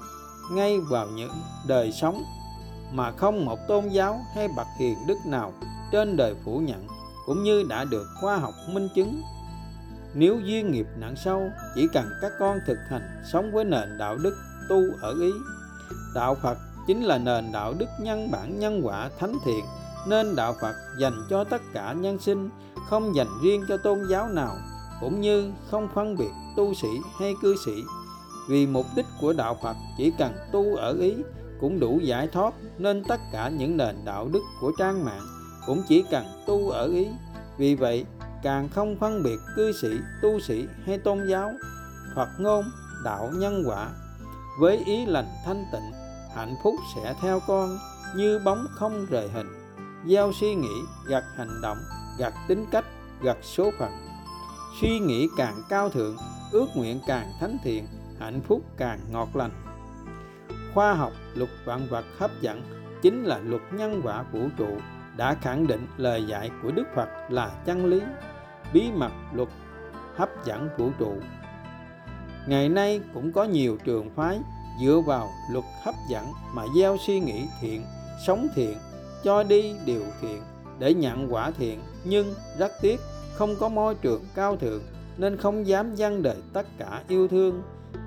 ngay 0.52 0.81
vào 0.81 1.06
những 1.06 1.32
đời 1.68 1.93
sống 1.93 2.24
mà 2.93 3.10
không 3.10 3.44
một 3.44 3.59
tôn 3.68 3.89
giáo 3.89 4.20
hay 4.35 4.48
bậc 4.56 4.66
hiền 4.78 4.98
đức 5.06 5.18
nào 5.27 5.52
trên 5.93 6.16
đời 6.16 6.35
phủ 6.44 6.59
nhận 6.59 6.86
cũng 7.27 7.43
như 7.43 7.62
đã 7.69 7.85
được 7.85 8.07
khoa 8.20 8.36
học 8.36 8.55
minh 8.69 8.89
chứng. 8.94 9.23
Nếu 10.15 10.40
duyên 10.40 10.73
nghiệp 10.73 10.86
nặng 10.97 11.15
sâu, 11.24 11.51
chỉ 11.74 11.89
cần 11.93 12.07
các 12.23 12.32
con 12.39 12.59
thực 12.66 12.78
hành 12.89 13.23
sống 13.32 13.53
với 13.53 13.65
nền 13.65 13.98
đạo 13.98 14.16
đức 14.16 14.36
tu 14.69 14.82
ở 15.01 15.15
ý. 15.20 15.32
Đạo 16.15 16.36
phật 16.43 16.59
chính 16.86 17.03
là 17.03 17.19
nền 17.19 17.53
đạo 17.53 17.74
đức 17.78 17.89
nhân 18.01 18.31
bản 18.31 18.59
nhân 18.59 18.81
quả 18.85 19.11
thánh 19.19 19.39
thiện, 19.44 19.65
nên 20.09 20.36
đạo 20.36 20.55
phật 20.61 20.74
dành 21.01 21.27
cho 21.31 21.44
tất 21.44 21.62
cả 21.74 21.93
nhân 21.93 22.19
sinh, 22.19 22.51
không 22.89 23.16
dành 23.16 23.28
riêng 23.43 23.65
cho 23.69 23.77
tôn 23.77 23.98
giáo 24.11 24.28
nào, 24.28 24.57
cũng 25.01 25.20
như 25.20 25.53
không 25.70 25.89
phân 25.94 26.16
biệt 26.16 26.31
tu 26.57 26.74
sĩ 26.74 26.89
hay 27.19 27.35
cư 27.43 27.57
sĩ. 27.65 27.82
Vì 28.48 28.66
mục 28.66 28.86
đích 28.97 29.07
của 29.20 29.32
đạo 29.32 29.59
phật 29.62 29.77
chỉ 29.98 30.12
cần 30.19 30.32
tu 30.53 30.77
ở 30.77 30.93
ý 31.01 31.15
cũng 31.61 31.81
đủ 31.81 31.98
giải 32.03 32.28
thoát 32.28 32.55
nên 32.78 33.05
tất 33.05 33.20
cả 33.32 33.48
những 33.48 33.77
nền 33.77 33.97
đạo 34.05 34.28
đức 34.32 34.43
của 34.61 34.73
trang 34.78 35.05
mạng 35.05 35.27
cũng 35.66 35.82
chỉ 35.88 36.05
cần 36.10 36.24
tu 36.47 36.70
ở 36.70 36.86
ý. 36.88 37.09
Vì 37.59 37.74
vậy, 37.74 38.05
càng 38.43 38.68
không 38.68 38.97
phân 39.01 39.22
biệt 39.22 39.38
cư 39.56 39.72
sĩ, 39.72 39.88
tu 40.22 40.40
sĩ 40.40 40.66
hay 40.86 40.98
tôn 40.98 41.18
giáo, 41.28 41.52
phật 42.14 42.28
ngôn, 42.38 42.64
đạo 43.05 43.30
nhân 43.34 43.62
quả, 43.66 43.88
với 44.60 44.82
ý 44.86 45.06
lành 45.06 45.28
thanh 45.44 45.64
tịnh, 45.72 45.93
hạnh 46.34 46.55
phúc 46.62 46.74
sẽ 46.94 47.14
theo 47.20 47.40
con 47.47 47.78
như 48.16 48.40
bóng 48.44 48.66
không 48.74 49.06
rời 49.10 49.28
hình. 49.28 49.47
Gieo 50.09 50.32
suy 50.40 50.55
nghĩ 50.55 50.82
gặt 51.06 51.24
hành 51.36 51.60
động 51.62 51.78
gặt 52.18 52.32
tính 52.48 52.66
cách 52.70 52.84
gặt 53.22 53.36
số 53.43 53.70
phận. 53.78 53.93
Suy 54.80 54.98
nghĩ 54.98 55.28
càng 55.36 55.62
cao 55.68 55.88
thượng, 55.88 56.16
ước 56.52 56.66
nguyện 56.74 57.01
càng 57.06 57.32
thánh 57.40 57.59
thiện, 57.64 57.86
hạnh 58.18 58.40
phúc 58.48 58.62
càng 58.76 59.01
ngọt 59.10 59.36
lành. 59.36 59.51
Khoa 60.74 60.94
học, 60.94 61.12
luật 61.34 61.51
vạn 61.64 61.86
vật 61.90 62.05
hấp 62.18 62.30
dẫn 62.40 62.62
chính 63.02 63.24
là 63.24 63.38
luật 63.38 63.62
nhân 63.72 64.01
quả 64.05 64.24
vũ 64.32 64.48
trụ 64.56 64.78
đã 65.16 65.34
khẳng 65.34 65.66
định 65.66 65.86
lời 65.97 66.24
dạy 66.26 66.51
của 66.62 66.70
đức 66.70 66.84
phật 66.94 67.09
là 67.28 67.51
chân 67.64 67.86
lý, 67.86 68.01
bí 68.72 68.90
mật 68.94 69.12
luật, 69.32 69.48
hấp 70.16 70.44
dẫn 70.44 70.68
vũ 70.78 70.90
trụ. 70.98 71.14
Ngày 72.47 72.68
nay 72.68 73.01
cũng 73.14 73.32
có 73.32 73.44
nhiều 73.44 73.76
trường 73.84 74.10
phái 74.10 74.40
dựa 74.80 75.01
vào 75.06 75.28
luật 75.52 75.64
hấp 75.84 75.94
dẫn 76.10 76.24
mà 76.52 76.62
gieo 76.76 76.97
suy 77.06 77.20
nghĩ 77.20 77.44
thiện, 77.60 77.82
sống 78.26 78.48
thiện, 78.55 78.78
cho 79.24 79.43
đi 79.43 79.74
điều 79.84 80.05
thiện 80.20 80.43
để 80.78 80.94
nhận 80.94 81.34
quả 81.34 81.51
thiện. 81.51 81.80
Nhưng 82.05 82.34
rất 82.59 82.72
tiếc, 82.80 83.01
không 83.34 83.55
có 83.60 83.68
môi 83.68 83.94
trường 83.94 84.24
cao 84.34 84.56
thượng 84.56 84.82
nên 85.16 85.36
không 85.36 85.66
dám 85.66 85.94
dâng 85.94 86.22
đời 86.22 86.36
tất 86.52 86.66
cả 86.78 87.02
yêu 87.09 87.28
thương, 87.28 87.62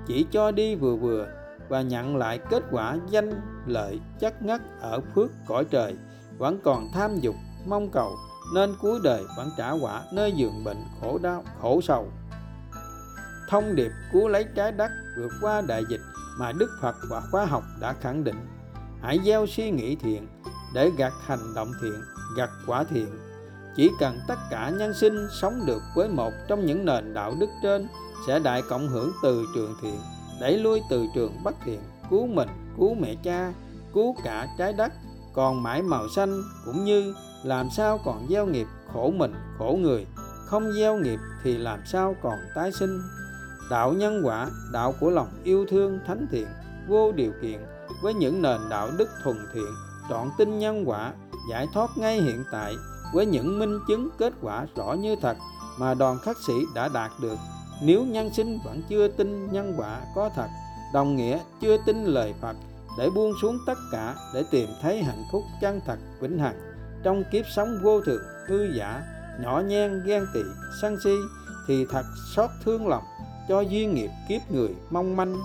chỉ 0.06 0.26
cho 0.30 0.50
đi 0.50 0.74
vừa 0.74 0.96
vừa 0.96 1.26
và 1.68 1.82
nhận 1.82 2.16
lại 2.16 2.38
kết 2.50 2.62
quả 2.70 2.96
danh 3.10 3.30
lợi 3.66 4.00
chất 4.18 4.42
ngất 4.42 4.60
ở 4.80 5.00
phước 5.14 5.30
cõi 5.46 5.64
trời 5.70 5.94
vẫn 6.40 6.58
còn 6.64 6.88
tham 6.92 7.20
dục, 7.20 7.34
mong 7.66 7.90
cầu, 7.90 8.16
nên 8.54 8.74
cuối 8.80 9.00
đời 9.02 9.24
vẫn 9.36 9.50
trả 9.56 9.70
quả 9.70 10.02
nơi 10.12 10.32
giường 10.32 10.64
bệnh 10.64 10.84
khổ 11.00 11.18
đau, 11.22 11.44
khổ 11.60 11.80
sầu. 11.80 12.08
Thông 13.48 13.74
điệp 13.74 13.90
cứu 14.12 14.28
lấy 14.28 14.44
trái 14.56 14.72
đất 14.72 14.90
vượt 15.16 15.32
qua 15.40 15.60
đại 15.60 15.82
dịch 15.90 16.00
mà 16.38 16.52
Đức 16.52 16.70
Phật 16.82 16.96
và 17.10 17.22
khoa 17.30 17.46
học 17.46 17.62
đã 17.80 17.92
khẳng 17.92 18.24
định. 18.24 18.36
Hãy 19.02 19.18
gieo 19.24 19.46
suy 19.46 19.70
nghĩ 19.70 19.96
thiện 19.96 20.26
để 20.74 20.90
gặt 20.96 21.12
hành 21.26 21.54
động 21.54 21.72
thiện, 21.82 22.00
gặt 22.36 22.50
quả 22.66 22.84
thiện. 22.84 23.08
Chỉ 23.76 23.90
cần 24.00 24.18
tất 24.28 24.38
cả 24.50 24.70
nhân 24.70 24.94
sinh 24.94 25.26
sống 25.40 25.66
được 25.66 25.82
với 25.94 26.08
một 26.08 26.32
trong 26.48 26.66
những 26.66 26.84
nền 26.84 27.14
đạo 27.14 27.34
đức 27.40 27.50
trên 27.62 27.88
sẽ 28.26 28.38
đại 28.38 28.62
cộng 28.68 28.88
hưởng 28.88 29.12
từ 29.22 29.44
trường 29.54 29.74
thiện, 29.82 30.00
đẩy 30.40 30.58
lui 30.58 30.80
từ 30.90 31.06
trường 31.14 31.42
bất 31.44 31.54
thiện, 31.64 31.80
cứu 32.10 32.26
mình, 32.26 32.48
cứu 32.78 32.94
mẹ 32.94 33.14
cha, 33.22 33.52
cứu 33.94 34.16
cả 34.24 34.48
trái 34.58 34.72
đất 34.72 34.92
còn 35.32 35.62
mãi 35.62 35.82
màu 35.82 36.08
xanh 36.08 36.42
cũng 36.64 36.84
như 36.84 37.14
làm 37.44 37.70
sao 37.70 38.00
còn 38.04 38.26
gieo 38.30 38.46
nghiệp 38.46 38.66
khổ 38.92 39.12
mình, 39.16 39.34
khổ 39.58 39.78
người. 39.80 40.06
Không 40.46 40.72
gieo 40.72 40.96
nghiệp 40.96 41.18
thì 41.42 41.58
làm 41.58 41.78
sao 41.86 42.14
còn 42.22 42.38
tái 42.54 42.72
sinh? 42.72 43.00
Đạo 43.70 43.92
nhân 43.92 44.22
quả, 44.24 44.48
đạo 44.72 44.94
của 45.00 45.10
lòng 45.10 45.28
yêu 45.44 45.66
thương 45.70 45.98
thánh 46.06 46.26
thiện, 46.30 46.46
vô 46.88 47.12
điều 47.12 47.32
kiện, 47.42 47.60
với 48.02 48.14
những 48.14 48.42
nền 48.42 48.60
đạo 48.70 48.88
đức 48.98 49.08
thuần 49.24 49.36
thiện 49.54 49.74
trọn 50.08 50.30
tin 50.38 50.58
nhân 50.58 50.84
quả, 50.88 51.12
giải 51.50 51.66
thoát 51.74 51.90
ngay 51.96 52.20
hiện 52.20 52.44
tại, 52.52 52.74
với 53.14 53.26
những 53.26 53.58
minh 53.58 53.78
chứng 53.88 54.08
kết 54.18 54.32
quả 54.42 54.66
rõ 54.76 54.92
như 54.92 55.16
thật 55.16 55.36
mà 55.78 55.94
đoàn 55.94 56.18
khắc 56.18 56.36
sĩ 56.46 56.54
đã 56.74 56.88
đạt 56.88 57.10
được. 57.20 57.36
Nếu 57.82 58.04
nhân 58.04 58.30
sinh 58.34 58.58
vẫn 58.64 58.82
chưa 58.88 59.08
tin 59.08 59.52
nhân 59.52 59.74
quả 59.76 60.00
có 60.14 60.30
thật, 60.34 60.48
đồng 60.94 61.16
nghĩa 61.16 61.38
chưa 61.60 61.76
tin 61.86 62.04
lời 62.04 62.34
phật 62.40 62.56
để 62.98 63.10
buông 63.10 63.32
xuống 63.42 63.58
tất 63.66 63.78
cả 63.92 64.14
để 64.34 64.44
tìm 64.50 64.68
thấy 64.82 65.02
hạnh 65.02 65.24
phúc 65.32 65.42
chân 65.60 65.80
thật 65.86 65.98
vĩnh 66.20 66.38
hằng. 66.38 66.60
Trong 67.02 67.24
kiếp 67.32 67.44
sống 67.56 67.78
vô 67.82 68.00
thường 68.00 68.22
hư 68.48 68.64
giả, 68.76 69.02
nhỏ 69.42 69.60
nhen, 69.60 70.02
ghen 70.06 70.26
tị, 70.34 70.40
sân 70.82 70.96
si, 71.04 71.14
thì 71.66 71.86
thật 71.90 72.04
xót 72.34 72.50
thương 72.64 72.88
lòng, 72.88 73.04
cho 73.48 73.60
duyên 73.60 73.94
nghiệp 73.94 74.10
kiếp 74.28 74.50
người 74.50 74.74
mong 74.90 75.16
manh. 75.16 75.36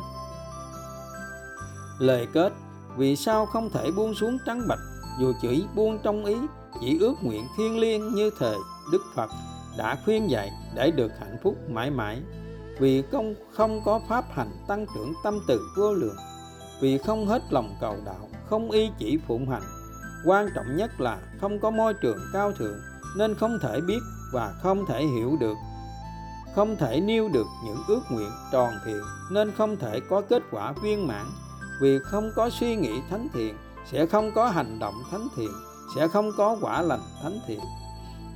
Lời 2.00 2.28
kết, 2.34 2.54
vì 2.98 3.16
sao 3.16 3.46
không 3.46 3.70
thể 3.70 3.92
buông 3.92 4.14
xuống 4.16 4.38
trắng 4.46 4.68
bạch, 4.68 4.80
dù 5.20 5.34
chỉ 5.42 5.66
buông 5.76 6.00
trong 6.04 6.26
ý, 6.26 6.36
chỉ 6.82 7.00
ước 7.00 7.16
nguyện 7.22 7.48
thiên 7.58 7.80
liêng 7.80 8.16
như 8.16 8.30
thời 8.40 8.58
đức 8.92 9.02
phật 9.16 9.30
đã 9.78 9.98
khuyên 10.06 10.30
dạy 10.30 10.52
để 10.76 10.92
được 10.92 11.12
hạnh 11.20 11.38
phúc 11.44 11.56
mãi 11.70 11.92
mãi. 11.92 12.22
Vì 12.80 13.04
không 13.12 13.36
không 13.54 13.82
có 13.86 14.02
pháp 14.10 14.26
hành 14.32 14.52
tăng 14.68 14.86
trưởng 14.96 15.14
tâm 15.24 15.40
từ 15.48 15.62
vô 15.78 15.94
lượng 15.94 16.16
vì 16.80 16.98
không 16.98 17.28
hết 17.28 17.42
lòng 17.50 17.76
cầu 17.82 17.96
đạo, 18.06 18.30
không 18.50 18.72
y 18.72 18.90
chỉ 18.98 19.20
phụng 19.28 19.50
hành. 19.50 19.64
Quan 20.26 20.48
trọng 20.56 20.78
nhất 20.78 21.02
là 21.02 21.20
không 21.42 21.60
có 21.60 21.72
môi 21.72 21.94
trường 21.94 22.18
cao 22.34 22.52
thượng, 22.52 22.78
nên 23.18 23.36
không 23.36 23.60
thể 23.62 23.82
biết 23.82 24.00
và 24.34 24.54
không 24.62 24.86
thể 24.86 25.06
hiểu 25.06 25.38
được. 25.40 25.56
Không 26.56 26.76
thể 26.76 27.00
nêu 27.00 27.30
được 27.34 27.48
những 27.66 27.78
ước 27.88 28.02
nguyện 28.12 28.30
tròn 28.52 28.74
thiện, 28.86 29.02
nên 29.32 29.52
không 29.52 29.78
thể 29.78 30.00
có 30.10 30.22
kết 30.22 30.44
quả 30.52 30.74
viên 30.84 31.08
mãn. 31.08 31.26
Vì 31.82 32.00
không 32.00 32.32
có 32.36 32.50
suy 32.50 32.76
nghĩ 32.76 33.02
thánh 33.10 33.28
thiện, 33.34 33.56
sẽ 33.92 34.06
không 34.06 34.32
có 34.36 34.50
hành 34.50 34.80
động 34.80 34.94
thánh 35.12 35.28
thiện, 35.36 35.52
sẽ 35.96 36.08
không 36.08 36.32
có 36.38 36.58
quả 36.62 36.82
lành 36.82 37.02
thánh 37.24 37.40
thiện. 37.48 37.60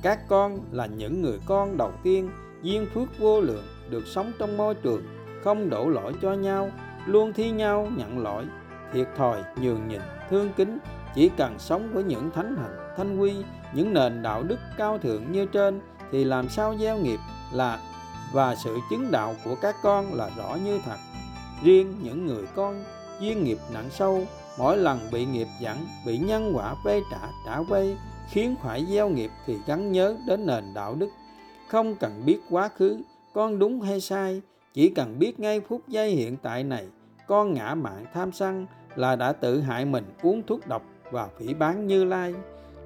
Các 0.02 0.28
con 0.28 0.60
là 0.72 0.86
những 0.86 1.22
người 1.22 1.40
con 1.46 1.76
đầu 1.76 1.92
tiên, 2.02 2.30
duyên 2.62 2.86
phước 2.94 3.18
vô 3.18 3.40
lượng, 3.40 3.64
được 3.90 4.02
sống 4.06 4.32
trong 4.38 4.56
môi 4.56 4.74
trường, 4.74 5.02
không 5.44 5.70
đổ 5.70 5.88
lỗi 5.88 6.12
cho 6.22 6.32
nhau 6.32 6.70
luôn 7.06 7.32
thi 7.32 7.50
nhau 7.50 7.88
nhận 7.96 8.18
lỗi, 8.18 8.46
thiệt 8.92 9.08
thòi, 9.16 9.42
nhường 9.60 9.88
nhịn, 9.88 10.00
thương 10.30 10.50
kính, 10.56 10.78
chỉ 11.14 11.30
cần 11.36 11.58
sống 11.58 11.90
với 11.92 12.04
những 12.04 12.30
thánh 12.30 12.56
hạnh, 12.56 12.94
thanh 12.96 13.18
quy, 13.18 13.34
những 13.74 13.94
nền 13.94 14.22
đạo 14.22 14.42
đức 14.42 14.58
cao 14.76 14.98
thượng 14.98 15.32
như 15.32 15.46
trên 15.46 15.80
thì 16.12 16.24
làm 16.24 16.48
sao 16.48 16.76
gieo 16.80 16.98
nghiệp 16.98 17.18
là, 17.52 17.78
và 18.32 18.54
sự 18.54 18.78
chứng 18.90 19.10
đạo 19.10 19.34
của 19.44 19.54
các 19.62 19.76
con 19.82 20.14
là 20.14 20.30
rõ 20.36 20.56
như 20.64 20.80
thật. 20.84 20.96
Riêng 21.62 21.94
những 22.02 22.26
người 22.26 22.44
con, 22.54 22.84
duyên 23.20 23.44
nghiệp 23.44 23.58
nặng 23.72 23.88
sâu, 23.90 24.22
mỗi 24.58 24.76
lần 24.76 24.98
bị 25.12 25.26
nghiệp 25.26 25.48
dẫn, 25.60 25.76
bị 26.06 26.18
nhân 26.18 26.52
quả 26.54 26.74
vây 26.84 27.02
trả 27.10 27.28
trả 27.46 27.60
vây, 27.60 27.96
khiến 28.30 28.54
phải 28.62 28.86
gieo 28.86 29.08
nghiệp 29.08 29.30
thì 29.46 29.58
gắn 29.66 29.92
nhớ 29.92 30.16
đến 30.26 30.46
nền 30.46 30.74
đạo 30.74 30.94
đức. 30.94 31.10
Không 31.68 31.96
cần 31.96 32.22
biết 32.26 32.40
quá 32.50 32.68
khứ, 32.68 33.02
con 33.34 33.58
đúng 33.58 33.80
hay 33.80 34.00
sai 34.00 34.42
chỉ 34.74 34.88
cần 34.88 35.18
biết 35.18 35.40
ngay 35.40 35.60
phút 35.60 35.88
giây 35.88 36.10
hiện 36.10 36.36
tại 36.36 36.64
này, 36.64 36.86
con 37.26 37.54
ngã 37.54 37.74
mạng 37.74 38.04
tham 38.14 38.32
sân 38.32 38.66
là 38.96 39.16
đã 39.16 39.32
tự 39.32 39.60
hại 39.60 39.84
mình 39.84 40.04
uống 40.22 40.42
thuốc 40.46 40.68
độc 40.68 40.82
và 41.10 41.28
phỉ 41.38 41.54
bán 41.54 41.86
như 41.86 42.04
lai. 42.04 42.34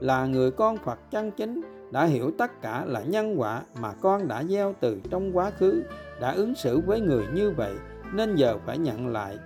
Là 0.00 0.26
người 0.26 0.50
con 0.50 0.76
phật 0.76 1.10
chân 1.10 1.30
chính, 1.30 1.62
đã 1.90 2.04
hiểu 2.04 2.30
tất 2.38 2.62
cả 2.62 2.84
là 2.86 3.00
nhân 3.00 3.34
quả 3.40 3.62
mà 3.80 3.92
con 4.00 4.28
đã 4.28 4.44
gieo 4.44 4.74
từ 4.80 5.00
trong 5.10 5.36
quá 5.36 5.50
khứ, 5.50 5.82
đã 6.20 6.32
ứng 6.32 6.54
xử 6.54 6.80
với 6.80 7.00
người 7.00 7.24
như 7.34 7.50
vậy, 7.50 7.74
nên 8.12 8.36
giờ 8.36 8.58
phải 8.66 8.78
nhận 8.78 9.08
lại. 9.08 9.38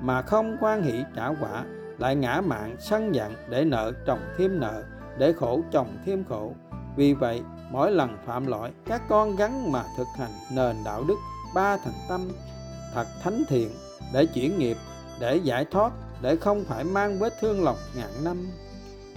Mà 0.00 0.22
không 0.22 0.56
quan 0.60 0.82
hỷ 0.82 1.04
trả 1.16 1.28
quả, 1.28 1.64
lại 1.98 2.16
ngã 2.16 2.40
mạng 2.40 2.76
sân 2.78 3.14
giận 3.14 3.32
để 3.50 3.64
nợ 3.64 3.92
chồng 4.06 4.20
thêm 4.36 4.60
nợ, 4.60 4.82
để 5.18 5.32
khổ 5.32 5.60
chồng 5.72 5.96
thêm 6.06 6.24
khổ. 6.28 6.52
Vì 6.96 7.14
vậy, 7.14 7.42
mỗi 7.70 7.92
lần 7.92 8.16
phạm 8.26 8.46
lỗi, 8.46 8.70
các 8.86 9.02
con 9.08 9.36
gắn 9.36 9.72
mà 9.72 9.82
thực 9.96 10.06
hành 10.18 10.30
nền 10.56 10.76
đạo 10.84 11.04
đức 11.08 11.16
ba 11.54 11.76
thành 11.76 11.94
tâm 12.08 12.28
thật 12.94 13.06
thánh 13.22 13.42
thiện 13.48 13.70
để 14.12 14.26
chuyển 14.26 14.58
nghiệp, 14.58 14.76
để 15.20 15.36
giải 15.36 15.64
thoát, 15.64 15.92
để 16.22 16.36
không 16.36 16.64
phải 16.64 16.84
mang 16.84 17.18
vết 17.18 17.34
thương 17.40 17.64
lòng 17.64 17.76
ngàn 17.96 18.24
năm. 18.24 18.36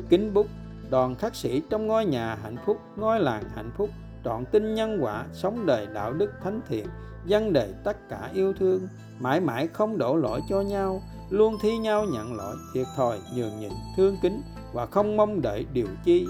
Kính 0.09 0.33
bút, 0.33 0.47
đoàn 0.89 1.15
khắc 1.15 1.35
sĩ 1.35 1.61
trong 1.69 1.87
ngôi 1.87 2.05
nhà 2.05 2.37
hạnh 2.43 2.57
phúc, 2.65 2.77
ngôi 2.95 3.19
làng 3.19 3.43
hạnh 3.55 3.71
phúc, 3.77 3.89
trọn 4.23 4.45
tin 4.45 4.75
nhân 4.75 4.97
quả, 5.01 5.25
sống 5.33 5.65
đời 5.65 5.87
đạo 5.93 6.13
đức 6.13 6.31
thánh 6.43 6.61
thiện 6.67 6.87
dân 7.25 7.53
đời 7.53 7.73
tất 7.83 8.09
cả 8.09 8.29
yêu 8.33 8.53
thương, 8.59 8.87
mãi 9.19 9.41
mãi 9.41 9.67
không 9.73 9.97
đổ 9.97 10.15
lỗi 10.15 10.41
cho 10.49 10.61
nhau, 10.61 11.01
luôn 11.29 11.57
thi 11.61 11.77
nhau 11.77 12.05
nhận 12.05 12.35
lỗi, 12.35 12.55
thiệt 12.73 12.87
thòi, 12.95 13.19
nhường 13.35 13.59
nhịn, 13.59 13.71
thương 13.97 14.17
kính 14.21 14.41
và 14.73 14.85
không 14.85 15.17
mong 15.17 15.41
đợi 15.41 15.65
điều 15.73 15.87
chi. 16.03 16.27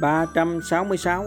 366 0.00 1.24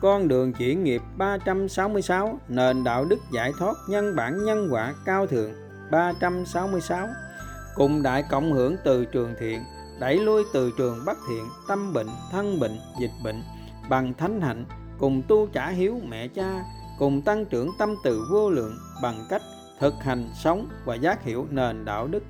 con 0.00 0.28
đường 0.28 0.52
chuyển 0.52 0.84
nghiệp 0.84 1.02
366 1.16 2.38
nền 2.48 2.84
đạo 2.84 3.04
đức 3.04 3.18
giải 3.32 3.52
thoát 3.58 3.76
nhân 3.88 4.16
bản 4.16 4.44
nhân 4.44 4.68
quả 4.70 4.94
cao 5.04 5.26
thượng 5.26 5.52
366 5.90 7.08
cùng 7.76 8.02
đại 8.02 8.24
cộng 8.30 8.52
hưởng 8.52 8.76
từ 8.84 9.04
trường 9.04 9.34
thiện, 9.38 9.64
đẩy 10.00 10.18
lui 10.18 10.44
từ 10.52 10.72
trường 10.78 11.04
bất 11.06 11.18
thiện, 11.28 11.44
tâm 11.68 11.92
bệnh, 11.92 12.06
thân 12.32 12.60
bệnh, 12.60 12.78
dịch 13.00 13.10
bệnh, 13.24 13.42
bằng 13.88 14.14
thánh 14.14 14.40
hạnh, 14.40 14.64
cùng 14.98 15.22
tu 15.28 15.46
trả 15.46 15.68
hiếu 15.68 16.00
mẹ 16.08 16.28
cha, 16.28 16.64
cùng 16.98 17.22
tăng 17.22 17.44
trưởng 17.44 17.70
tâm 17.78 17.94
từ 18.04 18.26
vô 18.30 18.50
lượng 18.50 18.78
bằng 19.02 19.26
cách 19.30 19.42
thực 19.80 19.94
hành 20.00 20.30
sống 20.34 20.68
và 20.84 20.94
giác 20.94 21.24
hiểu 21.24 21.46
nền 21.50 21.84
đạo 21.84 22.06
đức. 22.06 22.22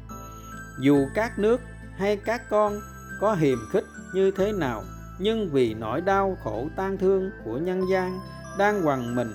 Dù 0.80 1.06
các 1.14 1.38
nước 1.38 1.60
hay 1.96 2.16
các 2.16 2.42
con 2.50 2.80
có 3.20 3.34
hiềm 3.34 3.58
khích 3.72 3.84
như 4.14 4.30
thế 4.30 4.52
nào 4.52 4.82
nhưng 5.18 5.48
vì 5.52 5.74
nỗi 5.74 6.00
đau 6.00 6.36
khổ 6.44 6.66
tan 6.76 6.98
thương 6.98 7.30
của 7.44 7.58
nhân 7.58 7.90
gian 7.90 8.20
đang 8.58 8.86
quằn 8.86 9.16
mình 9.16 9.32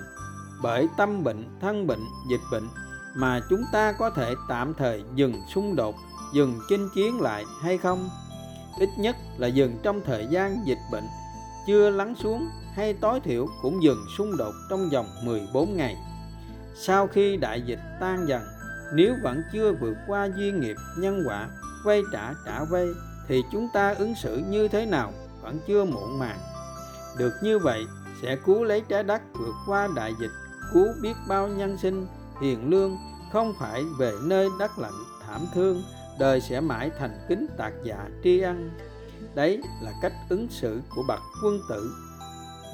bởi 0.62 0.88
tâm 0.98 1.24
bệnh 1.24 1.60
thân 1.62 1.88
bệnh 1.88 2.04
dịch 2.30 2.42
bệnh 2.52 2.68
mà 3.16 3.42
chúng 3.50 3.64
ta 3.74 3.92
có 3.92 4.10
thể 4.10 4.34
tạm 4.50 4.74
thời 4.74 5.04
dừng 5.16 5.34
xung 5.54 5.76
đột 5.76 5.96
dừng 6.34 6.60
chinh 6.70 6.90
chiến 6.96 7.22
lại 7.22 7.46
hay 7.62 7.78
không 7.78 8.10
ít 8.80 8.90
nhất 8.98 9.16
là 9.38 9.48
dừng 9.48 9.78
trong 9.84 10.02
thời 10.06 10.28
gian 10.30 10.68
dịch 10.68 10.80
bệnh 10.92 11.04
chưa 11.68 11.90
lắng 11.90 12.16
xuống 12.16 12.50
hay 12.74 12.94
tối 12.94 13.20
thiểu 13.20 13.48
cũng 13.62 13.84
dừng 13.84 14.06
xung 14.18 14.38
đột 14.38 14.54
trong 14.70 14.90
vòng 14.90 15.08
14 15.24 15.78
ngày. 15.78 15.98
Sau 16.76 17.08
khi 17.08 17.38
đại 17.38 17.62
dịch 17.62 17.80
tan 18.00 18.28
dần, 18.28 18.42
nếu 18.94 19.16
vẫn 19.24 19.42
chưa 19.54 19.74
vượt 19.74 19.98
qua 20.08 20.30
duyên 20.38 20.60
nghiệp 20.60 20.76
nhân 20.98 21.24
quả, 21.28 21.48
vay 21.86 22.02
trả 22.12 22.34
trả 22.46 22.64
vay 22.64 22.88
thì 23.28 23.42
chúng 23.52 23.68
ta 23.74 23.94
ứng 23.94 24.16
xử 24.16 24.42
như 24.50 24.68
thế 24.68 24.86
nào 24.86 25.14
vẫn 25.42 25.60
chưa 25.68 25.86
muộn 25.86 26.20
màng. 26.20 26.40
Được 27.18 27.34
như 27.44 27.60
vậy 27.60 27.86
sẽ 28.22 28.38
cứu 28.46 28.64
lấy 28.64 28.82
trái 28.82 29.04
đất 29.04 29.22
vượt 29.34 29.56
qua 29.68 29.88
đại 29.96 30.14
dịch, 30.20 30.32
cứu 30.74 30.88
biết 31.02 31.14
bao 31.28 31.48
nhân 31.48 31.78
sinh 31.78 32.08
hiền 32.42 32.70
lương 32.70 32.98
không 33.32 33.54
phải 33.60 33.84
về 33.98 34.14
nơi 34.24 34.50
đất 34.60 34.80
lạnh 34.80 35.04
thảm 35.28 35.42
thương 35.54 35.84
đời 36.20 36.42
sẽ 36.42 36.62
mãi 36.62 36.92
thành 37.00 37.26
kính 37.30 37.48
tạc 37.58 37.74
dạ 37.84 38.08
tri 38.24 38.40
ân 38.40 38.72
đấy 39.36 39.62
là 39.82 39.92
cách 40.02 40.14
ứng 40.30 40.48
xử 40.50 40.82
của 40.96 41.04
bậc 41.08 41.20
quân 41.44 41.60
tử 41.70 41.94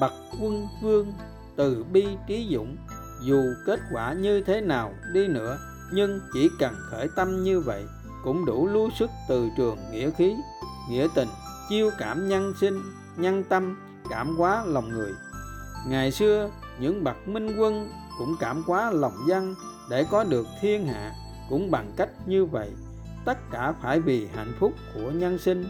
bậc 0.01 0.13
quân 0.41 0.67
vương 0.81 1.13
từ 1.55 1.85
bi 1.91 2.07
trí 2.27 2.49
dũng 2.53 2.77
dù 3.21 3.43
kết 3.65 3.79
quả 3.93 4.13
như 4.13 4.41
thế 4.41 4.61
nào 4.61 4.93
đi 5.13 5.27
nữa 5.27 5.59
nhưng 5.91 6.19
chỉ 6.33 6.49
cần 6.59 6.75
khởi 6.91 7.07
tâm 7.15 7.43
như 7.43 7.59
vậy 7.59 7.85
cũng 8.23 8.45
đủ 8.45 8.67
lưu 8.67 8.89
sức 8.99 9.09
từ 9.29 9.49
trường 9.57 9.77
nghĩa 9.91 10.09
khí 10.11 10.35
nghĩa 10.89 11.07
tình 11.15 11.27
chiêu 11.69 11.89
cảm 11.97 12.29
nhân 12.29 12.53
sinh, 12.59 12.81
nhân 13.17 13.43
tâm, 13.43 13.77
cảm 14.09 14.35
hóa 14.35 14.63
lòng 14.65 14.89
người. 14.89 15.11
Ngày 15.87 16.11
xưa, 16.11 16.49
những 16.79 17.03
bậc 17.03 17.27
minh 17.27 17.55
quân 17.59 17.89
cũng 18.17 18.35
cảm 18.39 18.63
hóa 18.65 18.91
lòng 18.91 19.13
dân 19.27 19.55
để 19.89 20.05
có 20.11 20.23
được 20.23 20.47
thiên 20.61 20.87
hạ 20.87 21.11
cũng 21.49 21.71
bằng 21.71 21.91
cách 21.97 22.09
như 22.25 22.45
vậy. 22.45 22.71
Tất 23.25 23.37
cả 23.51 23.73
phải 23.81 23.99
vì 23.99 24.27
hạnh 24.35 24.53
phúc 24.59 24.73
của 24.93 25.11
nhân 25.11 25.37
sinh, 25.37 25.65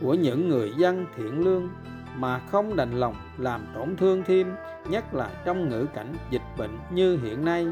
của 0.00 0.14
những 0.14 0.48
người 0.48 0.72
dân 0.78 1.06
thiện 1.16 1.44
lương 1.44 1.68
mà 2.16 2.38
không 2.38 2.76
đành 2.76 3.00
lòng 3.00 3.14
làm 3.38 3.66
tổn 3.74 3.96
thương 3.96 4.22
thêm, 4.26 4.54
nhất 4.88 5.14
là 5.14 5.30
trong 5.44 5.68
ngữ 5.68 5.86
cảnh 5.94 6.16
dịch 6.30 6.42
bệnh 6.58 6.78
như 6.90 7.18
hiện 7.22 7.44
nay. 7.44 7.66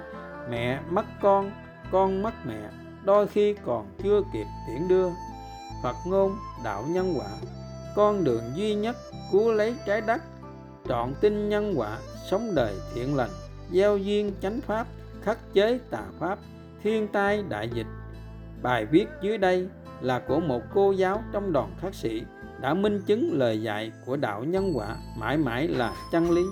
Mẹ 0.51 0.81
mất 0.91 1.05
con 1.23 1.51
con 1.91 2.23
mất 2.23 2.47
mẹ, 2.47 2.71
đôi 3.05 3.27
khi 3.27 3.55
còn 3.65 3.87
chưa 4.03 4.23
kịp 4.33 4.47
tiễn 4.67 4.89
đưa 4.89 5.09
phật 5.83 5.97
ngôn, 6.07 6.37
đạo 6.65 6.85
nhân 6.89 7.15
quả. 7.17 7.29
Con 7.97 8.25
đường 8.25 8.43
duy 8.55 8.75
nhất 8.75 8.97
cứu 9.33 9.53
lấy 9.53 9.75
trái 9.87 10.01
đất. 10.01 10.23
Trọn 10.89 11.15
tin 11.21 11.49
nhân 11.49 11.75
quả, 11.77 11.99
sống 12.31 12.55
đời 12.55 12.75
thiện 12.95 13.17
lành, 13.17 13.31
gieo 13.73 13.99
duyên 13.99 14.33
chánh 14.43 14.61
pháp, 14.61 14.87
khắc 15.23 15.39
chế 15.53 15.79
tà 15.91 16.03
pháp, 16.19 16.39
thiên 16.83 17.09
tai 17.09 17.43
đại 17.49 17.69
dịch. 17.75 17.87
Bài 18.63 18.87
viết 18.87 19.07
dưới 19.23 19.39
đây 19.39 19.69
là 20.01 20.19
của 20.19 20.41
một 20.41 20.63
cô 20.75 20.93
giáo 20.93 21.23
trong 21.33 21.53
đoàn 21.53 21.75
khắc 21.81 21.95
sĩ 21.95 22.23
đã 22.61 22.75
minh 22.75 23.03
chứng 23.07 23.31
lời 23.33 23.63
dạy 23.63 23.93
của 24.07 24.17
đạo 24.17 24.45
nhân 24.45 24.73
quả 24.75 24.97
mãi 25.19 25.37
mãi 25.37 25.69
là 25.69 25.95
chân 26.13 26.31
lý. 26.31 26.43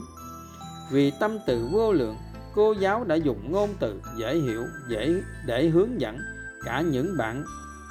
Vì 0.90 1.12
tâm 1.20 1.38
từ 1.46 1.68
vô 1.72 1.92
lượng, 1.92 2.16
cô 2.55 2.72
giáo 2.72 3.05
đã 3.05 3.14
dùng 3.14 3.52
ngôn 3.52 3.70
từ 3.80 4.00
dễ 4.18 4.34
hiểu, 4.34 4.64
dễ, 4.88 5.22
để 5.46 5.68
hướng 5.68 6.00
dẫn 6.00 6.18
cả 6.64 6.80
những 6.80 7.16
bạn 7.16 7.44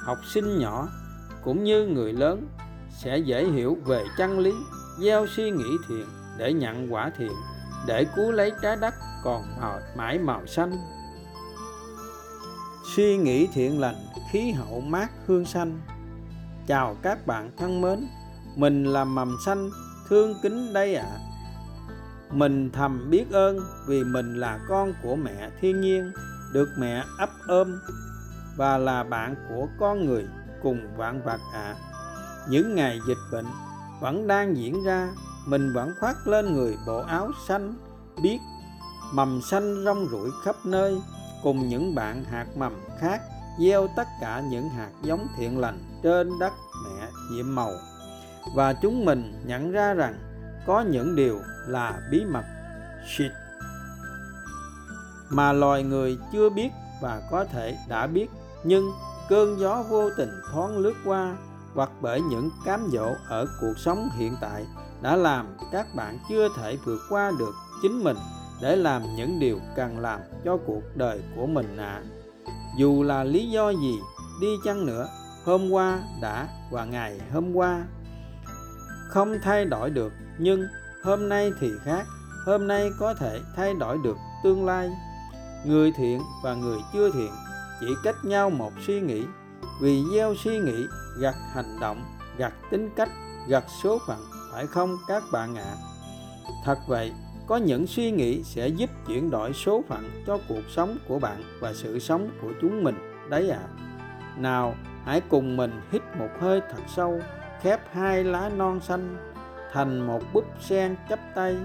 học 0.04 0.18
sinh 0.34 0.58
nhỏ 0.58 0.88
cũng 1.44 1.64
như 1.64 1.86
người 1.86 2.12
lớn 2.12 2.48
sẽ 2.90 3.18
dễ 3.18 3.44
hiểu 3.44 3.78
về 3.86 4.04
chân 4.18 4.38
lý 4.38 4.54
gieo 5.00 5.26
suy 5.26 5.50
nghĩ 5.50 5.76
thiện 5.88 6.06
để 6.38 6.52
nhận 6.52 6.92
quả 6.92 7.10
thiện 7.18 7.32
để 7.86 8.06
cứu 8.16 8.32
lấy 8.32 8.52
trái 8.62 8.76
đất 8.76 8.94
còn 9.24 9.42
màu, 9.60 9.80
mãi 9.96 10.18
màu 10.18 10.46
xanh. 10.46 10.72
Suy 12.96 13.16
nghĩ 13.16 13.48
thiện 13.52 13.80
lành 13.80 13.96
khí 14.32 14.50
hậu 14.50 14.80
mát 14.80 15.10
hương 15.26 15.44
xanh. 15.44 15.80
Chào 16.66 16.96
các 17.02 17.26
bạn 17.26 17.50
thân 17.58 17.80
mến 17.80 18.08
mình 18.56 18.84
là 18.84 19.04
mầm 19.04 19.36
xanh 19.44 19.70
thương 20.08 20.34
kính 20.42 20.72
đây 20.72 20.94
ạ. 20.94 21.06
À. 21.06 21.18
mình 22.30 22.70
thầm 22.70 23.10
biết 23.10 23.30
ơn 23.30 23.58
vì 23.88 24.04
mình 24.04 24.34
là 24.34 24.58
con 24.68 24.92
của 25.02 25.16
mẹ 25.16 25.50
thiên 25.60 25.80
nhiên 25.80 26.12
được 26.52 26.68
mẹ 26.78 27.04
ấp 27.18 27.30
ôm 27.48 27.78
và 28.56 28.78
là 28.78 29.02
bạn 29.04 29.34
của 29.48 29.68
con 29.78 30.06
người 30.06 30.24
cùng 30.62 30.96
vạn 30.96 31.22
vật 31.24 31.40
ạ 31.52 31.62
à. 31.62 31.76
những 32.48 32.74
ngày 32.74 33.00
dịch 33.08 33.18
bệnh 33.32 33.46
vẫn 34.00 34.26
đang 34.26 34.56
diễn 34.56 34.84
ra, 34.84 35.08
mình 35.46 35.72
vẫn 35.72 35.94
khoác 36.00 36.26
lên 36.26 36.54
người 36.54 36.76
bộ 36.86 36.98
áo 36.98 37.30
xanh, 37.48 37.74
biết 38.22 38.38
mầm 39.12 39.40
xanh 39.42 39.84
rong 39.84 40.06
ruổi 40.10 40.30
khắp 40.44 40.56
nơi, 40.64 41.00
cùng 41.42 41.68
những 41.68 41.94
bạn 41.94 42.24
hạt 42.24 42.46
mầm 42.56 42.72
khác 42.98 43.22
gieo 43.60 43.88
tất 43.96 44.08
cả 44.20 44.42
những 44.50 44.68
hạt 44.68 44.90
giống 45.02 45.26
thiện 45.36 45.58
lành 45.58 45.78
trên 46.02 46.30
đất 46.40 46.52
mẹ 46.84 47.06
nhiệm 47.30 47.54
màu 47.54 47.72
và 48.54 48.72
chúng 48.72 49.04
mình 49.04 49.42
nhận 49.46 49.72
ra 49.72 49.94
rằng 49.94 50.14
có 50.66 50.80
những 50.80 51.16
điều 51.16 51.40
là 51.66 52.00
bí 52.10 52.24
mật 52.24 52.44
shit 53.16 53.32
mà 55.30 55.52
loài 55.52 55.82
người 55.82 56.18
chưa 56.32 56.50
biết 56.50 56.68
và 57.00 57.22
có 57.30 57.44
thể 57.44 57.78
đã 57.88 58.06
biết, 58.06 58.30
nhưng 58.64 58.92
cơn 59.28 59.60
gió 59.60 59.82
vô 59.88 60.10
tình 60.16 60.30
thoáng 60.52 60.78
lướt 60.78 60.94
qua, 61.04 61.36
hoặc 61.74 61.90
bởi 62.00 62.20
những 62.20 62.50
cám 62.64 62.88
dỗ 62.92 63.14
ở 63.28 63.46
cuộc 63.60 63.74
sống 63.78 64.08
hiện 64.16 64.36
tại 64.40 64.66
đã 65.02 65.16
làm 65.16 65.46
các 65.72 65.86
bạn 65.94 66.18
chưa 66.28 66.48
thể 66.56 66.76
vượt 66.84 67.00
qua 67.08 67.32
được 67.38 67.54
chính 67.82 68.04
mình 68.04 68.16
để 68.62 68.76
làm 68.76 69.02
những 69.16 69.38
điều 69.40 69.58
cần 69.76 69.98
làm 69.98 70.20
cho 70.44 70.56
cuộc 70.66 70.82
đời 70.94 71.22
của 71.36 71.46
mình 71.46 71.76
ạ 71.76 72.02
à. 72.02 72.02
dù 72.78 73.02
là 73.02 73.24
lý 73.24 73.50
do 73.50 73.70
gì, 73.70 73.98
đi 74.40 74.48
chăng 74.64 74.86
nữa, 74.86 75.08
hôm 75.44 75.70
qua 75.70 76.02
đã 76.20 76.48
và 76.70 76.84
ngày 76.84 77.20
hôm 77.32 77.52
qua 77.52 77.84
không 79.08 79.38
thay 79.42 79.64
đổi 79.64 79.90
được, 79.90 80.12
nhưng 80.38 80.66
hôm 81.04 81.28
nay 81.28 81.52
thì 81.60 81.70
khác, 81.84 82.06
hôm 82.46 82.66
nay 82.66 82.90
có 82.98 83.14
thể 83.14 83.40
thay 83.56 83.74
đổi 83.74 83.98
được 84.04 84.16
tương 84.44 84.66
lai 84.66 84.90
người 85.64 85.92
thiện 85.96 86.20
và 86.42 86.54
người 86.54 86.78
chưa 86.92 87.10
thiện 87.10 87.30
chỉ 87.80 87.86
cách 88.04 88.24
nhau 88.24 88.50
một 88.50 88.72
suy 88.86 89.00
nghĩ 89.00 89.24
vì 89.80 90.04
gieo 90.12 90.34
suy 90.34 90.58
nghĩ, 90.58 90.86
gặt 91.20 91.34
hành 91.54 91.80
động, 91.80 92.04
gặt 92.38 92.52
tính 92.70 92.90
cách, 92.96 93.08
gặt 93.48 93.64
số 93.82 93.98
phận, 94.06 94.18
phải 94.52 94.66
không 94.66 94.96
các 95.08 95.22
bạn 95.32 95.54
ạ 95.56 95.62
à? 95.62 95.76
thật 96.64 96.78
vậy, 96.86 97.12
có 97.46 97.56
những 97.56 97.86
suy 97.86 98.10
nghĩ 98.10 98.42
sẽ 98.42 98.68
giúp 98.68 98.90
chuyển 99.06 99.30
đổi 99.30 99.52
số 99.52 99.82
phận 99.88 100.10
cho 100.26 100.38
cuộc 100.48 100.62
sống 100.68 100.98
của 101.08 101.18
bạn 101.18 101.42
và 101.60 101.72
sự 101.72 101.98
sống 101.98 102.30
của 102.42 102.52
chúng 102.60 102.84
mình, 102.84 102.94
đấy 103.28 103.50
ạ 103.50 103.60
à. 103.62 103.72
nào, 104.36 104.74
hãy 105.04 105.20
cùng 105.20 105.56
mình 105.56 105.80
hít 105.92 106.02
một 106.18 106.30
hơi 106.40 106.60
thật 106.70 106.82
sâu, 106.96 107.20
khép 107.62 107.80
hai 107.92 108.24
lá 108.24 108.48
non 108.48 108.80
xanh, 108.80 109.16
thành 109.72 110.06
một 110.06 110.22
búp 110.32 110.44
sen 110.60 110.96
chắp 111.08 111.18
tay, 111.34 111.56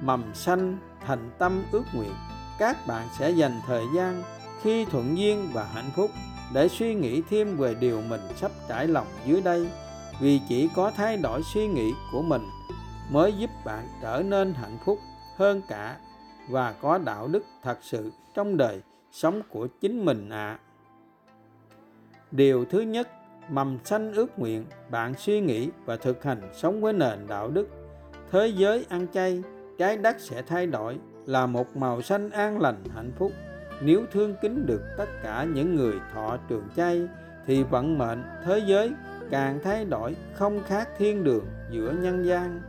mầm 0.00 0.34
xanh 0.34 0.78
thành 1.06 1.30
tâm 1.38 1.62
ước 1.72 1.84
nguyện 1.94 2.12
các 2.58 2.86
bạn 2.86 3.08
sẽ 3.18 3.30
dành 3.30 3.60
thời 3.66 3.84
gian 3.94 4.22
khi 4.62 4.84
thuận 4.84 5.18
duyên 5.18 5.48
và 5.52 5.64
hạnh 5.64 5.90
phúc, 5.96 6.10
để 6.52 6.68
suy 6.68 6.94
nghĩ 6.94 7.22
thêm 7.30 7.56
về 7.56 7.74
điều 7.74 8.02
mình 8.02 8.20
sắp 8.36 8.50
trải 8.68 8.86
lòng 8.86 9.06
dưới 9.26 9.40
đây. 9.40 9.68
Vì 10.20 10.40
chỉ 10.48 10.68
có 10.76 10.90
thay 10.96 11.16
đổi 11.16 11.42
suy 11.54 11.66
nghĩ 11.66 11.92
của 12.12 12.22
mình 12.22 12.42
mới 13.10 13.32
giúp 13.32 13.50
bạn 13.64 13.88
trở 14.02 14.22
nên 14.26 14.54
hạnh 14.54 14.78
phúc 14.84 14.98
hơn 15.36 15.62
cả, 15.68 15.96
và 16.48 16.72
có 16.72 16.98
đạo 16.98 17.28
đức 17.28 17.44
thật 17.62 17.78
sự 17.82 18.12
trong 18.34 18.56
đời 18.56 18.80
sống 19.12 19.42
của 19.48 19.66
chính 19.80 20.04
mình 20.04 20.30
ạ. 20.30 20.50
À. 20.50 20.58
điều 22.30 22.64
thứ 22.64 22.80
nhất, 22.80 23.08
mầm 23.50 23.78
xanh 23.84 24.12
ước 24.12 24.38
nguyện, 24.38 24.64
bạn 24.90 25.14
suy 25.14 25.40
nghĩ 25.40 25.68
và 25.84 25.96
thực 25.96 26.24
hành 26.24 26.50
sống 26.54 26.80
với 26.80 26.92
nền 26.92 27.26
đạo 27.28 27.48
đức. 27.48 27.68
Thế 28.30 28.52
giới 28.56 28.86
ăn 28.88 29.06
chay, 29.12 29.42
trái 29.78 29.96
đất 29.96 30.16
sẽ 30.20 30.42
thay 30.42 30.66
đổi, 30.66 30.98
là 31.26 31.46
một 31.46 31.76
màu 31.76 32.02
xanh 32.02 32.30
an 32.30 32.60
lành, 32.60 32.84
hạnh 32.94 33.12
phúc 33.18 33.32
nếu 33.80 34.06
thương 34.12 34.34
kính 34.42 34.66
được 34.66 34.82
tất 34.96 35.08
cả 35.22 35.44
những 35.44 35.76
người 35.76 35.94
thọ 36.14 36.36
trường 36.48 36.68
chay, 36.76 37.08
thì 37.46 37.62
vận 37.62 37.98
mệnh 37.98 38.22
thế 38.44 38.62
giới 38.66 38.92
càng 39.30 39.60
thay 39.64 39.84
đổi 39.84 40.16
không 40.34 40.62
khác 40.66 40.88
thiên 40.98 41.24
đường 41.24 41.46
giữa 41.70 41.92
nhân 41.92 42.26
gian. 42.26 42.60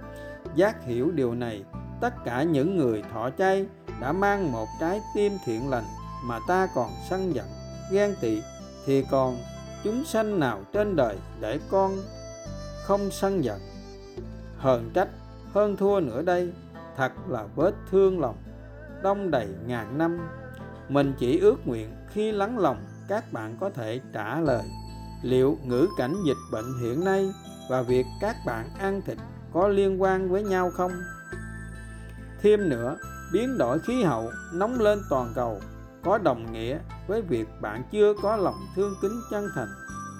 Giác 0.55 0.83
hiểu 0.83 1.11
điều 1.11 1.33
này, 1.33 1.63
tất 2.01 2.13
cả 2.25 2.43
những 2.43 2.77
người 2.77 3.03
thọ 3.13 3.29
chay 3.37 3.65
đã 4.01 4.11
mang 4.11 4.51
một 4.51 4.67
trái 4.79 5.01
tim 5.15 5.33
thiện 5.45 5.69
lành 5.69 5.83
mà 6.25 6.39
ta 6.47 6.67
còn 6.75 6.89
sân 7.09 7.35
giận, 7.35 7.45
ghen 7.91 8.15
tị, 8.21 8.41
thì 8.85 9.05
còn 9.11 9.37
chúng 9.83 10.05
sanh 10.05 10.39
nào 10.39 10.61
trên 10.73 10.95
đời 10.95 11.17
để 11.39 11.59
con 11.69 11.91
không 12.83 13.11
sân 13.11 13.43
giận? 13.43 13.59
Hờn 14.57 14.89
trách, 14.93 15.07
hơn 15.53 15.77
thua 15.77 15.99
nữa 15.99 16.21
đây, 16.21 16.53
thật 16.97 17.11
là 17.27 17.45
vết 17.55 17.71
thương 17.91 18.19
lòng, 18.19 18.35
đông 19.03 19.31
đầy 19.31 19.47
ngàn 19.67 19.97
năm 19.97 20.19
mình 20.89 21.13
chỉ 21.19 21.39
ước 21.39 21.67
nguyện 21.67 21.89
khi 22.09 22.31
lắng 22.31 22.57
lòng, 22.57 22.77
các 23.07 23.33
bạn 23.33 23.57
có 23.59 23.69
thể 23.69 23.99
trả 24.13 24.39
lời 24.39 24.63
liệu 25.23 25.57
ngữ 25.65 25.87
cảnh 25.97 26.15
dịch 26.25 26.37
bệnh 26.51 26.65
hiện 26.81 27.05
nay 27.05 27.31
và 27.69 27.81
việc 27.81 28.05
các 28.21 28.35
bạn 28.45 28.69
ăn 28.79 29.01
thịt 29.01 29.17
có 29.53 29.67
liên 29.67 30.01
quan 30.01 30.29
với 30.29 30.43
nhau 30.43 30.71
không 30.71 30.91
thêm 32.41 32.69
nữa, 32.69 32.97
biến 33.33 33.57
đổi 33.57 33.79
khí 33.79 34.03
hậu 34.03 34.31
nóng 34.53 34.79
lên 34.79 34.99
toàn 35.09 35.31
cầu 35.35 35.61
có 36.03 36.17
đồng 36.17 36.53
nghĩa 36.53 36.79
với 37.07 37.21
việc 37.21 37.47
bạn 37.61 37.83
chưa 37.91 38.13
có 38.21 38.35
lòng 38.35 38.55
thương 38.75 38.93
kính 39.01 39.21
chân 39.31 39.47
thành 39.55 39.67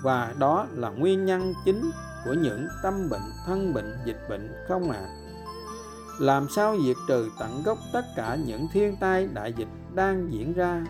và 0.04 0.34
đó 0.40 0.68
là 0.72 0.90
nguyên 0.90 1.26
nhân 1.26 1.54
chính 1.66 1.92
của 2.26 2.34
những 2.34 2.68
tâm 2.84 3.10
bệnh, 3.10 3.32
thân 3.46 3.74
bệnh, 3.74 3.98
dịch 4.06 4.20
bệnh 4.30 4.52
không 4.68 4.92
ạ 4.92 5.00
à? 5.00 5.16
làm 6.20 6.48
sao 6.50 6.76
diệt 6.86 6.98
trừ 7.08 7.30
tận 7.40 7.64
gốc 7.66 7.78
tất 7.94 8.06
cả 8.16 8.38
những 8.46 8.68
thiên 8.74 8.96
tai 9.00 9.28
đại 9.34 9.54
dịch 9.54 9.68
đang 9.96 10.34
diễn 10.34 10.54
ra 10.54 10.86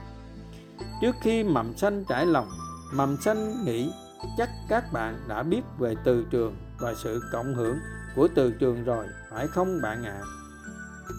trước 1.01 1.15
khi 1.21 1.43
mầm 1.43 1.77
xanh 1.77 2.03
trải 2.09 2.25
lòng, 2.25 2.49
mầm 2.93 3.17
xanh 3.21 3.65
nghĩ 3.65 3.91
chắc 4.37 4.49
các 4.69 4.93
bạn 4.93 5.19
đã 5.27 5.43
biết 5.43 5.61
về 5.77 5.95
từ 6.03 6.25
trường 6.31 6.55
và 6.79 6.93
sự 7.03 7.21
cộng 7.31 7.55
hưởng 7.55 7.77
của 8.15 8.27
từ 8.35 8.51
trường 8.51 8.83
rồi, 8.83 9.05
phải 9.29 9.47
không 9.47 9.81
bạn 9.81 10.03
ạ 10.03 10.11
à? 10.11 10.27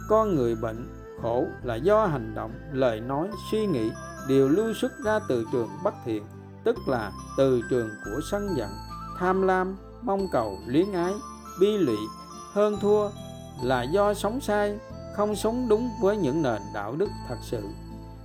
con 0.08 0.34
người 0.34 0.54
bệnh 0.54 0.88
khổ 1.22 1.46
là 1.62 1.74
do 1.74 2.06
hành 2.06 2.34
động, 2.34 2.52
lời 2.72 3.00
nói, 3.00 3.28
suy 3.50 3.66
nghĩ 3.66 3.90
đều 4.28 4.48
lưu 4.48 4.74
xuất 4.74 4.92
ra 5.04 5.18
từ 5.28 5.46
trường 5.52 5.68
bất 5.84 5.94
thiện, 6.04 6.26
tức 6.64 6.76
là 6.88 7.12
từ 7.36 7.62
trường 7.70 7.90
của 8.04 8.20
sân 8.30 8.48
giận, 8.56 8.70
tham 9.18 9.42
lam, 9.42 9.76
mong 10.02 10.26
cầu, 10.32 10.58
luyến 10.66 10.92
ái, 10.92 11.12
bi 11.60 11.78
lụy, 11.78 11.98
hơn 12.52 12.76
thua 12.80 13.10
là 13.62 13.82
do 13.82 14.14
sống 14.14 14.40
sai 14.40 14.78
không 15.16 15.36
sống 15.36 15.68
đúng 15.68 15.90
với 16.00 16.16
những 16.16 16.42
nền 16.42 16.62
đạo 16.74 16.96
đức 16.96 17.08
thật 17.28 17.38
sự 17.42 17.62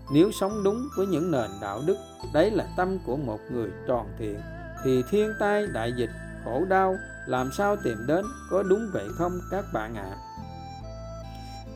nếu 0.10 0.32
sống 0.32 0.64
đúng 0.64 0.90
với 0.96 1.08
những 1.08 1.32
nền 1.32 1.52
đạo 1.62 1.82
đức, 1.86 1.98
đấy 2.34 2.52
là 2.52 2.68
tâm 2.78 2.98
của 3.06 3.18
một 3.18 3.40
người 3.52 3.70
tròn 3.88 4.08
thiện, 4.20 4.42
thì 4.84 5.04
thiên 5.10 5.34
tai, 5.40 5.68
đại 5.68 5.94
dịch, 5.98 6.10
khổ 6.46 6.66
đau, 6.66 6.96
làm 7.28 7.52
sao 7.52 7.76
tìm 7.84 7.98
đến 8.08 8.26
có 8.52 8.64
đúng 8.64 8.90
vậy 8.94 9.08
không 9.18 9.40
các 9.52 9.66
bạn 9.74 9.96
ạ 9.96 10.10
à? 10.12 10.18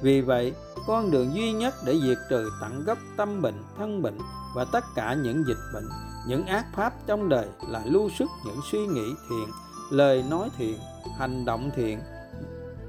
vì 0.01 0.21
vậy, 0.21 0.53
con 0.87 1.11
đường 1.11 1.33
duy 1.33 1.51
nhất 1.51 1.73
để 1.85 1.95
diệt 2.03 2.17
trừ 2.29 2.49
tận 2.61 2.83
gốc 2.85 2.97
tâm 3.17 3.41
bệnh, 3.41 3.63
thân 3.77 4.01
bệnh 4.01 4.17
và 4.55 4.65
tất 4.71 4.83
cả 4.95 5.13
những 5.13 5.43
dịch 5.47 5.59
bệnh, 5.73 5.89
những 6.27 6.45
ác 6.45 6.65
pháp 6.75 6.93
trong 7.07 7.29
đời 7.29 7.47
là 7.69 7.81
lưu 7.85 8.09
sức 8.19 8.29
những 8.45 8.59
suy 8.71 8.87
nghĩ 8.87 9.13
thiện, 9.29 9.47
lời 9.91 10.23
nói 10.29 10.49
thiện, 10.57 10.77
hành 11.17 11.45
động 11.45 11.71
thiện 11.75 11.99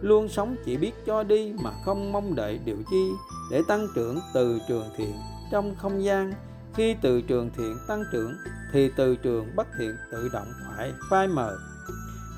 luôn 0.01 0.29
sống 0.29 0.57
chỉ 0.65 0.77
biết 0.77 0.93
cho 1.07 1.23
đi 1.23 1.53
mà 1.63 1.71
không 1.85 2.13
mong 2.13 2.35
đợi 2.35 2.61
điều 2.65 2.77
chi 2.91 3.11
để 3.51 3.63
tăng 3.69 3.87
trưởng 3.95 4.21
từ 4.35 4.61
trường 4.69 4.91
thiện 4.97 5.15
trong 5.51 5.75
không 5.79 6.05
gian. 6.05 6.33
Khi 6.75 6.97
từ 7.03 7.21
trường 7.21 7.51
thiện 7.57 7.79
tăng 7.89 8.05
trưởng, 8.13 8.35
thì 8.73 8.91
từ 8.97 9.17
trường 9.17 9.57
bất 9.57 9.67
thiện 9.79 9.97
tự 10.13 10.29
động 10.33 10.47
phải 10.67 10.93
phai 11.11 11.29
mờ. 11.29 11.59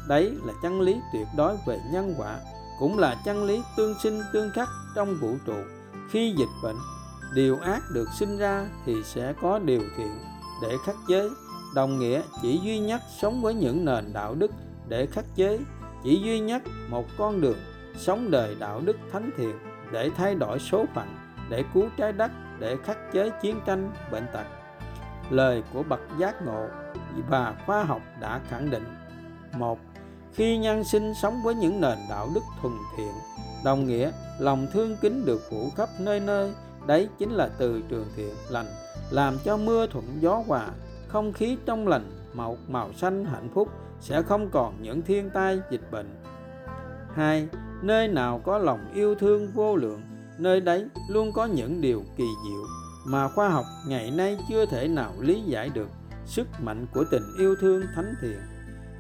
Đấy 0.09 0.33
là 0.45 0.53
chân 0.63 0.81
lý 0.81 1.01
tuyệt 1.13 1.27
đối 1.37 1.57
về 1.67 1.81
nhân 1.93 2.15
quả, 2.19 2.39
cũng 2.79 2.99
là 2.99 3.23
chân 3.25 3.45
lý 3.45 3.63
tương 3.77 3.95
sinh 4.03 4.21
tương 4.33 4.51
khắc 4.51 4.69
trong 4.95 5.17
vũ 5.21 5.35
trụ. 5.47 5.57
Khi 6.11 6.35
dịch 6.39 6.49
bệnh, 6.63 6.77
điều 7.35 7.59
ác 7.59 7.83
được 7.93 8.09
sinh 8.19 8.39
ra 8.39 8.67
thì 8.87 8.95
sẽ 9.05 9.35
có 9.43 9.59
điều 9.59 9.83
thiện 9.97 10.19
để 10.63 10.77
khắc 10.87 10.97
chế. 11.09 11.29
Đồng 11.75 11.99
nghĩa 11.99 12.23
chỉ 12.43 12.61
duy 12.65 12.79
nhất 12.79 13.01
sống 13.21 13.43
với 13.43 13.55
những 13.55 13.85
nền 13.85 14.13
đạo 14.13 14.35
đức 14.35 14.51
để 14.89 15.07
khắc 15.07 15.25
chế 15.37 15.59
chỉ 16.05 16.21
duy 16.21 16.41
nhất 16.41 16.63
một 16.89 17.07
con 17.19 17.41
đường 17.41 17.59
sống 17.97 18.31
đời 18.31 18.57
đạo 18.59 18.81
đức 18.85 18.97
thánh 19.13 19.31
thiện 19.37 19.59
để 19.93 20.11
thay 20.17 20.35
đổi 20.35 20.59
số 20.59 20.85
phận, 20.95 21.09
để 21.51 21.65
cứu 21.75 21.85
trái 21.97 22.13
đất, 22.13 22.31
để 22.59 22.77
khắc 22.85 23.13
chế 23.13 23.31
chiến 23.43 23.61
tranh, 23.67 23.93
bệnh 24.13 24.27
tật. 24.33 24.45
Lời 25.31 25.63
của 25.73 25.83
bậc 25.83 26.01
giác 26.19 26.47
ngộ 26.47 26.67
và 27.29 27.55
khoa 27.67 27.85
học 27.85 28.03
đã 28.21 28.41
khẳng 28.49 28.71
định. 28.71 28.85
Một, 29.59 29.79
khi 30.35 30.59
nhân 30.59 30.85
sinh 30.85 31.13
sống 31.23 31.43
với 31.45 31.55
những 31.55 31.81
nền 31.81 31.99
đạo 32.11 32.29
đức 32.35 32.41
thuần 32.63 32.75
thiện, 32.97 33.13
đồng 33.65 33.87
nghĩa 33.87 34.11
lòng 34.39 34.67
thương 34.73 34.97
kính 35.01 35.25
được 35.25 35.41
phủ 35.51 35.71
khắp 35.77 35.89
nơi 35.99 36.21
nơi, 36.21 36.53
đấy 36.87 37.09
chính 37.19 37.31
là 37.31 37.51
từ 37.59 37.83
trường 37.89 38.07
thiện 38.17 38.35
lành, 38.51 38.67
làm 39.11 39.39
cho 39.45 39.57
mưa 39.57 39.87
thuận 39.87 40.05
gió 40.21 40.43
hòa, 40.47 40.69
không 41.09 41.33
khí 41.33 41.57
trong 41.67 41.89
lành, 41.89 42.11
màu 42.33 42.57
màu 42.69 42.93
xanh 42.93 43.25
hạnh 43.25 43.49
phúc 43.55 43.69
sẽ 44.03 44.23
không 44.23 44.51
còn 44.51 44.83
những 44.83 45.03
thiên 45.03 45.31
tai 45.31 45.61
dịch 45.71 45.91
bệnh. 45.91 46.07
Hai, 47.15 47.49
nơi 47.83 48.09
nào 48.09 48.41
có 48.45 48.59
lòng 48.59 48.93
yêu 48.95 49.15
thương 49.15 49.51
vô 49.55 49.77
lượng, 49.77 50.03
nơi 50.39 50.61
đấy 50.61 50.89
luôn 51.09 51.33
có 51.33 51.47
những 51.47 51.81
điều 51.81 52.05
kỳ 52.17 52.25
diệu 52.25 52.65
mà 53.07 53.29
khoa 53.29 53.49
học 53.49 53.65
ngày 53.87 54.11
nay 54.11 54.39
chưa 54.49 54.67
thể 54.67 54.89
nào 54.89 55.13
lý 55.21 55.41
giải 55.41 55.71
được 55.75 55.89
sức 56.27 56.47
mạnh 56.61 56.87
của 56.95 57.05
tình 57.11 57.23
yêu 57.39 57.57
thương 57.61 57.83
thánh 57.95 58.15
thiện. 58.21 58.39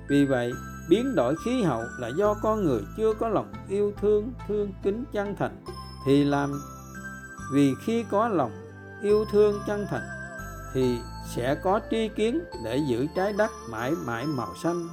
Vì 0.09 0.24
vậy, 0.24 0.53
biến 0.91 1.15
đổi 1.15 1.35
khí 1.45 1.62
hậu 1.62 1.83
là 1.99 2.09
do 2.09 2.35
con 2.43 2.65
người 2.65 2.83
chưa 2.97 3.15
có 3.15 3.29
lòng 3.29 3.53
yêu 3.69 3.93
thương 4.01 4.33
thương 4.49 4.73
kính 4.83 5.05
chân 5.12 5.37
thành 5.39 5.65
thì 6.07 6.24
làm. 6.24 6.61
Vì 7.55 7.73
khi 7.85 8.05
có 8.11 8.29
lòng 8.29 8.53
yêu 9.03 9.24
thương 9.33 9.61
chân 9.66 9.87
thành 9.91 10.03
thì 10.74 10.99
sẽ 11.35 11.55
có 11.55 11.81
tri 11.90 12.09
kiến 12.09 12.40
để 12.65 12.77
giữ 12.77 13.07
trái 13.15 13.32
đất 13.32 13.51
mãi 13.70 13.90
mãi 13.90 14.27
màu 14.27 14.55
xanh. 14.62 14.89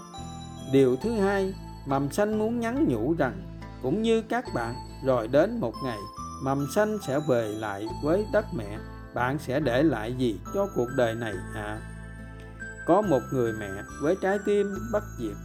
Điều 0.71 0.95
thứ 0.95 1.11
hai, 1.11 1.53
mầm 1.85 2.11
xanh 2.11 2.39
muốn 2.39 2.59
nhắn 2.59 2.85
nhủ 2.87 3.15
rằng, 3.17 3.41
cũng 3.81 4.01
như 4.01 4.21
các 4.21 4.45
bạn, 4.53 4.75
rồi 5.05 5.27
đến 5.27 5.59
một 5.59 5.73
ngày, 5.83 5.99
mầm 6.43 6.67
xanh 6.75 6.97
sẽ 7.07 7.19
về 7.27 7.47
lại 7.47 7.87
với 8.03 8.25
đất 8.33 8.45
mẹ. 8.53 8.77
Bạn 9.13 9.39
sẽ 9.39 9.59
để 9.59 9.83
lại 9.83 10.13
gì 10.17 10.39
cho 10.53 10.67
cuộc 10.75 10.87
đời 10.97 11.15
này 11.15 11.33
ạ? 11.55 11.63
À? 11.63 11.81
có 12.89 13.01
một 13.01 13.21
người 13.31 13.53
mẹ 13.53 13.69
với 14.01 14.15
trái 14.21 14.39
tim 14.45 14.77
bất 14.91 15.03
diệt 15.19 15.35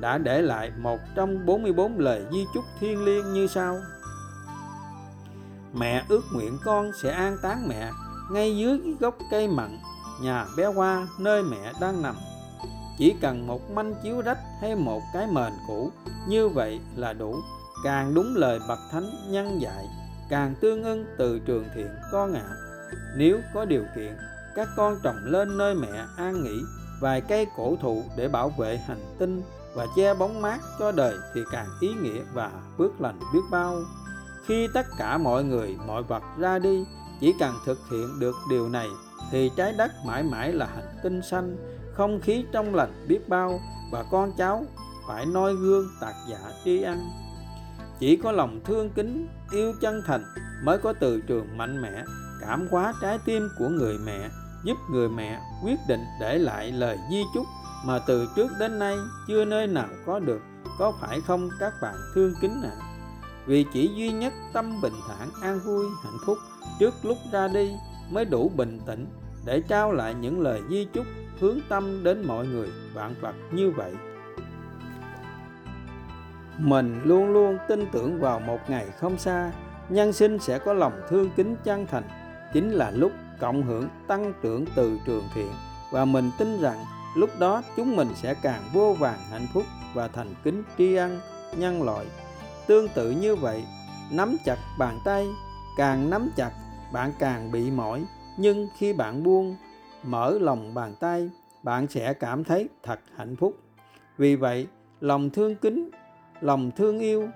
đã 0.00 0.18
để 0.18 0.42
lại 0.42 0.72
một 0.78 1.00
trong 1.14 1.46
44 1.46 1.98
lời 1.98 2.26
di 2.32 2.44
chúc 2.54 2.64
thiêng 2.80 3.04
liêng 3.04 3.32
như 3.32 3.46
sau. 3.46 3.78
Mẹ 5.74 6.04
ước 6.08 6.22
nguyện 6.32 6.58
con 6.64 6.92
sẽ 7.02 7.10
an 7.10 7.36
táng 7.42 7.68
mẹ 7.68 7.90
ngay 8.30 8.56
dưới 8.56 8.78
gốc 9.00 9.16
cây 9.30 9.48
mặn, 9.48 9.78
nhà 10.22 10.46
bé 10.56 10.66
hoa 10.66 11.08
nơi 11.18 11.42
mẹ 11.42 11.72
đang 11.80 12.02
nằm. 12.02 12.14
Chỉ 12.98 13.14
cần 13.20 13.46
một 13.46 13.70
manh 13.70 13.94
chiếu 14.02 14.20
rách 14.20 14.38
hay 14.60 14.76
một 14.76 15.02
cái 15.12 15.26
mền 15.26 15.52
cũ, 15.68 15.90
như 16.28 16.48
vậy 16.48 16.80
là 16.96 17.12
đủ. 17.12 17.36
Càng 17.84 18.14
đúng 18.14 18.36
lời 18.36 18.58
bậc 18.68 18.78
thánh 18.90 19.10
nhân 19.30 19.60
dạy 19.60 19.86
càng 20.28 20.54
tương 20.60 20.84
ưng 20.84 21.06
từ 21.18 21.38
trường 21.38 21.64
thiện 21.74 21.88
con 22.12 22.34
ạ 22.34 22.42
à. 22.48 22.56
nếu 23.16 23.40
có 23.54 23.64
điều 23.64 23.84
kiện, 23.96 24.16
các 24.54 24.68
con 24.76 24.98
trồng 25.02 25.16
lên 25.24 25.58
nơi 25.58 25.74
mẹ 25.74 26.04
an 26.16 26.44
nghỉ, 26.44 26.62
vài 27.00 27.20
cây 27.20 27.46
cổ 27.56 27.76
thụ 27.82 28.02
để 28.16 28.28
bảo 28.28 28.48
vệ 28.48 28.76
hành 28.76 29.16
tinh 29.18 29.42
và 29.74 29.86
che 29.96 30.14
bóng 30.14 30.42
mát 30.42 30.58
cho 30.78 30.92
đời 30.92 31.14
thì 31.34 31.40
càng 31.52 31.66
ý 31.80 31.88
nghĩa 32.02 32.22
và 32.32 32.50
phước 32.78 33.00
lành 33.00 33.20
biết 33.32 33.40
bao. 33.50 33.76
Khi 34.46 34.68
tất 34.74 34.86
cả 34.98 35.18
mọi 35.18 35.44
người, 35.44 35.76
mọi 35.86 36.02
vật 36.02 36.22
ra 36.38 36.58
đi 36.58 36.84
chỉ 37.20 37.34
cần 37.38 37.54
thực 37.64 37.78
hiện 37.90 38.20
được 38.20 38.34
điều 38.50 38.68
này, 38.68 38.88
thì 39.30 39.50
trái 39.56 39.72
đất 39.78 39.90
mãi 40.06 40.22
mãi 40.22 40.52
là 40.52 40.66
hành 40.66 40.98
tinh 41.02 41.22
xanh, 41.22 41.56
không 41.94 42.20
khí 42.20 42.44
trong 42.52 42.74
lành 42.74 43.06
biết 43.08 43.28
bao, 43.28 43.60
và 43.92 44.04
con 44.10 44.32
cháu 44.38 44.64
phải 45.08 45.26
noi 45.26 45.54
gương 45.54 45.88
tạc 46.00 46.14
giả 46.28 46.38
tri 46.64 46.82
ăn 46.82 47.10
chỉ 47.98 48.16
có 48.16 48.32
lòng 48.32 48.60
thương 48.64 48.90
kính, 48.90 49.28
yêu 49.52 49.72
chân 49.80 50.02
thành 50.06 50.24
mới 50.64 50.78
có 50.78 50.92
từ 50.92 51.20
trường 51.20 51.56
mạnh 51.56 51.82
mẽ, 51.82 52.04
cảm 52.40 52.68
hóa 52.70 52.94
trái 53.02 53.18
tim 53.24 53.48
của 53.58 53.68
người 53.68 53.98
mẹ, 53.98 54.28
giúp 54.64 54.76
người 54.90 55.08
mẹ 55.08 55.40
quyết 55.64 55.78
định 55.88 56.00
để 56.20 56.38
lại 56.38 56.72
lời 56.72 56.98
di 57.10 57.22
chúc 57.34 57.46
mà 57.84 57.98
từ 57.98 58.28
trước 58.36 58.50
đến 58.58 58.78
nay 58.78 58.96
chưa 59.28 59.44
nơi 59.44 59.66
nào 59.66 59.88
có 60.06 60.18
được, 60.18 60.40
có 60.78 60.92
phải 61.00 61.20
không 61.20 61.48
các 61.60 61.72
bạn 61.82 61.94
thương 62.14 62.34
kính 62.40 62.62
ạ 62.62 62.70
à? 62.70 62.84
vì 63.46 63.66
chỉ 63.72 63.90
duy 63.94 64.12
nhất 64.12 64.32
tâm 64.52 64.80
bình 64.82 64.94
thản, 65.08 65.30
an 65.42 65.60
vui, 65.64 65.84
hạnh 66.04 66.18
phúc 66.26 66.38
trước 66.78 66.94
lúc 67.02 67.18
ra 67.32 67.48
đi 67.48 67.72
mới 68.10 68.24
đủ 68.24 68.50
bình 68.56 68.80
tĩnh 68.86 69.06
để 69.44 69.62
trao 69.68 69.92
lại 69.92 70.14
những 70.14 70.40
lời 70.40 70.60
di 70.70 70.84
chúc 70.92 71.06
hướng 71.40 71.58
tâm 71.68 72.04
đến 72.04 72.24
mọi 72.26 72.46
người 72.46 72.68
vạn 72.94 73.14
vật 73.20 73.34
như 73.52 73.70
vậy. 73.70 73.92
Mình 76.58 77.00
luôn 77.04 77.32
luôn 77.32 77.58
tin 77.68 77.86
tưởng 77.92 78.20
vào 78.20 78.40
một 78.40 78.58
ngày 78.68 78.86
không 79.00 79.18
xa, 79.18 79.52
nhân 79.88 80.12
sinh 80.12 80.38
sẽ 80.38 80.58
có 80.58 80.72
lòng 80.72 80.92
thương 81.08 81.30
kính 81.36 81.56
chân 81.64 81.86
thành. 81.86 82.04
Chính 82.52 82.70
là 82.70 82.90
lúc 82.90 83.12
cộng 83.40 83.62
hưởng 83.62 83.88
tăng 84.06 84.32
trưởng 84.42 84.64
từ 84.74 84.98
trường 85.06 85.24
thiện 85.34 85.52
và 85.92 86.04
mình 86.04 86.30
tin 86.38 86.60
rằng 86.60 86.84
lúc 87.16 87.30
đó 87.38 87.62
chúng 87.76 87.96
mình 87.96 88.08
sẽ 88.14 88.34
càng 88.42 88.62
vô 88.72 88.96
vàng 88.98 89.18
hạnh 89.30 89.46
phúc 89.54 89.64
và 89.94 90.08
thành 90.08 90.34
kính 90.44 90.62
tri 90.78 90.94
ân 90.94 91.20
nhân 91.56 91.82
loại. 91.82 92.06
Tương 92.66 92.88
tự 92.88 93.10
như 93.10 93.36
vậy, 93.36 93.64
nắm 94.10 94.36
chặt 94.44 94.58
bàn 94.78 94.98
tay, 95.04 95.26
càng 95.76 96.10
nắm 96.10 96.30
chặt 96.36 96.50
bạn 96.92 97.12
càng 97.18 97.52
bị 97.52 97.70
mỏi. 97.70 98.04
Nhưng 98.38 98.68
khi 98.78 98.92
bạn 98.92 99.22
buông, 99.22 99.56
mở 100.02 100.38
lòng 100.40 100.74
bàn 100.74 100.94
tay, 101.00 101.30
bạn 101.62 101.86
sẽ 101.88 102.14
cảm 102.14 102.44
thấy 102.44 102.68
thật 102.82 103.00
hạnh 103.16 103.36
phúc. 103.36 103.58
Vì 104.18 104.36
vậy, 104.36 104.66
lòng 105.00 105.30
thương 105.30 105.56
kính, 105.56 105.90
lòng 106.40 106.70
thương 106.76 106.98
yêu 106.98 107.28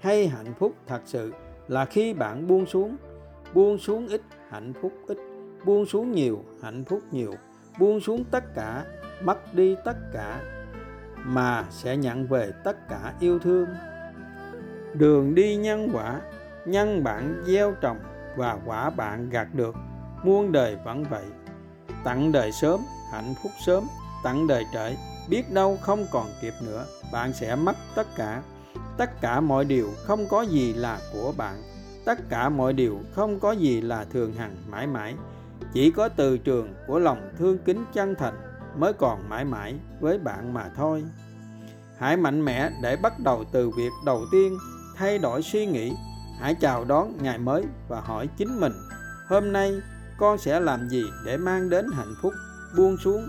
hay 0.00 0.28
hạnh 0.28 0.54
phúc 0.58 0.74
thật 0.86 1.00
sự 1.04 1.32
là 1.68 1.84
khi 1.84 2.14
bạn 2.14 2.46
buông 2.46 2.66
xuống. 2.66 2.96
Buông 3.54 3.78
xuống 3.78 4.08
ít 4.08 4.22
hạnh 4.48 4.72
phúc 4.82 4.92
ít, 5.06 5.18
buông 5.64 5.86
xuống 5.86 6.12
nhiều 6.12 6.44
hạnh 6.62 6.84
phúc 6.84 7.00
nhiều, 7.10 7.34
buông 7.78 8.00
xuống 8.00 8.24
tất 8.30 8.54
cả, 8.54 8.84
mất 9.22 9.54
đi 9.54 9.76
tất 9.84 9.96
cả 10.12 10.40
mà 11.16 11.64
sẽ 11.70 11.96
nhận 11.96 12.26
về 12.26 12.52
tất 12.64 12.88
cả 12.88 13.14
yêu 13.20 13.38
thương. 13.38 13.68
Đường 14.94 15.34
đi 15.34 15.56
nhân 15.56 15.88
quả, 15.92 16.20
nhân 16.66 17.04
bạn 17.04 17.42
gieo 17.46 17.74
trồng 17.80 17.98
và 18.36 18.58
quả 18.66 18.90
bạn 18.90 19.30
gặt 19.30 19.48
được. 19.54 19.74
Muôn 20.24 20.52
đời 20.52 20.76
vẫn 20.84 21.04
vậy. 21.04 21.24
Tặng 22.04 22.32
đời 22.32 22.52
sớm, 22.52 22.80
hạnh 23.12 23.34
phúc 23.42 23.52
sớm, 23.66 23.84
tặng 24.24 24.46
đời 24.46 24.64
trễ, 24.72 24.96
biết 25.28 25.52
đâu 25.52 25.78
không 25.80 26.06
còn 26.10 26.26
kịp 26.42 26.54
nữa, 26.62 26.86
bạn 27.12 27.32
sẽ 27.32 27.56
mất 27.56 27.76
tất 27.94 28.06
cả. 28.16 28.42
Tất 28.96 29.20
cả 29.20 29.40
mọi 29.40 29.64
điều 29.64 29.88
không 30.04 30.26
có 30.28 30.42
gì 30.42 30.72
là 30.72 30.98
của 31.12 31.32
bạn. 31.36 31.62
Tất 32.04 32.18
cả 32.28 32.48
mọi 32.48 32.72
điều 32.72 33.00
không 33.12 33.40
có 33.40 33.52
gì 33.52 33.80
là 33.80 34.04
thường 34.04 34.32
hằng 34.32 34.56
mãi 34.70 34.86
mãi. 34.86 35.14
Chỉ 35.72 35.90
có 35.90 36.08
từ 36.08 36.38
trường 36.38 36.74
của 36.86 36.98
lòng 36.98 37.30
thương 37.38 37.58
kính 37.58 37.84
chân 37.92 38.14
thành 38.14 38.34
mới 38.76 38.92
còn 38.92 39.28
mãi 39.28 39.44
mãi 39.44 39.74
với 40.00 40.18
bạn 40.18 40.54
mà 40.54 40.70
thôi. 40.76 41.04
Hãy 41.98 42.16
mạnh 42.16 42.44
mẽ 42.44 42.70
để 42.82 42.96
bắt 42.96 43.18
đầu 43.18 43.44
từ 43.52 43.70
việc 43.70 43.90
đầu 44.06 44.22
tiên, 44.32 44.58
thay 44.96 45.18
đổi 45.18 45.42
suy 45.42 45.66
nghĩ 45.66 45.92
hãy 46.40 46.54
chào 46.54 46.84
đón 46.84 47.12
ngày 47.22 47.38
mới 47.38 47.64
và 47.88 48.00
hỏi 48.00 48.28
chính 48.36 48.60
mình, 48.60 48.72
hôm 49.28 49.52
nay 49.52 49.80
con 50.18 50.38
sẽ 50.38 50.60
làm 50.60 50.88
gì 50.88 51.04
để 51.24 51.36
mang 51.36 51.70
đến 51.70 51.86
hạnh 51.94 52.14
phúc, 52.22 52.32
buông 52.76 52.96
xuống 52.96 53.28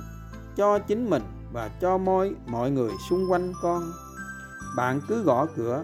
cho 0.56 0.80
chính 0.80 1.10
mình 1.10 1.24
và 1.54 1.70
cho 1.82 1.98
mọi 1.98 2.36
mọi 2.48 2.72
người 2.72 2.92
xung 3.10 3.32
quanh 3.32 3.54
con? 3.62 3.92
Bạn 4.76 5.02
cứ 5.08 5.24
gõ 5.24 5.46
cửa 5.56 5.84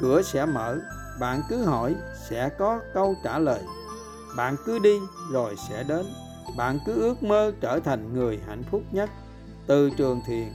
cửa 0.00 0.22
sẽ 0.22 0.46
mở, 0.46 0.78
bạn 1.20 1.42
cứ 1.48 1.64
hỏi 1.64 1.96
sẽ 2.28 2.48
có 2.58 2.80
câu 2.94 3.14
trả 3.24 3.38
lời. 3.38 3.60
Bạn 4.36 4.56
cứ 4.66 4.78
đi 4.78 4.98
rồi 5.32 5.56
sẽ 5.68 5.84
đến, 5.88 6.06
bạn 6.56 6.78
cứ 6.86 6.94
ước 6.94 7.22
mơ 7.22 7.52
trở 7.60 7.80
thành 7.80 8.14
người 8.14 8.40
hạnh 8.46 8.62
phúc 8.70 8.82
nhất. 8.92 9.10
Từ 9.66 9.90
trường 9.90 10.20
thiền 10.26 10.48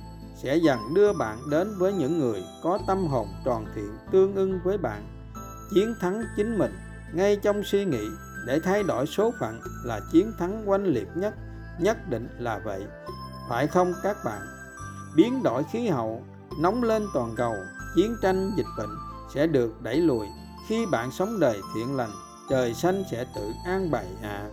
sẽ 0.44 0.56
dần 0.56 0.80
đưa 0.95 1.14
bạn 1.14 1.38
đến 1.52 1.76
với 1.78 1.94
những 1.94 2.20
người 2.20 2.44
có 2.64 2.80
tâm 2.88 3.07
hồn 3.07 3.28
tròn 3.45 3.66
thiện 3.76 3.98
tương 4.12 4.36
ưng 4.36 4.60
với 4.64 4.78
bạn 4.78 5.15
chiến 5.74 5.96
thắng 6.00 6.24
chính 6.36 6.58
mình. 6.58 6.74
Ngay 7.14 7.36
trong 7.36 7.64
suy 7.64 7.86
nghĩ 7.86 8.08
để 8.48 8.60
thay 8.60 8.84
đổi 8.84 9.06
số 9.06 9.34
phận 9.40 9.60
là 9.84 10.00
chiến 10.12 10.32
thắng 10.40 10.70
oanh 10.70 10.86
liệt 10.86 11.08
nhất 11.16 11.34
nhất 11.80 12.10
định 12.10 12.28
là 12.40 12.60
vậy. 12.60 12.86
Phải 13.50 13.68
không 13.68 13.94
các 14.04 14.18
bạn? 14.26 14.42
Biến 15.16 15.44
đổi 15.44 15.64
khí 15.72 15.88
hậu, 15.88 16.24
nóng 16.60 16.84
lên 16.84 17.06
toàn 17.14 17.34
cầu, 17.38 17.56
chiến 17.96 18.16
tranh, 18.22 18.52
dịch 18.58 18.68
bệnh 18.78 18.90
sẽ 19.34 19.48
được 19.48 19.82
đẩy 19.82 19.98
lùi. 19.98 20.28
Khi 20.70 20.86
bạn 20.86 21.12
sống 21.12 21.40
đời 21.40 21.62
thiện 21.76 21.96
lành, 21.96 22.12
trời 22.50 22.74
xanh 22.74 23.04
sẽ 23.12 23.26
tự 23.36 23.52
an 23.66 23.92
bày 23.92 24.08
à 24.22 24.50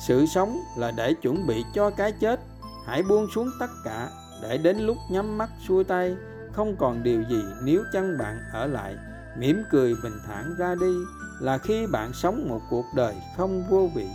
sự 0.00 0.26
sống 0.26 0.60
là 0.76 0.90
để 0.90 1.14
chuẩn 1.14 1.46
bị 1.46 1.64
cho 1.74 1.90
cái 1.90 2.12
chết. 2.12 2.40
Hãy 2.86 3.02
buông 3.02 3.26
xuống 3.34 3.50
tất 3.60 3.70
cả 3.84 4.10
để 4.42 4.58
đến 4.58 4.78
lúc 4.78 4.96
nhắm 5.10 5.38
mắt 5.38 5.50
xuôi 5.68 5.84
tay. 5.84 6.16
Không 6.52 6.76
còn 6.76 7.02
điều 7.02 7.22
gì 7.30 7.44
nếu 7.62 7.82
chân 7.92 8.18
bạn 8.18 8.38
ở 8.52 8.66
lại 8.66 8.96
mỉm 9.38 9.62
cười 9.70 9.94
bình 10.02 10.18
thản 10.26 10.54
ra 10.58 10.74
đi 10.74 10.94
là 11.40 11.58
khi 11.58 11.86
bạn 11.86 12.12
sống 12.12 12.48
một 12.48 12.60
cuộc 12.70 12.84
đời 12.94 13.14
không 13.36 13.64
vô 13.70 13.90
vị. 13.94 14.08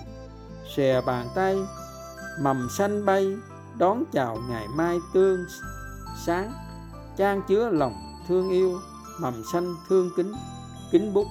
Xòe 0.76 1.02
bàn 1.02 1.28
tay, 1.36 1.56
mầm 2.42 2.68
xanh 2.78 3.06
bay, 3.06 3.38
đón 3.78 4.04
chào 4.12 4.38
ngày 4.50 4.68
mai 4.76 4.98
tương 5.14 5.46
sáng. 6.26 6.52
Trang 7.18 7.42
chứa 7.48 7.70
lòng 7.70 7.94
thương 8.28 8.50
yêu, 8.50 8.80
mầm 9.20 9.44
xanh 9.54 9.76
thương 9.90 10.10
kính 10.18 10.34
kính 10.92 11.14
bút. 11.14 11.28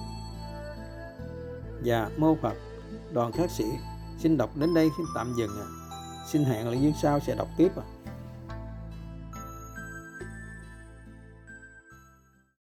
Và 1.85 2.09
mô 2.17 2.35
phật, 2.41 2.53
đoàn 3.13 3.31
khắc 3.31 3.51
sĩ, 3.51 3.65
xin 4.19 4.37
đọc 4.37 4.49
đến 4.55 4.73
đây, 4.73 4.89
xin 4.97 5.05
tạm 5.15 5.33
dừng 5.37 5.59
à. 5.59 5.67
xin 6.31 6.43
hẹn 6.43 6.69
lần 6.69 6.81
dưới 6.81 6.93
sau 7.01 7.19
sẽ 7.19 7.35
đọc 7.35 7.47
tiếp 7.57 7.71
à 7.77 7.94